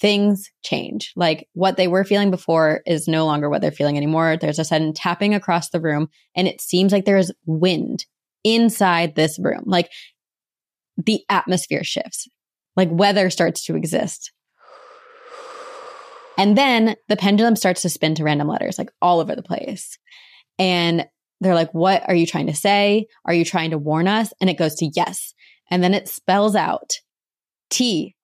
things 0.00 0.52
change. 0.62 1.12
Like 1.16 1.48
what 1.54 1.76
they 1.76 1.88
were 1.88 2.04
feeling 2.04 2.30
before 2.30 2.82
is 2.86 3.08
no 3.08 3.26
longer 3.26 3.50
what 3.50 3.60
they're 3.60 3.72
feeling 3.72 3.96
anymore. 3.96 4.36
There's 4.36 4.60
a 4.60 4.64
sudden 4.64 4.92
tapping 4.92 5.34
across 5.34 5.70
the 5.70 5.80
room, 5.80 6.10
and 6.36 6.46
it 6.46 6.60
seems 6.60 6.92
like 6.92 7.06
there's 7.06 7.32
wind 7.44 8.06
inside 8.44 9.16
this 9.16 9.36
room. 9.36 9.64
Like 9.66 9.90
the 10.96 11.24
atmosphere 11.28 11.82
shifts, 11.82 12.28
like 12.76 12.90
weather 12.92 13.30
starts 13.30 13.64
to 13.64 13.74
exist. 13.74 14.30
And 16.38 16.56
then 16.56 16.94
the 17.08 17.16
pendulum 17.16 17.56
starts 17.56 17.82
to 17.82 17.88
spin 17.88 18.14
to 18.14 18.22
random 18.22 18.46
letters, 18.46 18.78
like 18.78 18.90
all 19.02 19.18
over 19.18 19.34
the 19.34 19.42
place. 19.42 19.98
And 20.56 21.08
they're 21.44 21.54
like, 21.54 21.72
What 21.72 22.08
are 22.08 22.14
you 22.14 22.26
trying 22.26 22.46
to 22.46 22.54
say? 22.54 23.06
Are 23.24 23.34
you 23.34 23.44
trying 23.44 23.70
to 23.70 23.78
warn 23.78 24.08
us? 24.08 24.32
And 24.40 24.48
it 24.48 24.58
goes 24.58 24.74
to 24.76 24.90
yes. 24.94 25.34
And 25.70 25.82
then 25.82 25.94
it 25.94 26.08
spells 26.08 26.54
out 26.54 27.00
T 27.70 28.14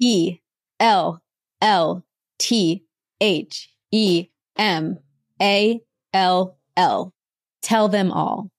E 0.00 0.38
L 0.78 1.22
L 1.60 2.04
T 2.38 2.84
H 3.20 3.70
E 3.92 4.28
M 4.56 4.98
A 5.40 5.80
L 6.12 6.58
L. 6.76 7.14
Tell 7.62 7.88
them 7.88 8.10
all. 8.10 8.50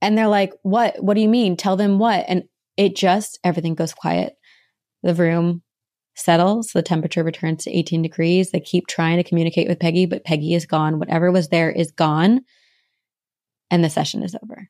And 0.00 0.16
they're 0.16 0.28
like, 0.28 0.52
What? 0.62 1.02
What 1.02 1.14
do 1.14 1.20
you 1.20 1.28
mean? 1.28 1.56
Tell 1.56 1.76
them 1.76 1.98
what? 1.98 2.24
And 2.28 2.44
it 2.76 2.96
just, 2.96 3.38
everything 3.42 3.74
goes 3.74 3.94
quiet. 3.94 4.34
The 5.02 5.14
room 5.14 5.62
settles. 6.16 6.68
The 6.68 6.82
temperature 6.82 7.22
returns 7.22 7.64
to 7.64 7.76
18 7.76 8.02
degrees. 8.02 8.50
They 8.50 8.60
keep 8.60 8.86
trying 8.86 9.18
to 9.18 9.24
communicate 9.24 9.68
with 9.68 9.80
Peggy, 9.80 10.06
but 10.06 10.24
Peggy 10.24 10.54
is 10.54 10.66
gone. 10.66 10.98
Whatever 10.98 11.30
was 11.30 11.48
there 11.48 11.70
is 11.70 11.90
gone. 11.90 12.40
And 13.70 13.82
the 13.82 13.90
session 13.90 14.22
is 14.22 14.36
over. 14.42 14.68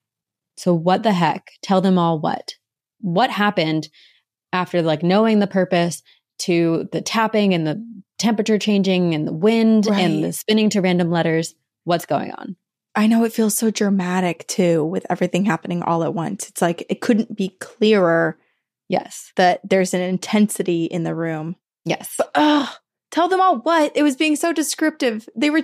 So, 0.57 0.73
what 0.75 1.03
the 1.03 1.13
heck? 1.13 1.53
Tell 1.63 1.81
them 1.81 1.99
all 1.99 2.19
what? 2.19 2.55
What 3.01 3.31
happened 3.31 3.89
after 4.53 4.81
like 4.83 5.03
knowing 5.03 5.39
the 5.39 5.47
purpose 5.47 6.03
to 6.41 6.89
the 6.93 7.03
tapping 7.03 7.53
and 7.55 7.67
the 7.67 7.85
temperature 8.19 8.59
changing 8.59 9.15
and 9.15 9.27
the 9.27 9.33
wind 9.35 9.87
Right. 9.87 10.01
and 10.01 10.25
the 10.25 10.33
spinning 10.33 10.71
to 10.71 10.81
random 10.81 11.11
letters? 11.11 11.55
What's 11.85 12.07
going 12.07 12.33
on? 12.33 12.57
I 12.95 13.07
know 13.07 13.25
it 13.25 13.33
feels 13.35 13.55
so 13.57 13.71
dramatic 13.71 14.47
too 14.47 14.83
with 14.85 15.05
everything 15.11 15.45
happening 15.45 15.83
all 15.83 16.03
at 16.03 16.15
once. 16.15 16.49
It's 16.49 16.63
like 16.63 16.87
it 16.89 17.03
couldn't 17.03 17.37
be 17.37 17.51
clearer 17.61 18.39
Yes. 18.89 19.33
that 19.37 19.61
there's 19.63 19.93
an 19.93 20.01
intensity 20.01 20.85
in 20.87 21.03
the 21.05 21.15
room. 21.15 21.57
Yes. 21.85 22.15
But 22.17 22.31
ugh, 22.35 22.69
tell 23.11 23.29
them 23.29 23.41
all 23.43 23.59
what? 23.59 23.93
It 23.95 24.03
was 24.03 24.17
being 24.17 24.37
so 24.37 24.53
descriptive. 24.55 25.29
They 25.37 25.51
were 25.51 25.63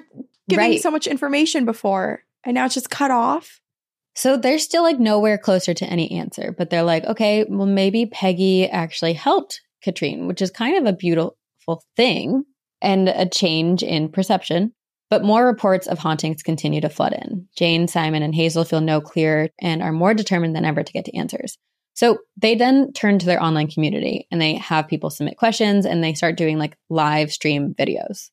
giving 0.50 0.70
Right. 0.72 0.80
so 0.82 0.90
much 0.90 1.06
information 1.06 1.64
before, 1.64 2.24
and 2.44 2.54
now 2.54 2.66
it's 2.66 2.74
just 2.74 2.90
cut 2.90 3.10
off. 3.10 3.60
So 4.14 4.36
they're 4.36 4.58
still 4.58 4.82
like 4.82 4.98
nowhere 4.98 5.38
closer 5.38 5.72
to 5.72 5.86
any 5.86 6.10
answer, 6.12 6.54
but 6.56 6.70
they're 6.70 6.82
like, 6.82 7.04
okay, 7.04 7.46
well, 7.48 7.66
maybe 7.66 8.06
Peggy 8.06 8.68
actually 8.68 9.14
helped 9.14 9.60
Katrine, 9.82 10.26
which 10.26 10.42
is 10.42 10.50
kind 10.50 10.76
of 10.76 10.86
a 10.86 10.96
beautiful 10.96 11.82
thing 11.96 12.44
and 12.82 13.08
a 13.08 13.26
change 13.26 13.82
in 13.82 14.10
perception. 14.10 14.72
But 15.08 15.24
more 15.24 15.46
reports 15.46 15.86
of 15.86 15.98
hauntings 15.98 16.42
continue 16.42 16.80
to 16.80 16.88
flood 16.88 17.12
in. 17.12 17.46
Jane, 17.56 17.86
Simon, 17.86 18.22
and 18.22 18.34
Hazel 18.34 18.64
feel 18.64 18.80
no 18.80 19.00
clearer 19.00 19.50
and 19.60 19.82
are 19.82 19.92
more 19.92 20.14
determined 20.14 20.56
than 20.56 20.64
ever 20.64 20.82
to 20.82 20.92
get 20.92 21.04
to 21.04 21.16
answers. 21.16 21.58
So 21.94 22.18
they 22.38 22.54
then 22.54 22.92
turn 22.92 23.18
to 23.18 23.26
their 23.26 23.42
online 23.42 23.68
community 23.68 24.26
and 24.30 24.40
they 24.40 24.54
have 24.54 24.88
people 24.88 25.10
submit 25.10 25.36
questions 25.36 25.84
and 25.84 26.02
they 26.02 26.14
start 26.14 26.38
doing 26.38 26.58
like 26.58 26.76
live 26.88 27.30
stream 27.30 27.74
videos. 27.78 28.30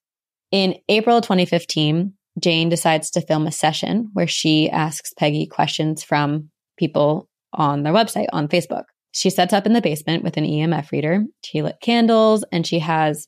In 0.51 0.75
April 0.87 1.21
2015, 1.21 2.13
Jane 2.39 2.69
decides 2.69 3.11
to 3.11 3.21
film 3.21 3.47
a 3.47 3.51
session 3.51 4.09
where 4.13 4.27
she 4.27 4.69
asks 4.69 5.13
Peggy 5.13 5.45
questions 5.45 6.03
from 6.03 6.49
people 6.77 7.27
on 7.53 7.83
their 7.83 7.93
website 7.93 8.27
on 8.31 8.47
Facebook. 8.47 8.85
She 9.11 9.29
sets 9.29 9.53
up 9.53 9.65
in 9.65 9.73
the 9.73 9.81
basement 9.81 10.23
with 10.23 10.37
an 10.37 10.45
EMF 10.45 10.91
reader. 10.91 11.23
She 11.43 11.61
lit 11.61 11.77
candles 11.81 12.45
and 12.51 12.65
she 12.65 12.79
has 12.79 13.27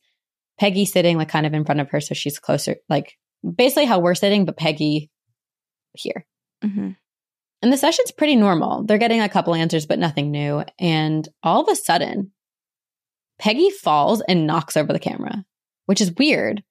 Peggy 0.59 0.85
sitting 0.85 1.17
like 1.17 1.29
kind 1.29 1.45
of 1.45 1.53
in 1.53 1.65
front 1.65 1.81
of 1.81 1.89
her 1.89 1.99
so 1.99 2.13
she's 2.13 2.39
closer, 2.39 2.77
like 2.87 3.17
basically 3.55 3.85
how 3.85 3.99
we're 3.99 4.15
sitting, 4.15 4.45
but 4.45 4.57
Peggy 4.57 5.09
here. 5.95 6.25
Mm-hmm. 6.63 6.91
And 7.63 7.73
the 7.73 7.77
session's 7.77 8.11
pretty 8.11 8.35
normal. 8.35 8.85
They're 8.85 8.97
getting 8.97 9.21
a 9.21 9.29
couple 9.29 9.53
answers, 9.53 9.85
but 9.85 9.99
nothing 9.99 10.31
new. 10.31 10.63
And 10.79 11.27
all 11.43 11.61
of 11.61 11.69
a 11.69 11.75
sudden, 11.75 12.31
Peggy 13.39 13.69
falls 13.69 14.21
and 14.21 14.47
knocks 14.47 14.77
over 14.77 14.93
the 14.93 14.99
camera, 14.99 15.43
which 15.85 16.01
is 16.01 16.13
weird 16.17 16.63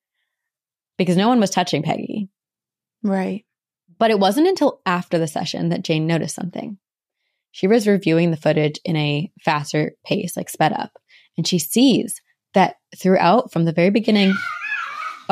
because 0.99 1.17
no 1.17 1.29
one 1.29 1.41
was 1.41 1.51
touching 1.51 1.83
Peggy. 1.83 2.29
Right. 3.03 3.45
But 3.99 4.11
it 4.11 4.19
wasn't 4.19 4.49
until 4.49 4.81
after 4.87 5.19
the 5.19 5.27
session 5.27 5.69
that 5.71 5.83
Jane 5.83 6.07
noticed 6.07 6.35
something. 6.35 6.79
She 7.53 7.67
was 7.67 7.89
reviewing 7.89 8.31
the 8.31 8.37
footage 8.37 8.79
in 8.85 8.97
a 8.97 9.31
faster 9.41 9.93
pace, 10.05 10.37
like 10.37 10.49
sped 10.49 10.73
up, 10.73 10.93
and 11.37 11.47
she 11.47 11.59
sees 11.59 12.21
that 12.55 12.77
throughout 12.97 13.53
from 13.53 13.65
the 13.65 13.73
very 13.73 13.91
beginning. 13.91 14.35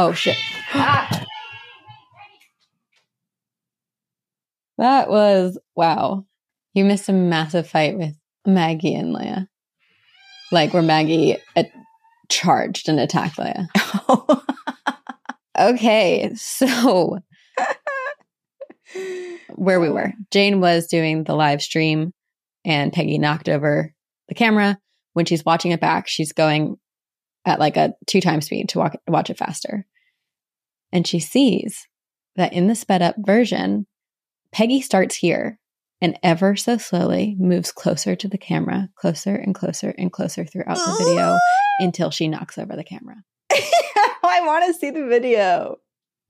Oh, 0.00 0.12
shit. 0.12 0.36
That 4.76 5.10
was 5.10 5.58
wow. 5.74 6.24
You 6.72 6.84
missed 6.84 7.08
a 7.08 7.12
massive 7.12 7.68
fight 7.68 7.98
with 7.98 8.14
Maggie 8.46 8.94
and 8.94 9.12
Leia. 9.12 9.48
Like 10.52 10.72
where 10.72 10.84
Maggie 10.84 11.36
uh, 11.56 11.64
charged 12.28 12.88
and 12.88 13.00
attacked 13.00 13.38
Leia. 13.38 13.66
Okay, 15.58 16.30
so 16.36 17.18
where 19.54 19.80
we 19.80 19.88
were. 19.88 20.12
Jane 20.30 20.60
was 20.60 20.86
doing 20.86 21.24
the 21.24 21.34
live 21.34 21.62
stream 21.62 22.12
and 22.64 22.92
Peggy 22.92 23.18
knocked 23.18 23.48
over 23.48 23.94
the 24.28 24.34
camera. 24.34 24.78
When 25.14 25.24
she's 25.24 25.44
watching 25.44 25.72
it 25.72 25.80
back, 25.80 26.06
she's 26.06 26.32
going 26.32 26.76
at 27.44 27.58
like 27.58 27.76
a 27.76 27.94
two 28.06 28.20
times 28.20 28.46
speed 28.46 28.68
to 28.70 28.78
walk, 28.78 28.96
watch 29.06 29.30
it 29.30 29.38
faster. 29.38 29.86
And 30.92 31.06
she 31.06 31.18
sees 31.18 31.86
that 32.36 32.52
in 32.52 32.68
the 32.68 32.74
sped 32.74 33.02
up 33.02 33.16
version, 33.18 33.86
Peggy 34.52 34.80
starts 34.80 35.16
here 35.16 35.58
and 36.00 36.18
ever 36.22 36.56
so 36.56 36.78
slowly 36.78 37.36
moves 37.38 37.72
closer 37.72 38.14
to 38.14 38.28
the 38.28 38.38
camera, 38.38 38.88
closer 38.96 39.34
and 39.34 39.54
closer 39.54 39.94
and 39.98 40.12
closer 40.12 40.44
throughout 40.44 40.76
the 40.76 41.04
video 41.04 41.36
until 41.80 42.10
she 42.10 42.28
knocks 42.28 42.56
over 42.56 42.76
the 42.76 42.84
camera. 42.84 43.16
I 43.52 44.42
want 44.44 44.66
to 44.66 44.78
see 44.78 44.90
the 44.90 45.06
video. 45.06 45.76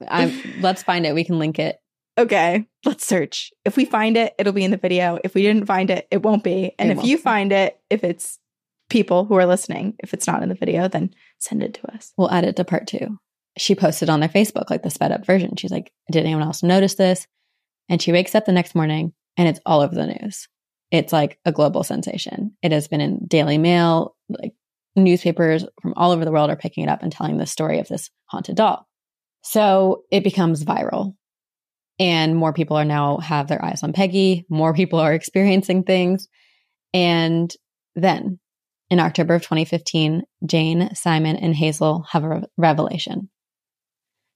I'm, 0.08 0.32
let's 0.60 0.82
find 0.82 1.04
it. 1.04 1.14
We 1.14 1.24
can 1.24 1.38
link 1.38 1.58
it. 1.58 1.76
Okay, 2.18 2.66
let's 2.84 3.06
search. 3.06 3.52
If 3.64 3.76
we 3.76 3.84
find 3.84 4.16
it, 4.16 4.34
it'll 4.38 4.52
be 4.52 4.64
in 4.64 4.72
the 4.72 4.76
video. 4.76 5.20
If 5.22 5.34
we 5.34 5.42
didn't 5.42 5.66
find 5.66 5.88
it, 5.88 6.08
it 6.10 6.22
won't 6.22 6.42
be. 6.42 6.74
And 6.76 6.90
It 6.90 6.98
if 6.98 7.04
you 7.04 7.16
be. 7.16 7.22
find 7.22 7.52
it, 7.52 7.80
if 7.90 8.02
it's 8.02 8.40
people 8.90 9.24
who 9.24 9.34
are 9.36 9.46
listening, 9.46 9.94
if 10.00 10.12
it's 10.12 10.26
not 10.26 10.42
in 10.42 10.48
the 10.48 10.56
video, 10.56 10.88
then 10.88 11.14
send 11.38 11.62
it 11.62 11.74
to 11.74 11.92
us. 11.92 12.12
We'll 12.16 12.30
add 12.30 12.44
it 12.44 12.56
to 12.56 12.64
part 12.64 12.88
two. 12.88 13.18
She 13.56 13.76
posted 13.76 14.10
on 14.10 14.18
their 14.18 14.28
Facebook, 14.28 14.68
like 14.68 14.82
the 14.82 14.90
sped 14.90 15.12
up 15.12 15.24
version. 15.24 15.54
She's 15.56 15.70
like, 15.70 15.92
Did 16.10 16.24
anyone 16.24 16.42
else 16.42 16.62
notice 16.62 16.94
this? 16.96 17.26
And 17.88 18.02
she 18.02 18.12
wakes 18.12 18.34
up 18.34 18.46
the 18.46 18.52
next 18.52 18.74
morning 18.74 19.12
and 19.36 19.46
it's 19.48 19.60
all 19.64 19.80
over 19.80 19.94
the 19.94 20.06
news. 20.06 20.48
It's 20.90 21.12
like 21.12 21.38
a 21.44 21.52
global 21.52 21.84
sensation. 21.84 22.56
It 22.62 22.72
has 22.72 22.88
been 22.88 23.00
in 23.00 23.26
Daily 23.26 23.58
Mail, 23.58 24.16
like 24.28 24.54
newspapers 24.96 25.64
from 25.80 25.94
all 25.96 26.10
over 26.10 26.24
the 26.24 26.32
world 26.32 26.50
are 26.50 26.56
picking 26.56 26.82
it 26.84 26.90
up 26.90 27.02
and 27.02 27.12
telling 27.12 27.36
the 27.36 27.46
story 27.46 27.78
of 27.78 27.88
this 27.88 28.10
haunted 28.26 28.56
doll. 28.56 28.88
So 29.42 30.02
it 30.10 30.24
becomes 30.24 30.64
viral. 30.64 31.14
And 31.98 32.36
more 32.36 32.52
people 32.52 32.76
are 32.76 32.84
now 32.84 33.18
have 33.18 33.48
their 33.48 33.64
eyes 33.64 33.82
on 33.82 33.92
Peggy. 33.92 34.46
More 34.48 34.74
people 34.74 34.98
are 34.98 35.14
experiencing 35.14 35.84
things. 35.84 36.28
And 36.94 37.52
then 37.94 38.38
in 38.90 39.00
October 39.00 39.34
of 39.34 39.42
2015, 39.42 40.22
Jane, 40.46 40.94
Simon, 40.94 41.36
and 41.36 41.54
Hazel 41.54 42.06
have 42.10 42.24
a 42.24 42.42
revelation. 42.56 43.28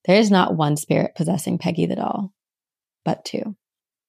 There 0.04 0.18
is 0.18 0.30
not 0.30 0.56
one 0.56 0.76
spirit 0.76 1.12
possessing 1.16 1.58
Peggy 1.58 1.86
the 1.86 1.96
doll, 1.96 2.32
but 3.04 3.24
two. 3.24 3.56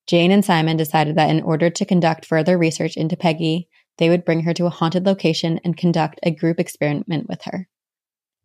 Jane 0.07 0.31
and 0.31 0.43
Simon 0.43 0.75
decided 0.75 1.15
that 1.15 1.29
in 1.29 1.43
order 1.43 1.69
to 1.69 1.85
conduct 1.85 2.25
further 2.25 2.57
research 2.57 2.97
into 2.97 3.15
Peggy, 3.15 3.69
they 3.97 4.09
would 4.09 4.25
bring 4.25 4.41
her 4.41 4.53
to 4.55 4.65
a 4.65 4.71
haunted 4.71 5.05
location 5.05 5.59
and 5.63 5.77
conduct 5.77 6.19
a 6.23 6.31
group 6.31 6.59
experiment 6.59 7.29
with 7.29 7.43
her. 7.43 7.69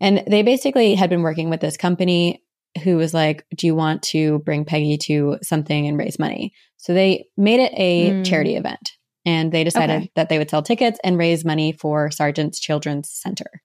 And 0.00 0.22
they 0.28 0.42
basically 0.42 0.94
had 0.94 1.10
been 1.10 1.22
working 1.22 1.50
with 1.50 1.60
this 1.60 1.76
company 1.76 2.44
who 2.78 2.96
was 2.96 3.12
like, 3.14 3.44
Do 3.54 3.66
you 3.66 3.74
want 3.74 4.02
to 4.04 4.38
bring 4.40 4.64
Peggy 4.64 4.96
to 4.98 5.38
something 5.42 5.86
and 5.86 5.98
raise 5.98 6.18
money? 6.18 6.52
So 6.76 6.94
they 6.94 7.26
made 7.36 7.60
it 7.60 7.72
a 7.76 8.12
Mm. 8.12 8.24
charity 8.24 8.56
event 8.56 8.92
and 9.26 9.52
they 9.52 9.64
decided 9.64 9.96
Okay. 9.96 10.10
that 10.16 10.28
they 10.28 10.38
would 10.38 10.48
sell 10.50 10.62
tickets 10.62 10.98
and 11.04 11.18
raise 11.18 11.44
money 11.44 11.72
for 11.72 12.10
Sargent's 12.10 12.60
Children's 12.60 13.10
Center. 13.10 13.62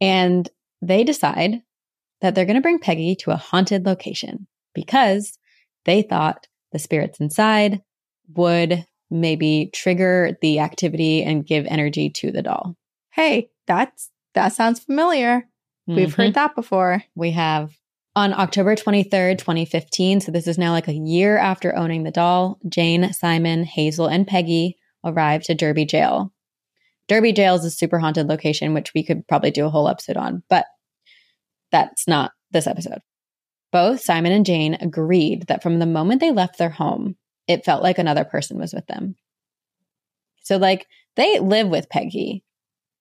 And 0.00 0.48
they 0.82 1.04
decide 1.04 1.62
that 2.20 2.34
they're 2.34 2.44
going 2.46 2.56
to 2.56 2.62
bring 2.62 2.78
Peggy 2.78 3.14
to 3.16 3.30
a 3.32 3.36
haunted 3.36 3.84
location 3.86 4.46
because 4.74 5.38
they 5.84 6.02
thought 6.02 6.46
the 6.72 6.78
spirits 6.78 7.20
inside 7.20 7.82
would 8.34 8.86
maybe 9.10 9.70
trigger 9.74 10.38
the 10.40 10.60
activity 10.60 11.22
and 11.22 11.46
give 11.46 11.66
energy 11.66 12.10
to 12.10 12.30
the 12.30 12.42
doll. 12.42 12.76
Hey, 13.12 13.50
that's 13.66 14.10
that 14.34 14.50
sounds 14.52 14.78
familiar. 14.80 15.48
We've 15.88 16.08
Mhm. 16.08 16.14
heard 16.14 16.34
that 16.34 16.54
before. 16.54 17.02
we 17.16 17.32
have 17.32 17.72
On 18.16 18.32
October 18.32 18.74
23rd, 18.74 19.38
2015, 19.38 20.20
so 20.20 20.32
this 20.32 20.48
is 20.48 20.58
now 20.58 20.72
like 20.72 20.88
a 20.88 20.92
year 20.92 21.38
after 21.38 21.76
owning 21.76 22.02
the 22.02 22.10
doll, 22.10 22.58
Jane, 22.68 23.12
Simon, 23.12 23.62
Hazel, 23.62 24.08
and 24.08 24.26
Peggy 24.26 24.76
arrived 25.04 25.44
to 25.44 25.54
Derby 25.54 25.84
Jail. 25.84 26.32
Derby 27.06 27.32
Jail 27.32 27.54
is 27.54 27.64
a 27.64 27.70
super 27.70 28.00
haunted 28.00 28.26
location, 28.26 28.74
which 28.74 28.92
we 28.94 29.04
could 29.04 29.26
probably 29.28 29.52
do 29.52 29.64
a 29.64 29.70
whole 29.70 29.88
episode 29.88 30.16
on, 30.16 30.42
but 30.50 30.66
that's 31.70 32.08
not 32.08 32.32
this 32.50 32.66
episode. 32.66 32.98
Both 33.70 34.00
Simon 34.00 34.32
and 34.32 34.44
Jane 34.44 34.74
agreed 34.80 35.46
that 35.46 35.62
from 35.62 35.78
the 35.78 35.86
moment 35.86 36.20
they 36.20 36.32
left 36.32 36.58
their 36.58 36.70
home, 36.70 37.14
it 37.46 37.64
felt 37.64 37.82
like 37.82 37.98
another 37.98 38.24
person 38.24 38.58
was 38.58 38.72
with 38.72 38.86
them. 38.86 39.14
So, 40.42 40.56
like, 40.56 40.86
they 41.14 41.38
live 41.38 41.68
with 41.68 41.88
Peggy 41.88 42.42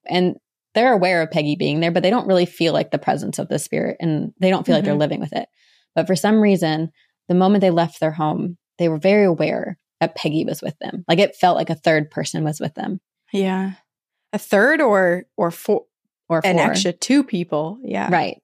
and 0.07 0.35
they're 0.79 0.93
aware 0.93 1.21
of 1.21 1.29
Peggy 1.29 1.57
being 1.57 1.81
there, 1.81 1.91
but 1.91 2.03
they 2.03 2.09
don't 2.09 2.27
really 2.27 2.45
feel 2.45 2.71
like 2.71 2.91
the 2.91 2.97
presence 2.97 3.37
of 3.37 3.49
the 3.49 3.59
spirit 3.59 3.97
and 3.99 4.33
they 4.39 4.49
don't 4.49 4.65
feel 4.65 4.73
mm-hmm. 4.73 4.77
like 4.77 4.85
they're 4.85 4.93
mm-hmm. 4.93 4.99
living 5.01 5.19
with 5.19 5.33
it. 5.33 5.49
But 5.93 6.07
for 6.07 6.15
some 6.15 6.39
reason, 6.39 6.91
the 7.27 7.35
moment 7.35 7.59
they 7.59 7.69
left 7.69 7.99
their 7.99 8.13
home, 8.13 8.57
they 8.77 8.87
were 8.87 8.97
very 8.97 9.25
aware 9.25 9.77
that 9.99 10.15
Peggy 10.15 10.45
was 10.45 10.61
with 10.61 10.79
them. 10.79 11.03
Like 11.05 11.19
it 11.19 11.35
felt 11.35 11.57
like 11.57 11.69
a 11.69 11.75
third 11.75 12.09
person 12.09 12.45
was 12.45 12.61
with 12.61 12.75
them. 12.75 13.01
Yeah. 13.33 13.73
A 14.31 14.37
third 14.37 14.79
or 14.79 15.23
or 15.35 15.51
four 15.51 15.83
or 16.29 16.41
four. 16.41 16.49
an 16.49 16.59
extra 16.59 16.93
two 16.93 17.25
people. 17.25 17.77
Yeah. 17.83 18.09
Right. 18.09 18.39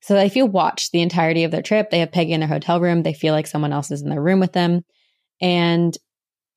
So 0.00 0.14
if 0.14 0.36
you 0.36 0.46
watch 0.46 0.92
the 0.92 1.02
entirety 1.02 1.42
of 1.42 1.50
their 1.50 1.62
trip, 1.62 1.90
they 1.90 1.98
have 1.98 2.12
Peggy 2.12 2.32
in 2.32 2.38
their 2.40 2.48
hotel 2.48 2.80
room. 2.80 3.02
They 3.02 3.12
feel 3.12 3.34
like 3.34 3.48
someone 3.48 3.72
else 3.72 3.90
is 3.90 4.02
in 4.02 4.08
their 4.08 4.22
room 4.22 4.38
with 4.38 4.52
them. 4.52 4.84
And 5.40 5.98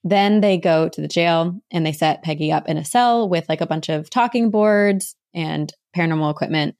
then 0.03 0.41
they 0.41 0.57
go 0.57 0.89
to 0.89 1.01
the 1.01 1.07
jail 1.07 1.59
and 1.71 1.85
they 1.85 1.91
set 1.91 2.23
Peggy 2.23 2.51
up 2.51 2.67
in 2.67 2.77
a 2.77 2.85
cell 2.85 3.29
with 3.29 3.47
like 3.47 3.61
a 3.61 3.67
bunch 3.67 3.89
of 3.89 4.09
talking 4.09 4.49
boards 4.49 5.15
and 5.33 5.71
paranormal 5.95 6.31
equipment 6.31 6.75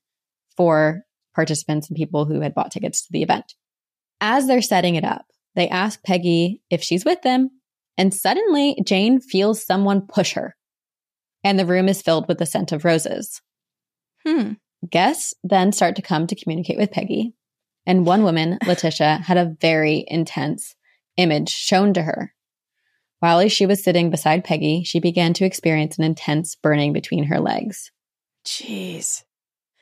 for 0.58 1.04
participants 1.36 1.90
and 1.90 1.96
people 1.96 2.26
who 2.26 2.42
had 2.42 2.56
bought 2.56 2.72
tickets 2.72 3.04
to 3.04 3.12
the 3.12 3.24
event. 3.24 3.54
As 4.20 4.48
they're 4.48 4.62
setting 4.62 4.96
it 4.96 5.04
up, 5.04 5.26
they 5.56 5.70
ask 5.70 6.04
Peggy 6.04 6.62
if 6.70 6.82
she's 6.84 7.06
with 7.06 7.22
them, 7.22 7.50
and 7.98 8.14
suddenly 8.14 8.78
Jane 8.86 9.20
feels 9.20 9.66
someone 9.66 10.08
push 10.08 10.34
her, 10.34 10.56
and 11.44 11.60
the 11.60 11.66
room 11.66 11.90
is 11.90 12.02
filled 12.02 12.28
with 12.28 12.38
the 12.38 12.46
scent 12.46 12.72
of 12.72 12.86
roses. 12.86 13.42
Hmm. 14.26 14.54
Guests 14.90 15.34
then 15.44 15.72
start 15.72 15.96
to 15.98 16.02
come 16.02 16.28
to 16.28 16.36
communicate 16.36 16.78
with 16.78 16.92
Peggy, 16.92 17.34
and 17.86 18.06
one 18.06 18.24
woman, 18.24 18.58
Letitia, 18.66 19.18
had 19.26 19.38
a 19.38 19.56
very 19.60 20.06
intense 20.08 20.76
image 21.18 21.50
shown 21.50 21.94
to 21.94 22.04
her 22.04 22.34
while 23.22 23.48
she 23.48 23.68
was 23.68 23.84
sitting 23.84 24.10
beside 24.10 24.44
Peggy, 24.44 24.84
she 24.84 25.00
began 25.00 25.34
to 25.34 25.46
experience 25.46 25.98
an 25.98 26.04
intense 26.04 26.56
burning 26.56 26.92
between 26.92 27.26
her 27.26 27.40
legs. 27.40 27.92
Jeez. 28.46 29.24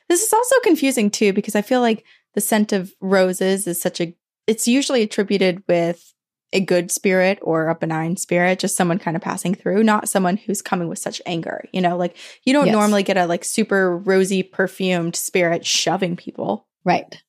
This 0.10 0.22
is 0.22 0.34
also 0.34 0.56
confusing 0.62 1.10
too, 1.10 1.32
because 1.32 1.56
I 1.56 1.62
feel 1.62 1.80
like 1.80 2.04
the 2.36 2.42
scent 2.42 2.74
of 2.74 2.94
roses 3.00 3.66
is 3.66 3.82
such 3.82 4.02
a, 4.02 4.14
it's 4.46 4.68
usually 4.68 5.04
attributed 5.04 5.64
with 5.70 6.14
a 6.52 6.60
good 6.60 6.92
spirit 6.92 7.40
or 7.42 7.70
a 7.70 7.76
benign 7.76 8.18
spirit, 8.18 8.60
just 8.60 8.76
someone 8.76 9.00
kind 9.00 9.16
of 9.16 9.24
passing 9.24 9.56
through, 9.56 9.84
not 9.84 10.10
someone 10.10 10.36
who's 10.36 10.62
coming 10.62 10.90
with 10.90 11.00
such 11.00 11.22
anger. 11.26 11.64
You 11.72 11.80
know, 11.80 11.96
like 11.96 12.18
you 12.44 12.52
don't 12.52 12.66
yes. 12.66 12.74
normally 12.74 13.04
get 13.04 13.18
a 13.18 13.26
like 13.26 13.46
super 13.46 13.98
rosy 13.98 14.44
perfumed 14.44 15.16
spirit 15.16 15.66
shoving 15.66 16.18
people. 16.18 16.68
Right. 16.84 17.24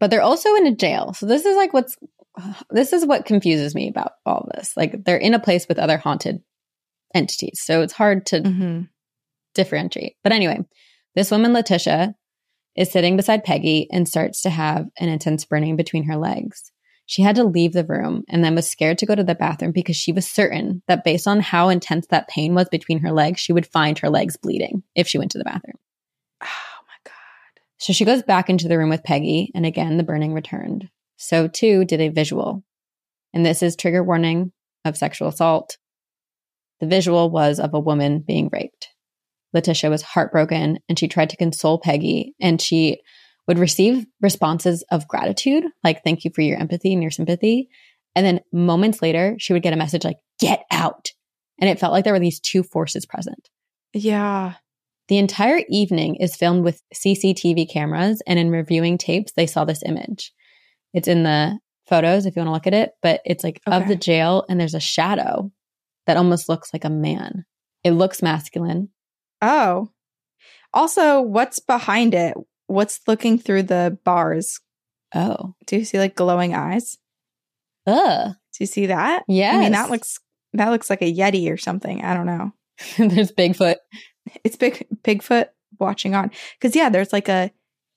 But 0.00 0.10
they're 0.10 0.22
also 0.22 0.54
in 0.56 0.66
a 0.66 0.74
jail. 0.74 1.12
So 1.12 1.26
this 1.26 1.46
is 1.46 1.56
like 1.56 1.72
what's 1.72 1.96
this 2.70 2.92
is 2.92 3.06
what 3.06 3.26
confuses 3.26 3.74
me 3.74 3.88
about 3.88 4.12
all 4.24 4.48
this. 4.54 4.76
Like 4.76 5.04
they're 5.04 5.16
in 5.16 5.34
a 5.34 5.40
place 5.40 5.66
with 5.68 5.78
other 5.78 5.98
haunted 5.98 6.42
entities. 7.14 7.60
So 7.62 7.82
it's 7.82 7.92
hard 7.92 8.26
to 8.26 8.40
mm-hmm. 8.40 8.82
differentiate. 9.54 10.16
But 10.22 10.32
anyway, 10.32 10.60
this 11.14 11.30
woman, 11.30 11.52
Letitia, 11.52 12.14
is 12.76 12.90
sitting 12.90 13.16
beside 13.16 13.44
Peggy 13.44 13.88
and 13.90 14.06
starts 14.06 14.42
to 14.42 14.50
have 14.50 14.86
an 14.98 15.08
intense 15.08 15.44
burning 15.44 15.76
between 15.76 16.04
her 16.04 16.16
legs. 16.16 16.70
She 17.06 17.22
had 17.22 17.36
to 17.36 17.44
leave 17.44 17.72
the 17.72 17.84
room 17.84 18.24
and 18.28 18.44
then 18.44 18.56
was 18.56 18.68
scared 18.68 18.98
to 18.98 19.06
go 19.06 19.14
to 19.14 19.22
the 19.24 19.34
bathroom 19.34 19.70
because 19.70 19.96
she 19.96 20.12
was 20.12 20.28
certain 20.28 20.82
that 20.88 21.04
based 21.04 21.28
on 21.28 21.40
how 21.40 21.68
intense 21.68 22.08
that 22.08 22.28
pain 22.28 22.54
was 22.54 22.68
between 22.68 22.98
her 22.98 23.12
legs, 23.12 23.40
she 23.40 23.52
would 23.52 23.66
find 23.66 23.98
her 23.98 24.10
legs 24.10 24.36
bleeding 24.36 24.82
if 24.94 25.06
she 25.06 25.16
went 25.16 25.30
to 25.32 25.38
the 25.38 25.44
bathroom. 25.44 25.76
Oh 26.48 26.82
my 26.86 27.10
God. 27.10 27.62
So 27.78 27.92
she 27.92 28.04
goes 28.04 28.22
back 28.22 28.50
into 28.50 28.68
the 28.68 28.76
room 28.76 28.90
with 28.90 29.04
Peggy, 29.04 29.50
and 29.54 29.64
again, 29.64 29.96
the 29.96 30.02
burning 30.02 30.34
returned. 30.34 30.90
So 31.16 31.48
too 31.48 31.84
did 31.84 32.00
a 32.00 32.08
visual. 32.08 32.64
And 33.32 33.44
this 33.44 33.62
is 33.62 33.76
trigger 33.76 34.02
warning 34.02 34.52
of 34.84 34.96
sexual 34.96 35.28
assault. 35.28 35.78
The 36.80 36.86
visual 36.86 37.30
was 37.30 37.58
of 37.58 37.74
a 37.74 37.80
woman 37.80 38.20
being 38.26 38.48
raped. 38.52 38.88
Letitia 39.52 39.90
was 39.90 40.02
heartbroken 40.02 40.78
and 40.88 40.98
she 40.98 41.08
tried 41.08 41.30
to 41.30 41.36
console 41.36 41.78
Peggy 41.78 42.34
and 42.40 42.60
she 42.60 43.00
would 43.46 43.58
receive 43.58 44.06
responses 44.20 44.84
of 44.90 45.08
gratitude, 45.08 45.64
like, 45.84 46.02
thank 46.02 46.24
you 46.24 46.30
for 46.34 46.40
your 46.42 46.58
empathy 46.58 46.92
and 46.92 47.02
your 47.02 47.10
sympathy. 47.10 47.68
And 48.14 48.26
then 48.26 48.40
moments 48.52 49.02
later, 49.02 49.36
she 49.38 49.52
would 49.52 49.62
get 49.62 49.72
a 49.72 49.76
message 49.76 50.04
like, 50.04 50.18
get 50.38 50.64
out. 50.70 51.12
And 51.60 51.70
it 51.70 51.78
felt 51.78 51.92
like 51.92 52.04
there 52.04 52.12
were 52.12 52.18
these 52.18 52.40
two 52.40 52.62
forces 52.62 53.06
present. 53.06 53.48
Yeah. 53.92 54.54
The 55.08 55.18
entire 55.18 55.62
evening 55.68 56.16
is 56.16 56.34
filmed 56.34 56.64
with 56.64 56.82
CCTV 56.94 57.70
cameras, 57.70 58.22
and 58.26 58.38
in 58.38 58.50
reviewing 58.50 58.98
tapes, 58.98 59.32
they 59.36 59.46
saw 59.46 59.64
this 59.64 59.82
image. 59.84 60.32
It's 60.96 61.08
in 61.08 61.24
the 61.24 61.58
photos 61.86 62.24
if 62.24 62.34
you 62.34 62.40
want 62.40 62.48
to 62.48 62.52
look 62.52 62.66
at 62.66 62.74
it, 62.74 62.92
but 63.02 63.20
it's 63.26 63.44
like 63.44 63.60
okay. 63.68 63.76
of 63.76 63.86
the 63.86 63.94
jail 63.94 64.46
and 64.48 64.58
there's 64.58 64.74
a 64.74 64.80
shadow 64.80 65.52
that 66.06 66.16
almost 66.16 66.48
looks 66.48 66.72
like 66.72 66.84
a 66.84 66.90
man. 66.90 67.44
It 67.84 67.90
looks 67.90 68.22
masculine. 68.22 68.88
Oh. 69.42 69.90
Also, 70.72 71.20
what's 71.20 71.58
behind 71.58 72.14
it? 72.14 72.34
What's 72.66 73.00
looking 73.06 73.38
through 73.38 73.64
the 73.64 73.98
bars? 74.04 74.58
Oh. 75.14 75.54
Do 75.66 75.76
you 75.76 75.84
see 75.84 75.98
like 75.98 76.16
glowing 76.16 76.54
eyes? 76.54 76.96
Ugh. 77.86 78.32
Do 78.32 78.56
you 78.58 78.66
see 78.66 78.86
that? 78.86 79.24
Yeah. 79.28 79.56
I 79.56 79.58
mean, 79.58 79.72
that 79.72 79.90
looks 79.90 80.18
that 80.54 80.70
looks 80.70 80.88
like 80.88 81.02
a 81.02 81.12
yeti 81.12 81.52
or 81.52 81.58
something. 81.58 82.02
I 82.02 82.14
don't 82.14 82.26
know. 82.26 82.52
there's 82.96 83.32
Bigfoot. 83.32 83.76
It's 84.44 84.56
big 84.56 84.86
Bigfoot 85.04 85.48
watching 85.78 86.14
on. 86.14 86.30
Cause 86.62 86.74
yeah, 86.74 86.88
there's 86.88 87.12
like 87.12 87.28
a 87.28 87.52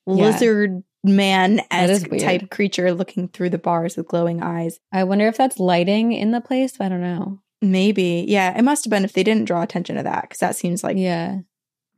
yeah. 0.05 0.13
lizard 0.13 0.83
man 1.03 1.61
esque 1.71 2.09
type 2.17 2.49
creature 2.49 2.93
looking 2.93 3.27
through 3.29 3.49
the 3.49 3.57
bars 3.57 3.95
with 3.95 4.07
glowing 4.07 4.41
eyes. 4.41 4.79
I 4.91 5.03
wonder 5.03 5.27
if 5.27 5.37
that's 5.37 5.59
lighting 5.59 6.11
in 6.11 6.31
the 6.31 6.41
place. 6.41 6.79
I 6.79 6.89
don't 6.89 7.01
know. 7.01 7.39
Maybe. 7.61 8.25
Yeah, 8.27 8.57
it 8.57 8.63
must 8.63 8.85
have 8.85 8.91
been 8.91 9.05
if 9.05 9.13
they 9.13 9.23
didn't 9.23 9.45
draw 9.45 9.61
attention 9.61 9.95
to 9.95 10.03
that 10.03 10.23
because 10.23 10.39
that 10.39 10.55
seems 10.55 10.83
like 10.83 10.97
yeah, 10.97 11.39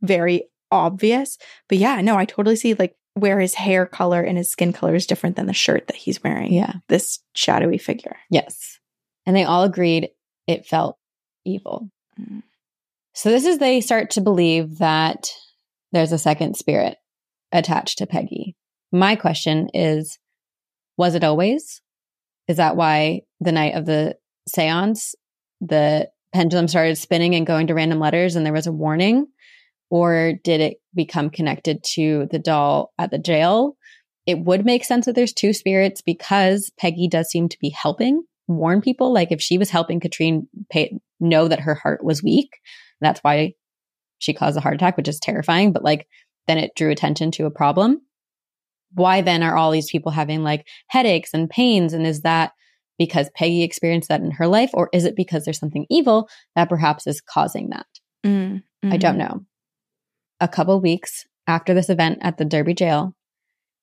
very 0.01 0.45
obvious. 0.71 1.37
But 1.67 1.77
yeah, 1.77 2.01
no, 2.01 2.17
I 2.17 2.25
totally 2.25 2.55
see 2.55 2.73
like 2.73 2.95
where 3.13 3.39
his 3.39 3.55
hair 3.55 3.85
color 3.85 4.21
and 4.21 4.37
his 4.37 4.49
skin 4.49 4.73
color 4.73 4.95
is 4.95 5.05
different 5.05 5.35
than 5.35 5.45
the 5.45 5.53
shirt 5.53 5.87
that 5.87 5.97
he's 5.97 6.23
wearing. 6.23 6.53
Yeah. 6.53 6.75
This 6.87 7.19
shadowy 7.35 7.77
figure. 7.77 8.17
Yes. 8.29 8.79
And 9.25 9.35
they 9.35 9.43
all 9.43 9.63
agreed 9.63 10.09
it 10.47 10.65
felt 10.65 10.97
evil. 11.45 11.89
Mm. 12.19 12.43
So 13.13 13.29
this 13.29 13.45
is 13.45 13.57
they 13.57 13.81
start 13.81 14.11
to 14.11 14.21
believe 14.21 14.77
that 14.77 15.31
there's 15.91 16.13
a 16.13 16.17
second 16.17 16.55
spirit 16.55 16.97
attached 17.51 17.97
to 17.97 18.07
Peggy. 18.07 18.55
My 18.91 19.15
question 19.15 19.69
is 19.73 20.17
Was 20.97 21.15
it 21.15 21.23
always? 21.23 21.81
Is 22.47 22.57
that 22.57 22.75
why 22.75 23.21
the 23.39 23.51
night 23.51 23.75
of 23.75 23.85
the 23.85 24.17
seance, 24.47 25.15
the 25.61 26.09
pendulum 26.33 26.67
started 26.67 26.97
spinning 26.97 27.35
and 27.35 27.45
going 27.45 27.67
to 27.67 27.73
random 27.73 27.99
letters 27.99 28.35
and 28.35 28.45
there 28.45 28.53
was 28.53 28.67
a 28.67 28.71
warning? 28.71 29.27
Or 29.89 30.33
did 30.43 30.61
it 30.61 30.77
become 30.95 31.29
connected 31.29 31.83
to 31.95 32.27
the 32.31 32.39
doll 32.39 32.93
at 32.97 33.11
the 33.11 33.17
jail? 33.17 33.75
It 34.25 34.39
would 34.39 34.65
make 34.65 34.85
sense 34.85 35.05
that 35.05 35.15
there's 35.15 35.33
two 35.33 35.53
spirits 35.53 36.01
because 36.01 36.71
Peggy 36.79 37.07
does 37.07 37.29
seem 37.29 37.49
to 37.49 37.57
be 37.59 37.69
helping 37.69 38.23
warn 38.47 38.81
people. 38.81 39.11
Like 39.13 39.31
if 39.31 39.41
she 39.41 39.57
was 39.57 39.69
helping 39.69 39.99
Katrine 39.99 40.47
pay, 40.69 40.97
know 41.19 41.47
that 41.47 41.61
her 41.61 41.75
heart 41.75 42.03
was 42.03 42.23
weak, 42.23 42.49
that's 43.01 43.19
why 43.21 43.53
she 44.19 44.33
caused 44.33 44.57
a 44.57 44.61
heart 44.61 44.75
attack, 44.75 44.97
which 44.97 45.07
is 45.07 45.19
terrifying. 45.19 45.73
But 45.73 45.83
like 45.83 46.07
then 46.47 46.57
it 46.57 46.75
drew 46.75 46.91
attention 46.91 47.31
to 47.31 47.45
a 47.45 47.51
problem 47.51 48.01
why 48.93 49.21
then 49.21 49.43
are 49.43 49.55
all 49.55 49.71
these 49.71 49.89
people 49.89 50.11
having 50.11 50.43
like 50.43 50.67
headaches 50.87 51.31
and 51.33 51.49
pains? 51.49 51.93
And 51.93 52.05
is 52.05 52.21
that 52.21 52.51
because 52.97 53.29
Peggy 53.35 53.63
experienced 53.63 54.09
that 54.09 54.21
in 54.21 54.31
her 54.31 54.47
life, 54.47 54.69
or 54.73 54.89
is 54.93 55.05
it 55.05 55.15
because 55.15 55.43
there's 55.43 55.59
something 55.59 55.85
evil 55.89 56.29
that 56.55 56.69
perhaps 56.69 57.07
is 57.07 57.21
causing 57.21 57.69
that? 57.69 57.87
Mm-hmm. 58.25 58.91
I 58.91 58.97
don't 58.97 59.17
know. 59.17 59.45
A 60.39 60.47
couple 60.47 60.79
weeks 60.81 61.25
after 61.47 61.73
this 61.73 61.89
event 61.89 62.19
at 62.21 62.37
the 62.37 62.45
Derby 62.45 62.73
jail, 62.73 63.15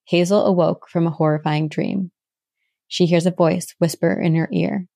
Hazel 0.05 0.45
awoke 0.45 0.87
from 0.89 1.05
a 1.05 1.11
horrifying 1.11 1.67
dream. 1.67 2.11
She 2.87 3.05
hears 3.05 3.25
a 3.25 3.31
voice 3.31 3.75
whisper 3.77 4.19
in 4.19 4.35
her 4.35 4.49
ear, 4.51 4.87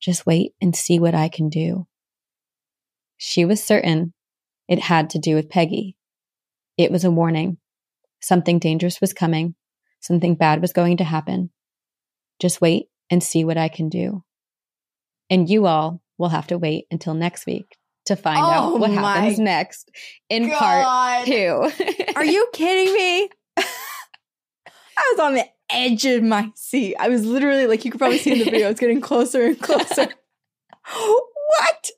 Just 0.00 0.26
wait 0.26 0.52
and 0.60 0.76
see 0.76 0.98
what 0.98 1.14
I 1.14 1.28
can 1.28 1.48
do. 1.48 1.86
She 3.16 3.44
was 3.44 3.62
certain 3.62 4.12
it 4.68 4.80
had 4.80 5.10
to 5.10 5.18
do 5.18 5.34
with 5.34 5.48
Peggy. 5.48 5.96
It 6.76 6.92
was 6.92 7.04
a 7.04 7.10
warning 7.10 7.56
Something 8.20 8.58
dangerous 8.58 9.00
was 9.00 9.12
coming. 9.12 9.54
Something 10.00 10.34
bad 10.34 10.60
was 10.60 10.72
going 10.72 10.96
to 10.98 11.04
happen. 11.04 11.50
Just 12.38 12.60
wait 12.60 12.86
and 13.10 13.22
see 13.22 13.44
what 13.44 13.58
I 13.58 13.68
can 13.68 13.88
do. 13.88 14.24
And 15.30 15.48
you 15.48 15.66
all 15.66 16.02
will 16.16 16.28
have 16.28 16.46
to 16.48 16.58
wait 16.58 16.86
until 16.90 17.14
next 17.14 17.46
week 17.46 17.76
to 18.06 18.16
find 18.16 18.38
oh 18.38 18.50
out 18.50 18.80
what 18.80 18.90
happens 18.90 19.38
next 19.38 19.90
in 20.28 20.48
God. 20.48 20.58
part 20.58 21.26
two. 21.26 21.70
Are 22.16 22.24
you 22.24 22.48
kidding 22.52 22.92
me? 22.92 23.28
I 23.56 25.12
was 25.12 25.20
on 25.20 25.34
the 25.34 25.46
edge 25.70 26.04
of 26.06 26.22
my 26.22 26.50
seat. 26.54 26.96
I 26.98 27.08
was 27.08 27.24
literally 27.24 27.66
like, 27.66 27.84
you 27.84 27.90
could 27.90 27.98
probably 27.98 28.18
see 28.18 28.32
in 28.32 28.38
the 28.38 28.44
video, 28.44 28.70
it's 28.70 28.80
getting 28.80 29.00
closer 29.00 29.44
and 29.44 29.60
closer. 29.60 30.06
what? 30.92 31.90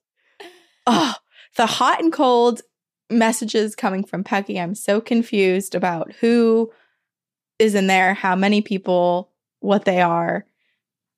Oh, 0.87 1.15
the 1.57 1.67
hot 1.67 2.03
and 2.03 2.13
cold 2.13 2.63
messages 3.11 3.75
coming 3.75 4.05
from 4.05 4.25
Peggy. 4.25 4.59
I'm 4.59 4.75
so 4.75 5.01
confused 5.01 5.75
about 5.75 6.13
who 6.21 6.71
is 7.59 7.75
in 7.75 7.87
there, 7.87 8.15
how 8.15 8.37
many 8.37 8.63
people, 8.63 9.31
what 9.61 9.85
they 9.85 10.01
are. 10.01 10.47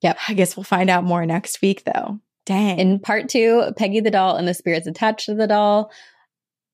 Yep. 0.01 0.17
I 0.27 0.33
guess 0.33 0.57
we'll 0.57 0.63
find 0.63 0.89
out 0.89 1.03
more 1.03 1.25
next 1.25 1.61
week, 1.61 1.83
though. 1.85 2.19
Dang. 2.45 2.79
In 2.79 2.99
part 2.99 3.29
two, 3.29 3.71
Peggy 3.77 4.01
the 4.01 4.11
doll 4.11 4.35
and 4.35 4.47
the 4.47 4.53
spirits 4.53 4.87
attached 4.87 5.27
to 5.27 5.35
the 5.35 5.47
doll 5.47 5.91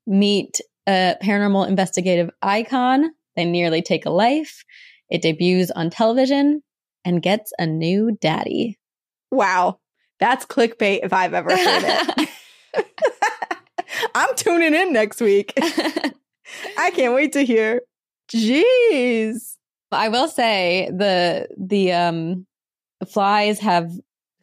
meet 0.08 0.60
a 0.88 1.16
paranormal 1.22 1.68
investigative 1.68 2.32
icon. 2.42 3.12
They 3.36 3.46
nearly 3.46 3.84
take 3.84 4.06
a 4.06 4.10
life. 4.10 4.64
It 5.10 5.22
debuts 5.22 5.70
on 5.72 5.92
television 5.92 6.64
and 7.06 7.22
gets 7.22 7.54
a 7.60 7.68
new 7.68 8.18
daddy. 8.20 8.80
wow. 9.32 9.80
That's 10.20 10.46
clickbait 10.46 11.00
if 11.04 11.14
I've 11.14 11.34
ever 11.34 11.50
heard 11.50 12.06
it. 12.18 12.30
I'm 14.16 14.36
tuning 14.36 14.74
in 14.74 14.94
next 14.94 15.22
week. 15.22 15.54
I 16.78 16.92
can't 16.92 17.14
wait 17.14 17.34
to 17.34 17.42
hear. 17.46 17.82
Jeez. 18.32 19.56
I 19.92 20.10
will 20.10 20.28
say 20.28 20.90
the 20.92 21.48
the 21.58 21.92
um 21.94 22.46
flies 23.08 23.60
have 23.60 23.92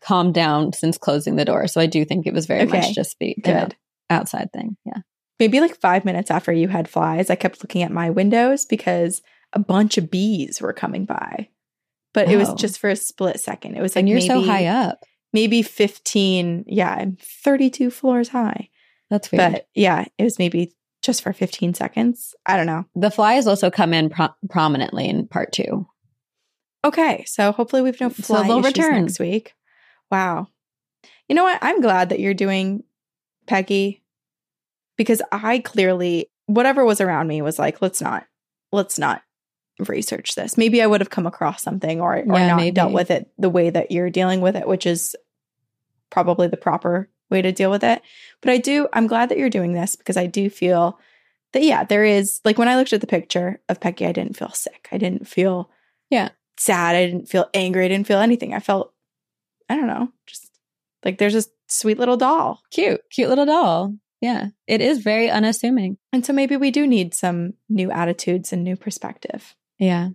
calmed 0.00 0.34
down 0.34 0.72
since 0.72 0.98
closing 0.98 1.36
the 1.36 1.44
door. 1.44 1.66
So 1.68 1.80
I 1.80 1.86
do 1.86 2.04
think 2.04 2.26
it 2.26 2.34
was 2.34 2.46
very 2.46 2.62
Okay. 2.62 2.80
much 2.80 2.94
just 2.94 3.16
the 3.18 3.36
Good. 3.42 3.76
outside 4.10 4.52
thing. 4.52 4.76
Yeah. 4.84 5.00
Maybe 5.38 5.60
like 5.60 5.78
five 5.80 6.04
minutes 6.04 6.30
after 6.30 6.52
you 6.52 6.68
had 6.68 6.88
flies, 6.88 7.28
I 7.28 7.34
kept 7.34 7.62
looking 7.62 7.82
at 7.82 7.90
my 7.92 8.10
windows 8.10 8.64
because 8.64 9.20
a 9.52 9.58
bunch 9.58 9.98
of 9.98 10.10
bees 10.10 10.60
were 10.60 10.72
coming 10.72 11.04
by. 11.04 11.48
But 12.14 12.28
it 12.30 12.36
was 12.36 12.48
Oh. 12.50 12.54
just 12.56 12.78
for 12.78 12.88
a 12.88 12.96
split 12.96 13.38
second. 13.40 13.76
It 13.76 13.82
was 13.82 13.94
like 13.94 14.02
and 14.02 14.08
you're 14.08 14.18
maybe, 14.18 14.28
so 14.28 14.40
high 14.42 14.66
up. 14.66 15.00
Maybe 15.32 15.60
15. 15.62 16.64
Yeah, 16.66 16.90
I'm 16.90 17.18
32 17.20 17.90
floors 17.90 18.28
high. 18.30 18.70
That's 19.10 19.30
weird. 19.30 19.52
But 19.52 19.68
yeah, 19.74 20.04
it 20.18 20.22
was 20.24 20.38
maybe 20.38 20.72
just 21.02 21.22
for 21.22 21.32
15 21.32 21.74
seconds. 21.74 22.34
I 22.46 22.56
don't 22.56 22.66
know. 22.66 22.84
the 22.94 23.10
flies 23.10 23.46
also 23.46 23.70
come 23.70 23.94
in 23.94 24.10
pro- 24.10 24.34
prominently 24.50 25.08
in 25.08 25.28
part 25.28 25.52
two. 25.52 25.86
Okay, 26.84 27.24
so 27.26 27.52
hopefully 27.52 27.82
we've 27.82 28.00
no 28.00 28.08
So 28.10 28.22
fly 28.22 28.46
they'll 28.46 28.58
issues 28.60 28.76
return. 28.76 29.02
next 29.02 29.18
week. 29.18 29.54
Wow. 30.10 30.48
You 31.28 31.34
know 31.34 31.44
what? 31.44 31.58
I'm 31.62 31.80
glad 31.80 32.08
that 32.10 32.20
you're 32.20 32.34
doing 32.34 32.84
Peggy 33.46 34.02
because 34.96 35.20
I 35.32 35.58
clearly 35.58 36.30
whatever 36.46 36.84
was 36.84 37.00
around 37.00 37.26
me 37.26 37.42
was 37.42 37.58
like, 37.58 37.82
let's 37.82 38.00
not, 38.00 38.24
let's 38.72 38.98
not 38.98 39.22
research 39.88 40.34
this. 40.36 40.56
Maybe 40.56 40.80
I 40.80 40.86
would 40.86 41.00
have 41.00 41.10
come 41.10 41.26
across 41.26 41.62
something 41.62 42.00
or 42.00 42.14
or 42.14 42.18
Yeah, 42.24 42.46
not 42.48 42.56
maybe. 42.56 42.70
dealt 42.74 42.92
with 42.92 43.10
it 43.10 43.28
the 43.36 43.50
way 43.50 43.68
that 43.70 43.90
you're 43.90 44.10
dealing 44.10 44.40
with 44.40 44.54
it, 44.56 44.66
which 44.68 44.86
is 44.86 45.14
probably 46.10 46.46
the 46.48 46.56
proper 46.56 47.10
way 47.30 47.42
to 47.42 47.52
deal 47.52 47.70
with 47.70 47.84
it. 47.84 48.02
But 48.40 48.50
I 48.52 48.58
do, 48.58 48.88
I'm 48.92 49.06
glad 49.06 49.28
that 49.28 49.38
you're 49.38 49.50
doing 49.50 49.72
this 49.72 49.96
because 49.96 50.16
I 50.16 50.26
do 50.26 50.48
feel 50.50 50.98
that 51.52 51.62
yeah, 51.62 51.84
there 51.84 52.04
is 52.04 52.40
like 52.44 52.58
when 52.58 52.68
I 52.68 52.76
looked 52.76 52.92
at 52.92 53.00
the 53.00 53.06
picture 53.06 53.60
of 53.68 53.80
Peggy, 53.80 54.06
I 54.06 54.12
didn't 54.12 54.36
feel 54.36 54.50
sick. 54.50 54.88
I 54.92 54.98
didn't 54.98 55.26
feel 55.26 55.70
Yeah. 56.10 56.30
sad. 56.58 56.96
I 56.96 57.06
didn't 57.06 57.28
feel 57.28 57.48
angry. 57.54 57.84
I 57.84 57.88
didn't 57.88 58.06
feel 58.06 58.18
anything. 58.20 58.54
I 58.54 58.60
felt, 58.60 58.92
I 59.68 59.76
don't 59.76 59.86
know, 59.86 60.10
just 60.26 60.50
like 61.04 61.18
there's 61.18 61.34
this 61.34 61.48
sweet 61.68 61.98
little 61.98 62.16
doll. 62.16 62.62
Cute, 62.70 63.00
cute 63.10 63.28
little 63.28 63.46
doll. 63.46 63.94
Yeah. 64.20 64.48
It 64.66 64.80
is 64.80 64.98
very 65.00 65.28
unassuming. 65.30 65.98
And 66.12 66.24
so 66.24 66.32
maybe 66.32 66.56
we 66.56 66.70
do 66.70 66.86
need 66.86 67.14
some 67.14 67.54
new 67.68 67.90
attitudes 67.90 68.52
and 68.52 68.64
new 68.64 68.76
perspective. 68.76 69.54
Yeah. 69.78 70.10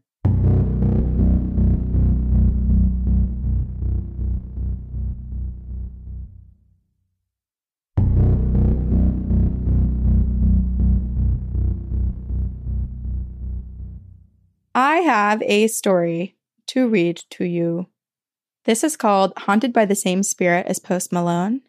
I 14.73 14.97
have 14.97 15.41
a 15.43 15.67
story 15.67 16.35
to 16.67 16.87
read 16.87 17.17
to 17.31 17.43
you. 17.43 17.87
This 18.65 18.83
is 18.83 18.95
called 18.95 19.33
Haunted 19.37 19.73
by 19.73 19.85
the 19.85 19.95
Same 19.95 20.23
Spirit 20.23 20.67
as 20.67 20.79
Post 20.79 21.11
Malone. 21.11 21.61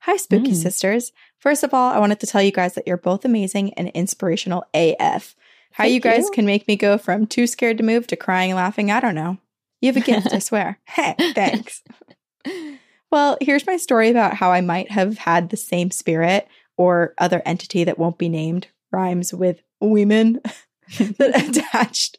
Hi, 0.00 0.16
Spooky 0.16 0.52
Mm. 0.52 0.56
Sisters. 0.56 1.12
First 1.38 1.62
of 1.62 1.72
all, 1.72 1.92
I 1.92 1.98
wanted 1.98 2.20
to 2.20 2.26
tell 2.26 2.42
you 2.42 2.52
guys 2.52 2.74
that 2.74 2.86
you're 2.86 2.96
both 2.96 3.24
amazing 3.24 3.72
and 3.74 3.88
inspirational 3.90 4.64
AF. 4.74 5.34
How 5.72 5.84
Thank 5.84 5.94
you 5.94 6.00
guys 6.00 6.24
you. 6.24 6.30
can 6.32 6.44
make 6.46 6.68
me 6.68 6.76
go 6.76 6.98
from 6.98 7.26
too 7.26 7.46
scared 7.46 7.78
to 7.78 7.84
move 7.84 8.06
to 8.08 8.16
crying 8.16 8.50
and 8.50 8.56
laughing, 8.56 8.90
I 8.90 9.00
don't 9.00 9.14
know. 9.14 9.38
You 9.80 9.88
have 9.92 9.96
a 9.96 10.04
gift, 10.04 10.32
I 10.32 10.38
swear. 10.38 10.78
Hey, 10.86 11.14
thanks. 11.34 11.82
Well, 13.10 13.36
here's 13.40 13.66
my 13.66 13.76
story 13.76 14.10
about 14.10 14.34
how 14.34 14.52
I 14.52 14.60
might 14.60 14.90
have 14.90 15.18
had 15.18 15.50
the 15.50 15.56
same 15.56 15.90
spirit 15.90 16.46
or 16.76 17.14
other 17.18 17.42
entity 17.44 17.84
that 17.84 17.98
won't 17.98 18.18
be 18.18 18.28
named, 18.28 18.68
rhymes 18.90 19.32
with 19.34 19.62
women, 19.80 20.40
that 21.18 21.48
attached 21.72 22.18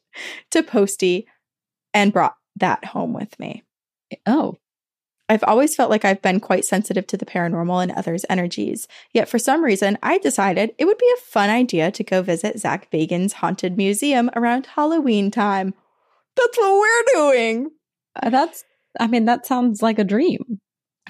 to 0.52 0.64
Posty 0.64 1.28
and 1.94 2.14
brought 2.14 2.36
that 2.56 2.86
home 2.86 3.14
with 3.14 3.38
me. 3.40 3.64
Oh, 4.26 4.58
I've 5.30 5.44
always 5.46 5.76
felt 5.76 5.90
like 5.90 6.04
I've 6.06 6.22
been 6.22 6.40
quite 6.40 6.66
sensitive 6.66 7.08
to 7.08 7.18
the 7.18 7.26
paranormal 7.26 7.82
and 7.82 7.92
others' 7.94 8.26
energies. 8.30 8.88
Yet 9.14 9.30
for 9.30 9.40
some 9.40 9.64
reason, 9.64 9.98
I 10.04 10.18
decided 10.18 10.76
it 10.78 10.86
would 10.86 10.98
be 10.98 11.12
a 11.18 11.22
fun 11.22 11.50
idea 11.50 11.92
to 11.92 12.04
go 12.04 12.22
visit 12.22 12.60
Zak 12.60 12.92
Bagans' 12.92 13.34
haunted 13.34 13.78
museum 13.78 14.30
around 14.36 14.68
Halloween 14.68 15.32
time. 15.32 15.74
That's 16.36 16.58
what 16.58 16.80
we're 16.80 17.04
doing. 17.16 17.72
uh, 18.22 18.30
that's, 18.30 18.64
I 19.00 19.08
mean, 19.08 19.26
that 19.26 19.46
sounds 19.46 19.82
like 19.82 19.98
a 19.98 20.04
dream. 20.04 20.60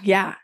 Yeah. 0.03 0.35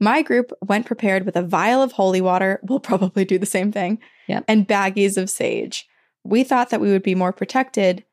My 0.00 0.22
group 0.22 0.52
went 0.62 0.86
prepared 0.86 1.24
with 1.24 1.36
a 1.36 1.42
vial 1.42 1.82
of 1.82 1.92
holy 1.92 2.20
water. 2.20 2.60
We'll 2.64 2.80
probably 2.80 3.24
do 3.24 3.38
the 3.38 3.46
same 3.46 3.70
thing. 3.70 3.98
Yep. 4.28 4.44
And 4.48 4.66
baggies 4.66 5.16
of 5.16 5.30
sage. 5.30 5.86
We 6.24 6.44
thought 6.44 6.70
that 6.70 6.80
we 6.80 6.90
would 6.90 7.02
be 7.02 7.14
more 7.14 7.32
protected, 7.32 8.04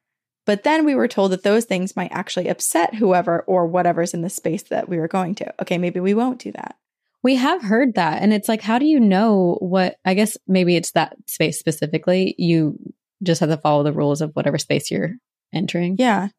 but 0.45 0.63
then 0.63 0.85
we 0.85 0.95
were 0.95 1.07
told 1.07 1.31
that 1.31 1.43
those 1.43 1.65
things 1.65 1.95
might 1.95 2.11
actually 2.11 2.47
upset 2.47 2.95
whoever 2.95 3.41
or 3.41 3.67
whatever's 3.67 4.13
in 4.13 4.21
the 4.21 4.29
space 4.29 4.63
that 4.63 4.87
we 4.87 4.97
were 4.97 5.07
going 5.09 5.35
to. 5.35 5.53
Okay, 5.61 5.77
maybe 5.77 5.99
we 5.99 6.13
won't 6.13 6.39
do 6.39 6.51
that. 6.53 6.75
We 7.23 7.35
have 7.35 7.63
heard 7.63 7.95
that. 7.95 8.21
And 8.21 8.31
it's 8.31 8.47
like, 8.47 8.61
how 8.61 8.79
do 8.79 8.85
you 8.85 8.99
know 8.99 9.57
what? 9.59 9.97
I 10.05 10.13
guess 10.13 10.37
maybe 10.47 10.75
it's 10.77 10.91
that 10.91 11.17
space 11.27 11.59
specifically. 11.59 12.35
You 12.37 12.77
just 13.23 13.41
have 13.41 13.49
to 13.49 13.57
follow 13.57 13.83
the 13.83 13.91
rules 13.91 14.21
of 14.21 14.31
whatever 14.33 14.57
space 14.57 14.89
you're 14.89 15.15
entering. 15.53 15.95
Yeah. 15.99 16.29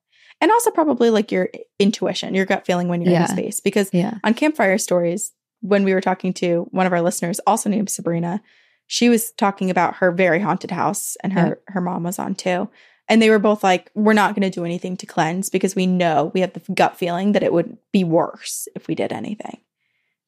And 0.41 0.51
also 0.53 0.71
probably 0.71 1.11
like 1.11 1.33
your 1.33 1.49
intuition, 1.79 2.35
your 2.35 2.47
gut 2.47 2.65
feeling 2.65 2.89
when 2.89 3.03
you're 3.03 3.09
in 3.13 3.21
Yeah. 3.21 3.27
the 3.27 3.33
space. 3.33 3.61
Because 3.61 3.91
Yeah. 3.93 4.15
on 4.23 4.35
Campfire 4.35 4.79
Stories, 4.79 5.33
when 5.61 5.83
we 5.83 5.93
were 5.93 6.01
talking 6.01 6.33
to 6.35 6.69
one 6.71 6.87
of 6.87 6.93
our 6.93 7.03
listeners, 7.03 7.41
also 7.41 7.69
named 7.69 7.91
Sabrina, 7.91 8.41
she 8.89 9.09
was 9.09 9.31
talking 9.33 9.71
about 9.71 9.97
her 9.97 10.11
very 10.11 10.41
haunted 10.41 10.73
house, 10.73 11.17
and 11.23 11.33
her 11.35 11.61
her 11.69 11.81
mom 11.81 12.03
was 12.03 12.19
on 12.19 12.35
too. 12.35 12.69
And 13.11 13.23
they 13.23 13.31
were 13.31 13.39
both 13.39 13.63
like, 13.63 13.91
"We're 13.95 14.13
not 14.13 14.35
going 14.35 14.51
to 14.51 14.55
do 14.55 14.65
anything 14.65 14.97
to 14.99 15.07
cleanse 15.07 15.49
because 15.49 15.77
we 15.77 15.87
know 15.87 16.33
we 16.35 16.41
have 16.41 16.55
the 16.55 16.73
gut 16.73 16.97
feeling 16.97 17.33
that 17.33 17.43
it 17.43 17.53
would 17.53 17.79
be 17.93 18.03
worse 18.03 18.67
if 18.75 18.89
we 18.89 18.95
did 18.95 19.13
anything. 19.13 19.61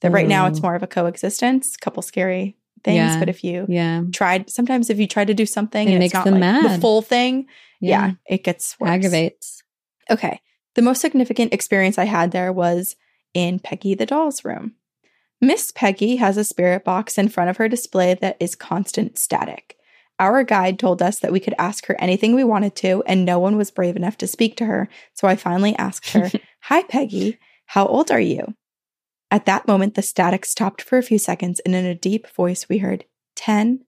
That 0.03 0.13
right 0.13 0.29
now 0.29 0.47
it's 0.47 0.61
mm. 0.61 0.63
more 0.63 0.75
of 0.77 0.83
a 0.83 0.87
coexistence, 0.87 1.77
couple 1.77 2.03
scary 2.03 2.57
things. 2.85 2.97
Yeah. 2.97 3.19
But 3.19 3.29
if 3.29 3.45
you 3.45 3.67
Yeah. 3.69 4.05
tried, 4.13 4.49
sometimes 4.49 4.89
if 4.89 4.99
you 4.99 5.07
try 5.07 5.25
to 5.25 5.35
do 5.35 5.45
something, 5.45 5.89
It 5.89 5.93
and 5.93 5.99
makes 5.99 6.15
it's 6.15 6.15
not 6.15 6.25
them 6.25 6.41
like 6.41 6.63
the 6.63 6.81
full 6.81 7.03
thing, 7.03 7.47
yeah, 7.81 8.13
it 8.27 8.45
gets 8.45 8.79
worse. 8.81 8.91
Aggravates. 8.91 9.63
Okay. 10.11 10.41
The 10.75 10.83
most 10.83 11.01
significant 11.01 11.53
experience 11.53 11.99
I 11.99 12.05
had 12.05 12.31
there 12.31 12.53
was 12.53 12.97
in 13.35 13.59
Peggy 13.59 13.95
the 13.95 14.07
doll's 14.07 14.45
room. 14.45 14.75
Miss 15.41 15.73
Peggy 15.75 16.17
has 16.17 16.37
a 16.37 16.45
spirit 16.45 16.85
box 16.85 17.17
in 17.17 17.29
front 17.29 17.49
of 17.49 17.57
her 17.57 17.69
display 17.69 18.15
that 18.15 18.37
is 18.39 18.55
constant 18.55 19.19
static. 19.19 19.77
Our 20.19 20.45
guide 20.45 20.79
told 20.79 21.01
us 21.01 21.19
that 21.21 21.33
we 21.33 21.41
could 21.41 21.55
ask 21.59 21.87
her 21.87 21.97
anything 21.99 22.35
we 22.35 22.45
wanted 22.45 22.77
to, 22.77 23.03
and 23.07 23.25
no 23.25 23.39
one 23.39 23.57
was 23.57 23.71
brave 23.71 23.97
enough 23.97 24.19
to 24.19 24.27
speak 24.27 24.55
to 24.59 24.67
her. 24.67 24.89
So 25.15 25.27
I 25.27 25.37
finally 25.37 25.75
asked 25.77 26.11
her, 26.11 26.31
Hi, 26.65 26.83
Peggy, 26.83 27.39
how 27.67 27.87
old 27.87 28.11
are 28.11 28.21
you? 28.21 28.55
At 29.31 29.47
that 29.47 29.67
moment, 29.67 29.95
the 29.95 30.03
static 30.03 30.45
stopped 30.45 30.83
for 30.83 30.99
a 30.99 31.03
few 31.03 31.19
seconds, 31.19 31.61
and 31.61 31.75
in 31.75 31.87
a 31.87 31.95
deep 31.95 32.27
voice, 32.27 32.69
we 32.69 32.79
heard, 32.79 33.07
10. 33.37 33.85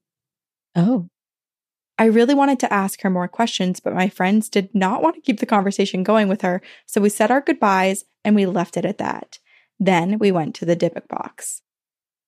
Oh. 0.74 1.10
I 1.98 2.06
really 2.06 2.34
wanted 2.34 2.60
to 2.60 2.72
ask 2.72 3.02
her 3.02 3.10
more 3.10 3.28
questions, 3.28 3.78
but 3.78 3.94
my 3.94 4.08
friends 4.08 4.48
did 4.48 4.74
not 4.74 5.02
want 5.02 5.16
to 5.16 5.20
keep 5.20 5.40
the 5.40 5.46
conversation 5.46 6.02
going 6.02 6.28
with 6.28 6.40
her, 6.40 6.62
so 6.86 7.02
we 7.02 7.10
said 7.10 7.30
our 7.30 7.42
goodbyes 7.42 8.06
and 8.24 8.34
we 8.34 8.46
left 8.46 8.78
it 8.78 8.86
at 8.86 8.96
that. 8.98 9.38
Then 9.84 10.18
we 10.18 10.30
went 10.30 10.54
to 10.56 10.64
the 10.64 10.76
Dybbuk 10.76 11.08
box. 11.08 11.60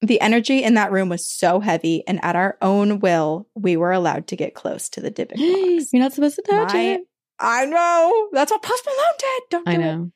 The 0.02 0.20
energy 0.20 0.64
in 0.64 0.74
that 0.74 0.90
room 0.90 1.08
was 1.08 1.26
so 1.26 1.60
heavy, 1.60 2.02
and 2.08 2.18
at 2.24 2.34
our 2.34 2.58
own 2.60 2.98
will, 2.98 3.46
we 3.54 3.76
were 3.76 3.92
allowed 3.92 4.26
to 4.26 4.36
get 4.36 4.54
close 4.54 4.88
to 4.90 5.00
the 5.00 5.10
Dybbuk 5.10 5.36
box. 5.78 5.92
You're 5.92 6.02
not 6.02 6.12
supposed 6.12 6.34
to 6.36 6.42
touch 6.42 6.74
My- 6.74 6.80
it. 6.80 7.00
I 7.38 7.66
know. 7.66 8.28
That's 8.32 8.50
what 8.50 8.62
Post 8.62 8.84
Malone 8.86 9.18
did. 9.18 9.42
Don't 9.50 9.66
do 9.66 9.70
I 9.70 9.74
it. 9.74 9.78
know. 9.78 10.10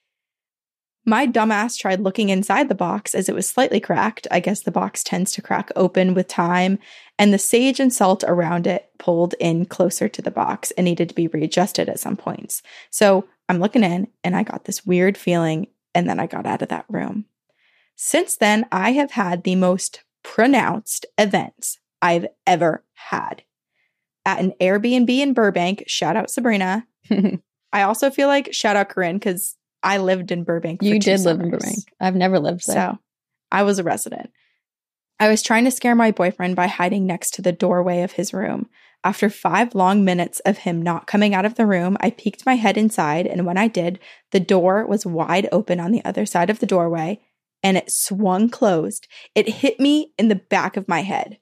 My 1.06 1.26
dumbass 1.26 1.78
tried 1.78 2.00
looking 2.00 2.28
inside 2.28 2.68
the 2.68 2.74
box 2.74 3.14
as 3.14 3.28
it 3.28 3.34
was 3.34 3.48
slightly 3.48 3.80
cracked. 3.80 4.26
I 4.30 4.40
guess 4.40 4.62
the 4.62 4.70
box 4.70 5.02
tends 5.02 5.32
to 5.32 5.42
crack 5.42 5.70
open 5.76 6.12
with 6.14 6.26
time, 6.28 6.78
and 7.18 7.32
the 7.32 7.38
sage 7.38 7.78
and 7.80 7.92
salt 7.92 8.24
around 8.26 8.66
it 8.66 8.90
pulled 8.98 9.34
in 9.40 9.64
closer 9.64 10.08
to 10.08 10.20
the 10.22 10.30
box 10.30 10.70
and 10.72 10.84
needed 10.84 11.08
to 11.08 11.14
be 11.14 11.28
readjusted 11.28 11.88
at 11.88 12.00
some 12.00 12.16
points. 12.16 12.62
So 12.90 13.26
I'm 13.48 13.58
looking 13.60 13.84
in, 13.84 14.08
and 14.24 14.36
I 14.36 14.42
got 14.42 14.64
this 14.64 14.84
weird 14.84 15.16
feeling, 15.16 15.68
and 15.94 16.08
then 16.08 16.20
I 16.20 16.26
got 16.26 16.46
out 16.46 16.62
of 16.62 16.68
that 16.68 16.86
room. 16.88 17.26
Since 17.96 18.36
then, 18.36 18.66
I 18.70 18.92
have 18.92 19.12
had 19.12 19.42
the 19.42 19.56
most 19.56 20.04
pronounced 20.22 21.06
events 21.16 21.78
I've 22.00 22.26
ever 22.46 22.84
had 22.94 23.42
at 24.24 24.40
an 24.40 24.52
Airbnb 24.60 25.10
in 25.10 25.32
Burbank. 25.32 25.84
Shout 25.86 26.16
out 26.16 26.30
Sabrina. 26.30 26.86
I 27.72 27.82
also 27.82 28.10
feel 28.10 28.28
like 28.28 28.52
shout 28.52 28.76
out 28.76 28.88
Corinne 28.88 29.16
because 29.16 29.56
I 29.82 29.98
lived 29.98 30.30
in 30.30 30.44
Burbank. 30.44 30.82
you 30.82 30.98
did 30.98 31.20
live 31.20 31.40
in 31.40 31.50
Burbank. 31.50 31.78
I've 32.00 32.14
never 32.14 32.38
lived 32.38 32.66
there. 32.66 32.74
So 32.74 32.98
I 33.50 33.62
was 33.62 33.78
a 33.78 33.84
resident. 33.84 34.30
I 35.20 35.28
was 35.28 35.42
trying 35.42 35.64
to 35.64 35.70
scare 35.70 35.94
my 35.94 36.10
boyfriend 36.10 36.56
by 36.56 36.68
hiding 36.68 37.06
next 37.06 37.34
to 37.34 37.42
the 37.42 37.52
doorway 37.52 38.02
of 38.02 38.12
his 38.12 38.32
room. 38.32 38.68
After 39.04 39.30
five 39.30 39.74
long 39.74 40.04
minutes 40.04 40.40
of 40.40 40.58
him 40.58 40.82
not 40.82 41.06
coming 41.06 41.34
out 41.34 41.44
of 41.44 41.54
the 41.54 41.66
room, 41.66 41.96
I 42.00 42.10
peeked 42.10 42.44
my 42.44 42.56
head 42.56 42.76
inside, 42.76 43.26
and 43.26 43.46
when 43.46 43.56
I 43.56 43.68
did, 43.68 44.00
the 44.32 44.40
door 44.40 44.84
was 44.86 45.06
wide 45.06 45.48
open 45.52 45.80
on 45.80 45.92
the 45.92 46.04
other 46.04 46.26
side 46.26 46.50
of 46.50 46.58
the 46.58 46.66
doorway 46.66 47.20
and 47.62 47.76
it 47.76 47.90
swung 47.90 48.48
closed. 48.48 49.06
It 49.34 49.48
hit 49.48 49.80
me 49.80 50.12
in 50.18 50.28
the 50.28 50.36
back 50.36 50.76
of 50.76 50.88
my 50.88 51.02
head. 51.02 51.38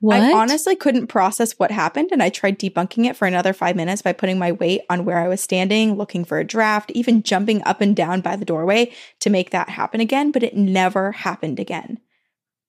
What? 0.00 0.20
I 0.20 0.32
honestly 0.34 0.76
couldn't 0.76 1.06
process 1.06 1.52
what 1.52 1.70
happened, 1.70 2.10
and 2.12 2.22
I 2.22 2.28
tried 2.28 2.58
debunking 2.58 3.06
it 3.06 3.16
for 3.16 3.26
another 3.26 3.54
five 3.54 3.74
minutes 3.74 4.02
by 4.02 4.12
putting 4.12 4.38
my 4.38 4.52
weight 4.52 4.82
on 4.90 5.04
where 5.04 5.18
I 5.18 5.28
was 5.28 5.40
standing, 5.40 5.96
looking 5.96 6.24
for 6.24 6.38
a 6.38 6.44
draft, 6.44 6.90
even 6.90 7.22
jumping 7.22 7.62
up 7.64 7.80
and 7.80 7.96
down 7.96 8.20
by 8.20 8.36
the 8.36 8.44
doorway 8.44 8.92
to 9.20 9.30
make 9.30 9.50
that 9.50 9.70
happen 9.70 10.00
again, 10.00 10.30
but 10.30 10.42
it 10.42 10.56
never 10.56 11.12
happened 11.12 11.58
again. 11.58 12.00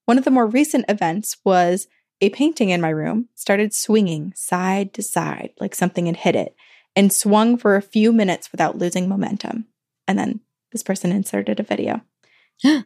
One 0.06 0.18
of 0.18 0.24
the 0.24 0.32
more 0.32 0.48
recent 0.48 0.86
events 0.88 1.36
was 1.44 1.88
a 2.22 2.30
painting 2.30 2.70
in 2.70 2.82
my 2.82 2.90
room 2.90 3.30
started 3.36 3.74
swinging 3.74 4.34
side 4.36 4.94
to 4.94 5.04
side 5.04 5.52
like 5.60 5.76
something 5.76 6.06
had 6.06 6.18
hit 6.18 6.36
it 6.36 6.56
and 6.96 7.12
swung 7.12 7.58
for 7.58 7.76
a 7.76 7.82
few 7.82 8.14
minutes 8.14 8.52
without 8.52 8.78
losing 8.78 9.10
momentum. 9.10 9.66
And 10.08 10.18
then 10.18 10.40
this 10.72 10.84
person 10.84 11.12
inserted 11.12 11.60
a 11.60 11.64
video. 11.64 12.02
Let 12.64 12.86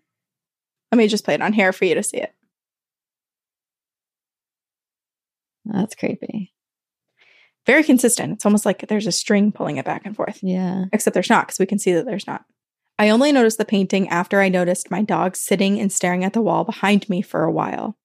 me 0.97 1.07
just 1.07 1.23
play 1.25 1.35
it 1.35 1.41
on 1.41 1.53
here 1.53 1.71
for 1.71 1.85
you 1.85 1.93
to 1.95 2.03
see 2.03 2.17
it. 2.17 2.33
That's 5.65 5.93
creepy. 5.93 6.53
Very 7.67 7.83
consistent. 7.83 8.33
It's 8.33 8.45
almost 8.45 8.65
like 8.65 8.87
there's 8.87 9.05
a 9.05 9.11
string 9.11 9.51
pulling 9.51 9.77
it 9.77 9.85
back 9.85 10.01
and 10.05 10.15
forth, 10.15 10.39
Yeah. 10.41 10.85
except 10.91 11.13
there's 11.13 11.29
not 11.29 11.45
because 11.45 11.59
we 11.59 11.67
can 11.67 11.77
see 11.77 11.93
that 11.93 12.05
there's 12.05 12.25
not. 12.25 12.45
I 12.97 13.09
only 13.09 13.31
noticed 13.31 13.59
the 13.59 13.65
painting 13.65 14.09
after 14.09 14.41
I 14.41 14.49
noticed 14.49 14.89
my 14.89 15.03
dog 15.03 15.35
sitting 15.35 15.79
and 15.79 15.91
staring 15.91 16.23
at 16.23 16.33
the 16.33 16.41
wall 16.41 16.63
behind 16.63 17.07
me 17.07 17.21
for 17.21 17.43
a 17.43 17.51
while. 17.51 17.95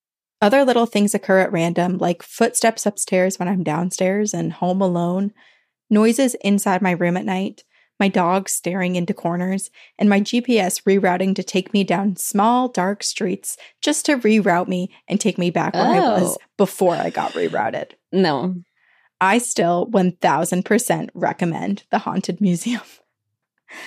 Other 0.44 0.62
little 0.62 0.84
things 0.84 1.14
occur 1.14 1.38
at 1.38 1.52
random, 1.52 1.96
like 1.96 2.22
footsteps 2.22 2.84
upstairs 2.84 3.38
when 3.38 3.48
I'm 3.48 3.62
downstairs 3.62 4.34
and 4.34 4.52
home 4.52 4.82
alone, 4.82 5.32
noises 5.88 6.34
inside 6.42 6.82
my 6.82 6.90
room 6.90 7.16
at 7.16 7.24
night, 7.24 7.64
my 7.98 8.08
dog 8.08 8.50
staring 8.50 8.94
into 8.94 9.14
corners, 9.14 9.70
and 9.98 10.06
my 10.06 10.20
GPS 10.20 10.82
rerouting 10.82 11.34
to 11.36 11.42
take 11.42 11.72
me 11.72 11.82
down 11.82 12.16
small, 12.16 12.68
dark 12.68 13.02
streets 13.02 13.56
just 13.80 14.04
to 14.04 14.18
reroute 14.18 14.68
me 14.68 14.90
and 15.08 15.18
take 15.18 15.38
me 15.38 15.48
back 15.48 15.72
where 15.72 15.82
I 15.82 15.98
oh. 15.98 16.20
was 16.20 16.36
Oh. 16.36 16.44
before 16.58 16.94
I 16.94 17.08
got 17.08 17.32
rerouted. 17.32 17.92
No. 18.12 18.56
I 19.22 19.38
still 19.38 19.86
1000% 19.92 21.08
recommend 21.14 21.84
the 21.90 22.00
Haunted 22.00 22.42
Museum. 22.42 22.82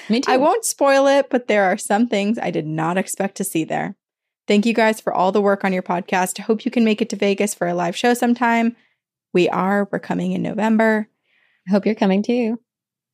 Me 0.10 0.22
too. 0.22 0.32
I 0.32 0.38
won't 0.38 0.66
spoil 0.66 1.06
it, 1.06 1.30
but 1.30 1.48
there 1.48 1.66
are 1.66 1.78
some 1.78 2.08
things 2.08 2.40
I 2.40 2.50
did 2.50 2.66
not 2.66 2.98
expect 2.98 3.38
to 3.38 3.44
see 3.44 3.64
there. 3.64 3.96
Thank 4.48 4.66
you 4.66 4.74
guys 4.74 5.02
for 5.02 5.14
all 5.14 5.32
the 5.32 5.42
work 5.42 5.66
on 5.66 5.74
your 5.74 5.84
podcast. 5.84 6.40
I 6.40 6.44
hope 6.44 6.64
you 6.64 6.72
can 6.72 6.86
make 6.86 7.02
it 7.02 7.10
to 7.10 7.16
Vegas 7.18 7.54
for 7.54 7.68
a 7.68 7.74
live 7.74 7.98
show 7.98 8.14
sometime. 8.14 8.76
We 9.34 9.50
are. 9.50 9.90
We're 9.92 10.00
coming 10.00 10.32
in 10.32 10.42
November. 10.42 11.10
I 11.68 11.72
hope 11.72 11.86
you're 11.86 11.96
coming 11.96 12.24
too. 12.24 12.60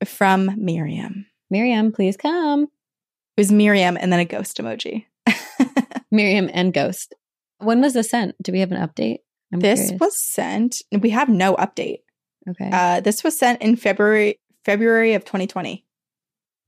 From 0.06 0.52
Miriam. 0.58 1.26
Miriam, 1.50 1.92
please 1.92 2.18
come. 2.18 2.64
It 2.64 3.42
was 3.42 3.52
Miriam 3.52 3.98
and 4.00 4.14
then 4.14 4.20
a 4.20 4.26
ghost 4.26 4.58
emoji. 4.58 5.06
Miriam 6.12 6.52
and 6.54 6.72
Ghost. 6.72 7.16
When 7.58 7.82
was 7.82 7.94
this 7.94 8.12
sent? 8.12 8.36
Do 8.42 8.52
we 8.52 8.60
have 8.60 8.72
an 8.72 8.88
update? 8.88 9.20
I'm 9.52 9.60
this 9.60 9.80
curious. 9.80 10.00
was 10.00 10.20
sent. 10.22 10.82
We 10.92 11.10
have 11.12 11.30
no 11.30 11.56
update. 11.56 12.02
okay. 12.48 12.70
Uh, 12.72 13.00
this 13.00 13.24
was 13.24 13.38
sent 13.38 13.62
in 13.62 13.76
February 13.76 14.40
February 14.66 15.14
of 15.16 15.26
2020. 15.26 15.84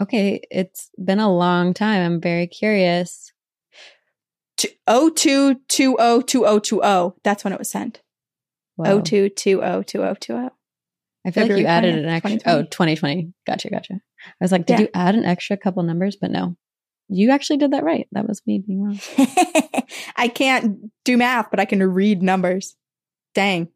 okay. 0.01 0.41
It's 0.49 0.89
been 1.03 1.19
a 1.19 1.31
long 1.31 1.73
time. 1.75 2.01
I'm 2.01 2.21
very 2.21 2.47
curious. 2.47 3.31
To 4.87 5.55
02202020. 5.67 7.13
That's 7.23 7.43
when 7.43 7.53
it 7.53 7.59
was 7.59 7.69
sent. 7.69 8.01
Whoa. 8.75 9.01
02202020. 9.01 10.51
I 11.27 11.31
feel 11.31 11.43
like 11.43 11.49
February 11.49 11.61
you 11.61 11.67
added 11.67 11.95
20th, 11.95 11.99
an 11.99 12.05
extra. 12.05 12.29
2020. 12.39 12.41
Oh, 12.45 12.63
2020. 12.63 13.33
Gotcha. 13.47 13.69
Gotcha. 13.69 13.93
I 13.93 14.31
was 14.41 14.51
like, 14.51 14.65
did 14.65 14.73
Yeah. 14.79 14.81
you 14.81 14.89
add 14.93 15.15
an 15.15 15.25
extra 15.25 15.57
couple 15.57 15.81
numbers? 15.83 16.17
But 16.19 16.31
no, 16.31 16.55
you 17.09 17.31
actually 17.31 17.57
did 17.57 17.71
that 17.71 17.83
right. 17.83 18.07
That 18.11 18.27
was 18.27 18.41
me 18.45 18.59
being 18.65 18.83
wrong. 18.83 18.99
I 20.15 20.27
can't 20.27 20.91
do 21.03 21.17
math, 21.17 21.49
but 21.49 21.59
I 21.59 21.65
can 21.65 21.81
read 21.81 22.21
numbers. 22.21 22.75
Dang. 23.33 23.69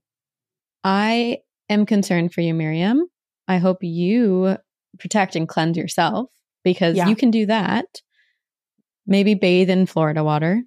I 0.84 1.40
am 1.70 1.86
concerned 1.86 2.34
for 2.34 2.42
you, 2.42 2.54
Miriam. 2.54 3.04
I 3.48 3.58
hope 3.58 3.80
you 3.84 4.58
protect 5.00 5.36
and 5.36 5.48
cleanse 5.48 5.78
yourself 5.78 6.30
because 6.64 6.98
Yeah. 6.98 7.08
you 7.08 7.16
can 7.16 7.32
do 7.32 7.46
that. 7.48 7.86
Maybe 9.08 9.34
bathe 9.34 9.70
in 9.72 9.86
Florida 9.88 10.24
water. 10.24 10.62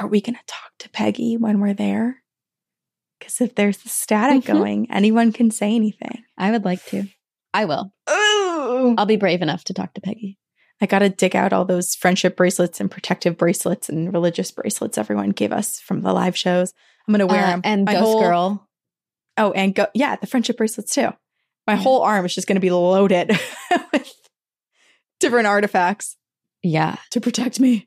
Are 0.00 0.06
we 0.08 0.20
going 0.20 0.34
to 0.34 0.40
talk 0.46 0.72
to 0.80 0.88
Peggy 0.88 1.36
when 1.36 1.60
we're 1.60 1.74
there? 1.74 2.22
Because 3.18 3.40
if 3.40 3.54
there's 3.54 3.78
the 3.78 3.88
static 3.90 4.42
Mhm. 4.44 4.46
going, 4.46 4.90
anyone 4.90 5.30
can 5.32 5.50
say 5.50 5.74
anything. 5.74 6.24
I 6.38 6.50
would 6.50 6.64
like 6.64 6.84
to. 6.86 7.04
I 7.52 7.66
will. 7.66 7.92
Ooh. 8.10 8.94
I'll 8.96 9.04
be 9.06 9.16
brave 9.16 9.42
enough 9.42 9.62
to 9.64 9.74
talk 9.74 9.92
to 9.94 10.00
Peggy. 10.00 10.38
I 10.80 10.86
got 10.86 11.00
to 11.00 11.10
dig 11.10 11.36
out 11.36 11.52
all 11.52 11.66
those 11.66 11.94
friendship 11.94 12.34
bracelets 12.36 12.80
and 12.80 12.90
protective 12.90 13.36
bracelets 13.36 13.90
and 13.90 14.10
religious 14.14 14.50
bracelets 14.50 14.96
everyone 14.96 15.30
gave 15.30 15.52
us 15.52 15.78
from 15.78 16.00
the 16.00 16.14
live 16.14 16.36
shows. 16.36 16.72
I'm 17.06 17.12
going 17.12 17.18
to 17.20 17.26
wear 17.26 17.44
Uh, 17.44 17.46
them. 17.48 17.60
and 17.64 17.84
My 17.84 17.92
Ghost 17.92 18.04
whole- 18.04 18.20
Girl. 18.22 18.68
Oh, 19.36 19.52
and 19.52 19.74
go. 19.74 19.86
Yeah, 19.94 20.16
the 20.16 20.26
friendship 20.26 20.56
bracelets 20.56 20.94
too. 20.94 21.10
My 21.66 21.74
Yeah. 21.74 21.80
whole 21.80 22.00
arm 22.02 22.24
is 22.24 22.34
just 22.34 22.46
going 22.48 22.56
to 22.56 22.60
be 22.60 22.70
loaded 22.70 23.28
with 23.92 24.10
different 25.18 25.46
artifacts 25.46 26.16
Yeah. 26.62 26.96
to 27.10 27.20
protect 27.20 27.60
me. 27.60 27.86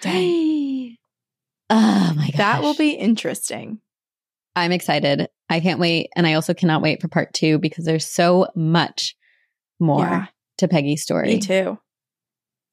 Dang. 0.00 0.96
oh 1.72 2.12
my 2.16 2.26
god. 2.30 2.38
That 2.38 2.62
will 2.62 2.74
be 2.74 2.90
interesting. 2.90 3.80
I'm 4.54 4.72
excited. 4.72 5.28
I 5.48 5.60
can't 5.60 5.80
wait. 5.80 6.10
And 6.14 6.26
I 6.26 6.34
also 6.34 6.54
cannot 6.54 6.82
wait 6.82 7.00
for 7.00 7.08
part 7.08 7.32
two 7.32 7.58
because 7.58 7.84
there's 7.84 8.06
so 8.06 8.48
much 8.54 9.16
more 9.80 10.00
Yeah. 10.04 10.26
to 10.58 10.68
Peggy's 10.68 11.02
story. 11.02 11.28
Me 11.28 11.40
too. 11.40 11.78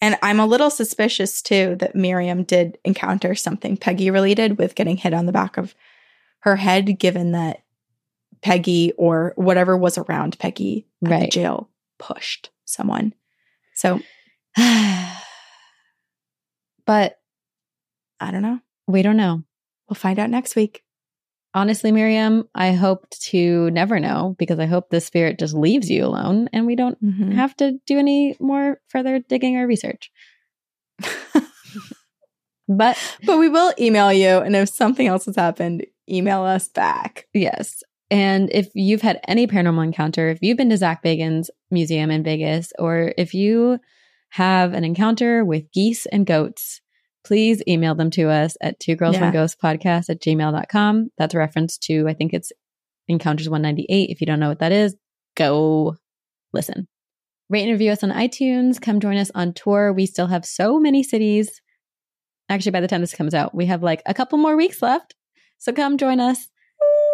And 0.02 0.18
I'm 0.22 0.40
a 0.40 0.46
little 0.46 0.70
suspicious 0.70 1.42
too 1.42 1.76
that 1.80 1.96
Miriam 1.96 2.44
did 2.44 2.78
encounter 2.86 3.36
something 3.36 3.76
Peggy 3.78 4.12
related 4.12 4.58
with 4.58 4.76
getting 4.76 4.98
hit 4.98 5.14
on 5.14 5.26
the 5.26 5.32
back 5.32 5.58
of 5.58 5.76
her 6.42 6.56
head, 6.56 7.00
given 7.00 7.32
that 7.34 7.64
Peggy 8.42 8.94
or 8.98 9.34
whatever 9.36 9.76
was 9.76 9.98
around 9.98 10.40
Peggy 10.40 10.88
at 11.06 11.20
the 11.22 11.28
jail 11.28 11.70
pushed 11.98 12.50
someone. 12.66 13.14
So 13.76 14.00
but 16.86 17.20
I 18.20 18.32
don't 18.32 18.42
know. 18.42 18.60
We 18.90 19.02
don't 19.04 19.18
know. 19.18 19.44
We'll 19.88 19.96
find 19.96 20.18
out 20.20 20.30
next 20.30 20.56
week. 20.56 20.84
Honestly, 21.54 21.92
Miriam, 21.92 22.48
I 22.54 22.74
hoped 22.74 23.22
to 23.30 23.70
never 23.72 24.00
know 24.00 24.36
because 24.38 24.60
I 24.60 24.66
hope 24.66 24.90
the 24.90 25.00
spirit 25.02 25.40
just 25.40 25.54
leaves 25.54 25.90
you 25.90 26.06
alone 26.06 26.50
and 26.54 26.66
we 26.66 26.76
don't 26.76 27.02
Mhm. 27.04 27.34
have 27.34 27.56
to 27.58 27.80
do 27.88 27.98
any 28.00 28.36
more 28.40 28.82
further 28.88 29.20
digging 29.20 29.58
or 29.58 29.66
research. 29.68 30.12
But 32.68 32.98
but 33.26 33.38
we 33.40 33.50
will 33.50 33.74
email 33.80 34.14
you. 34.14 34.28
And 34.38 34.56
if 34.56 34.70
something 34.70 35.08
else 35.08 35.26
has 35.26 35.36
happened, 35.36 35.86
email 36.10 36.44
us 36.44 36.68
back. 36.68 37.28
yes. 37.34 37.82
And 38.12 38.50
if 38.52 38.70
you've 38.74 39.02
had 39.04 39.20
any 39.28 39.46
paranormal 39.46 39.84
encounter, 39.84 40.30
if 40.30 40.40
you've 40.42 40.58
been 40.58 40.70
to 40.72 40.78
Zak 40.78 41.04
Bagans' 41.04 41.50
museum 41.70 42.10
in 42.10 42.24
Vegas, 42.24 42.74
or 42.80 43.14
if 43.20 43.36
you 43.36 43.80
have 44.32 44.74
an 44.74 44.84
encounter 44.84 45.46
with 45.46 45.72
geese 45.72 46.08
and 46.08 46.26
goats, 46.26 46.82
please 47.30 47.62
email 47.68 47.94
them 47.94 48.10
to 48.10 48.28
us 48.28 48.58
at 48.60 48.80
two 48.80 48.96
girls 48.96 49.14
Yeah. 49.16 49.22
one 49.26 49.32
ghost 49.34 49.58
podcast 49.62 50.10
at 50.10 50.20
gmail.com. 50.20 51.10
That's 51.20 51.36
a 51.36 51.38
reference 51.38 51.78
to, 51.80 52.08
I 52.08 52.16
think 52.16 52.34
it's 52.34 52.52
Encounters 53.08 53.48
198. 53.48 54.10
If 54.10 54.20
you 54.20 54.26
don't 54.26 54.40
know 54.40 54.50
what 54.50 54.58
that 54.60 54.72
is, 54.72 54.96
go 55.38 55.96
listen. 56.54 56.88
Rate 57.52 57.62
and 57.64 57.72
review 57.72 57.92
us 57.92 58.04
on 58.04 58.10
iTunes. 58.10 58.82
Come 58.82 59.00
join 59.00 59.18
us 59.18 59.30
on 59.36 59.54
tour. 59.54 59.94
We 59.94 60.08
still 60.08 60.26
have 60.26 60.44
so 60.44 60.80
many 60.80 61.04
cities. 61.04 61.62
Actually, 62.50 62.72
by 62.72 62.82
the 62.82 62.88
time 62.88 63.02
this 63.02 63.14
comes 63.14 63.36
out, 63.36 63.54
we 63.54 63.68
have 63.68 63.84
like 63.84 64.02
a 64.08 64.14
couple 64.16 64.40
more 64.40 64.56
weeks 64.58 64.82
left. 64.82 65.14
So 65.60 65.72
come 65.72 65.98
join 66.00 66.20
us 66.20 66.48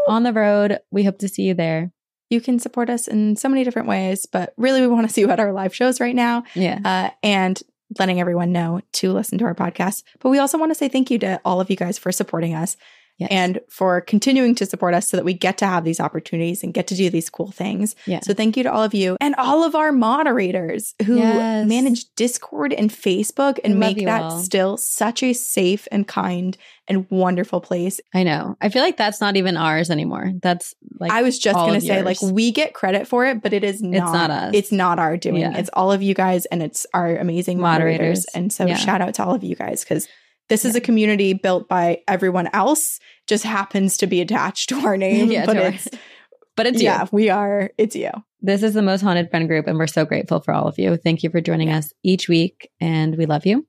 on 0.07 0.23
the 0.23 0.31
road. 0.31 0.79
We 0.91 1.03
hope 1.03 1.17
to 1.19 1.27
see 1.27 1.43
you 1.43 1.53
there. 1.55 1.91
You 2.29 2.39
can 2.39 2.57
support 2.59 2.89
us 2.89 3.07
in 3.09 3.35
so 3.35 3.49
many 3.49 3.65
different 3.65 3.89
ways, 3.89 4.25
but 4.31 4.53
really, 4.57 4.79
we 4.81 4.87
want 4.87 5.07
to 5.07 5.13
see 5.13 5.21
you 5.21 5.29
at 5.29 5.39
our 5.41 5.51
live 5.51 5.75
shows 5.75 5.99
right 5.99 6.15
now. 6.15 6.43
Yeah. 6.55 6.79
Uh, 6.85 7.09
and 7.21 7.61
letting 7.99 8.19
everyone 8.19 8.51
know 8.51 8.81
to 8.93 9.11
listen 9.11 9.37
to 9.37 9.45
our 9.45 9.55
podcast. 9.55 10.03
But 10.19 10.29
we 10.29 10.39
also 10.39 10.57
want 10.57 10.71
to 10.71 10.75
say 10.75 10.89
thank 10.89 11.11
you 11.11 11.19
to 11.19 11.39
all 11.45 11.61
of 11.61 11.69
you 11.69 11.75
guys 11.75 11.97
for 11.97 12.11
supporting 12.11 12.53
us 12.53 12.77
Yes. 13.17 13.29
and 13.31 13.59
for 13.69 14.01
continuing 14.01 14.55
to 14.55 14.65
support 14.65 14.93
us 14.93 15.07
so 15.07 15.15
that 15.15 15.23
we 15.23 15.33
get 15.33 15.57
to 15.59 15.65
have 15.65 15.85
these 15.85 16.01
opportunities 16.01 16.63
and 16.63 16.73
get 16.73 16.87
to 16.87 16.95
do 16.95 17.09
these 17.09 17.29
cool 17.29 17.49
things. 17.51 17.95
yeah. 18.05 18.19
So 18.21 18.33
thank 18.33 18.57
you 18.57 18.63
to 18.63 18.71
all 18.73 18.83
of 18.83 18.93
you 18.93 19.15
and 19.21 19.35
all 19.35 19.63
of 19.63 19.73
our 19.73 19.93
moderators 19.93 20.93
who 21.05 21.15
Yes. 21.17 21.67
manage 21.67 22.13
Discord 22.15 22.73
and 22.73 22.89
Facebook 22.89 23.59
and 23.63 23.79
make 23.79 24.03
that 24.05 24.21
all. 24.23 24.39
still 24.39 24.75
such 24.77 25.23
a 25.23 25.31
safe 25.33 25.87
and 25.91 26.07
kind 26.07 26.57
and 26.87 27.07
wonderful 27.09 27.61
place. 27.61 27.99
I 28.13 28.23
know. 28.23 28.57
I 28.61 28.69
feel 28.69 28.81
like 28.83 28.97
that's 28.97 29.21
not 29.21 29.37
even 29.37 29.55
ours 29.57 29.89
anymore. 29.89 30.31
That's 30.41 30.73
like 30.99 31.11
I 31.11 31.21
was 31.21 31.39
just 31.39 31.55
going 31.55 31.79
to 31.79 31.85
say 31.85 32.01
like 32.03 32.21
we 32.21 32.51
get 32.51 32.73
credit 32.73 33.07
for 33.07 33.25
it, 33.25 33.41
but 33.41 33.53
it 33.53 33.63
is 33.63 33.81
not 33.81 33.93
it's 34.03 34.13
not 34.13 34.29
us. 34.29 34.51
It's 34.53 34.71
not 34.71 34.99
our 34.99 35.15
doing. 35.17 35.37
Yeah. 35.41 35.57
It's 35.57 35.69
all 35.73 35.91
of 35.91 36.01
you 36.03 36.13
guys 36.13 36.45
and 36.47 36.61
it's 36.61 36.85
our 36.93 37.15
amazing 37.15 37.59
moderators. 37.59 38.25
Moderators. 38.25 38.25
And 38.35 38.51
so 38.53 38.65
Yeah. 38.65 38.75
shout 38.75 39.01
out 39.01 39.13
to 39.15 39.23
all 39.23 39.33
of 39.33 39.43
you 39.43 39.55
guys 39.55 39.83
cuz 39.85 40.07
this 40.49 40.65
is 40.65 40.75
a 40.75 40.81
community 40.81 41.33
built 41.33 41.67
by 41.67 42.01
everyone 42.07 42.47
else 42.53 42.99
just 43.27 43.43
happens 43.43 43.97
to 43.97 44.07
be 44.07 44.21
attached 44.21 44.69
to 44.69 44.79
our 44.85 44.97
name, 45.05 45.31
Yeah, 45.31 45.45
but 45.45 45.57
it's 45.57 45.87
but 46.55 46.67
it's 46.67 46.81
you. 46.81 46.85
yeah, 46.85 47.07
we 47.11 47.29
are 47.29 47.71
it's 47.77 47.95
you. 47.95 48.11
This 48.41 48.61
is 48.63 48.73
the 48.75 48.81
most 48.83 49.01
haunted 49.01 49.29
friend 49.29 49.47
group, 49.47 49.65
and 49.67 49.77
we're 49.77 49.87
so 49.87 50.05
grateful 50.05 50.39
for 50.39 50.53
all 50.53 50.67
of 50.67 50.77
you. 50.77 50.97
Thank 50.97 51.23
you 51.23 51.29
for 51.29 51.41
joining 51.41 51.71
us 51.71 51.91
each 52.03 52.29
week, 52.29 52.69
and 52.79 53.17
we 53.17 53.25
love 53.25 53.45
you. 53.45 53.65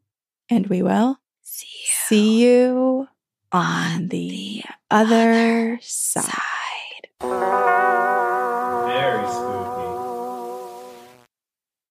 And 0.51 0.67
we 0.67 0.83
will 0.83 1.19
see 1.43 2.43
you 2.45 3.09
on 3.53 4.09
the 4.09 4.63
other 4.91 5.79
side. 5.81 6.33